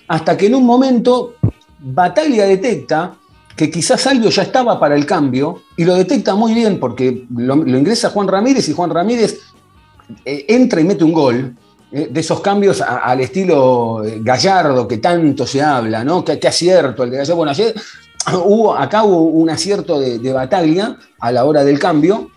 hasta 0.06 0.36
que 0.36 0.46
en 0.46 0.54
un 0.54 0.66
momento 0.66 1.34
Bataglia 1.80 2.44
detecta 2.44 3.16
que 3.56 3.70
quizás 3.70 4.00
Salvio 4.00 4.30
ya 4.30 4.42
estaba 4.42 4.80
para 4.80 4.94
el 4.94 5.06
cambio, 5.06 5.62
y 5.76 5.84
lo 5.84 5.94
detecta 5.94 6.34
muy 6.34 6.54
bien 6.54 6.80
porque 6.80 7.24
lo, 7.34 7.56
ingresa 7.56 8.10
Juan 8.10 8.28
Ramírez 8.28 8.68
y 8.68 8.72
Juan 8.72 8.90
Ramírez 8.90 9.38
eh, 10.24 10.46
entra 10.48 10.80
y 10.80 10.84
mete 10.84 11.04
un 11.04 11.12
gol, 11.12 11.54
eh, 11.94 12.08
de 12.10 12.20
esos 12.20 12.40
cambios 12.40 12.80
al 12.80 13.20
estilo 13.20 14.02
eh, 14.02 14.20
Gallardo 14.22 14.88
que 14.88 14.96
tanto 14.96 15.46
se 15.46 15.60
habla, 15.60 16.02
¿no? 16.02 16.24
Que, 16.24 16.38
que 16.38 16.48
acierto 16.48 17.04
el 17.04 17.10
de 17.10 17.18
Gallardo. 17.18 17.36
Bueno, 17.36 17.50
ayer 17.50 17.74
hubo, 18.44 18.74
acá 18.74 19.04
hubo 19.04 19.24
un 19.24 19.50
acierto 19.50 20.00
de, 20.00 20.32
Bataglia 20.32 20.96
a 21.20 21.32
la 21.32 21.44
hora 21.44 21.64
del 21.64 21.78
cambio, 21.78 22.30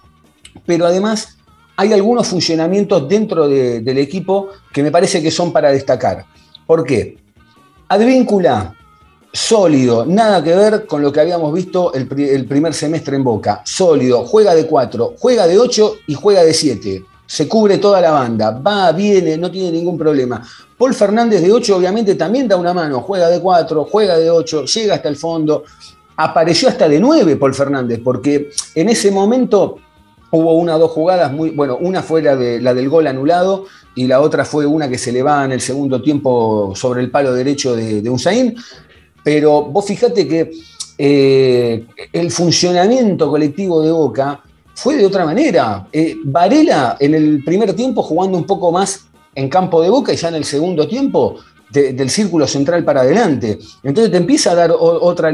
pero 0.66 0.86
además 0.86 1.38
hay 1.78 1.94
algunos 1.94 2.28
funcionamientos 2.28 3.08
dentro 3.08 3.48
de- 3.48 3.80
del 3.80 3.98
equipo 3.98 4.50
que 4.74 4.84
me 4.84 4.92
parece 4.92 5.22
que 5.24 5.32
son 5.32 5.54
para 5.54 5.72
destacar. 5.72 6.26
¿Por 6.68 6.84
qué? 6.84 7.18
Advíncula, 7.88 8.76
sólido, 9.36 10.06
nada 10.06 10.44
que 10.44 10.56
ver 10.56 10.86
con 10.86 11.02
lo 11.02 11.12
que 11.12 11.20
habíamos 11.20 11.54
visto 11.54 11.94
el, 11.94 12.08
pri- 12.08 12.30
el 12.30 12.46
primer 12.46 12.74
semestre 12.74 13.16
en 13.16 13.24
Boca. 13.24 13.62
Sólido, 13.66 14.26
juega 14.26 14.56
de 14.56 14.66
4, 14.66 15.16
juega 15.20 15.46
de 15.46 15.60
8 15.60 15.96
y 16.08 16.14
juega 16.14 16.44
de 16.44 16.54
7. 16.54 17.04
Se 17.28 17.48
cubre 17.48 17.80
toda 17.80 18.00
la 18.02 18.12
banda, 18.12 18.52
va, 18.52 18.92
viene, 18.92 19.38
no 19.38 19.50
tiene 19.52 19.72
ningún 19.72 19.98
problema. 19.98 20.42
Paul 20.78 20.94
Fernández 20.94 21.42
de 21.42 21.52
8 21.52 21.76
obviamente 21.78 22.16
también 22.16 22.48
da 22.48 22.56
una 22.56 22.74
mano, 22.74 23.02
juega 23.02 23.28
de 23.30 23.40
4, 23.42 23.88
juega 23.92 24.18
de 24.18 24.30
8, 24.30 24.66
llega 24.66 24.96
hasta 24.96 25.10
el 25.10 25.16
fondo. 25.18 25.64
Apareció 26.18 26.70
hasta 26.70 26.88
de 26.88 27.00
9 27.00 27.36
Paul 27.36 27.54
Fernández, 27.54 28.00
porque 28.04 28.52
en 28.76 28.90
ese 28.90 29.12
momento 29.12 29.78
hubo 30.32 30.54
una 30.54 30.76
o 30.78 30.80
dos 30.80 30.92
jugadas 30.92 31.32
muy. 31.34 31.50
Bueno, 31.50 31.78
una 31.82 32.02
fue 32.04 32.22
la, 32.22 32.36
de, 32.38 32.62
la 32.62 32.74
del 32.74 32.88
gol 32.90 33.08
anulado 33.08 33.66
y 33.96 34.08
la 34.08 34.22
otra 34.22 34.46
fue 34.46 34.66
una 34.66 34.88
que 34.88 34.98
se 34.98 35.12
le 35.12 35.24
va 35.24 35.44
en 35.46 35.52
el 35.52 35.62
segundo 35.62 36.02
tiempo 36.02 36.74
sobre 36.76 37.02
el 37.02 37.10
palo 37.12 37.34
derecho 37.34 37.76
de, 37.76 38.02
de 38.02 38.10
Unzaín. 38.10 38.56
Pero 39.26 39.64
vos 39.64 39.84
fijate 39.86 40.28
que 40.28 40.52
eh, 41.00 41.86
el 42.14 42.30
funcionamiento 42.32 43.30
colectivo 43.30 43.82
de 43.82 43.92
Boca 43.92 44.40
fue 44.76 44.96
de 44.98 45.06
otra 45.06 45.26
manera. 45.26 45.88
Eh, 45.92 46.16
Varela 46.24 46.96
en 47.00 47.16
el 47.16 47.44
primer 47.44 47.74
tiempo 47.74 48.04
jugando 48.04 48.38
un 48.38 48.46
poco 48.46 48.72
más 48.72 49.06
en 49.34 49.50
campo 49.50 49.82
de 49.82 49.90
Boca 49.90 50.14
y 50.14 50.16
ya 50.16 50.30
en 50.30 50.36
el 50.36 50.46
segundo 50.46 50.88
tiempo 50.88 51.38
de- 51.72 51.94
del 51.94 52.10
círculo 52.10 52.46
central 52.48 52.86
para 52.86 53.02
adelante. 53.02 53.58
Entonces 53.84 54.12
te 54.12 54.18
empieza 54.18 54.52
a 54.52 54.56
dar 54.56 54.72
o- 54.72 54.78
otra, 55.02 55.34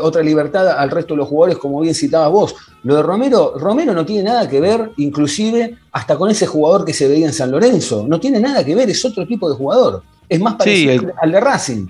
otra 0.00 0.22
libertad 0.22 0.68
al 0.68 0.90
resto 0.90 1.14
de 1.14 1.18
los 1.18 1.28
jugadores, 1.28 1.58
como 1.58 1.80
bien 1.80 1.94
citabas 1.94 2.30
vos. 2.30 2.54
Lo 2.84 2.94
de 2.96 3.02
Romero, 3.02 3.54
Romero 3.58 3.92
no 3.92 4.06
tiene 4.06 4.22
nada 4.22 4.48
que 4.48 4.60
ver, 4.60 4.92
inclusive 4.98 5.76
hasta 5.90 6.16
con 6.16 6.30
ese 6.30 6.46
jugador 6.46 6.84
que 6.84 6.94
se 6.94 7.08
veía 7.08 7.26
en 7.26 7.32
San 7.32 7.50
Lorenzo. 7.50 8.06
No 8.08 8.20
tiene 8.20 8.38
nada 8.40 8.64
que 8.64 8.74
ver, 8.76 8.88
es 8.88 9.04
otro 9.04 9.26
tipo 9.26 9.50
de 9.50 9.56
jugador. 9.56 10.02
Es 10.28 10.40
más 10.40 10.54
parecido 10.54 10.92
el- 10.92 11.12
al 11.20 11.32
de 11.32 11.40
Racing. 11.40 11.86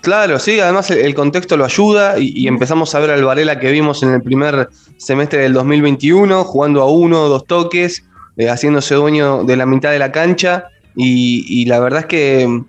Claro, 0.00 0.38
sí, 0.38 0.58
además 0.60 0.90
el, 0.90 1.14
contexto 1.14 1.58
lo 1.58 1.64
ayuda 1.66 2.18
y, 2.18 2.48
empezamos 2.48 2.94
a 2.94 3.00
ver 3.00 3.10
al 3.10 3.24
Varela 3.24 3.60
que 3.60 3.70
vimos 3.70 4.02
en 4.02 4.14
el 4.14 4.22
primer 4.22 4.70
semestre 4.96 5.42
del 5.42 5.52
2021, 5.52 6.44
jugando 6.44 6.80
a 6.80 6.90
uno, 6.90 7.28
dos 7.28 7.44
toques, 7.44 8.04
eh, 8.38 8.48
haciéndose 8.48 8.94
dueño 8.94 9.44
de 9.44 9.56
la 9.56 9.66
mitad 9.66 9.90
de 9.90 9.98
la 9.98 10.10
cancha 10.10 10.68
y, 10.96 11.66
la 11.66 11.80
verdad 11.80 12.00
es 12.00 12.06
que 12.06 12.62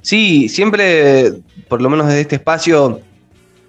sí, 0.00 0.48
siempre, 0.48 1.32
por 1.68 1.82
lo 1.82 1.90
menos 1.90 2.06
desde 2.06 2.22
este 2.22 2.36
espacio, 2.36 3.00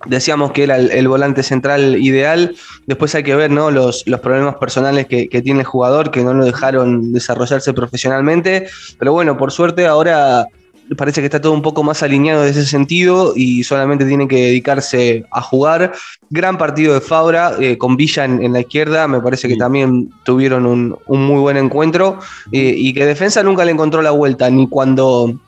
decíamos 0.06 0.54
que 0.54 0.64
era 0.64 0.78
el, 0.78 1.08
volante 1.10 1.44
central 1.44 1.98
ideal, 2.02 2.56
después 2.88 3.14
hay 3.16 3.24
que 3.24 3.36
ver 3.36 3.52
¿no? 3.52 3.70
los, 3.70 4.08
los 4.08 4.22
problemas 4.22 4.56
personales 4.56 5.08
que, 5.08 5.28
que 5.28 5.42
tiene 5.42 5.60
el 5.60 5.66
jugador, 5.66 6.10
que 6.10 6.24
no 6.24 6.34
lo 6.34 6.46
dejaron 6.46 7.12
desarrollarse 7.12 7.74
profesionalmente, 7.74 8.68
pero 8.98 9.12
bueno, 9.12 9.38
por 9.38 9.52
suerte 9.52 9.88
ahora 9.88 10.48
parece 10.96 11.22
que 11.22 11.26
está 11.26 11.40
todo 11.40 11.54
un 11.54 11.62
poco 11.62 11.84
más 11.84 12.02
alineado 12.04 12.44
en 12.44 12.50
ese 12.50 12.66
sentido 12.66 13.34
y 13.36 13.64
solamente 13.64 14.06
tiene 14.06 14.28
que 14.28 14.38
dedicarse 14.38 15.26
a 15.32 15.42
jugar. 15.42 15.94
Gran 16.30 16.58
partido 16.58 16.94
de 16.94 17.02
Fabra 17.02 17.54
eh, 17.60 17.78
con 17.78 17.98
Villa 17.98 18.26
en, 18.26 18.42
en 18.42 18.54
la 18.54 18.62
izquierda, 18.62 19.08
me 19.08 19.22
parece 19.22 19.48
que 19.48 19.56
también 19.56 20.12
tuvieron 20.24 20.66
un, 20.66 20.98
un 21.08 21.26
muy 21.26 21.40
buen 21.40 21.58
encuentro 21.58 22.20
eh, 22.52 22.74
y 22.78 22.94
que 22.94 23.06
defensa 23.06 23.44
nunca 23.44 23.66
le 23.66 23.72
encontró 23.72 24.02
la 24.02 24.12
vuelta, 24.12 24.50
ni 24.50 24.68
cuando 24.68 25.40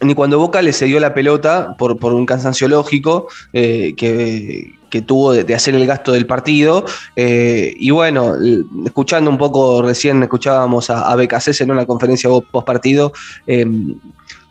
ni 0.00 0.14
cuando 0.14 0.38
Boca 0.38 0.62
le 0.62 0.72
cedió 0.72 1.00
la 1.00 1.12
pelota 1.12 1.74
por, 1.76 1.98
por 1.98 2.12
un 2.12 2.24
cansancio 2.24 2.68
lógico 2.68 3.26
eh, 3.52 3.94
que, 3.96 4.74
que 4.90 5.02
tuvo 5.02 5.32
de, 5.32 5.42
de 5.42 5.56
hacer 5.56 5.74
el 5.74 5.86
gasto 5.86 6.12
del 6.12 6.24
partido. 6.24 6.84
Eh, 7.16 7.74
y 7.76 7.90
bueno, 7.90 8.34
escuchando 8.86 9.28
un 9.28 9.38
poco, 9.38 9.82
recién 9.82 10.22
escuchábamos 10.22 10.88
a, 10.90 11.10
a 11.10 11.16
Becasese 11.16 11.64
en 11.64 11.72
una 11.72 11.84
conferencia 11.84 12.30
post 12.30 12.64
partido. 12.64 13.12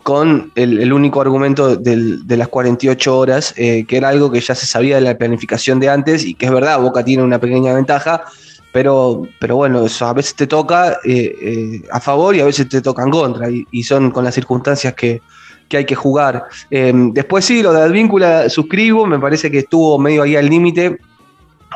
Con 0.07 0.53
el, 0.55 0.93
único 0.93 1.19
argumento 1.19 1.75
de 1.75 2.37
las 2.37 2.47
48 2.47 3.17
horas, 3.17 3.53
eh, 3.57 3.83
que 3.85 3.97
era 3.97 4.07
algo 4.07 4.31
que 4.31 4.39
ya 4.39 4.55
se 4.55 4.65
sabía 4.65 4.95
de 4.95 5.01
la 5.01 5.17
planificación 5.17 5.81
de 5.81 5.89
antes 5.89 6.23
y 6.23 6.33
que 6.33 6.45
es 6.45 6.51
verdad, 6.53 6.79
Boca 6.79 7.03
tiene 7.03 7.23
una 7.23 7.39
pequeña 7.39 7.73
ventaja, 7.73 8.23
pero, 8.71 9.27
pero 9.37 9.57
bueno, 9.57 9.83
eso 9.83 10.05
a 10.05 10.13
veces 10.13 10.33
te 10.33 10.47
toca 10.47 10.93
eh, 11.03 11.35
eh, 11.41 11.81
a 11.91 11.99
favor 11.99 12.33
y 12.33 12.39
a 12.39 12.45
veces 12.45 12.69
te 12.69 12.81
toca 12.81 13.03
en 13.03 13.09
contra, 13.09 13.49
y, 13.49 13.83
son 13.83 14.11
con 14.11 14.23
las 14.23 14.33
circunstancias 14.33 14.93
que, 14.93 15.21
que 15.67 15.75
hay 15.75 15.85
que 15.85 15.95
jugar. 15.95 16.45
Después 16.69 17.43
sí, 17.43 17.61
lo 17.61 17.73
de 17.73 17.81
Advíncula 17.81 18.49
suscribo, 18.49 19.05
me 19.05 19.19
parece 19.19 19.51
que 19.51 19.57
estuvo 19.57 19.99
medio 19.99 20.23
ahí 20.23 20.37
al 20.37 20.47
límite 20.47 20.99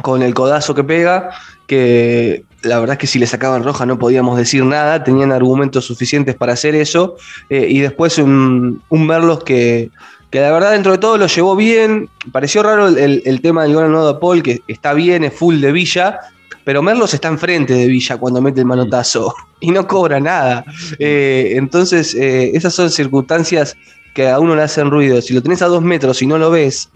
con 0.04 0.22
el 0.22 0.34
codazo 0.34 0.74
que 0.74 0.86
pega, 0.86 1.32
que 1.72 2.43
la 2.63 2.80
verdad 2.82 2.95
es 2.95 2.99
que 2.99 3.07
si 3.07 3.17
le 3.17 3.26
sacaban 3.26 3.63
roja 3.63 3.86
no 3.86 3.97
podíamos 3.97 4.38
decir 4.38 4.65
nada, 4.65 5.05
tenían 5.05 5.32
argumentos 5.32 5.86
suficientes 5.86 6.36
para 6.36 6.51
hacer 6.51 6.76
eso, 6.76 7.15
eh, 7.49 7.65
y 7.69 7.80
después 7.80 8.17
un, 8.17 8.82
un 8.89 9.07
Merlos 9.07 9.45
que, 9.45 9.89
que 10.30 10.41
la 10.41 10.51
verdad 10.51 10.74
dentro 10.74 10.91
de 10.91 10.97
todo 10.97 11.17
lo 11.17 11.28
llevó 11.28 11.55
bien, 11.55 12.09
pareció 12.34 12.61
raro 12.61 12.89
el, 12.89 13.22
el- 13.26 13.41
tema 13.41 13.63
del 13.63 13.74
gol 13.74 13.95
a 13.95 14.19
Paul, 14.19 14.43
que 14.43 14.59
está 14.67 14.91
bien, 14.93 15.24
es 15.24 15.34
full 15.34 15.61
de 15.61 15.72
Villa, 15.72 16.19
pero 16.65 16.82
Merlos 16.82 17.13
está 17.13 17.30
enfrente 17.30 17.74
de 17.74 17.88
Villa 17.88 18.17
cuando 18.17 18.41
mete 18.41 18.59
el 18.59 18.65
manotazo 18.65 19.34
y 19.61 19.72
no 19.72 19.88
cobra 19.88 20.19
nada. 20.19 20.65
Eh, 20.99 21.53
entonces, 21.55 22.13
eh, 22.15 22.51
esas 22.53 22.74
son 22.74 22.89
circunstancias 22.91 23.78
que 24.13 24.28
a 24.28 24.39
uno 24.39 24.57
le 24.57 24.63
hacen 24.63 24.91
ruido. 24.91 25.22
Si 25.22 25.34
lo 25.34 25.41
tenés 25.41 25.61
a 25.61 25.67
dos 25.67 25.82
metros 25.82 26.22
y 26.22 26.28
no 26.28 26.38
lo 26.38 26.51
ves, 26.51 26.89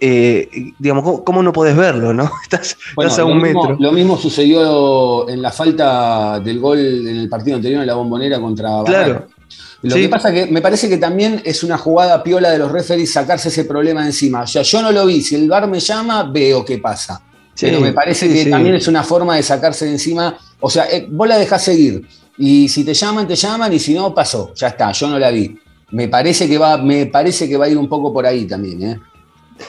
eh, 0.00 0.72
digamos, 0.78 1.20
¿cómo, 1.22 1.42
no 1.42 1.52
podés 1.52 1.76
verlo? 1.76 2.12
¿no? 2.14 2.30
Estás, 2.42 2.76
Bueno, 2.94 3.10
estás 3.10 3.24
a 3.24 3.28
lo, 3.28 3.34
un 3.34 3.42
mismo, 3.42 3.62
metro. 3.62 3.76
lo 3.80 3.92
mismo 3.92 4.16
sucedió 4.18 5.28
en 5.28 5.42
la 5.42 5.52
falta 5.52 6.40
del 6.40 6.58
gol 6.60 6.78
en 6.78 7.16
el 7.18 7.28
partido 7.28 7.56
anterior 7.56 7.80
en 7.82 7.86
la 7.86 7.94
bombonera 7.94 8.40
contra 8.40 8.82
Claro. 8.84 9.26
Lo 9.82 9.94
Sí. 9.94 10.02
que 10.02 10.08
pasa 10.08 10.32
que 10.32 10.46
me 10.46 10.60
parece 10.62 10.88
que 10.88 10.96
también 10.96 11.42
es 11.44 11.62
una 11.62 11.76
jugada 11.78 12.22
piola 12.22 12.50
de 12.50 12.58
los 12.58 12.72
referees 12.72 13.12
sacarse 13.12 13.48
ese 13.48 13.64
problema 13.66 14.00
de 14.00 14.06
encima. 14.08 14.42
O 14.42 14.46
sea, 14.46 14.62
yo 14.62 14.82
no 14.82 14.90
lo 14.90 15.06
vi, 15.06 15.20
si 15.22 15.34
el 15.36 15.48
bar 15.48 15.68
me 15.68 15.78
llama, 15.78 16.24
veo 16.24 16.64
qué 16.64 16.78
pasa. 16.78 17.22
Sí, 17.54 17.66
Pero 17.66 17.80
me 17.80 17.92
parece 17.92 18.26
sí, 18.26 18.34
que 18.44 18.50
también 18.50 18.74
es 18.74 18.88
una 18.88 19.02
forma 19.02 19.36
de 19.36 19.42
sacarse 19.42 19.84
de 19.84 19.92
encima. 19.92 20.36
O 20.60 20.68
sea, 20.70 20.86
eh, 20.90 21.06
vos 21.10 21.28
la 21.28 21.38
dejás 21.38 21.62
seguir. 21.62 22.06
Y 22.38 22.68
si 22.68 22.84
te 22.84 22.92
llaman, 22.94 23.28
te 23.28 23.36
llaman, 23.36 23.72
y 23.72 23.78
si 23.78 23.94
no, 23.94 24.12
pasó. 24.14 24.52
Ya 24.54 24.68
está, 24.68 24.92
yo 24.92 25.08
no 25.08 25.18
la 25.18 25.30
vi. 25.30 25.56
Me 25.90 26.08
parece 26.08 26.48
que 26.48 26.58
va, 26.58 26.76
me 26.78 27.06
parece 27.06 27.48
que 27.48 27.56
va 27.56 27.66
a 27.66 27.68
ir 27.68 27.78
un 27.78 27.88
poco 27.88 28.12
por 28.12 28.26
ahí 28.26 28.44
también, 28.46 28.82
¿eh? 28.82 29.00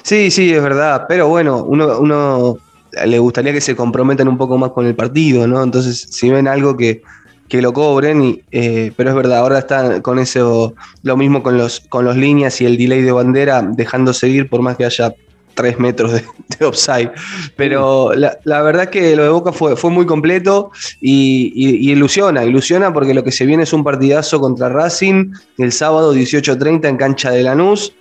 Sí, 0.04 0.32
sí, 0.32 0.54
es 0.54 0.62
verdad. 0.62 1.06
Pero 1.08 1.28
bueno, 1.28 1.64
uno, 1.64 2.00
uno 2.00 2.58
le 3.06 3.20
gustaría 3.20 3.54
que 3.54 3.62
se 3.62 3.76
comprometan 3.76 4.28
un 4.28 4.38
poco 4.38 4.58
más 4.58 4.72
con 4.72 4.86
el 4.86 4.96
partido, 4.96 5.48
¿no? 5.48 5.64
Entonces, 5.64 6.08
si 6.12 6.30
ven 6.30 6.48
algo 6.48 6.76
que, 6.76 7.02
que 7.48 7.62
lo 7.62 7.74
cobren, 7.74 8.24
y, 8.24 8.42
eh, 8.52 8.92
pero 8.96 9.10
es 9.12 9.16
verdad, 9.16 9.40
ahora 9.40 9.60
está 9.60 10.02
con 10.02 10.20
eso, 10.20 10.74
lo 11.04 11.18
mismo 11.18 11.44
con 11.44 11.58
los, 11.58 11.82
con 11.90 12.06
los 12.06 12.18
líneas 12.18 12.60
y 12.62 12.66
el 12.66 12.78
delay 12.78 13.02
de 13.02 13.12
bandera, 13.12 13.62
dejando 13.62 14.14
seguir 14.14 14.50
por 14.50 14.62
más 14.62 14.78
que 14.78 14.86
haya 14.86 15.14
tres 15.54 15.80
metros 15.80 16.12
de, 16.14 16.24
de 16.60 16.66
offside. 16.66 17.12
Pero 17.56 18.14
la, 18.14 18.38
la 18.44 18.62
verdad 18.62 18.90
que 18.90 19.16
lo 19.16 19.24
de 19.24 19.30
Boca 19.30 19.52
fue, 19.52 19.76
fue 19.76 19.90
muy 19.92 20.06
completo 20.06 20.72
y, 21.02 21.52
y- 21.56 21.90
y 21.90 21.92
ilusiona, 21.94 22.44
ilusiona 22.46 22.94
porque 22.94 23.14
lo 23.14 23.24
que 23.24 23.32
se 23.32 23.46
viene 23.46 23.64
es 23.64 23.74
un 23.74 23.84
partidazo 23.84 24.40
contra 24.40 24.70
Racing 24.70 25.32
el 25.58 25.72
sábado 25.72 26.14
18.30 26.14 26.88
en 26.90 26.98
cancha 26.98 27.32
de 27.32 27.44
Lanús. 27.44 27.94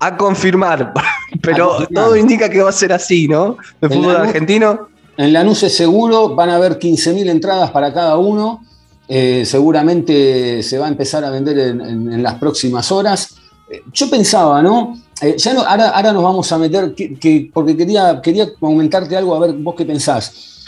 A 0.00 0.16
confirmar, 0.16 0.92
pero 1.42 1.86
todo 1.92 2.16
indica 2.16 2.48
que 2.48 2.62
va 2.62 2.70
a 2.70 2.72
ser 2.72 2.92
así, 2.92 3.28
¿no? 3.28 3.56
El 3.80 3.88
fútbol 3.90 4.14
Lanús- 4.14 4.28
argentino. 4.28 4.88
En 5.16 5.32
Lanús 5.32 5.62
es 5.62 5.76
seguro, 5.76 6.34
van 6.34 6.50
a 6.50 6.56
haber 6.56 6.78
15.000 6.78 7.28
entradas 7.30 7.70
para 7.70 7.92
cada 7.92 8.16
uno. 8.18 8.64
Eh, 9.06 9.44
seguramente 9.46 10.62
se 10.62 10.78
va 10.78 10.86
a 10.86 10.88
empezar 10.88 11.24
a 11.24 11.30
vender 11.30 11.58
en, 11.58 11.80
en- 11.80 12.12
en 12.12 12.22
las 12.22 12.34
próximas 12.34 12.90
horas. 12.90 13.36
Eh, 13.70 13.82
yo 13.92 14.08
pensaba, 14.10 14.60
¿no? 14.62 14.96
Eh, 15.20 15.36
ya 15.38 15.54
no 15.54 15.60
ahora, 15.62 15.90
ahora 15.90 16.12
nos 16.12 16.22
vamos 16.24 16.50
a 16.52 16.58
meter, 16.58 16.94
que, 16.94 17.14
que- 17.14 17.50
porque 17.52 17.76
quería, 17.76 18.20
quería 18.22 18.52
comentarte 18.54 19.16
algo, 19.16 19.34
a 19.34 19.40
ver 19.40 19.52
vos 19.54 19.74
qué 19.76 19.84
pensás. 19.84 20.64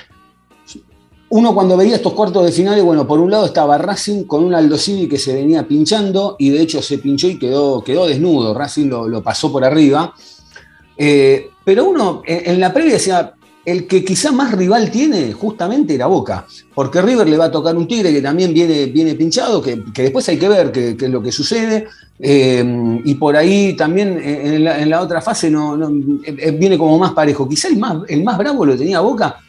Uno 1.28 1.52
cuando 1.54 1.76
veía 1.76 1.96
estos 1.96 2.12
cuartos 2.12 2.44
de 2.46 2.52
finales, 2.52 2.84
bueno, 2.84 3.04
por 3.04 3.18
un 3.18 3.30
lado 3.32 3.46
estaba 3.46 3.76
Racing 3.78 4.24
con 4.24 4.44
un 4.44 4.54
Aldo 4.54 4.78
Civi 4.78 5.08
que 5.08 5.18
se 5.18 5.34
venía 5.34 5.66
pinchando 5.66 6.36
y 6.38 6.50
de 6.50 6.62
hecho 6.62 6.80
se 6.80 6.98
pinchó 6.98 7.26
y 7.26 7.36
quedó, 7.36 7.82
quedó 7.82 8.06
desnudo. 8.06 8.54
Racing 8.54 8.86
lo, 8.88 9.08
lo 9.08 9.22
pasó 9.24 9.50
por 9.50 9.64
arriba. 9.64 10.14
Eh, 10.96 11.50
pero 11.64 11.84
uno 11.84 12.22
en, 12.24 12.60
la 12.60 12.72
previa 12.72 12.94
decía, 12.94 13.34
el 13.64 13.86
que 13.86 14.04
quizá 14.04 14.30
más 14.32 14.52
rival 14.52 14.90
tiene 14.90 15.32
justamente 15.32 15.94
era 15.94 16.06
Boca, 16.06 16.46
porque 16.74 17.02
River 17.02 17.28
le 17.28 17.36
va 17.36 17.46
a 17.46 17.50
tocar 17.50 17.76
un 17.76 17.88
Tigre 17.88 18.12
que 18.12 18.22
también 18.22 18.54
viene, 18.54 18.86
viene 18.86 19.14
pinchado, 19.14 19.60
que, 19.60 19.82
después 19.94 20.28
hay 20.28 20.38
que 20.38 20.48
ver 20.48 20.72
qué 20.72 20.96
es 20.98 21.10
lo 21.10 21.20
que 21.20 21.32
sucede, 21.32 21.86
eh, 22.18 23.00
y 23.04 23.14
por 23.16 23.36
ahí 23.36 23.74
también 23.74 24.18
eh, 24.22 24.54
en 24.54 24.90
la, 24.90 25.02
otra 25.02 25.20
fase 25.20 25.50
no, 25.50 25.76
viene 25.76 26.78
como 26.78 26.98
más 26.98 27.12
parejo. 27.12 27.48
Quizá 27.48 27.68
el 27.68 27.78
más, 27.78 27.98
el 28.08 28.22
más 28.24 28.38
bravo 28.38 28.64
lo 28.64 28.76
tenía 28.76 29.00
Boca, 29.00 29.40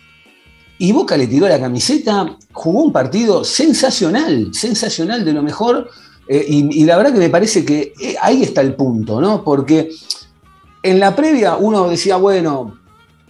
y 0.79 0.91
Boca 0.91 1.15
le 1.15 1.27
tiró 1.27 1.47
la 1.47 1.59
camiseta, 1.59 2.35
jugó 2.51 2.83
un 2.83 2.91
partido 2.91 3.43
sensacional, 3.43 4.49
sensacional 4.53 5.23
de 5.23 5.33
lo 5.33 5.43
mejor, 5.43 5.89
y, 6.27 6.81
y 6.81 6.83
la 6.83 6.97
verdad 6.97 7.13
que 7.13 7.19
me 7.19 7.29
parece 7.29 7.63
que 7.63 7.93
ahí 8.21 8.41
está 8.41 8.61
el 8.61 8.73
punto, 8.73 9.21
¿no? 9.21 9.43
Porque 9.43 9.89
en 10.83 10.99
la 10.99 11.15
previa 11.15 11.55
uno 11.57 11.89
decía, 11.89 12.17
bueno, 12.17 12.77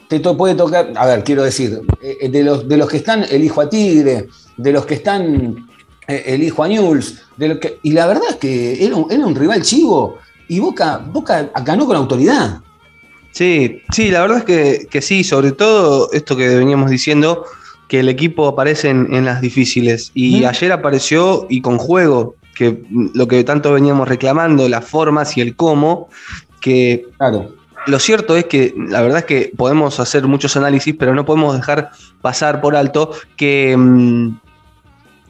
te 0.08 0.20
to- 0.20 0.38
puede 0.38 0.56
tocar, 0.56 0.91
a 0.95 1.06
ver, 1.06 1.24
quiero 1.24 1.43
decir, 1.43 1.82
eh, 2.02 2.30
de 2.30 2.43
los, 2.43 2.68
de 2.68 2.78
los 2.78 2.89
que 2.89 2.98
están, 2.98 3.24
elijo 3.30 3.62
a 3.62 3.70
Tigre, 3.70 4.28
de 4.58 4.72
los 4.72 4.86
que 4.86 4.95
están, 4.95 5.68
eh, 6.08 6.24
elijo 6.28 6.64
a 6.64 6.68
Newell's, 6.68 7.22
de 7.36 7.48
los 7.50 7.58
que- 7.60 7.80
y 7.84 7.91
la 7.91 8.08
verdad 8.08 8.24
es 8.30 8.36
que 8.38 8.86
era 8.86 8.95
un, 8.95 9.12
era 9.12 9.26
un 9.26 9.36
rival 9.36 9.62
chivo, 9.62 10.18
y 10.48 10.60
Boca, 10.60 10.98
Boca 11.12 11.50
ganó 11.66 11.86
con 11.86 11.95
autoridad. 11.98 12.62
Sí, 13.32 13.82
sí, 13.91 14.10
la 14.10 14.22
verdad 14.22 14.38
es 14.39 14.43
que, 14.45 14.88
que 14.89 15.02
sí, 15.02 15.24
sobre 15.24 15.52
todo 15.52 16.10
esto 16.14 16.36
que 16.38 16.48
veníamos 16.56 16.89
diciendo, 16.89 17.45
que 17.88 18.00
el 18.00 18.10
equipo 18.10 18.48
aparece 18.48 18.89
en, 18.89 19.14
en 19.14 19.26
las 19.26 19.41
difíciles. 19.41 20.12
Y 20.14 20.41
Mm. 20.41 20.45
ayer 20.48 20.72
apareció 20.72 21.45
y 21.50 21.62
con 21.62 21.78
juego, 21.78 22.36
que 22.56 22.82
lo 23.14 23.28
que 23.28 23.43
tanto 23.43 23.72
veníamos 23.74 24.08
reclamando, 24.08 24.68
las 24.68 24.84
formas 24.86 25.38
y 25.38 25.41
el 25.41 25.56
cómo, 25.56 26.10
que 26.68 27.05
Claro. 27.18 27.55
lo 27.88 27.99
cierto 27.99 28.36
es 28.36 28.45
que 28.45 28.74
la 28.78 29.01
verdad 29.01 29.20
es 29.20 29.26
que 29.26 29.51
podemos 29.55 29.99
hacer 29.99 30.28
muchos 30.28 30.55
análisis, 30.57 30.95
pero 30.97 31.15
no 31.15 31.26
podemos 31.26 31.55
dejar 31.55 31.91
pasar 32.22 32.61
por 32.61 32.76
alto 32.76 33.11
que 33.36 33.76
mm, 33.78 34.38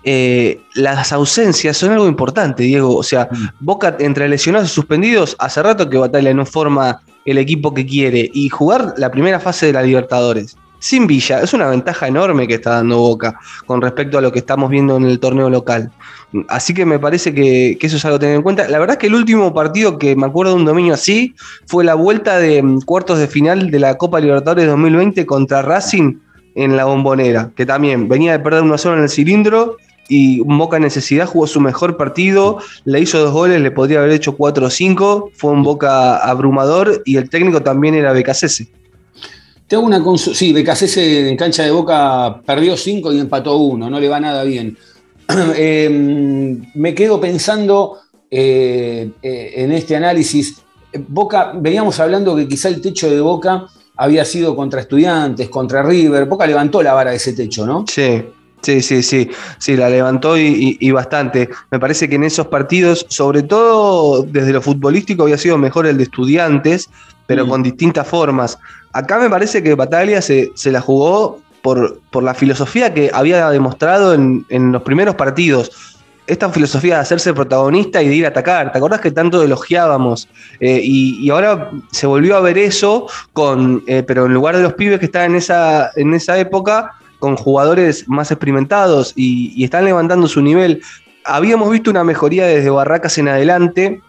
eh, 0.03 0.61
las 0.75 1.11
ausencias 1.11 1.75
son 1.75 1.91
algo 1.91 2.07
importante, 2.07 2.63
Diego. 2.63 2.95
O 2.95 3.03
sea, 3.03 3.27
Boca 3.59 3.95
entre 3.99 4.29
lesionados 4.29 4.69
y 4.69 4.73
suspendidos, 4.73 5.35
hace 5.39 5.61
rato 5.61 5.89
que 5.89 5.97
Batalla 5.97 6.33
no 6.33 6.45
forma 6.45 7.01
el 7.25 7.37
equipo 7.37 7.73
que 7.73 7.85
quiere 7.85 8.29
y 8.33 8.47
jugar 8.47 8.93
la 8.97 9.11
primera 9.11 9.39
fase 9.39 9.65
de 9.65 9.73
la 9.73 9.83
Libertadores. 9.83 10.55
Sin 10.87 11.05
Villa, 11.05 11.41
es 11.41 11.53
una 11.53 11.67
ventaja 11.67 12.07
enorme 12.07 12.47
que 12.47 12.53
está 12.53 12.75
dando 12.75 12.99
Boca 12.99 13.37
con 13.65 13.81
respecto 13.81 14.17
a 14.17 14.21
lo 14.21 14.31
que 14.31 14.39
estamos 14.39 14.69
viendo 14.69 14.95
en 14.95 15.03
el 15.03 15.19
torneo 15.19 15.49
local. 15.49 15.91
Así 16.47 16.73
que 16.73 16.85
me 16.85 16.97
parece 16.97 17.33
que, 17.33 17.77
eso 17.81 17.97
es 17.97 18.05
algo 18.05 18.15
a 18.15 18.19
tener 18.19 18.35
en 18.35 18.41
cuenta. 18.41 18.69
La 18.69 18.79
verdad 18.79 18.93
es 18.93 18.99
que 18.99 19.07
el 19.07 19.15
último 19.15 19.53
partido 19.53 19.97
que 19.97 20.15
me 20.15 20.27
acuerdo 20.27 20.53
de 20.53 20.59
un 20.59 20.65
dominio 20.65 20.93
así 20.93 21.35
fue 21.65 21.83
la 21.83 21.95
vuelta 21.95 22.39
de 22.39 22.63
mm, 22.63 22.83
cuartos 22.83 23.19
de 23.19 23.27
final 23.27 23.69
de 23.69 23.79
la 23.79 23.97
Copa 23.97 24.21
Libertadores 24.21 24.65
2020 24.65 25.25
contra 25.25 25.61
Racing 25.61 26.19
en 26.55 26.77
la 26.77 26.85
bombonera, 26.85 27.51
que 27.53 27.65
también 27.65 28.07
venía 28.07 28.31
de 28.31 28.39
perder 28.39 28.63
1-0 28.63 28.93
en 28.93 29.03
el 29.03 29.09
cilindro 29.09 29.75
y 30.07 30.39
Boca 30.39 30.79
necesidad 30.79 31.25
jugó 31.25 31.47
su 31.47 31.59
mejor 31.59 31.97
partido, 31.97 32.59
le 32.85 33.01
hizo 33.01 33.19
dos 33.19 33.33
goles, 33.33 33.59
le 33.59 33.71
podría 33.71 33.99
haber 33.99 34.11
hecho 34.11 34.37
4 34.37 34.67
o 34.67 34.69
5, 34.69 35.31
fue 35.35 35.51
un 35.51 35.63
Boca 35.63 36.15
abrumador 36.15 37.01
y 37.03 37.17
el 37.17 37.29
técnico 37.29 37.61
también 37.61 37.93
era 37.93 38.13
Becasese. 38.13 38.69
Te 39.67 39.75
una 39.75 40.01
consulta. 40.01 40.37
Sí, 40.37 40.53
Becasese 40.53 41.27
en 41.29 41.35
cancha 41.35 41.63
de 41.63 41.71
Boca 41.71 42.41
perdió 42.45 42.77
5 42.77 43.11
y 43.11 43.19
empató 43.19 43.57
1, 43.57 43.89
no 43.89 43.99
le 43.99 44.07
va 44.07 44.19
nada 44.19 44.43
bien. 44.43 44.77
Eh, 45.55 45.89
me 46.75 46.95
quedo 46.95 47.19
pensando 47.19 47.97
eh, 48.31 49.11
eh, 49.21 49.53
en 49.57 49.73
este 49.73 49.97
análisis. 49.97 50.61
Boca, 51.09 51.51
veníamos 51.53 51.99
hablando 51.99 52.33
que 52.35 52.47
quizá 52.47 52.69
el 52.69 52.79
techo 52.79 53.09
de 53.09 53.19
Boca 53.19 53.65
había 53.97 54.23
sido 54.23 54.55
contra 54.55 54.79
estudiantes, 54.79 55.49
contra 55.49 55.83
River. 55.83 56.25
Boca 56.25 56.47
levantó 56.47 56.81
la 56.81 56.93
vara 56.93 57.11
de 57.11 57.17
ese 57.17 57.33
techo, 57.33 57.65
¿no? 57.65 57.83
Sí, 57.89 58.23
sí, 58.61 58.81
sí, 58.81 59.03
sí, 59.03 59.29
sí, 59.57 59.75
la 59.75 59.89
levantó 59.89 60.37
y 60.37 60.91
bastante. 60.91 61.49
Me 61.71 61.79
parece 61.79 62.07
que 62.07 62.15
en 62.15 62.23
esos 62.23 62.47
partidos, 62.47 63.05
sobre 63.09 63.43
todo 63.43 64.23
desde 64.23 64.53
lo 64.53 64.61
futbolístico, 64.61 65.23
había 65.23 65.37
sido 65.37 65.57
mejor 65.57 65.87
el 65.87 65.97
de 65.97 66.03
estudiantes, 66.03 66.89
pero 67.27 67.45
Mm. 67.45 67.49
con 67.49 67.61
distintas 67.63 68.07
formas. 68.07 68.57
Acá 68.93 69.19
me 69.19 69.29
parece 69.29 69.61
que 69.61 69.75
Bataglia 69.75 70.21
se, 70.21 70.51
se 70.55 70.71
la 70.71 70.81
jugó 70.81 71.39
por, 71.61 71.99
por 72.09 72.23
la 72.23 72.33
filosofía 72.33 72.93
que 72.93 73.11
había 73.13 73.49
demostrado 73.51 74.13
en, 74.15 74.45
en 74.49 74.71
los 74.71 74.81
primeros 74.81 75.13
partidos. 75.15 75.71
Esta 76.25 76.49
filosofía 76.49 76.95
de 76.95 77.01
hacerse 77.01 77.33
protagonista 77.33 78.01
y 78.03 78.09
de 78.09 78.15
ir 78.15 78.25
a 78.25 78.29
atacar. 78.29 78.71
¿Te 78.71 78.77
acordás 78.79 78.99
que 78.99 79.11
tanto 79.11 79.41
elogiábamos? 79.43 80.27
Eh, 80.59 80.81
y, 80.83 81.25
y 81.25 81.29
ahora 81.29 81.71
se 81.91 82.05
volvió 82.07 82.35
a 82.35 82.41
ver 82.41 82.57
eso, 82.57 83.07
con, 83.33 83.83
eh, 83.87 84.03
pero 84.05 84.25
en 84.25 84.33
lugar 84.33 84.57
de 84.57 84.63
los 84.63 84.73
pibes 84.73 84.99
que 84.99 85.05
estaban 85.05 85.31
en 85.31 85.37
esa, 85.37 85.91
en 85.95 86.13
esa 86.13 86.37
época, 86.37 86.91
con 87.19 87.35
jugadores 87.37 88.07
más 88.09 88.29
experimentados 88.31 89.13
y, 89.15 89.53
y 89.55 89.63
están 89.63 89.85
levantando 89.85 90.27
su 90.27 90.41
nivel. 90.41 90.81
Habíamos 91.23 91.69
visto 91.71 91.91
una 91.91 92.03
mejoría 92.03 92.45
desde 92.45 92.69
Barracas 92.69 93.17
en 93.17 93.27
adelante 93.29 94.01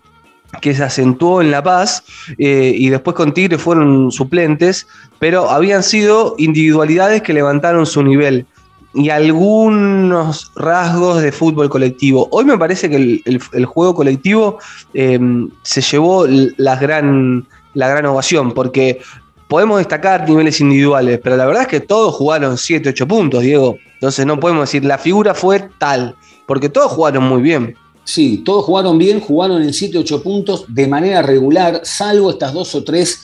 que 0.60 0.74
se 0.74 0.82
acentuó 0.82 1.40
en 1.40 1.50
La 1.50 1.62
Paz 1.62 2.02
eh, 2.38 2.72
y 2.74 2.88
después 2.88 3.14
con 3.14 3.32
Tigre 3.32 3.58
fueron 3.58 4.10
suplentes, 4.10 4.86
pero 5.18 5.50
habían 5.50 5.82
sido 5.82 6.34
individualidades 6.38 7.22
que 7.22 7.32
levantaron 7.32 7.86
su 7.86 8.02
nivel 8.02 8.46
y 8.94 9.10
algunos 9.10 10.50
rasgos 10.56 11.22
de 11.22 11.30
fútbol 11.30 11.68
colectivo. 11.68 12.28
Hoy 12.32 12.44
me 12.44 12.58
parece 12.58 12.88
que 12.88 13.22
el, 13.24 13.64
juego 13.66 13.94
colectivo 13.94 14.58
eh, 14.94 15.20
se 15.62 15.80
llevó 15.82 16.26
la 16.26 16.76
gran, 16.76 17.46
la 17.74 17.88
gran 17.88 18.06
ovación, 18.06 18.52
porque 18.52 19.00
podemos 19.46 19.78
destacar 19.78 20.28
niveles 20.28 20.60
individuales, 20.60 21.20
pero 21.22 21.36
la 21.36 21.46
verdad 21.46 21.62
es 21.62 21.68
que 21.68 21.80
todos 21.80 22.14
jugaron 22.14 22.56
7, 22.56 22.88
8 22.88 23.06
puntos, 23.06 23.42
Diego. 23.42 23.76
Entonces 23.94 24.24
no 24.26 24.40
podemos 24.40 24.62
decir 24.62 24.84
la 24.84 24.98
figura 24.98 25.34
fue 25.34 25.68
tal, 25.78 26.16
porque 26.46 26.68
todos 26.68 26.92
jugaron 26.92 27.24
muy 27.24 27.42
bien. 27.42 27.76
Sí, 28.08 28.38
todos 28.38 28.64
jugaron 28.64 28.96
bien, 28.96 29.20
jugaron 29.20 29.60
en 29.60 29.68
7-8 29.68 30.22
puntos 30.22 30.64
de 30.66 30.86
manera 30.86 31.20
regular, 31.20 31.82
salvo 31.84 32.30
estas 32.30 32.54
dos 32.54 32.74
o 32.74 32.82
tres 32.82 33.20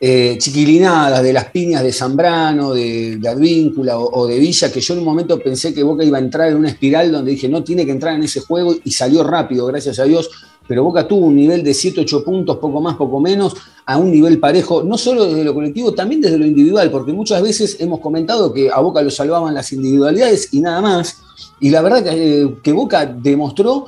eh, 0.00 0.38
chiquilinadas 0.40 1.22
de 1.22 1.30
las 1.30 1.50
piñas 1.50 1.82
de 1.82 1.92
Zambrano, 1.92 2.72
de, 2.72 3.18
de 3.18 3.28
Advíncula 3.28 3.98
o, 3.98 4.22
o 4.22 4.26
de 4.26 4.38
Villa, 4.38 4.72
que 4.72 4.80
yo 4.80 4.94
en 4.94 5.00
un 5.00 5.04
momento 5.04 5.38
pensé 5.38 5.74
que 5.74 5.82
Boca 5.82 6.04
iba 6.04 6.16
a 6.16 6.22
entrar 6.22 6.48
en 6.48 6.56
una 6.56 6.70
espiral 6.70 7.12
donde 7.12 7.32
dije, 7.32 7.50
no 7.50 7.62
tiene 7.62 7.84
que 7.84 7.90
entrar 7.92 8.14
en 8.14 8.22
ese 8.22 8.40
juego 8.40 8.74
y 8.82 8.92
salió 8.92 9.22
rápido, 9.24 9.66
gracias 9.66 9.98
a 9.98 10.04
Dios. 10.04 10.30
Pero 10.66 10.84
Boca 10.84 11.06
tuvo 11.06 11.26
un 11.26 11.36
nivel 11.36 11.62
de 11.62 11.72
7-8 11.72 12.24
puntos, 12.24 12.56
poco 12.56 12.80
más, 12.80 12.96
poco 12.96 13.20
menos, 13.20 13.52
a 13.84 13.98
un 13.98 14.10
nivel 14.10 14.40
parejo, 14.40 14.82
no 14.82 14.96
solo 14.96 15.26
desde 15.26 15.44
lo 15.44 15.52
colectivo, 15.52 15.92
también 15.92 16.22
desde 16.22 16.38
lo 16.38 16.46
individual, 16.46 16.90
porque 16.90 17.12
muchas 17.12 17.42
veces 17.42 17.76
hemos 17.78 18.00
comentado 18.00 18.54
que 18.54 18.70
a 18.70 18.80
Boca 18.80 19.02
lo 19.02 19.10
salvaban 19.10 19.52
las 19.52 19.70
individualidades 19.74 20.48
y 20.54 20.60
nada 20.60 20.80
más. 20.80 21.18
Y 21.60 21.68
la 21.68 21.82
verdad 21.82 22.02
que, 22.02 22.42
eh, 22.42 22.54
que 22.62 22.72
Boca 22.72 23.04
demostró 23.04 23.86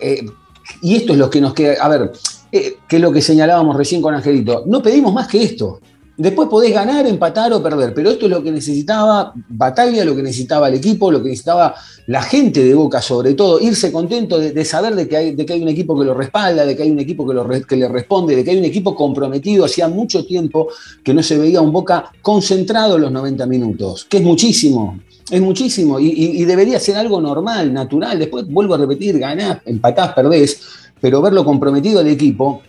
eh, 0.00 0.26
y 0.80 0.96
esto 0.96 1.12
es 1.12 1.18
lo 1.18 1.30
que 1.30 1.40
nos 1.40 1.54
queda, 1.54 1.82
a 1.82 1.88
ver, 1.88 2.12
eh, 2.50 2.76
que 2.88 2.96
es 2.96 3.02
lo 3.02 3.12
que 3.12 3.22
señalábamos 3.22 3.76
recién 3.76 4.02
con 4.02 4.14
Angelito, 4.14 4.64
no 4.66 4.82
pedimos 4.82 5.12
más 5.12 5.28
que 5.28 5.42
esto. 5.42 5.80
Después 6.14 6.48
podés 6.50 6.74
ganar, 6.74 7.06
empatar 7.06 7.52
o 7.54 7.62
perder, 7.62 7.94
pero 7.94 8.10
esto 8.10 8.26
es 8.26 8.30
lo 8.30 8.42
que 8.42 8.52
necesitaba 8.52 9.32
Batalla, 9.48 10.04
lo 10.04 10.14
que 10.14 10.22
necesitaba 10.22 10.68
el 10.68 10.74
equipo, 10.74 11.10
lo 11.10 11.22
que 11.22 11.30
necesitaba 11.30 11.74
la 12.06 12.22
gente 12.22 12.62
de 12.62 12.74
Boca 12.74 13.00
sobre 13.00 13.32
todo, 13.32 13.58
irse 13.58 13.90
contento 13.90 14.38
de, 14.38 14.64
saber 14.64 14.94
de 14.94 15.08
que, 15.08 15.16
hay, 15.16 15.34
de 15.34 15.46
que 15.46 15.54
hay 15.54 15.62
un 15.62 15.68
equipo 15.68 15.98
que 15.98 16.04
lo 16.04 16.12
respalda, 16.12 16.66
de 16.66 16.76
que 16.76 16.82
hay 16.82 16.90
un 16.90 16.98
equipo 16.98 17.26
que, 17.26 17.62
que 17.62 17.76
le 17.76 17.88
responde, 17.88 18.36
de 18.36 18.44
que 18.44 18.50
hay 18.50 18.58
un 18.58 18.64
equipo 18.64 18.94
comprometido. 18.94 19.64
Hacía 19.64 19.88
mucho 19.88 20.26
tiempo 20.26 20.68
que 21.02 21.14
no 21.14 21.22
se 21.22 21.38
veía 21.38 21.62
un 21.62 21.72
Boca 21.72 22.12
concentrado 22.20 22.98
los 22.98 23.10
90 23.10 23.46
minutos, 23.46 24.04
que 24.04 24.18
es 24.18 24.22
muchísimo, 24.22 24.98
es 25.30 25.40
muchísimo 25.40 25.98
y, 26.00 26.44
debería 26.44 26.78
ser 26.80 26.96
algo 26.96 27.20
normal, 27.20 27.72
natural. 27.72 28.18
Después 28.18 28.46
vuelvo 28.48 28.74
a 28.74 28.78
repetir, 28.78 29.18
ganás, 29.18 29.58
empatás, 29.64 30.12
perdés, 30.12 30.60
pero 31.00 31.22
verlo 31.22 31.44
comprometido 31.44 32.00
al 32.00 32.08
equipo 32.08 32.62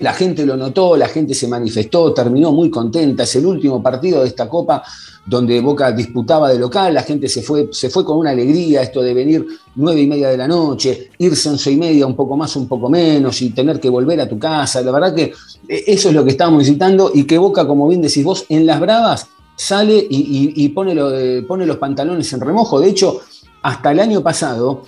la 0.00 0.12
gente 0.12 0.46
lo 0.46 0.56
notó, 0.56 0.96
la 0.96 1.08
gente 1.08 1.34
se 1.34 1.48
manifestó, 1.48 2.12
terminó 2.14 2.52
muy 2.52 2.70
contenta. 2.70 3.24
Es 3.24 3.34
el 3.36 3.46
último 3.46 3.82
partido 3.82 4.20
de 4.22 4.28
esta 4.28 4.48
Copa 4.48 4.82
donde 5.26 5.60
Boca 5.60 5.92
disputaba 5.92 6.48
de 6.48 6.58
local, 6.58 6.94
la 6.94 7.02
gente 7.02 7.28
se 7.28 7.42
fue, 7.42 7.68
se 7.72 7.90
fue 7.90 8.04
con 8.04 8.16
una 8.16 8.30
alegría, 8.30 8.80
esto 8.80 9.02
de 9.02 9.12
venir 9.12 9.44
nueve 9.74 10.00
y 10.00 10.06
media 10.06 10.30
de 10.30 10.38
la 10.38 10.48
noche, 10.48 11.10
irse 11.18 11.50
once 11.50 11.70
y 11.70 11.76
media, 11.76 12.06
un 12.06 12.16
poco 12.16 12.34
más, 12.36 12.56
un 12.56 12.66
poco 12.66 12.88
menos, 12.88 13.42
y 13.42 13.50
tener 13.50 13.78
que 13.78 13.90
volver 13.90 14.20
a 14.20 14.28
tu 14.28 14.38
casa. 14.38 14.80
La 14.80 14.90
verdad 14.90 15.14
que 15.14 15.32
eh, 15.68 15.84
eso 15.86 16.08
es 16.08 16.14
lo 16.14 16.24
que 16.24 16.30
estábamos 16.30 16.60
necesitando 16.60 17.10
y 17.12 17.24
que 17.24 17.36
Boca, 17.36 17.66
como 17.66 17.88
bien 17.88 18.00
decís 18.00 18.24
vos, 18.24 18.46
en 18.48 18.64
las 18.64 18.80
bravas 18.80 19.26
sale 19.58 20.06
y, 20.08 20.68
pone, 20.68 20.94
eh, 20.96 21.42
pone 21.42 21.66
los 21.66 21.78
pantalones 21.78 22.32
en 22.32 22.40
remojo. 22.40 22.80
De 22.80 22.88
hecho, 22.88 23.20
hasta 23.60 23.90
el 23.90 23.98
año 23.98 24.22
pasado 24.22 24.84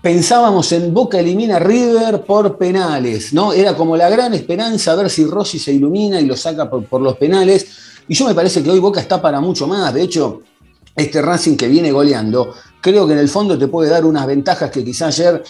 pensábamos 0.00 0.70
en 0.70 0.94
Boca 0.94 1.18
elimina 1.18 1.58
River 1.58 2.22
por 2.22 2.56
penales, 2.56 3.32
¿no? 3.32 3.52
Era 3.52 3.76
como 3.76 3.96
la 3.96 4.08
gran 4.08 4.32
esperanza 4.32 4.92
a 4.92 4.94
ver 4.94 5.10
si 5.10 5.24
Rossi 5.24 5.58
se 5.58 5.72
ilumina 5.72 6.20
y 6.20 6.26
lo 6.26 6.36
saca 6.36 6.70
por, 6.70 7.00
los 7.00 7.16
penales. 7.16 7.66
Y 8.06 8.14
yo 8.14 8.26
me 8.26 8.34
parece 8.34 8.62
que 8.62 8.70
hoy 8.70 8.78
Boca 8.78 9.00
está 9.00 9.20
para 9.20 9.40
mucho 9.40 9.66
más. 9.66 9.92
De 9.92 10.02
hecho, 10.02 10.42
este 10.94 11.20
Racing 11.20 11.56
que 11.56 11.66
viene 11.66 11.90
goleando, 11.90 12.54
creo 12.80 13.08
que 13.08 13.14
en 13.14 13.18
el 13.18 13.28
fondo 13.28 13.58
te 13.58 13.66
puede 13.66 13.90
dar 13.90 14.04
unas 14.04 14.24
ventajas 14.24 14.70
que 14.70 14.84
quizá 14.84 15.08
ayer 15.08 15.42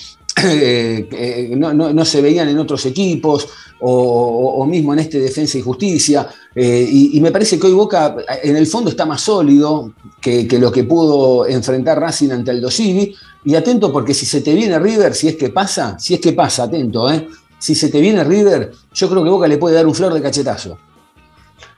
eh, 0.43 1.53
no, 1.57 2.05
se 2.05 2.21
veían 2.21 2.49
en 2.49 2.59
otros 2.59 2.85
equipos 2.87 3.49
o, 3.81 4.65
mismo 4.67 4.93
en 4.93 5.01
este 5.01 5.19
Defensa 5.19 5.59
y 5.59 5.63
Justicia. 5.63 6.29
Eh, 6.55 6.89
y, 6.91 7.21
me 7.21 7.31
parece 7.31 7.59
que 7.59 7.67
hoy 7.67 7.73
Boca 7.73 8.17
en 8.43 8.57
el 8.57 8.67
fondo 8.67 8.91
está 8.91 9.05
más 9.05 9.21
sólido 9.21 9.93
que, 10.21 10.47
lo 10.59 10.73
que 10.73 10.85
pudo 10.85 11.47
enfrentar 11.47 12.01
Racing 12.01 12.31
ante 12.31 12.51
el 12.51 12.61
Dosivi. 12.61 13.15
Y 13.45 13.55
atento 13.55 13.93
porque 13.93 14.15
si 14.15 14.25
se 14.25 14.41
te 14.41 14.55
viene 14.55 14.79
River, 14.79 15.15
si 15.15 15.29
es 15.29 15.37
que 15.37 15.51
pasa, 15.51 15.99
si 15.99 16.15
es 16.15 16.21
que 16.21 16.33
pasa, 16.33 16.63
atento, 16.63 17.13
¿eh? 17.13 17.29
si 17.59 17.75
se 17.75 17.89
te 17.89 18.01
viene 18.01 18.25
River, 18.25 18.73
yo 18.95 19.09
creo 19.09 19.23
que 19.23 19.31
Boca 19.31 19.47
le 19.47 19.59
puede 19.59 19.75
dar 19.75 19.87
un 19.87 19.95
flor 19.95 20.15
de 20.15 20.23
cachetazo. 20.23 20.79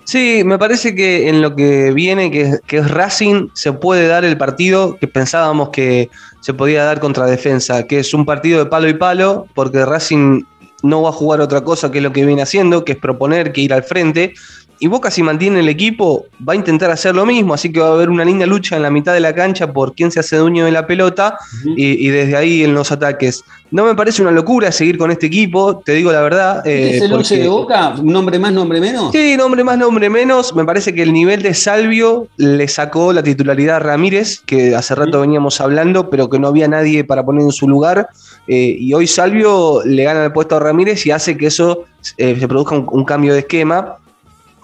Sí, 0.07 0.43
me 0.45 0.57
parece 0.57 0.95
que 0.95 1.29
en 1.29 1.43
lo 1.43 1.57
que 1.57 1.93
viene, 1.93 2.31
que, 2.31 2.61
que, 2.65 2.79
es 2.79 2.89
Racing, 2.89 3.49
se 3.55 3.73
puede 3.73 4.07
dar 4.07 4.25
el 4.25 4.39
partido 4.39 4.97
que 4.99 5.09
pensábamos 5.09 5.71
que 5.71 6.11
se 6.41 6.55
podía 6.55 6.85
dar 6.85 7.01
contra 7.01 7.27
defensa, 7.27 7.89
que 7.89 7.99
es 7.99 8.15
un 8.15 8.25
partido 8.25 8.61
de 8.61 8.67
palo 8.67 8.89
y 8.89 8.95
palo, 8.95 9.49
porque 9.53 9.85
Racing 9.85 10.45
no 10.85 11.03
va 11.03 11.09
a 11.09 11.13
jugar 11.13 11.41
otra 11.41 11.63
cosa 11.63 11.91
que 11.91 12.01
lo 12.01 12.13
que 12.13 12.25
viene 12.25 12.43
haciendo, 12.43 12.85
que 12.85 12.93
es 12.93 12.99
proponer, 12.99 13.53
que 13.53 13.63
ir 13.63 13.75
al 13.75 13.83
frente. 13.83 14.35
Y 14.79 14.89
Boca 14.89 15.11
si 15.11 15.23
mantiene 15.23 15.61
el 15.61 15.69
equipo 15.69 16.27
va 16.47 16.53
a 16.53 16.57
intentar 16.57 16.91
hacer 16.91 17.15
lo 17.15 17.25
mismo, 17.25 17.55
así 17.55 17.73
que 17.73 17.81
va 17.81 17.89
a 17.89 17.93
haber 17.93 18.11
una 18.11 18.25
linda 18.25 18.45
lucha 18.45 18.77
en 18.77 18.83
la 18.83 18.91
mitad 18.91 19.15
de 19.15 19.21
la 19.21 19.35
cancha 19.35 19.73
por 19.73 19.95
quién 19.95 20.11
se 20.11 20.21
hace 20.21 20.37
dueño 20.37 20.67
de 20.67 20.73
la 20.73 20.87
pelota 20.87 21.39
y, 21.65 22.09
desde 22.09 22.37
ahí 22.37 22.63
en 22.63 22.75
los 22.75 22.93
ataques. 22.93 23.43
No 23.71 23.85
me 23.85 23.95
parece 23.95 24.23
una 24.23 24.31
locura 24.31 24.71
seguir 24.71 24.99
con 24.99 25.11
este 25.11 25.27
equipo, 25.27 25.79
te 25.79 25.93
digo 25.93 26.13
la 26.13 26.21
verdad. 26.21 26.67
¿Es 26.67 27.03
el 27.03 27.13
11 27.13 27.39
de 27.39 27.49
Boca? 27.49 27.95
¿Nombre 28.03 28.39
más, 28.39 28.53
nombre 28.53 28.81
menos? 28.81 29.13
Sí, 29.13 29.37
nombre 29.37 29.65
más, 29.65 29.79
nombre 29.79 30.11
menos. 30.11 30.55
Me 30.55 30.65
parece 30.65 30.95
que 30.95 31.03
el 31.03 31.13
nivel 31.13 31.43
de 31.43 31.55
Salvio 31.55 32.29
le 32.37 32.69
sacó 32.69 33.13
la 33.13 33.23
titularidad 33.23 33.77
a 33.77 33.81
Ramírez, 33.81 34.41
que 34.45 34.77
hace 34.77 34.95
rato 34.95 35.21
veníamos 35.23 35.61
hablando, 35.61 36.11
pero 36.11 36.29
que 36.29 36.39
no 36.39 36.49
había 36.49 36.69
nadie 36.69 37.03
para 37.03 37.25
poner 37.25 37.43
en 37.43 37.53
su 37.53 37.67
lugar. 37.67 38.09
Eh, 38.47 38.77
y 38.79 38.93
hoy 38.93 39.07
Salvio 39.07 39.83
le 39.85 40.05
gana 40.05 40.25
el 40.25 40.33
puesto 40.33 40.57
a 40.57 40.61
Ramírez 40.61 41.05
y 41.07 41.11
hace 41.11 41.37
que 41.37 41.47
eso 41.47 41.85
eh, 42.19 42.37
se 42.39 42.47
produzca 42.47 42.77
un 42.77 43.05
cambio 43.05 43.33
de 43.33 43.41
esquema 43.41 43.97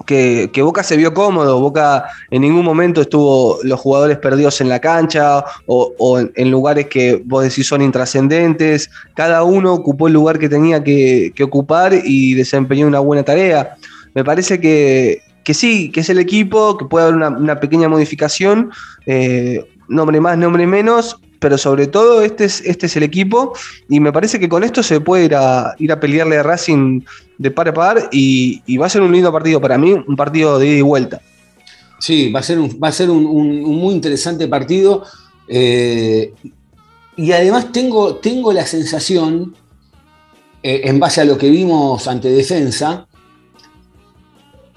que, 0.05 0.51
Boca 0.63 0.83
se 0.83 0.97
vio 0.97 1.13
cómodo, 1.15 1.61
Boca 1.61 2.05
en 2.31 2.43
ningún 2.43 2.65
momento 2.65 3.01
estuvo 3.01 3.59
los 3.63 3.81
jugadores 3.81 4.19
perdidos 4.19 4.61
en 4.61 4.69
la 4.69 4.81
cancha 4.81 5.45
o, 5.67 6.19
en, 6.19 6.51
lugares 6.51 6.87
que 6.87 7.23
vos 7.25 7.45
decís 7.45 7.67
son 7.67 7.83
intrascendentes, 7.83 8.91
cada 9.15 9.43
uno 9.43 9.73
ocupó 9.73 10.09
el 10.09 10.15
lugar 10.15 10.39
que 10.39 10.49
tenía 10.49 10.83
que, 10.83 11.33
ocupar 11.43 11.93
y 12.05 12.35
desempeñó 12.35 12.87
una 12.87 13.01
buena 13.01 13.23
tarea. 13.23 13.77
Me 14.15 14.25
parece 14.25 14.61
que, 14.61 15.23
sí, 15.53 15.91
que 15.91 16.01
es 16.01 16.09
el 16.09 16.19
equipo, 16.19 16.77
que 16.77 16.85
puede 16.85 17.07
haber 17.07 17.17
una, 17.17 17.61
pequeña 17.61 17.89
modificación, 17.89 18.71
eh, 19.07 19.65
nombre 19.89 20.21
más, 20.21 20.39
nombre 20.39 20.67
menos, 20.67 21.19
pero 21.43 21.59
sobre 21.59 21.89
todo 21.89 22.23
este 22.23 22.45
es, 22.45 22.63
este 22.65 22.87
es 22.87 22.97
el 22.97 23.03
equipo 23.03 23.53
y 23.89 23.99
me 23.99 24.13
parece 24.13 24.39
que 24.39 24.49
con 24.49 24.63
esto 24.63 24.81
se 24.81 25.01
puede 25.01 25.25
ir 25.25 25.35
a, 25.35 25.75
ir 25.77 25.91
a 25.91 25.99
pelearle 25.99 26.39
a 26.39 26.45
Racing 26.45 27.03
de 27.37 27.51
par 27.51 27.69
a 27.69 27.75
par 27.75 28.09
y, 28.13 28.63
va 28.77 28.87
a 28.87 28.89
ser 28.89 29.03
un 29.03 29.11
lindo 29.11 29.33
partido 29.33 29.61
para 29.61 29.77
mí, 29.77 29.93
un 29.93 30.15
partido 30.15 30.61
de 30.61 30.69
ida 30.69 30.79
y 30.79 30.83
vuelta. 30.83 31.21
Sí, 31.99 32.31
va 32.31 32.39
a 32.39 32.43
ser 32.45 32.61
un, 32.61 32.79
va 32.83 32.89
a 32.89 32.93
ser 32.93 33.11
un, 33.11 33.25
muy 33.25 33.93
interesante 33.93 34.47
partido 34.47 35.05
eh, 35.49 36.33
y 37.17 37.33
además 37.33 37.73
tengo, 37.73 38.17
tengo 38.17 38.53
la 38.53 38.65
sensación, 38.65 39.57
eh, 40.63 40.83
en 40.85 41.01
base 41.01 41.23
a 41.23 41.25
lo 41.25 41.37
que 41.37 41.51
vimos 41.51 42.07
ante 42.07 42.29
defensa, 42.29 43.09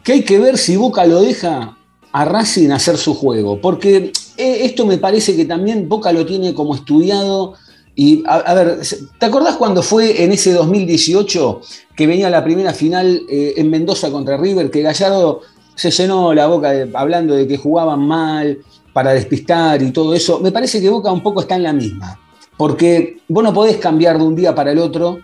que 0.03 0.13
hay 0.13 0.23
que 0.23 0.39
ver 0.39 0.57
si 0.57 0.77
Boca 0.77 1.05
lo 1.05 1.21
deja 1.21 1.77
a 2.11 2.25
Racing 2.25 2.71
hacer 2.71 2.97
su 2.97 3.13
juego, 3.13 3.61
porque 3.61 4.11
esto 4.37 4.85
me 4.85 4.97
parece 4.97 5.35
que 5.35 5.45
también 5.45 5.87
Boca 5.87 6.11
lo 6.11 6.25
tiene 6.25 6.53
como 6.53 6.75
estudiado. 6.75 7.53
Y 7.95 8.23
a, 8.27 8.53
ver, 8.53 8.81
¿te 9.19 9.25
acordás 9.25 9.55
cuando 9.55 9.81
fue 9.81 10.23
en 10.23 10.33
ese 10.33 10.51
2018 10.51 11.61
que 11.95 12.07
venía 12.07 12.29
la 12.29 12.43
primera 12.43 12.73
final 12.73 13.21
eh, 13.29 13.53
en 13.55 13.69
Mendoza 13.69 14.11
contra 14.11 14.35
River, 14.35 14.69
que 14.69 14.81
Gallardo 14.81 15.41
se 15.75 15.91
llenó 15.91 16.33
la 16.33 16.47
boca 16.47 16.73
hablando 16.93 17.35
de 17.35 17.47
que 17.47 17.57
jugaban 17.57 18.01
mal 18.01 18.59
para 18.91 19.13
despistar 19.13 19.81
y 19.81 19.91
todo 19.91 20.13
eso? 20.13 20.39
Me 20.39 20.51
parece 20.51 20.81
que 20.81 20.89
Boca 20.89 21.11
un 21.11 21.23
poco 21.23 21.41
está 21.41 21.55
en 21.55 21.63
la 21.63 21.71
misma, 21.71 22.19
porque 22.57 23.21
vos 23.29 23.43
no 23.43 23.53
podés 23.53 23.77
cambiar 23.77 24.17
de 24.17 24.25
un 24.25 24.35
día 24.35 24.53
para 24.53 24.73
el 24.73 24.79
otro. 24.79 25.19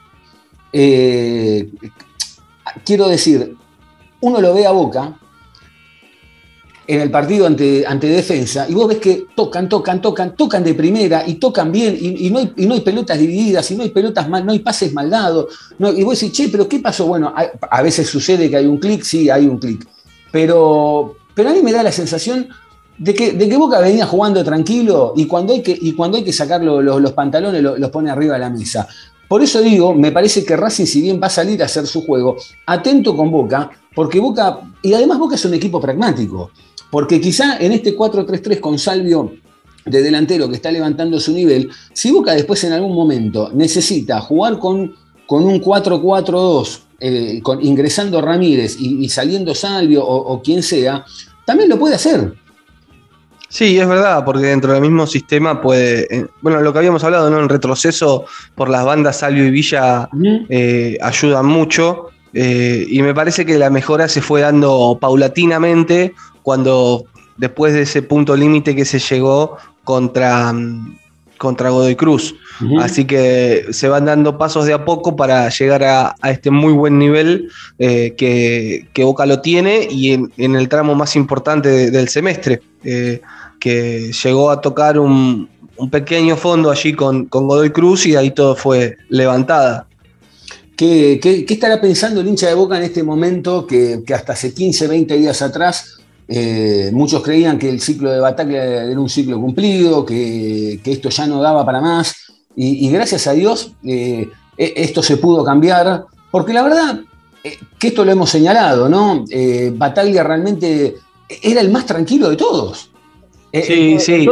Eh, 0.71 1.69
quiero 2.85 3.09
decir, 3.09 3.57
uno 4.21 4.39
lo 4.39 4.53
ve 4.53 4.65
a 4.65 4.71
Boca 4.71 5.19
en 6.91 6.99
el 6.99 7.09
partido 7.09 7.47
ante, 7.47 7.85
ante 7.87 8.07
defensa 8.07 8.65
y 8.67 8.73
vos 8.73 8.85
ves 8.85 8.97
que 8.97 9.27
tocan, 9.33 9.69
tocan, 9.69 10.01
tocan, 10.01 10.35
tocan 10.35 10.61
de 10.61 10.73
primera 10.73 11.23
y 11.25 11.35
tocan 11.35 11.71
bien 11.71 11.97
y, 11.97 12.29
no, 12.29 12.39
hay, 12.39 12.51
y 12.57 12.65
no, 12.65 12.73
hay, 12.73 12.81
pelotas 12.81 13.17
divididas 13.17 13.71
y 13.71 13.77
no 13.77 13.83
hay 13.83 13.91
pelotas 13.91 14.27
mal, 14.27 14.45
no 14.45 14.51
hay 14.51 14.59
pases 14.59 14.91
mal 14.91 15.09
dados. 15.09 15.47
y 15.79 16.03
vos 16.03 16.19
decís, 16.19 16.35
che, 16.35 16.49
pero 16.49 16.67
¿qué 16.67 16.79
pasó? 16.79 17.05
Bueno, 17.05 17.33
a, 17.33 17.81
veces 17.81 18.09
sucede 18.09 18.49
que 18.49 18.57
hay 18.57 18.65
un 18.65 18.77
clic, 18.77 19.03
sí, 19.03 19.29
hay 19.29 19.47
un 19.47 19.57
clic. 19.57 19.87
Pero, 20.33 21.15
pero 21.33 21.51
a 21.51 21.53
mí 21.53 21.61
me 21.61 21.71
da 21.71 21.81
la 21.81 21.93
sensación 21.93 22.49
de 22.97 23.13
que, 23.13 23.31
de 23.31 23.47
que 23.47 23.55
Boca 23.55 23.79
venía 23.79 24.05
jugando 24.05 24.43
tranquilo 24.43 25.13
y 25.15 25.27
cuando 25.27 25.53
hay 25.53 25.61
que, 25.61 25.77
y 25.79 25.93
cuando 25.93 26.17
hay 26.17 26.25
que 26.25 26.33
sacar 26.33 26.61
los 26.61 27.11
pantalones 27.13 27.63
los 27.63 27.89
pone 27.89 28.11
arriba 28.11 28.33
de 28.33 28.39
la 28.41 28.49
mesa. 28.49 28.85
Por 29.29 29.41
eso 29.41 29.61
digo, 29.61 29.95
me 29.95 30.11
parece 30.11 30.43
que 30.43 30.57
Racing, 30.57 30.85
si 30.85 31.01
bien 31.01 31.17
va 31.23 31.27
a 31.27 31.29
salir 31.29 31.61
a 31.61 31.65
hacer 31.67 31.87
su 31.87 32.05
juego, 32.05 32.35
atento 32.65 33.15
con 33.15 33.31
Boca, 33.31 33.71
porque 33.95 34.19
Boca, 34.19 34.59
y 34.81 34.93
además 34.93 35.19
Boca 35.19 35.35
es 35.35 35.45
un 35.45 35.53
equipo 35.53 35.79
pragmático. 35.79 36.51
Porque 36.91 37.21
quizá 37.21 37.57
en 37.57 37.71
este 37.71 37.97
4-3-3 37.97 38.59
con 38.59 38.77
Salvio 38.77 39.33
de 39.85 40.03
delantero 40.03 40.47
que 40.49 40.55
está 40.55 40.71
levantando 40.71 41.19
su 41.19 41.33
nivel, 41.33 41.71
si 41.93 42.11
Boca 42.11 42.33
después 42.33 42.63
en 42.65 42.73
algún 42.73 42.93
momento 42.93 43.49
necesita 43.53 44.19
jugar 44.21 44.59
con, 44.59 44.93
con 45.25 45.45
un 45.45 45.61
4-4-2, 45.61 46.81
eh, 46.99 47.41
ingresando 47.61 48.21
Ramírez 48.21 48.75
y, 48.79 49.09
saliendo 49.09 49.55
Salvio 49.55 50.05
o, 50.05 50.41
quien 50.41 50.61
sea, 50.61 51.03
también 51.45 51.69
lo 51.69 51.79
puede 51.79 51.95
hacer. 51.95 52.33
Sí, 53.49 53.77
es 53.77 53.87
verdad, 53.87 54.23
porque 54.23 54.45
dentro 54.45 54.71
del 54.71 54.81
mismo 54.81 55.07
sistema 55.07 55.61
puede. 55.61 56.07
Eh, 56.15 56.27
bueno, 56.41 56.61
lo 56.61 56.71
que 56.71 56.79
habíamos 56.79 57.03
hablado, 57.03 57.29
¿no? 57.29 57.39
El 57.39 57.49
retroceso 57.49 58.25
por 58.55 58.69
las 58.69 58.85
bandas 58.85 59.17
Salvio 59.17 59.45
y 59.45 59.51
Villa 59.51 60.09
eh, 60.47 60.97
ayudan 61.01 61.47
mucho. 61.47 62.09
y 62.33 63.01
me 63.01 63.13
parece 63.13 63.45
que 63.45 63.57
la 63.57 63.69
mejora 63.69 64.07
se 64.07 64.21
fue 64.21 64.41
dando 64.41 64.97
paulatinamente 65.01 66.13
cuando 66.43 67.05
después 67.37 67.73
de 67.73 67.81
ese 67.81 68.01
punto 68.01 68.35
límite 68.35 68.75
que 68.75 68.85
se 68.85 68.99
llegó 68.99 69.57
contra, 69.83 70.53
contra 71.37 71.71
Godoy 71.71 71.95
Cruz. 71.95 72.35
Así 72.79 73.05
que 73.05 73.65
se 73.71 73.87
van 73.87 74.05
dando 74.05 74.37
pasos 74.37 74.67
de 74.67 74.73
a 74.73 74.85
poco 74.85 75.15
para 75.15 75.49
llegar 75.49 75.83
a, 75.83 76.15
este 76.29 76.51
muy 76.51 76.73
buen 76.73 76.99
nivel 76.99 77.49
eh, 77.79 78.13
que, 78.15 79.03
Boca 79.03 79.25
lo 79.25 79.41
tiene 79.41 79.87
y 79.89 80.11
en, 80.11 80.55
el 80.55 80.69
tramo 80.69 80.93
más 80.93 81.15
importante 81.15 81.89
del 81.89 82.07
semestre, 82.09 82.61
eh, 82.83 83.21
que 83.59 84.11
llegó 84.23 84.51
a 84.51 84.61
tocar 84.61 84.99
un, 84.99 85.49
pequeño 85.89 86.37
fondo 86.37 86.69
allí 86.69 86.93
con, 86.93 87.27
Godoy 87.27 87.71
Cruz 87.71 88.05
y 88.05 88.15
ahí 88.15 88.29
todo 88.29 88.55
fue 88.55 88.97
levantada. 89.09 89.87
¿Qué, 90.75 91.19
estará 91.49 91.81
pensando 91.81 92.21
el 92.21 92.27
hincha 92.27 92.47
de 92.47 92.53
Boca 92.53 92.77
en 92.77 92.83
este 92.83 93.01
momento 93.01 93.65
que, 93.65 94.03
que 94.05 94.13
hasta 94.13 94.33
hace 94.33 94.53
15, 94.53 94.87
20 94.87 95.17
días 95.17 95.41
atrás 95.41 96.00
eh, 96.33 96.91
muchos 96.93 97.21
creían 97.21 97.59
que 97.59 97.67
el 97.67 97.81
ciclo 97.81 98.09
de 98.09 98.21
Bataglia 98.21 98.85
era 98.85 98.97
un 98.97 99.09
ciclo 99.09 99.37
cumplido, 99.37 100.05
que, 100.05 100.79
esto 100.81 101.09
ya 101.09 101.27
no 101.27 101.41
daba 101.41 101.65
para 101.65 101.81
más, 101.81 102.15
y, 102.55 102.89
gracias 102.89 103.27
a 103.27 103.33
Dios 103.33 103.73
eh, 103.83 104.29
e, 104.57 104.73
esto 104.77 105.03
se 105.03 105.17
pudo 105.17 105.43
cambiar, 105.43 106.05
porque 106.31 106.53
la 106.53 106.63
verdad 106.63 107.01
eh, 107.43 107.57
que 107.77 107.87
esto 107.87 108.05
lo 108.05 108.13
hemos 108.13 108.29
señalado, 108.29 108.87
¿no? 108.87 109.25
Bataglia 109.73 110.23
realmente 110.23 110.95
era 111.43 111.59
el 111.59 111.69
más 111.69 111.85
tranquilo 111.85 112.29
de 112.29 112.37
todos. 112.37 112.89
Sí, 113.51 113.99
sí. 113.99 114.25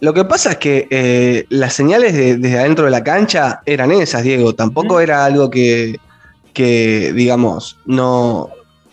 Lo 0.00 0.12
que 0.12 0.24
pasa 0.24 0.52
es 0.52 0.56
que 0.56 1.46
las 1.50 1.72
señales 1.72 2.14
desde 2.14 2.58
adentro 2.58 2.86
de 2.86 2.90
la 2.90 3.04
cancha 3.04 3.60
eran 3.64 3.92
esas, 3.92 4.24
Diego. 4.24 4.56
Tampoco 4.56 4.98
era 4.98 5.24
algo 5.24 5.50
que, 5.50 6.00
que, 6.52 7.12
digamos, 7.12 7.76
no 7.86 8.50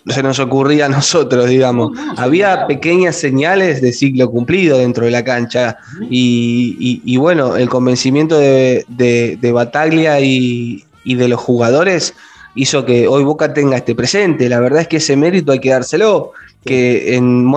se 0.10 0.24
nos 0.24 0.40
ocurría 0.40 0.86
a 0.86 0.90
nosotros, 0.90 1.50
digamos. 1.50 1.98
Había 2.18 2.68
pequeñas 2.68 3.16
señales 3.16 3.82
de 3.82 3.92
ciclo 3.92 4.30
cumplido 4.30 4.78
dentro 4.78 5.06
de 5.06 5.12
la 5.12 5.24
cancha 5.24 5.78
y, 6.10 7.18
bueno, 7.18 7.56
el 7.56 7.70
convencimiento 7.70 8.38
de, 8.38 8.86
de, 8.88 9.52
Bataglia 9.52 10.20
y, 10.20 10.86
y 11.04 11.16
de 11.16 11.28
los 11.28 11.40
jugadores 11.40 12.14
hizo 12.56 12.86
que 12.86 13.08
hoy 13.08 13.24
Boca 13.24 13.54
tenga 13.54 13.78
este 13.78 13.96
presente. 13.96 14.50
La 14.50 14.60
verdad 14.60 14.82
es 14.82 14.88
que 14.88 14.98
ese 14.98 15.16
mérito 15.16 15.52
hay 15.52 15.60
que 15.60 15.70
dárselo 15.70 16.34
que 16.66 17.16
en, 17.16 17.50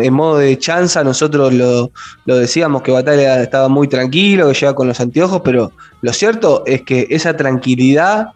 en 0.00 0.14
modo 0.14 0.38
de 0.38 0.58
chanza 0.58 1.04
nosotros 1.04 1.52
lo, 1.52 1.90
decíamos 2.24 2.82
que 2.82 2.92
Batalla 2.92 3.42
estaba 3.42 3.68
muy 3.68 3.88
tranquilo, 3.88 4.48
que 4.48 4.54
llegaba 4.54 4.74
con 4.74 4.88
los 4.88 4.98
anteojos, 5.00 5.42
pero 5.44 5.72
lo 6.00 6.12
cierto 6.12 6.62
es 6.66 6.82
que 6.82 7.06
esa 7.10 7.36
tranquilidad 7.36 8.28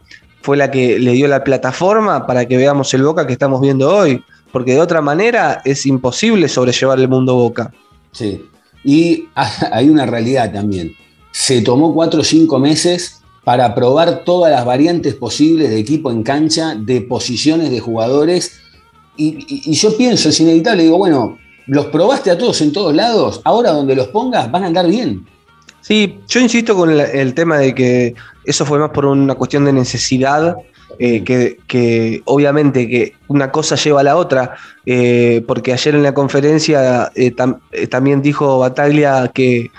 fue 0.43 0.57
la 0.57 0.71
que 0.71 0.99
le 0.99 1.13
dio 1.13 1.29
la 1.29 1.45
plataforma 1.45 2.27
para 2.27 2.47
que 2.47 2.57
veamos 2.57 2.93
el 2.95 3.03
Boca 3.03 3.27
que 3.27 3.33
estamos 3.33 3.61
viendo 3.61 3.95
hoy, 3.95 4.23
porque 4.53 4.73
de 4.73 4.81
otra 4.81 5.01
manera 5.01 5.61
es 5.65 5.87
imposible 5.87 6.49
sobrellevar 6.49 6.99
el 6.99 7.09
mundo 7.09 7.35
Boca. 7.35 7.73
Sí, 8.13 8.45
y 8.85 9.29
hay 9.73 9.89
una 9.91 10.07
realidad 10.07 10.53
también. 10.53 10.93
Se 11.31 11.63
tomó 11.63 11.95
cuatro 11.95 12.21
o 12.21 12.25
cinco 12.25 12.59
meses 12.59 13.21
para 13.45 13.75
probar 13.75 14.25
todas 14.25 14.53
las 14.53 14.65
variantes 14.65 15.15
posibles 15.15 15.71
de 15.71 15.79
equipo 15.79 16.11
en 16.11 16.23
cancha, 16.23 16.75
de 16.75 17.01
posiciones 17.01 17.71
de 17.71 17.81
jugadores 17.81 18.53
y, 19.19 19.75
yo 19.75 19.97
pienso, 19.97 20.29
es 20.29 20.39
inevitable, 20.39 20.85
digo, 20.85 20.97
bueno, 20.97 21.39
los 21.67 21.87
probaste 21.87 22.31
a 22.31 22.39
todos 22.39 22.61
en 22.61 22.73
todos 22.73 22.95
lados, 22.95 23.41
ahora 23.45 23.73
donde 23.73 23.97
los 23.97 24.07
pongas 24.09 24.49
van 24.51 24.63
a 24.63 24.67
andar 24.69 24.87
bien. 24.87 25.27
Sí, 25.81 26.21
yo 26.29 26.41
insisto 26.41 26.77
con 26.77 26.91
el, 26.91 27.35
tema 27.35 27.59
de 27.59 27.75
que 27.75 28.15
eso 28.49 28.65
fue 28.65 28.79
más 28.79 28.91
por 28.91 29.05
una 29.05 29.35
cuestión 29.35 29.67
de 29.67 29.75
necesidad, 29.75 30.57
eh, 30.99 31.23
que, 31.23 32.23
obviamente 32.25 32.89
que 32.89 33.13
una 33.29 33.53
cosa 33.53 33.77
lleva 33.77 34.01
a 34.01 34.05
la 34.05 34.17
otra, 34.17 34.57
eh, 34.87 35.45
porque 35.47 35.75
ayer 35.75 35.95
en 35.95 36.03
la 36.03 36.15
conferencia 36.15 37.13
eh, 37.15 37.31
también 37.89 38.23
dijo 38.23 38.59
Bataglia 38.59 39.31
que 39.35 39.71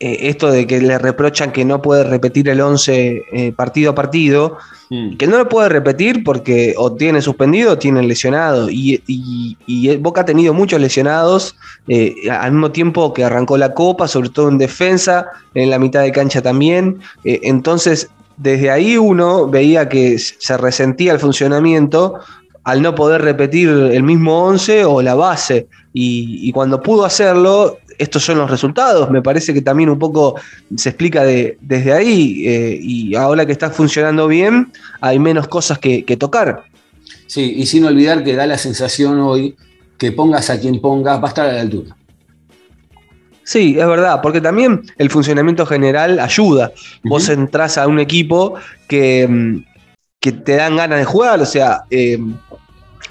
esto 0.00 0.50
de 0.50 0.66
que 0.66 0.80
le 0.80 0.98
reprochan 0.98 1.52
que 1.52 1.64
no 1.64 1.80
puede 1.80 2.04
repetir 2.04 2.48
el 2.48 2.60
11 2.60 3.54
partido 3.56 3.92
a 3.92 3.94
partido, 3.94 4.58
Mm. 4.90 5.16
Que 5.16 5.26
no 5.26 5.38
lo 5.38 5.48
puede 5.48 5.68
repetir 5.68 6.22
porque 6.22 6.74
o 6.76 6.92
tiene 6.92 7.20
suspendido 7.20 7.72
o 7.72 7.78
tiene 7.78 8.02
lesionado. 8.02 8.68
Y, 8.70 9.56
Boca 10.00 10.20
ha 10.20 10.24
tenido 10.24 10.54
muchos 10.54 10.80
lesionados 10.80 11.56
eh, 11.88 12.14
al 12.30 12.52
mismo 12.52 12.70
tiempo 12.70 13.12
que 13.12 13.24
arrancó 13.24 13.56
la 13.56 13.74
Copa, 13.74 14.08
sobre 14.08 14.28
todo 14.28 14.48
en 14.48 14.58
defensa, 14.58 15.26
en 15.54 15.70
la 15.70 15.78
mitad 15.78 16.02
de 16.02 16.12
cancha 16.12 16.42
también. 16.42 17.00
Eh, 17.24 17.40
entonces, 17.42 18.10
desde 18.36 18.70
ahí 18.70 18.96
uno 18.96 19.48
veía 19.48 19.88
que 19.88 20.18
se 20.18 20.56
resentía 20.56 21.12
el 21.12 21.18
funcionamiento 21.18 22.20
al 22.64 22.82
no 22.82 22.94
poder 22.94 23.22
repetir 23.22 23.68
el 23.68 24.02
mismo 24.02 24.44
11 24.44 24.84
o 24.84 25.00
la 25.02 25.14
base. 25.14 25.68
Y, 25.92 26.52
cuando 26.52 26.82
pudo 26.82 27.06
hacerlo, 27.06 27.78
estos 27.98 28.24
son 28.24 28.38
los 28.38 28.50
resultados. 28.50 29.10
Me 29.10 29.22
parece 29.22 29.52
que 29.54 29.62
también 29.62 29.90
un 29.90 29.98
poco 29.98 30.38
se 30.76 30.90
explica 30.90 31.24
de, 31.24 31.58
desde 31.60 31.92
ahí. 31.92 32.46
Eh, 32.46 32.78
y 32.80 33.14
ahora 33.14 33.46
que 33.46 33.52
está 33.52 33.70
funcionando 33.70 34.28
bien, 34.28 34.72
hay 35.00 35.18
menos 35.18 35.48
cosas 35.48 35.78
que, 35.78 36.02
tocar. 36.18 36.64
Sí, 37.26 37.54
y 37.56 37.66
sin 37.66 37.84
olvidar 37.84 38.24
que 38.24 38.34
da 38.34 38.46
la 38.46 38.58
sensación 38.58 39.20
hoy 39.20 39.56
que 39.98 40.12
pongas 40.12 40.50
a 40.50 40.58
quien 40.60 40.80
pongas, 40.80 41.20
va 41.20 41.26
a 41.26 41.28
estar 41.28 41.48
a 41.48 41.52
la 41.52 41.60
altura. 41.60 41.96
Sí, 43.42 43.76
es 43.78 43.86
verdad, 43.86 44.20
porque 44.22 44.40
también 44.40 44.82
el 44.98 45.10
funcionamiento 45.10 45.66
general 45.66 46.18
ayuda. 46.18 46.72
Vos 47.04 47.28
entras 47.28 47.78
a 47.78 47.86
un 47.86 48.00
equipo 48.00 48.54
que, 48.88 49.26
mm, 49.28 49.64
que 50.20 50.32
te 50.32 50.56
dan 50.56 50.76
ganas 50.76 50.98
de 50.98 51.04
jugar, 51.04 51.40
o 51.40 51.46
sea, 51.46 51.82
eh, 51.90 52.18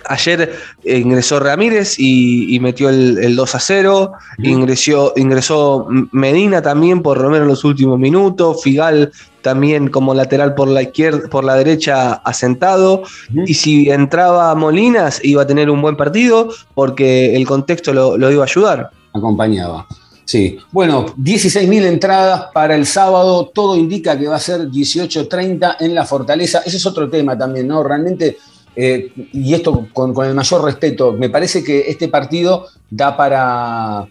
ayer 0.05 0.55
ingresó 0.84 1.39
Ramírez 1.39 1.95
y, 1.97 2.57
metió 2.59 2.89
el, 2.89 3.35
2 3.35 3.55
a 3.55 3.59
0. 3.59 4.11
Ingresó, 4.39 5.13
ingresó 5.15 5.88
Medina 6.11 6.61
también 6.61 7.01
por 7.01 7.17
Romero 7.17 7.43
en 7.43 7.49
los 7.49 7.63
últimos 7.63 7.99
minutos. 7.99 8.63
Figal 8.63 9.11
también 9.41 9.89
como 9.89 10.13
lateral 10.13 10.55
por 10.55 10.67
la 10.67 10.81
izquierda, 10.81 11.30
por 11.30 11.43
la 11.43 11.55
derecha 11.55 12.13
asentado. 12.13 13.03
Y 13.45 13.53
si 13.53 13.89
entraba 13.89 14.53
Molinas, 14.55 15.19
iba 15.23 15.43
a 15.43 15.47
tener 15.47 15.69
un 15.69 15.81
buen 15.81 15.95
partido 15.95 16.49
porque 16.73 17.35
el 17.35 17.45
contexto 17.45 17.93
lo, 17.93 18.17
lo 18.17 18.31
iba 18.31 18.43
a 18.43 18.47
ayudar. 18.47 18.91
Acompañaba. 19.13 19.88
Sí, 20.26 20.57
bueno, 20.72 21.05
16.000 21.17 21.85
entradas 21.85 22.47
para 22.51 22.76
el 22.76 22.88
sábado, 22.88 23.51
todo 23.53 23.77
indica 23.77 24.17
que 24.17 24.27
va 24.27 24.38
a 24.38 24.39
ser 24.39 24.69
18.30 24.72 25.77
en 25.80 25.93
la 25.93 26.03
Fortaleza. 26.03 26.63
Ese 26.65 26.77
es 26.77 26.85
otro 26.88 27.07
tema 27.07 27.38
también, 27.38 27.67
¿no? 27.67 27.84
Realmente 27.84 28.38
eh, 28.76 29.11
y 29.31 29.53
esto 29.53 29.88
con, 29.93 30.14
el 30.26 30.34
mayor 30.34 30.64
respeto, 30.64 31.14
me 31.14 31.30
parece 31.30 31.64
que 31.64 31.89
este 31.89 32.07
partido 32.07 32.68
da 32.89 33.15
para, 33.15 34.06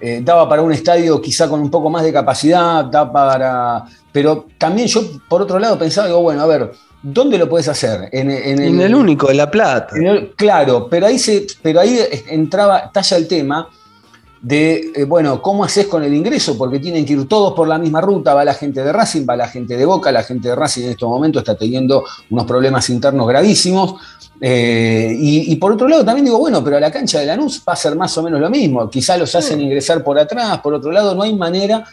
eh, 0.00 0.20
daba 0.22 0.48
para 0.48 0.62
un 0.62 0.72
estadio 0.72 1.20
quizá 1.20 1.48
con 1.48 1.60
un 1.60 1.70
poco 1.70 1.90
más 1.90 2.02
de 2.02 2.12
capacidad, 2.12 2.84
da 2.84 3.10
para... 3.10 3.84
Pero 4.12 4.46
también 4.56 4.88
yo, 4.88 5.02
por 5.28 5.42
otro 5.42 5.58
lado, 5.58 5.78
pensaba, 5.78 6.06
digo, 6.06 6.22
bueno, 6.22 6.40
a 6.42 6.46
ver, 6.46 6.72
¿dónde 7.02 7.36
lo 7.36 7.48
puedes 7.48 7.68
hacer? 7.68 8.08
En, 8.12 8.30
el, 8.30 8.94
único, 8.94 9.30
en 9.30 9.36
La 9.36 9.50
Plata. 9.50 9.94
claro, 10.36 10.88
pero 10.88 11.06
ahí, 11.06 11.18
se, 11.18 11.46
pero 11.60 11.80
ahí 11.80 12.00
entraba, 12.28 12.90
talla 12.90 13.16
el 13.18 13.28
tema 13.28 13.68
de, 14.42 14.92
eh, 14.94 15.04
bueno, 15.04 15.40
¿cómo 15.42 15.64
haces 15.64 15.86
con 15.86 16.04
el 16.04 16.14
ingreso? 16.14 16.56
Porque 16.56 16.78
tienen 16.78 17.04
que 17.04 17.14
ir 17.14 17.26
todos 17.26 17.54
por 17.54 17.66
la 17.66 17.78
misma 17.78 18.00
ruta, 18.00 18.34
va 18.34 18.44
la 18.44 18.54
gente 18.54 18.82
de 18.82 18.92
Racing, 18.92 19.26
va 19.28 19.36
la 19.36 19.48
gente 19.48 19.76
de 19.76 19.84
Boca, 19.84 20.12
la 20.12 20.22
gente 20.22 20.48
de 20.48 20.54
Racing 20.54 20.82
en 20.84 20.90
estos 20.90 21.08
momentos 21.08 21.40
está 21.40 21.56
teniendo 21.56 22.04
unos 22.30 22.46
problemas 22.46 22.88
internos 22.90 23.26
gravísimos. 23.26 23.94
Eh, 24.40 25.16
y, 25.18 25.56
por 25.56 25.72
otro 25.72 25.88
lado 25.88 26.04
también 26.04 26.26
digo, 26.26 26.38
bueno, 26.38 26.62
pero 26.62 26.76
a 26.76 26.80
la 26.80 26.90
cancha 26.90 27.20
de 27.20 27.26
Lanús 27.26 27.62
va 27.66 27.72
a 27.72 27.76
ser 27.76 27.96
más 27.96 28.16
o 28.18 28.22
menos 28.22 28.38
lo 28.38 28.50
mismo, 28.50 28.90
quizá 28.90 29.16
los 29.16 29.34
hacen 29.34 29.62
ingresar 29.62 30.04
por 30.04 30.18
atrás, 30.18 30.58
por 30.58 30.74
otro 30.74 30.92
lado 30.92 31.14
no 31.14 31.22
hay 31.22 31.34
manera. 31.34 31.84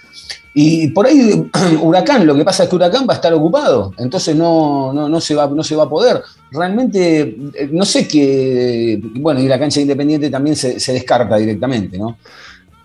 Y 0.54 0.88
por 0.90 1.08
ahí 1.08 1.50
Huracán, 1.82 2.28
lo 2.28 2.36
que 2.36 2.46
pasa 2.46 2.64
es 2.64 2.70
que 2.70 2.76
Huracán 2.76 3.08
va 3.10 3.14
a 3.14 3.16
estar 3.16 3.34
ocupado, 3.34 3.92
entonces 3.98 4.36
no, 4.36 4.94
no, 4.94 5.22
se, 5.22 5.34
va, 5.34 5.48
no 5.48 5.64
se 5.64 5.76
va 5.76 5.84
a 5.84 5.90
poder. 5.90 6.22
Realmente, 6.52 7.36
eh, 7.56 7.70
no 7.72 7.86
sé 7.86 8.08
qué, 8.08 9.02
bueno, 9.16 9.40
y 9.40 9.48
la 9.48 9.58
cancha 9.58 9.82
independiente 9.82 10.30
también 10.30 10.56
se, 10.56 10.94
descarta 10.94 11.38
directamente, 11.38 11.98
¿no? 11.98 12.18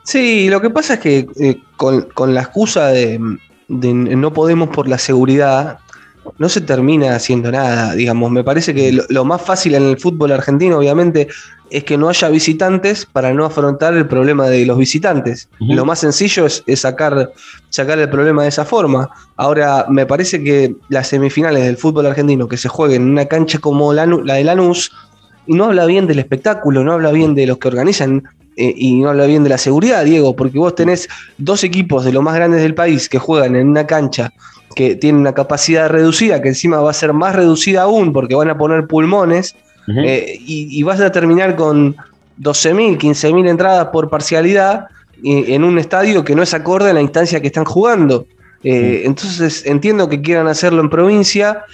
Sí, 0.02 0.48
lo 0.48 0.62
que 0.62 0.70
pasa 0.70 0.94
es 0.94 1.00
que 1.00 1.26
eh, 1.38 1.60
con, 1.76 2.34
la 2.34 2.40
excusa 2.40 2.86
de, 2.86 3.20
no 3.68 4.32
podemos 4.32 4.70
por 4.70 4.88
la 4.88 4.96
seguridad, 4.96 5.80
no 6.38 6.48
se 6.48 6.60
termina 6.60 7.14
haciendo 7.14 7.50
nada, 7.50 7.94
digamos. 7.94 8.30
Me 8.30 8.44
parece 8.44 8.74
que 8.74 8.98
lo, 9.08 9.24
más 9.24 9.42
fácil 9.42 9.74
en 9.74 9.84
el 9.84 9.98
fútbol 9.98 10.32
argentino, 10.32 10.78
obviamente, 10.78 11.28
es 11.70 11.84
que 11.84 11.96
no 11.96 12.08
haya 12.08 12.28
visitantes 12.28 13.06
para 13.06 13.32
no 13.32 13.44
afrontar 13.44 13.94
el 13.94 14.06
problema 14.06 14.48
de 14.48 14.66
los 14.66 14.78
visitantes. 14.78 15.48
Lo 15.60 15.84
más 15.84 16.00
sencillo 16.00 16.46
es, 16.46 16.62
sacar, 16.74 17.32
sacar 17.68 17.98
el 17.98 18.08
problema 18.08 18.42
de 18.42 18.48
esa 18.48 18.64
forma. 18.64 19.10
Ahora, 19.36 19.86
me 19.88 20.06
parece 20.06 20.42
que 20.42 20.74
las 20.88 21.08
semifinales 21.08 21.64
del 21.64 21.76
fútbol 21.76 22.06
argentino 22.06 22.48
que 22.48 22.56
se 22.56 22.68
jueguen 22.68 23.02
en 23.02 23.10
una 23.10 23.26
cancha 23.26 23.58
como 23.58 23.92
la, 23.92 24.06
la 24.06 24.34
de 24.34 24.44
Lanús, 24.44 24.92
no 25.46 25.64
habla 25.64 25.86
bien 25.86 26.06
del 26.06 26.18
espectáculo, 26.18 26.84
no 26.84 26.92
habla 26.92 27.10
bien 27.10 27.34
de 27.34 27.46
los 27.46 27.58
que 27.58 27.68
organizan, 27.68 28.22
eh, 28.60 28.74
y 28.76 29.00
no 29.00 29.10
habla 29.10 29.26
bien 29.26 29.44
de 29.44 29.50
la 29.50 29.58
seguridad, 29.58 30.04
Diego, 30.04 30.34
porque 30.34 30.58
vos 30.58 30.74
tenés 30.74 31.08
dos 31.36 31.62
equipos 31.62 32.04
de 32.04 32.12
los 32.12 32.24
más 32.24 32.34
grandes 32.34 32.60
del 32.60 32.74
país 32.74 33.08
que 33.08 33.20
juegan 33.20 33.54
en 33.54 33.68
una 33.68 33.86
cancha 33.86 34.32
que 34.78 34.94
tiene 34.94 35.18
una 35.18 35.32
capacidad 35.32 35.88
reducida, 35.88 36.40
que 36.40 36.50
encima 36.50 36.78
va 36.78 36.90
a 36.90 36.94
ser 36.94 37.12
más 37.12 37.34
reducida 37.34 37.82
aún 37.82 38.12
porque 38.12 38.36
van 38.36 38.48
a 38.48 38.56
poner 38.56 38.86
pulmones, 38.86 39.56
eh, 39.88 40.38
y, 40.38 40.80
vas 40.84 41.00
a 41.00 41.10
terminar 41.10 41.56
con 41.56 41.96
12.000, 42.40 42.96
15.000 42.96 43.48
entradas 43.48 43.88
por 43.88 44.08
parcialidad 44.08 44.86
eh, 45.24 45.46
en 45.48 45.64
un 45.64 45.80
estadio 45.80 46.22
que 46.22 46.36
no 46.36 46.44
es 46.44 46.54
acorde 46.54 46.90
a 46.90 46.92
la 46.92 47.00
instancia 47.00 47.40
que 47.40 47.48
están 47.48 47.64
jugando. 47.64 48.26
Entonces 48.62 49.66
entiendo 49.66 50.08
que 50.08 50.20
quieran 50.22 50.46
hacerlo 50.46 50.80
en 50.80 50.90
provincia, 50.90 51.64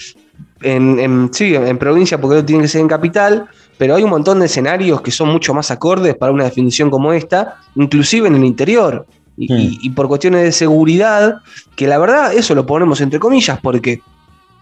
en, 0.62 1.28
sí, 1.30 1.54
en 1.54 1.76
provincia 1.76 2.18
porque 2.18 2.36
no 2.36 2.44
tiene 2.46 2.62
que 2.62 2.68
ser 2.68 2.80
en 2.80 2.88
capital, 2.88 3.48
pero 3.76 3.96
hay 3.96 4.02
un 4.02 4.10
montón 4.10 4.40
de 4.40 4.46
escenarios 4.46 5.02
que 5.02 5.10
son 5.10 5.28
mucho 5.28 5.52
más 5.52 5.70
acordes 5.70 6.14
para 6.14 6.32
una 6.32 6.44
definición 6.44 6.88
como 6.88 7.12
esta, 7.12 7.56
inclusive 7.74 8.28
en 8.28 8.36
el 8.36 8.44
interior. 8.46 9.06
Y, 9.36 9.90
por 9.90 10.08
cuestiones 10.08 10.42
de 10.42 10.52
seguridad, 10.52 11.38
que 11.76 11.86
la 11.86 11.98
verdad 11.98 12.32
eso 12.32 12.54
lo 12.54 12.66
ponemos 12.66 13.00
entre 13.00 13.18
comillas, 13.18 13.58
porque 13.60 14.00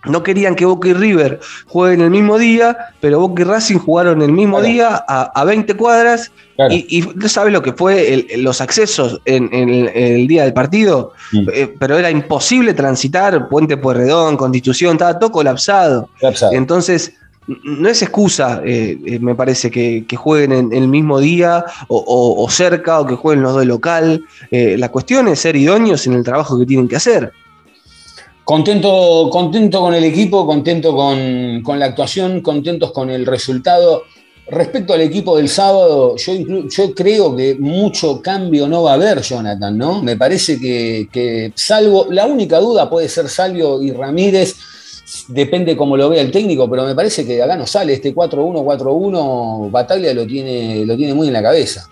no 0.05 0.23
querían 0.23 0.57
que 0.57 0.65
Boca 0.65 0.89
y 0.89 0.95
River 0.95 1.41
jueguen 1.67 2.01
el 2.01 2.11
mismo 2.11 2.39
día, 2.39 2.77
pero 3.01 3.21
Boca 3.21 3.43
y 3.43 3.45
Racing 3.45 3.79
jugaron 3.79 4.23
el 4.23 4.33
mismo 4.33 4.61
día 4.61 5.05
a, 5.07 5.45
20 5.45 5.75
cuadras. 5.77 6.33
Y, 6.71 7.03
tú 7.03 7.29
sabes 7.29 7.53
lo 7.53 7.63
que 7.63 7.73
fue 7.73 8.27
los 8.39 8.61
accesos 8.61 9.21
en, 9.25 9.49
el 9.53 10.27
día 10.27 10.45
del 10.45 10.53
partido, 10.53 11.13
mm. 11.33 11.49
eh, 11.53 11.75
pero 11.79 11.99
era 11.99 12.11
imposible 12.11 12.73
transitar 12.73 13.49
Puente 13.49 13.77
Pueyrredón, 13.77 14.37
Constitución, 14.37 14.93
estaba 14.93 15.19
todo 15.19 15.33
colapsado. 15.33 16.09
colapsado. 16.21 16.53
Entonces, 16.53 17.15
no 17.47 17.89
es 17.89 18.03
excusa, 18.03 18.63
eh, 18.65 18.99
eh, 19.05 19.19
me 19.19 19.35
parece, 19.35 19.71
que, 19.71 20.05
jueguen 20.17 20.53
en, 20.53 20.73
el 20.73 20.89
mismo 20.89 21.19
día 21.19 21.65
o, 21.89 22.47
cerca 22.51 23.01
o 23.01 23.07
que 23.07 23.15
jueguen 23.15 23.43
los 23.43 23.55
dos 23.55 23.67
local. 23.67 24.25
Eh, 24.51 24.77
la 24.79 24.91
cuestión 24.91 25.29
es 25.29 25.41
ser 25.41 25.57
idóneos 25.57 26.07
en 26.07 26.15
el 26.15 26.25
trabajo 26.25 26.59
que 26.59 26.67
tienen 26.67 26.89
que 26.89 26.97
hacer. 26.97 27.33
Contento, 28.45 29.29
contento 29.31 29.81
con 29.81 29.95
el 29.95 30.05
equipo, 30.05 30.47
contento 30.47 30.95
con, 30.95 31.79
la 31.79 31.87
actuación, 31.87 32.41
contentos 32.41 32.93
con 32.93 33.11
el 33.11 33.27
resultado. 33.27 34.05
Respecto 34.49 34.93
al 34.93 35.01
equipo 35.01 35.37
del 35.37 35.49
sábado, 35.49 36.17
yo 36.17 36.95
creo 36.95 37.35
que 37.37 37.55
mucho 37.55 38.21
cambio 38.21 38.69
no 38.69 38.83
va 38.83 38.93
a 38.93 38.95
haber, 38.95 39.23
Jonathan, 39.23 39.79
¿no? 39.79 40.03
Me 40.03 40.17
parece 40.17 40.59
que, 40.59 41.09
que 41.11 41.53
salvo, 41.55 42.09
la 42.11 42.27
única 42.27 42.59
duda 42.59 42.91
puede 42.91 43.09
ser 43.09 43.29
Salvio 43.29 43.81
y 43.81 43.93
Ramírez, 43.93 44.57
depende 45.29 45.77
cómo 45.77 45.97
lo 45.97 46.09
vea 46.09 46.23
el 46.23 46.31
técnico, 46.31 46.69
pero 46.69 46.85
me 46.85 46.95
parece 46.95 47.27
que 47.27 47.43
acá 47.43 47.57
no 47.57 47.67
sale, 47.67 47.95
este 47.95 48.15
4-1, 48.15 48.65
4-1, 48.65 49.71
Bataglia 49.71 50.15
lo 50.15 50.27
tiene, 50.27 50.85
lo 50.85 50.97
tiene 50.97 51.15
muy 51.15 51.29
en 51.29 51.33
la 51.33 51.43
cabeza. 51.43 51.89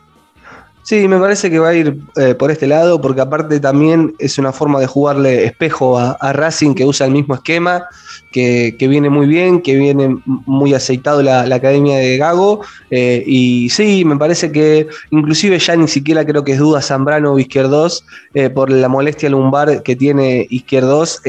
Sí, 0.83 1.07
me 1.07 1.21
parece 1.21 1.51
que 1.51 1.59
va 1.59 1.69
a 1.69 1.75
ir 1.75 1.99
eh, 2.17 2.35
por 2.35 2.51
este 2.51 2.67
lado, 2.67 3.01
porque 3.01 3.21
aparte 3.21 3.61
también 3.61 4.15
es 4.19 4.39
una 4.39 4.51
forma 4.51 4.81
de 4.81 4.87
jugarle 4.87 5.45
espejo 5.45 5.99
a, 5.99 6.33
Racing 6.33 6.75
que 6.75 6.85
usa 6.85 7.07
el 7.07 7.13
mismo 7.13 7.35
esquema, 7.35 7.87
que, 8.33 8.75
viene 8.81 9.11
muy 9.11 9.27
bien, 9.27 9.61
que 9.61 9.77
viene 9.77 10.17
muy 10.25 10.75
aceitado 10.75 11.23
la, 11.23 11.47
la 11.47 11.57
academia 11.57 11.99
de 11.99 12.17
Gago. 12.17 12.63
eh, 12.91 13.23
y 13.27 13.69
sí, 13.71 14.05
me 14.05 14.17
parece 14.17 14.51
que 14.51 14.89
inclusive 15.11 15.59
ya 15.59 15.77
ni 15.77 15.87
siquiera 15.87 16.25
creo 16.25 16.45
que 16.45 16.53
es 16.53 16.59
duda 16.59 16.81
Zambrano 16.81 17.35
o 17.35 17.39
Izquierdos, 17.39 18.05
eh, 18.35 18.49
por 18.51 18.71
la 18.71 18.89
molestia 18.89 19.29
lumbar 19.29 19.83
que 19.83 19.95
tiene 19.97 20.47
Izquierdos. 20.51 21.21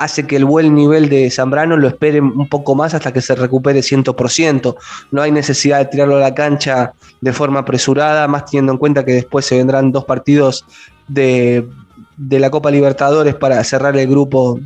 Hace 0.00 0.26
que 0.26 0.36
el 0.36 0.46
buen 0.46 0.74
nivel 0.74 1.10
de 1.10 1.30
Zambrano 1.30 1.76
lo 1.76 1.86
espere 1.86 2.22
un 2.22 2.48
poco 2.48 2.74
más 2.74 2.94
hasta 2.94 3.12
que 3.12 3.20
se 3.20 3.34
recupere 3.34 3.80
100%. 3.80 4.74
No 5.10 5.20
hay 5.20 5.30
necesidad 5.30 5.78
de 5.78 5.84
tirarlo 5.84 6.16
a 6.16 6.20
la 6.20 6.34
cancha 6.34 6.94
de 7.20 7.32
forma 7.34 7.60
apresurada, 7.60 8.26
más 8.26 8.46
teniendo 8.46 8.72
en 8.72 8.78
cuenta 8.78 9.04
que 9.04 9.12
después 9.12 9.44
se 9.44 9.58
vendrán 9.58 9.92
dos 9.92 10.06
partidos 10.06 10.64
de, 11.06 11.68
de 12.16 12.38
la 12.40 12.48
Copa 12.48 12.70
Libertadores 12.70 13.34
para 13.34 13.62
cerrar 13.62 13.94
el 13.98 14.08
grupo 14.08 14.58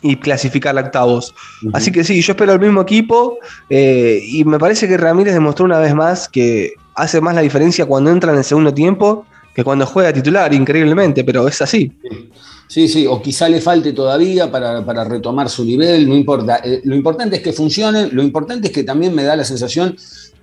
y 0.00 0.14
clasificar 0.14 0.78
a 0.78 0.82
octavos. 0.82 1.34
Así 1.72 1.90
que 1.90 2.04
sí, 2.04 2.22
yo 2.22 2.34
espero 2.34 2.52
el 2.52 2.60
mismo 2.60 2.82
equipo 2.82 3.38
eh, 3.68 4.22
y 4.24 4.44
me 4.44 4.60
parece 4.60 4.86
que 4.86 4.96
Ramírez 4.96 5.34
demostró 5.34 5.64
una 5.64 5.80
vez 5.80 5.92
más 5.92 6.28
que 6.28 6.74
hace 6.94 7.20
más 7.20 7.34
la 7.34 7.40
diferencia 7.40 7.84
cuando 7.84 8.12
entra 8.12 8.30
en 8.30 8.38
el 8.38 8.44
segundo 8.44 8.72
tiempo 8.72 9.26
que 9.52 9.64
cuando 9.64 9.86
juega 9.86 10.12
titular, 10.12 10.54
increíblemente, 10.54 11.24
pero 11.24 11.48
es 11.48 11.60
así. 11.62 11.90
Sí, 12.02 12.30
sí, 12.68 13.06
o 13.06 13.22
quizá 13.22 13.48
le 13.48 13.60
falte 13.60 13.92
todavía 13.92 14.50
para, 14.50 14.84
para 14.84 15.04
retomar 15.04 15.48
su 15.48 15.64
nivel, 15.64 16.08
no 16.08 16.16
importa. 16.16 16.60
Eh, 16.64 16.80
lo 16.84 16.96
importante 16.96 17.36
es 17.36 17.42
que 17.42 17.52
funcione, 17.52 18.08
lo 18.08 18.22
importante 18.22 18.68
es 18.68 18.72
que 18.72 18.82
también 18.82 19.14
me 19.14 19.22
da 19.22 19.36
la 19.36 19.44
sensación 19.44 19.96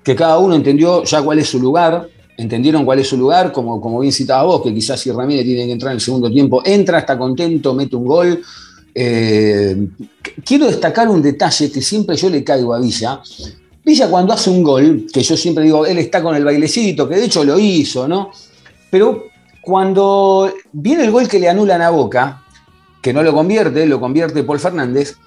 que 0.04 0.16
cada 0.16 0.38
uno 0.38 0.56
entendió 0.56 1.04
ya 1.04 1.22
cuál 1.22 1.40
es 1.40 1.48
su 1.48 1.60
lugar, 1.60 2.10
entendieron 2.38 2.86
cuál 2.86 3.00
es 3.00 3.08
su 3.08 3.18
lugar, 3.18 3.52
como, 3.52 3.80
como 3.80 4.00
bien 4.00 4.14
citaba 4.14 4.44
vos, 4.44 4.62
que 4.62 4.74
quizás 4.74 5.00
si 5.00 5.12
Ramírez 5.12 5.46
tiene 5.46 5.66
que 5.66 5.72
entrar 5.72 5.92
en 5.92 5.98
el 5.98 6.02
segundo 6.02 6.32
tiempo, 6.32 6.62
entra, 6.66 7.00
está 7.00 7.18
contento, 7.18 7.74
mete 7.74 7.96
un 7.96 8.06
gol. 8.06 8.42
Eh, 8.96 9.88
quiero 10.46 10.68
destacar 10.68 11.10
un 11.10 11.22
detalle 11.22 11.72
que 11.72 11.82
siempre 11.82 12.16
yo 12.16 12.30
le 12.30 12.44
caigo 12.44 12.74
a 12.74 12.80
Villa. 12.80 13.22
Villa 13.84 14.10
cuando 14.10 14.34
hace 14.34 14.50
un 14.50 14.64
gol, 14.64 15.08
que 15.12 15.22
yo 15.22 15.36
siempre 15.36 15.66
digo, 15.66 15.86
él 15.86 15.98
está 15.98 16.22
con 16.24 16.36
el 16.36 16.46
bailecito, 16.46 17.08
que 17.08 17.16
de 17.16 17.26
hecho 17.26 17.44
lo 17.44 17.60
hizo, 17.60 18.08
¿no? 18.08 18.32
Pero 18.90 19.33
cuando 19.64 20.54
viene 20.74 21.06
el 21.06 21.12
gol 21.12 21.28
que 21.28 21.40
le 21.40 21.48
anulan 21.50 21.82
a 21.82 21.90
Boca, 21.90 22.44
que 23.02 23.14
no 23.14 23.24
lo 23.24 23.34
convierte, 23.34 23.86
lo 23.86 24.00
convierte 24.00 24.44
Paul 24.44 24.60
Fernández, 24.60 25.18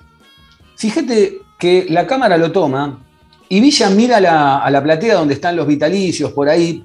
fíjate 0.77 1.39
que 1.59 1.87
la 1.89 2.07
cámara 2.07 2.37
lo 2.37 2.53
toma 2.53 2.99
y 3.49 3.61
Villa 3.61 3.89
mira 3.91 4.21
la- 4.21 4.59
a 4.59 4.71
la 4.71 4.83
platea 4.83 5.15
donde 5.15 5.35
están 5.35 5.57
los 5.57 5.67
vitalicios 5.67 6.33
por 6.33 6.49
ahí 6.49 6.85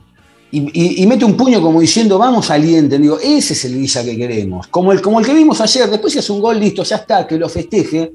y, 0.54 1.06
mete 1.08 1.24
un 1.26 1.36
puño 1.38 1.62
como 1.62 1.80
diciendo, 1.80 2.18
vamos 2.18 2.50
alienten. 2.52 3.02
Digo, 3.02 3.18
ese 3.22 3.54
es 3.54 3.64
el 3.66 3.76
Villa 3.76 4.04
que 4.04 4.18
queremos. 4.18 4.68
Como 4.68 4.92
el, 4.92 5.02
como 5.02 5.20
el 5.22 5.26
que 5.26 5.34
vimos 5.34 5.62
ayer, 5.62 5.90
después 5.90 6.12
si 6.12 6.20
hace 6.20 6.32
un 6.34 6.42
gol, 6.42 6.60
listo, 6.60 6.84
ya 6.84 6.98
está, 6.98 7.26
que 7.26 7.38
lo 7.38 7.48
festeje. 7.48 8.12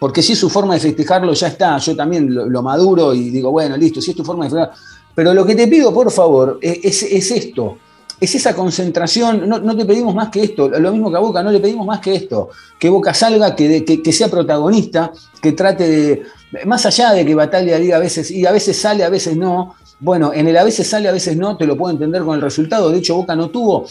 Porque 0.00 0.20
si 0.20 0.32
es 0.32 0.38
su 0.40 0.50
forma 0.50 0.74
de 0.74 0.80
festejarlo, 0.80 1.32
ya 1.32 1.46
está. 1.46 1.78
Yo 1.78 1.94
también 1.94 2.34
lo, 2.34 2.60
maduro 2.62 3.14
y 3.14 3.30
digo, 3.30 3.52
bueno, 3.52 3.76
listo, 3.76 4.00
si 4.00 4.10
es 4.10 4.16
tu 4.16 4.24
forma 4.24 4.44
de 4.46 4.50
festejar. 4.50 4.74
Pero 5.14 5.32
lo 5.32 5.46
que 5.46 5.54
te 5.54 5.68
pido, 5.68 5.94
por 5.94 6.10
favor, 6.10 6.58
es, 6.60 6.80
es- 6.82 7.02
es 7.04 7.30
esto. 7.30 7.78
Es 8.20 8.34
esa 8.34 8.54
concentración. 8.54 9.48
No, 9.48 9.58
no 9.58 9.76
te 9.76 9.84
pedimos 9.84 10.14
más 10.14 10.28
que 10.28 10.42
esto. 10.42 10.68
Lo 10.68 10.92
mismo 10.92 11.10
que 11.10 11.16
a 11.16 11.20
Boca, 11.20 11.42
no 11.42 11.50
le 11.50 11.60
pedimos 11.60 11.86
más 11.86 12.00
que 12.00 12.14
esto. 12.14 12.50
Que 12.78 12.90
Boca 12.90 13.14
salga, 13.14 13.56
que, 13.56 13.84
que 13.84 14.12
sea 14.12 14.28
protagonista, 14.28 15.12
que 15.40 15.52
trate 15.52 15.88
de. 15.88 16.22
Más 16.66 16.84
allá 16.84 17.12
de 17.12 17.24
que 17.24 17.34
Batalla 17.34 17.78
diga 17.78 17.96
a 17.96 18.00
veces, 18.00 18.30
y 18.30 18.44
a 18.44 18.52
veces 18.52 18.78
sale, 18.78 19.04
a 19.04 19.08
veces 19.08 19.36
no. 19.36 19.74
Bueno, 20.00 20.32
en 20.34 20.48
el 20.48 20.56
a 20.56 20.64
veces 20.64 20.86
sale, 20.86 21.08
a 21.08 21.12
veces 21.12 21.36
no, 21.36 21.56
te 21.56 21.66
lo 21.66 21.76
puedo 21.76 21.92
entender 21.92 22.22
con 22.22 22.34
el 22.34 22.40
resultado. 22.42 22.90
De 22.90 22.98
hecho, 22.98 23.16
Boca 23.16 23.34
no 23.36 23.50
tuvo 23.50 23.86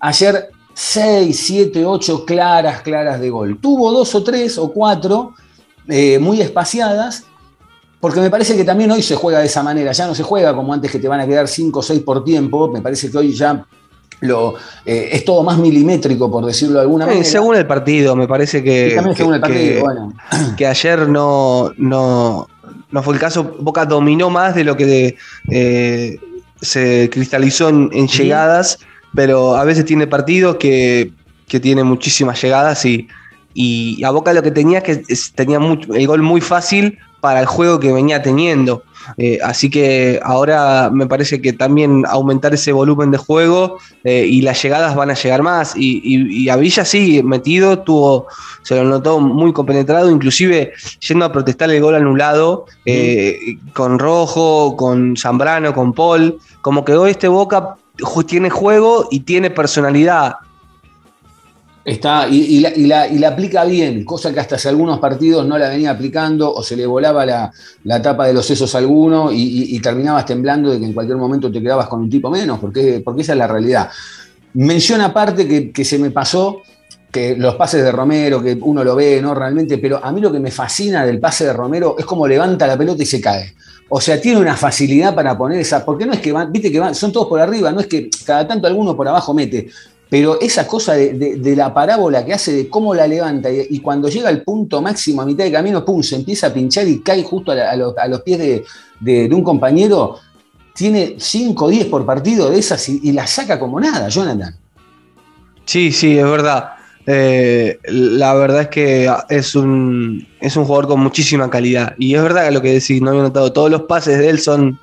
ayer 0.00 0.50
6, 0.74 1.38
7, 1.38 1.84
8 1.84 2.24
claras, 2.24 2.82
claras 2.82 3.20
de 3.20 3.30
gol. 3.30 3.58
Tuvo 3.60 3.92
dos 3.92 4.14
o 4.14 4.22
tres 4.22 4.58
o 4.58 4.72
cuatro 4.72 5.34
eh, 5.88 6.18
muy 6.18 6.40
espaciadas, 6.40 7.24
porque 8.00 8.20
me 8.20 8.30
parece 8.30 8.56
que 8.56 8.64
también 8.64 8.90
hoy 8.90 9.02
se 9.02 9.14
juega 9.14 9.40
de 9.40 9.46
esa 9.46 9.62
manera. 9.62 9.92
Ya 9.92 10.06
no 10.06 10.14
se 10.14 10.22
juega 10.22 10.54
como 10.54 10.72
antes 10.72 10.90
que 10.90 10.98
te 10.98 11.06
van 11.08 11.20
a 11.20 11.26
quedar 11.26 11.46
5 11.46 11.78
o 11.78 11.82
6 11.82 12.00
por 12.02 12.24
tiempo. 12.24 12.70
Me 12.72 12.80
parece 12.80 13.10
que 13.10 13.18
hoy 13.18 13.32
ya 13.34 13.64
lo, 14.20 14.54
eh, 14.84 15.10
es 15.12 15.24
todo 15.24 15.42
más 15.42 15.58
milimétrico, 15.58 16.30
por 16.30 16.44
decirlo 16.44 16.76
de 16.76 16.80
alguna 16.82 17.06
manera. 17.06 17.24
según 17.24 17.56
el 17.56 17.66
partido, 17.66 18.14
me 18.16 18.26
parece 18.28 18.62
que, 18.62 18.88
Y 18.88 18.94
también 18.94 19.14
que- 19.14 19.22
según 19.22 19.34
el 19.34 19.40
partido, 19.40 19.74
que- 19.76 19.80
bueno. 19.80 20.12
que 20.56 20.66
ayer 20.66 21.08
no, 21.08 21.72
no, 21.76 22.46
no 22.90 23.02
fue 23.02 23.14
el 23.14 23.20
caso. 23.20 23.56
Boca 23.60 23.84
dominó 23.86 24.30
más 24.30 24.54
de 24.54 24.64
lo 24.64 24.76
que 24.76 25.16
eh, 25.50 26.18
se 26.60 27.08
cristalizó 27.12 27.68
en, 27.68 27.90
en 27.92 28.08
llegadas, 28.08 28.78
pero 29.14 29.56
a 29.56 29.64
veces 29.64 29.84
tiene 29.84 30.06
partidos 30.06 30.56
que, 30.56 31.12
que 31.48 31.60
tiene 31.60 31.82
muchísimas 31.84 32.40
llegadas 32.42 32.84
y, 32.84 33.08
y 33.54 34.02
a 34.04 34.10
Boca 34.10 34.32
lo 34.32 34.42
que 34.42 34.50
tenía 34.50 34.78
es 34.78 34.84
que 34.84 35.02
tenía 35.34 35.58
mucho- 35.58 35.94
el 35.94 36.06
gol 36.06 36.22
muy 36.22 36.40
fácil 36.40 36.98
para 37.20 37.40
el 37.40 37.46
juego 37.46 37.78
que 37.80 37.92
venía 37.92 38.22
teniendo. 38.22 38.82
Eh, 39.16 39.38
así 39.42 39.70
que 39.70 40.20
ahora 40.22 40.90
me 40.92 41.06
parece 41.06 41.40
que 41.40 41.52
también 41.52 42.04
aumentar 42.06 42.52
ese 42.54 42.70
volumen 42.72 43.10
de 43.10 43.16
juego 43.18 43.78
eh, 44.04 44.26
y 44.28 44.42
las 44.42 44.62
llegadas 44.62 44.94
van 44.94 45.10
a 45.10 45.14
llegar 45.14 45.42
más. 45.42 45.74
Y, 45.76 46.00
y- 46.04 46.44
y 46.44 46.48
a 46.48 46.56
Villa 46.56 46.84
sí, 46.84 47.22
metido, 47.22 47.78
tuvo, 47.80 48.26
se 48.62 48.76
lo 48.76 48.84
notó 48.84 49.18
muy 49.20 49.52
compenetrado, 49.52 50.10
inclusive 50.10 50.72
yendo 51.08 51.24
a 51.24 51.32
protestar 51.32 51.70
el 51.70 51.80
gol 51.80 51.94
anulado 51.94 52.66
eh, 52.84 53.38
con 53.72 53.98
Rojo, 53.98 54.76
con 54.76 55.16
Zambrano, 55.16 55.72
con 55.72 55.92
Paul. 55.92 56.38
Como 56.60 56.84
que 56.84 56.92
hoy 56.94 57.12
este 57.12 57.28
Boca 57.28 57.76
tiene 58.26 58.50
juego 58.50 59.08
y 59.10 59.20
tiene 59.20 59.50
personalidad. 59.50 60.34
Está, 61.82 62.28
y, 62.28 62.60
la, 62.60 63.28
aplica 63.28 63.64
bien, 63.64 64.04
cosa 64.04 64.34
que 64.34 64.40
hasta 64.40 64.56
hace 64.56 64.68
algunos 64.68 64.98
partidos 64.98 65.46
no 65.46 65.56
la 65.56 65.70
venía 65.70 65.90
aplicando 65.90 66.52
o 66.52 66.62
se 66.62 66.76
le 66.76 66.86
volaba 66.86 67.24
la, 67.24 68.02
tapa 68.02 68.26
de 68.26 68.34
los 68.34 68.44
sesos 68.44 68.74
a 68.74 68.78
alguno 68.78 69.30
y, 69.32 69.78
terminabas 69.80 70.26
temblando 70.26 70.70
de 70.70 70.78
que 70.78 70.84
en 70.84 70.92
cualquier 70.92 71.16
momento 71.16 71.50
te 71.50 71.62
quedabas 71.62 71.88
con 71.88 72.00
un 72.00 72.10
tipo 72.10 72.30
menos, 72.30 72.58
porque, 72.58 73.00
porque 73.04 73.22
esa 73.22 73.32
es 73.32 73.38
la 73.38 73.46
realidad. 73.46 73.88
Menciona 74.54 75.06
aparte 75.06 75.48
que, 75.48 75.70
que 75.70 75.84
se 75.84 75.98
me 75.98 76.10
pasó 76.10 76.60
que 77.10 77.34
los 77.36 77.56
pases 77.56 77.82
de 77.82 77.90
Romero, 77.90 78.42
que 78.42 78.56
uno 78.60 78.84
lo 78.84 78.94
ve, 78.94 79.20
¿no? 79.20 79.34
Realmente, 79.34 79.78
pero 79.78 80.04
a 80.04 80.12
mí 80.12 80.20
lo 80.20 80.30
que 80.30 80.38
me 80.38 80.50
fascina 80.50 81.04
del 81.04 81.18
pase 81.18 81.44
de 81.44 81.52
Romero 81.52 81.96
es 81.98 82.04
como 82.04 82.26
levanta 82.26 82.66
la 82.66 82.78
pelota 82.78 83.02
y 83.02 83.06
se 83.06 83.20
cae. 83.20 83.54
O 83.88 84.00
sea, 84.00 84.20
tiene 84.20 84.38
una 84.38 84.56
facilidad 84.56 85.14
para 85.14 85.36
poner 85.36 85.60
esa, 85.60 85.84
porque 85.84 86.06
no 86.06 86.12
es 86.12 86.20
que 86.20 86.30
van, 86.30 86.52
viste 86.52 86.70
que 86.70 86.78
van, 86.78 86.94
son 86.94 87.12
todos 87.12 87.26
por 87.26 87.40
arriba, 87.40 87.72
no 87.72 87.80
es 87.80 87.88
que 87.88 88.08
cada 88.24 88.46
tanto 88.46 88.68
alguno 88.68 88.96
por 88.96 89.08
abajo 89.08 89.34
mete, 89.34 89.68
pero 90.10 90.40
esa 90.40 90.66
cosa 90.66 90.94
de, 90.94 91.54
la 91.56 91.72
parábola 91.72 92.24
que 92.24 92.34
hace 92.34 92.52
de 92.52 92.68
cómo 92.68 92.94
la 92.94 93.06
levanta 93.06 93.48
y, 93.50 93.78
cuando 93.78 94.08
llega 94.08 94.28
al 94.28 94.42
punto 94.42 94.82
máximo 94.82 95.22
a 95.22 95.26
mitad 95.26 95.44
de 95.44 95.52
camino, 95.52 95.84
pum, 95.84 96.02
se 96.02 96.16
empieza 96.16 96.48
a 96.48 96.52
pinchar 96.52 96.86
y 96.88 97.00
cae 97.00 97.22
justo 97.22 97.52
a, 97.52 97.76
los, 97.76 98.22
pies 98.22 98.64
de 99.00 99.28
un 99.32 99.44
compañero, 99.44 100.18
tiene 100.74 101.14
5 101.18 101.64
o 101.64 101.68
10 101.68 101.86
por 101.86 102.04
partido 102.04 102.50
de 102.50 102.58
esas 102.58 102.88
y, 102.88 103.00
y 103.02 103.12
la 103.12 103.26
saca 103.26 103.58
como 103.58 103.78
nada, 103.80 104.08
Jonathan. 104.08 104.54
Sí, 105.64 105.92
sí, 105.92 106.18
es 106.18 106.24
verdad. 106.24 106.70
Eh, 107.06 107.78
la 107.84 108.34
verdad 108.34 108.62
es 108.62 108.68
que 108.68 109.12
es 109.28 109.54
un, 109.54 110.26
es 110.40 110.56
un 110.56 110.64
jugador 110.64 110.88
con 110.88 111.00
muchísima 111.00 111.48
calidad. 111.48 111.94
Y 111.98 112.14
es 112.14 112.22
verdad 112.22 112.46
que 112.46 112.50
lo 112.50 112.62
que 112.62 112.72
decís, 112.72 113.00
no 113.00 113.10
había 113.10 113.22
notado, 113.22 113.52
todos 113.52 113.70
los 113.70 113.82
pases 113.82 114.18
de 114.18 114.30
él 114.30 114.40
son, 114.40 114.80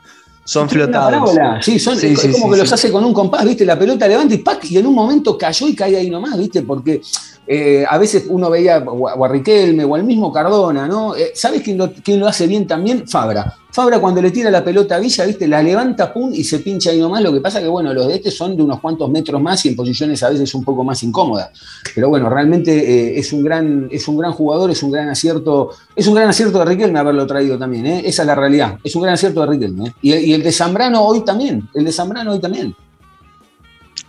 son 0.48 0.70
flotados. 0.70 1.32
Sí, 1.62 1.78
son, 1.78 1.98
Sí, 1.98 2.08
es 2.08 2.40
como 2.40 2.54
que 2.54 2.60
los 2.60 2.72
hace 2.72 2.90
con 2.90 3.04
un 3.04 3.14
compás, 3.14 3.44
¿viste? 3.44 3.66
La 3.66 3.78
pelota 3.78 4.08
levanta 4.08 4.34
y 4.34 4.38
¡pac! 4.38 4.64
Y 4.72 4.78
en 4.78 4.88
un 4.88 4.96
momento 4.96 5.38
cayó 5.38 5.68
y 5.68 5.76
cae 5.76 5.98
ahí 5.98 6.10
nomás, 6.10 6.38
¿viste? 6.38 6.62
Porque 6.62 7.02
eh, 7.48 7.86
a 7.88 7.98
veces 7.98 8.26
uno 8.28 8.50
veía 8.50 8.80
o 8.80 9.08
a 9.08 9.14
o 9.16 9.96
al 9.96 10.04
mismo 10.04 10.34
Cardona, 10.34 10.88
¿no? 10.88 11.16
Eh, 11.16 11.32
¿Sabes 11.34 11.62
quién 11.62 11.78
lo, 11.78 11.92
quién 11.94 12.20
lo 12.20 12.28
hace 12.28 12.46
bien 12.46 12.68
también? 12.68 13.08
Fabra. 13.08 13.56
Fabra 13.72 14.00
cuando 14.00 14.22
le 14.22 14.32
tira 14.32 14.50
la 14.50 14.64
pelota 14.64 14.96
a 14.96 15.00
Villa, 15.00 15.24
¿viste? 15.26 15.48
La 15.48 15.62
levanta, 15.62 16.12
pum, 16.12 16.32
y 16.34 16.44
se 16.44 16.60
pincha 16.60 16.90
ahí 16.90 17.00
nomás. 17.00 17.22
Lo 17.22 17.32
que 17.32 17.40
pasa 17.40 17.62
que, 17.62 17.68
bueno, 17.68 17.94
los 17.94 18.08
de 18.08 18.16
este 18.16 18.32
son 18.32 18.58
de 18.58 18.64
unos 18.64 18.80
cuantos 18.80 19.10
metros 19.10 19.40
más 19.40 19.64
y 19.66 19.70
en 19.70 19.76
posiciones 19.76 20.22
a 20.24 20.30
veces 20.30 20.54
un 20.56 20.64
poco 20.64 20.84
más 20.84 21.04
incómodas. 21.04 21.52
Pero 21.94 22.10
bueno, 22.10 22.28
realmente 22.30 22.72
eh, 22.72 23.20
es, 23.20 23.32
un 23.32 23.44
gran, 23.44 23.88
es 23.92 24.08
un 24.08 24.18
gran 24.18 24.34
jugador, 24.34 24.72
es 24.72 24.82
un 24.82 24.92
gran 24.92 25.08
acierto. 25.10 25.70
Es 25.96 26.08
un 26.08 26.16
gran 26.16 26.28
acierto 26.28 26.60
de 26.60 26.66
Riquelme 26.66 27.00
haberlo 27.00 27.28
traído 27.28 27.58
también. 27.58 27.86
Esa 27.86 28.24
es 28.24 28.28
la 28.28 28.36
realidad. 28.36 28.80
Es 28.84 28.96
un 28.96 29.04
gran 29.04 29.14
acierto 29.14 29.42
de 29.42 29.48
Riquelme. 29.48 29.94
Y, 30.02 30.14
y 30.16 30.34
el 30.34 30.42
de 30.42 30.52
Zambrano 30.52 31.04
hoy 31.06 31.24
también. 31.24 31.70
El 31.76 31.86
de 31.86 31.92
Zambrano 31.92 32.32
hoy 32.32 32.40
también. 32.40 32.76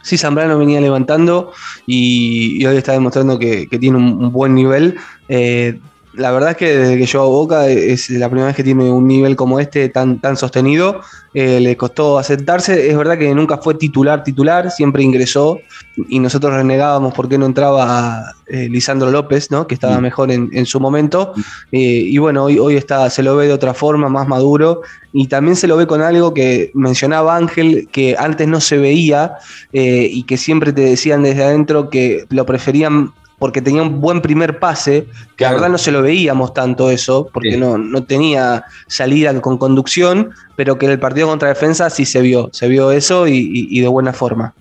Sí, 0.02 0.16
Zambrano 0.16 0.58
venía 0.58 0.80
levantando 0.80 1.52
y, 1.86 2.64
hoy 2.64 2.76
está 2.76 2.92
demostrando 2.92 3.38
que, 3.38 3.66
tiene 3.66 3.96
un, 3.98 4.32
buen 4.32 4.54
nivel. 4.54 4.96
Eh, 5.28 5.78
la 6.18 6.32
verdad 6.32 6.50
es 6.50 6.56
que 6.56 6.76
desde 6.76 6.98
que 6.98 7.06
yo 7.06 7.22
a 7.22 7.26
Boca 7.26 7.68
es 7.68 8.10
la 8.10 8.28
primera 8.28 8.48
vez 8.48 8.56
que 8.56 8.64
tiene 8.64 8.90
un 8.90 9.06
nivel 9.06 9.36
como 9.36 9.60
este 9.60 9.88
tan, 9.88 10.20
tan 10.20 10.36
sostenido. 10.36 11.00
Eh, 11.32 11.60
le 11.60 11.76
costó 11.76 12.18
asentarse. 12.18 12.90
Es 12.90 12.96
verdad 12.96 13.16
que 13.16 13.32
nunca 13.34 13.58
fue 13.58 13.74
titular, 13.74 14.24
titular, 14.24 14.72
siempre 14.72 15.04
ingresó 15.04 15.60
y 16.08 16.18
nosotros 16.18 16.52
renegábamos 16.54 17.14
por 17.14 17.28
qué 17.28 17.38
no 17.38 17.46
entraba 17.46 18.34
eh, 18.46 18.68
Lisandro 18.68 19.12
López, 19.12 19.50
¿no? 19.52 19.66
que 19.68 19.74
estaba 19.74 19.98
mm. 19.98 20.02
mejor 20.02 20.32
en, 20.32 20.66
su 20.66 20.80
momento. 20.80 21.34
Eh, 21.70 21.78
y 21.78 22.18
bueno, 22.18 22.44
hoy, 22.44 22.58
hoy 22.58 22.76
está, 22.76 23.08
se 23.10 23.22
lo 23.22 23.36
ve 23.36 23.46
de 23.46 23.52
otra 23.52 23.72
forma, 23.72 24.08
más 24.08 24.26
maduro. 24.26 24.82
Y 25.12 25.28
también 25.28 25.54
se 25.54 25.68
lo 25.68 25.76
ve 25.76 25.86
con 25.86 26.02
algo 26.02 26.34
que 26.34 26.72
mencionaba 26.74 27.36
Ángel, 27.36 27.88
que 27.92 28.16
antes 28.18 28.48
no 28.48 28.60
se 28.60 28.76
veía 28.76 29.36
y 29.72 30.24
que 30.24 30.36
siempre 30.36 30.72
te 30.72 30.82
decían 30.82 31.22
desde 31.22 31.44
adentro 31.44 31.88
que 31.90 32.26
lo 32.30 32.44
preferían 32.44 33.12
porque 33.38 33.62
tenía 33.62 33.82
un 33.82 34.00
buen 34.00 34.20
primer 34.20 34.58
pase, 34.58 35.06
que 35.36 35.44
la 35.44 35.52
verdad 35.52 35.68
no 35.68 35.78
se 35.78 35.92
lo 35.92 36.02
veíamos 36.02 36.54
tanto 36.54 36.90
eso, 36.90 37.28
porque 37.32 37.56
no, 37.56 37.78
no 37.78 38.04
tenía 38.04 38.64
salida 38.88 39.38
con 39.40 39.58
conducción, 39.58 40.30
pero 40.56 40.78
que 40.78 40.86
en 40.86 40.92
el 40.92 40.98
partido 40.98 41.28
contra 41.28 41.48
defensa 41.48 41.88
sí 41.90 42.04
se 42.04 42.20
vio, 42.20 42.50
se 42.52 42.68
vio 42.68 42.90
eso 42.90 43.28
y, 43.28 43.80
de 43.80 43.88
buena 43.88 44.12
forma. 44.12 44.54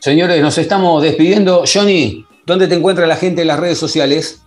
Señores, 0.00 0.42
nos 0.42 0.58
estamos 0.58 1.02
despidiendo. 1.02 1.64
Johnny, 1.72 2.26
¿dónde 2.44 2.66
te 2.66 2.74
encuentra 2.74 3.06
la 3.06 3.16
gente 3.16 3.42
en 3.42 3.48
las 3.48 3.60
redes 3.60 3.78
sociales? 3.78 4.42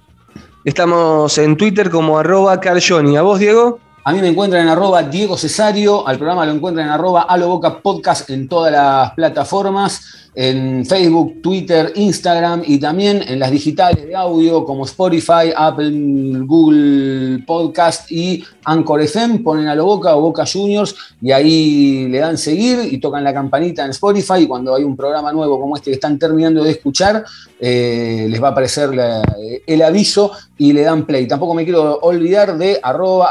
Estamos 0.65 1.37
en 1.37 1.55
Twitter 1.55 1.89
como 1.89 2.19
arroba 2.19 2.59
carjohnny. 2.59 3.15
¿A 3.15 3.21
vos, 3.21 3.39
Diego? 3.39 3.79
A 4.03 4.11
mí 4.11 4.21
me 4.21 4.29
encuentran 4.29 4.63
en 4.63 4.69
arroba 4.69 5.03
Diego 5.03 5.37
Cesario, 5.37 6.07
al 6.07 6.17
programa 6.17 6.45
lo 6.45 6.53
encuentran 6.53 6.87
en 6.87 6.93
arroba 6.93 7.23
Aloboca 7.23 7.79
Podcast 7.79 8.29
en 8.29 8.47
todas 8.47 8.71
las 8.71 9.11
plataformas 9.11 10.28
en 10.35 10.85
Facebook, 10.85 11.41
Twitter, 11.41 11.91
Instagram 11.95 12.63
y 12.65 12.79
también 12.79 13.23
en 13.27 13.39
las 13.39 13.51
digitales 13.51 14.05
de 14.05 14.15
audio 14.15 14.63
como 14.63 14.85
Spotify, 14.85 15.51
Apple, 15.55 15.91
Google 16.45 17.43
Podcast 17.45 18.11
y 18.11 18.43
Anchor 18.65 19.01
FM. 19.01 19.39
Ponen 19.39 19.67
a 19.67 19.75
lo 19.75 19.85
Boca 19.85 20.15
o 20.15 20.21
Boca 20.21 20.45
Juniors 20.45 20.95
y 21.21 21.31
ahí 21.31 22.07
le 22.07 22.19
dan 22.19 22.37
seguir 22.37 22.79
y 22.91 22.99
tocan 22.99 23.23
la 23.23 23.33
campanita 23.33 23.83
en 23.83 23.91
Spotify. 23.91 24.39
Y 24.43 24.47
cuando 24.47 24.75
hay 24.75 24.83
un 24.83 24.95
programa 24.95 25.31
nuevo 25.31 25.59
como 25.59 25.75
este 25.75 25.91
que 25.91 25.95
están 25.95 26.19
terminando 26.19 26.63
de 26.63 26.71
escuchar, 26.71 27.25
eh, 27.59 28.27
les 28.29 28.41
va 28.41 28.49
a 28.49 28.51
aparecer 28.51 28.91
el 29.65 29.81
aviso 29.81 30.31
y 30.57 30.73
le 30.73 30.81
dan 30.81 31.05
play. 31.05 31.27
Tampoco 31.27 31.53
me 31.53 31.63
quiero 31.63 31.99
olvidar 31.99 32.57
de 32.57 32.79
arroba 32.81 33.29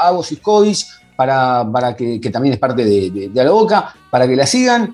para, 1.17 1.69
para 1.73 1.97
que, 1.97 2.21
también 2.31 2.55
es 2.55 2.61
parte 2.61 2.85
de, 2.85 3.11
de, 3.11 3.29
de 3.29 3.41
a 3.41 3.51
Boca, 3.51 3.93
para 4.11 4.29
que 4.29 4.37
la 4.37 4.47
sigan. 4.47 4.93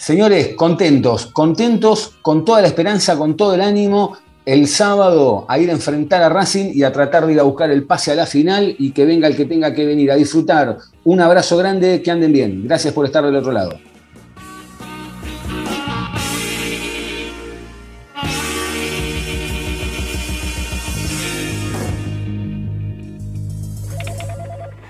Señores, 0.00 0.54
contentos, 0.56 1.26
contentos, 1.26 2.14
con 2.22 2.42
toda 2.42 2.62
la 2.62 2.68
esperanza, 2.68 3.18
con 3.18 3.36
todo 3.36 3.52
el 3.52 3.60
ánimo, 3.60 4.16
el 4.46 4.66
sábado 4.66 5.44
a 5.46 5.58
ir 5.58 5.68
a 5.68 5.74
enfrentar 5.74 6.22
a 6.22 6.30
Racing 6.30 6.72
y 6.72 6.84
a 6.84 6.90
tratar 6.90 7.26
de 7.26 7.34
ir 7.34 7.38
a 7.38 7.42
buscar 7.42 7.70
el 7.70 7.84
pase 7.84 8.10
a 8.10 8.14
la 8.14 8.24
final 8.24 8.74
y 8.78 8.92
que 8.92 9.04
venga 9.04 9.28
el 9.28 9.36
que 9.36 9.44
tenga 9.44 9.74
que 9.74 9.84
venir 9.84 10.10
a 10.10 10.14
disfrutar. 10.14 10.78
Un 11.04 11.20
abrazo 11.20 11.58
grande, 11.58 12.00
que 12.00 12.10
anden 12.10 12.32
bien. 12.32 12.66
Gracias 12.66 12.94
por 12.94 13.04
estar 13.04 13.22
del 13.22 13.36
otro 13.36 13.52
lado. 13.52 13.78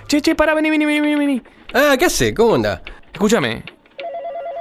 Che, 0.07 0.21
che, 0.21 0.37
para, 0.37 0.55
vení, 0.55 0.71
vení, 0.71 0.85
vení, 0.87 1.17
vení. 1.17 1.43
Ah, 1.75 1.97
¿qué 1.99 2.05
hace? 2.05 2.33
¿Cómo 2.33 2.55
anda? 2.55 2.81
Escúchame, 3.13 3.65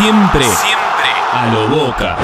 Siempre, 0.00 0.44
siempre 0.44 1.10
a 1.30 1.46
lo 1.52 1.68
boca. 1.68 2.16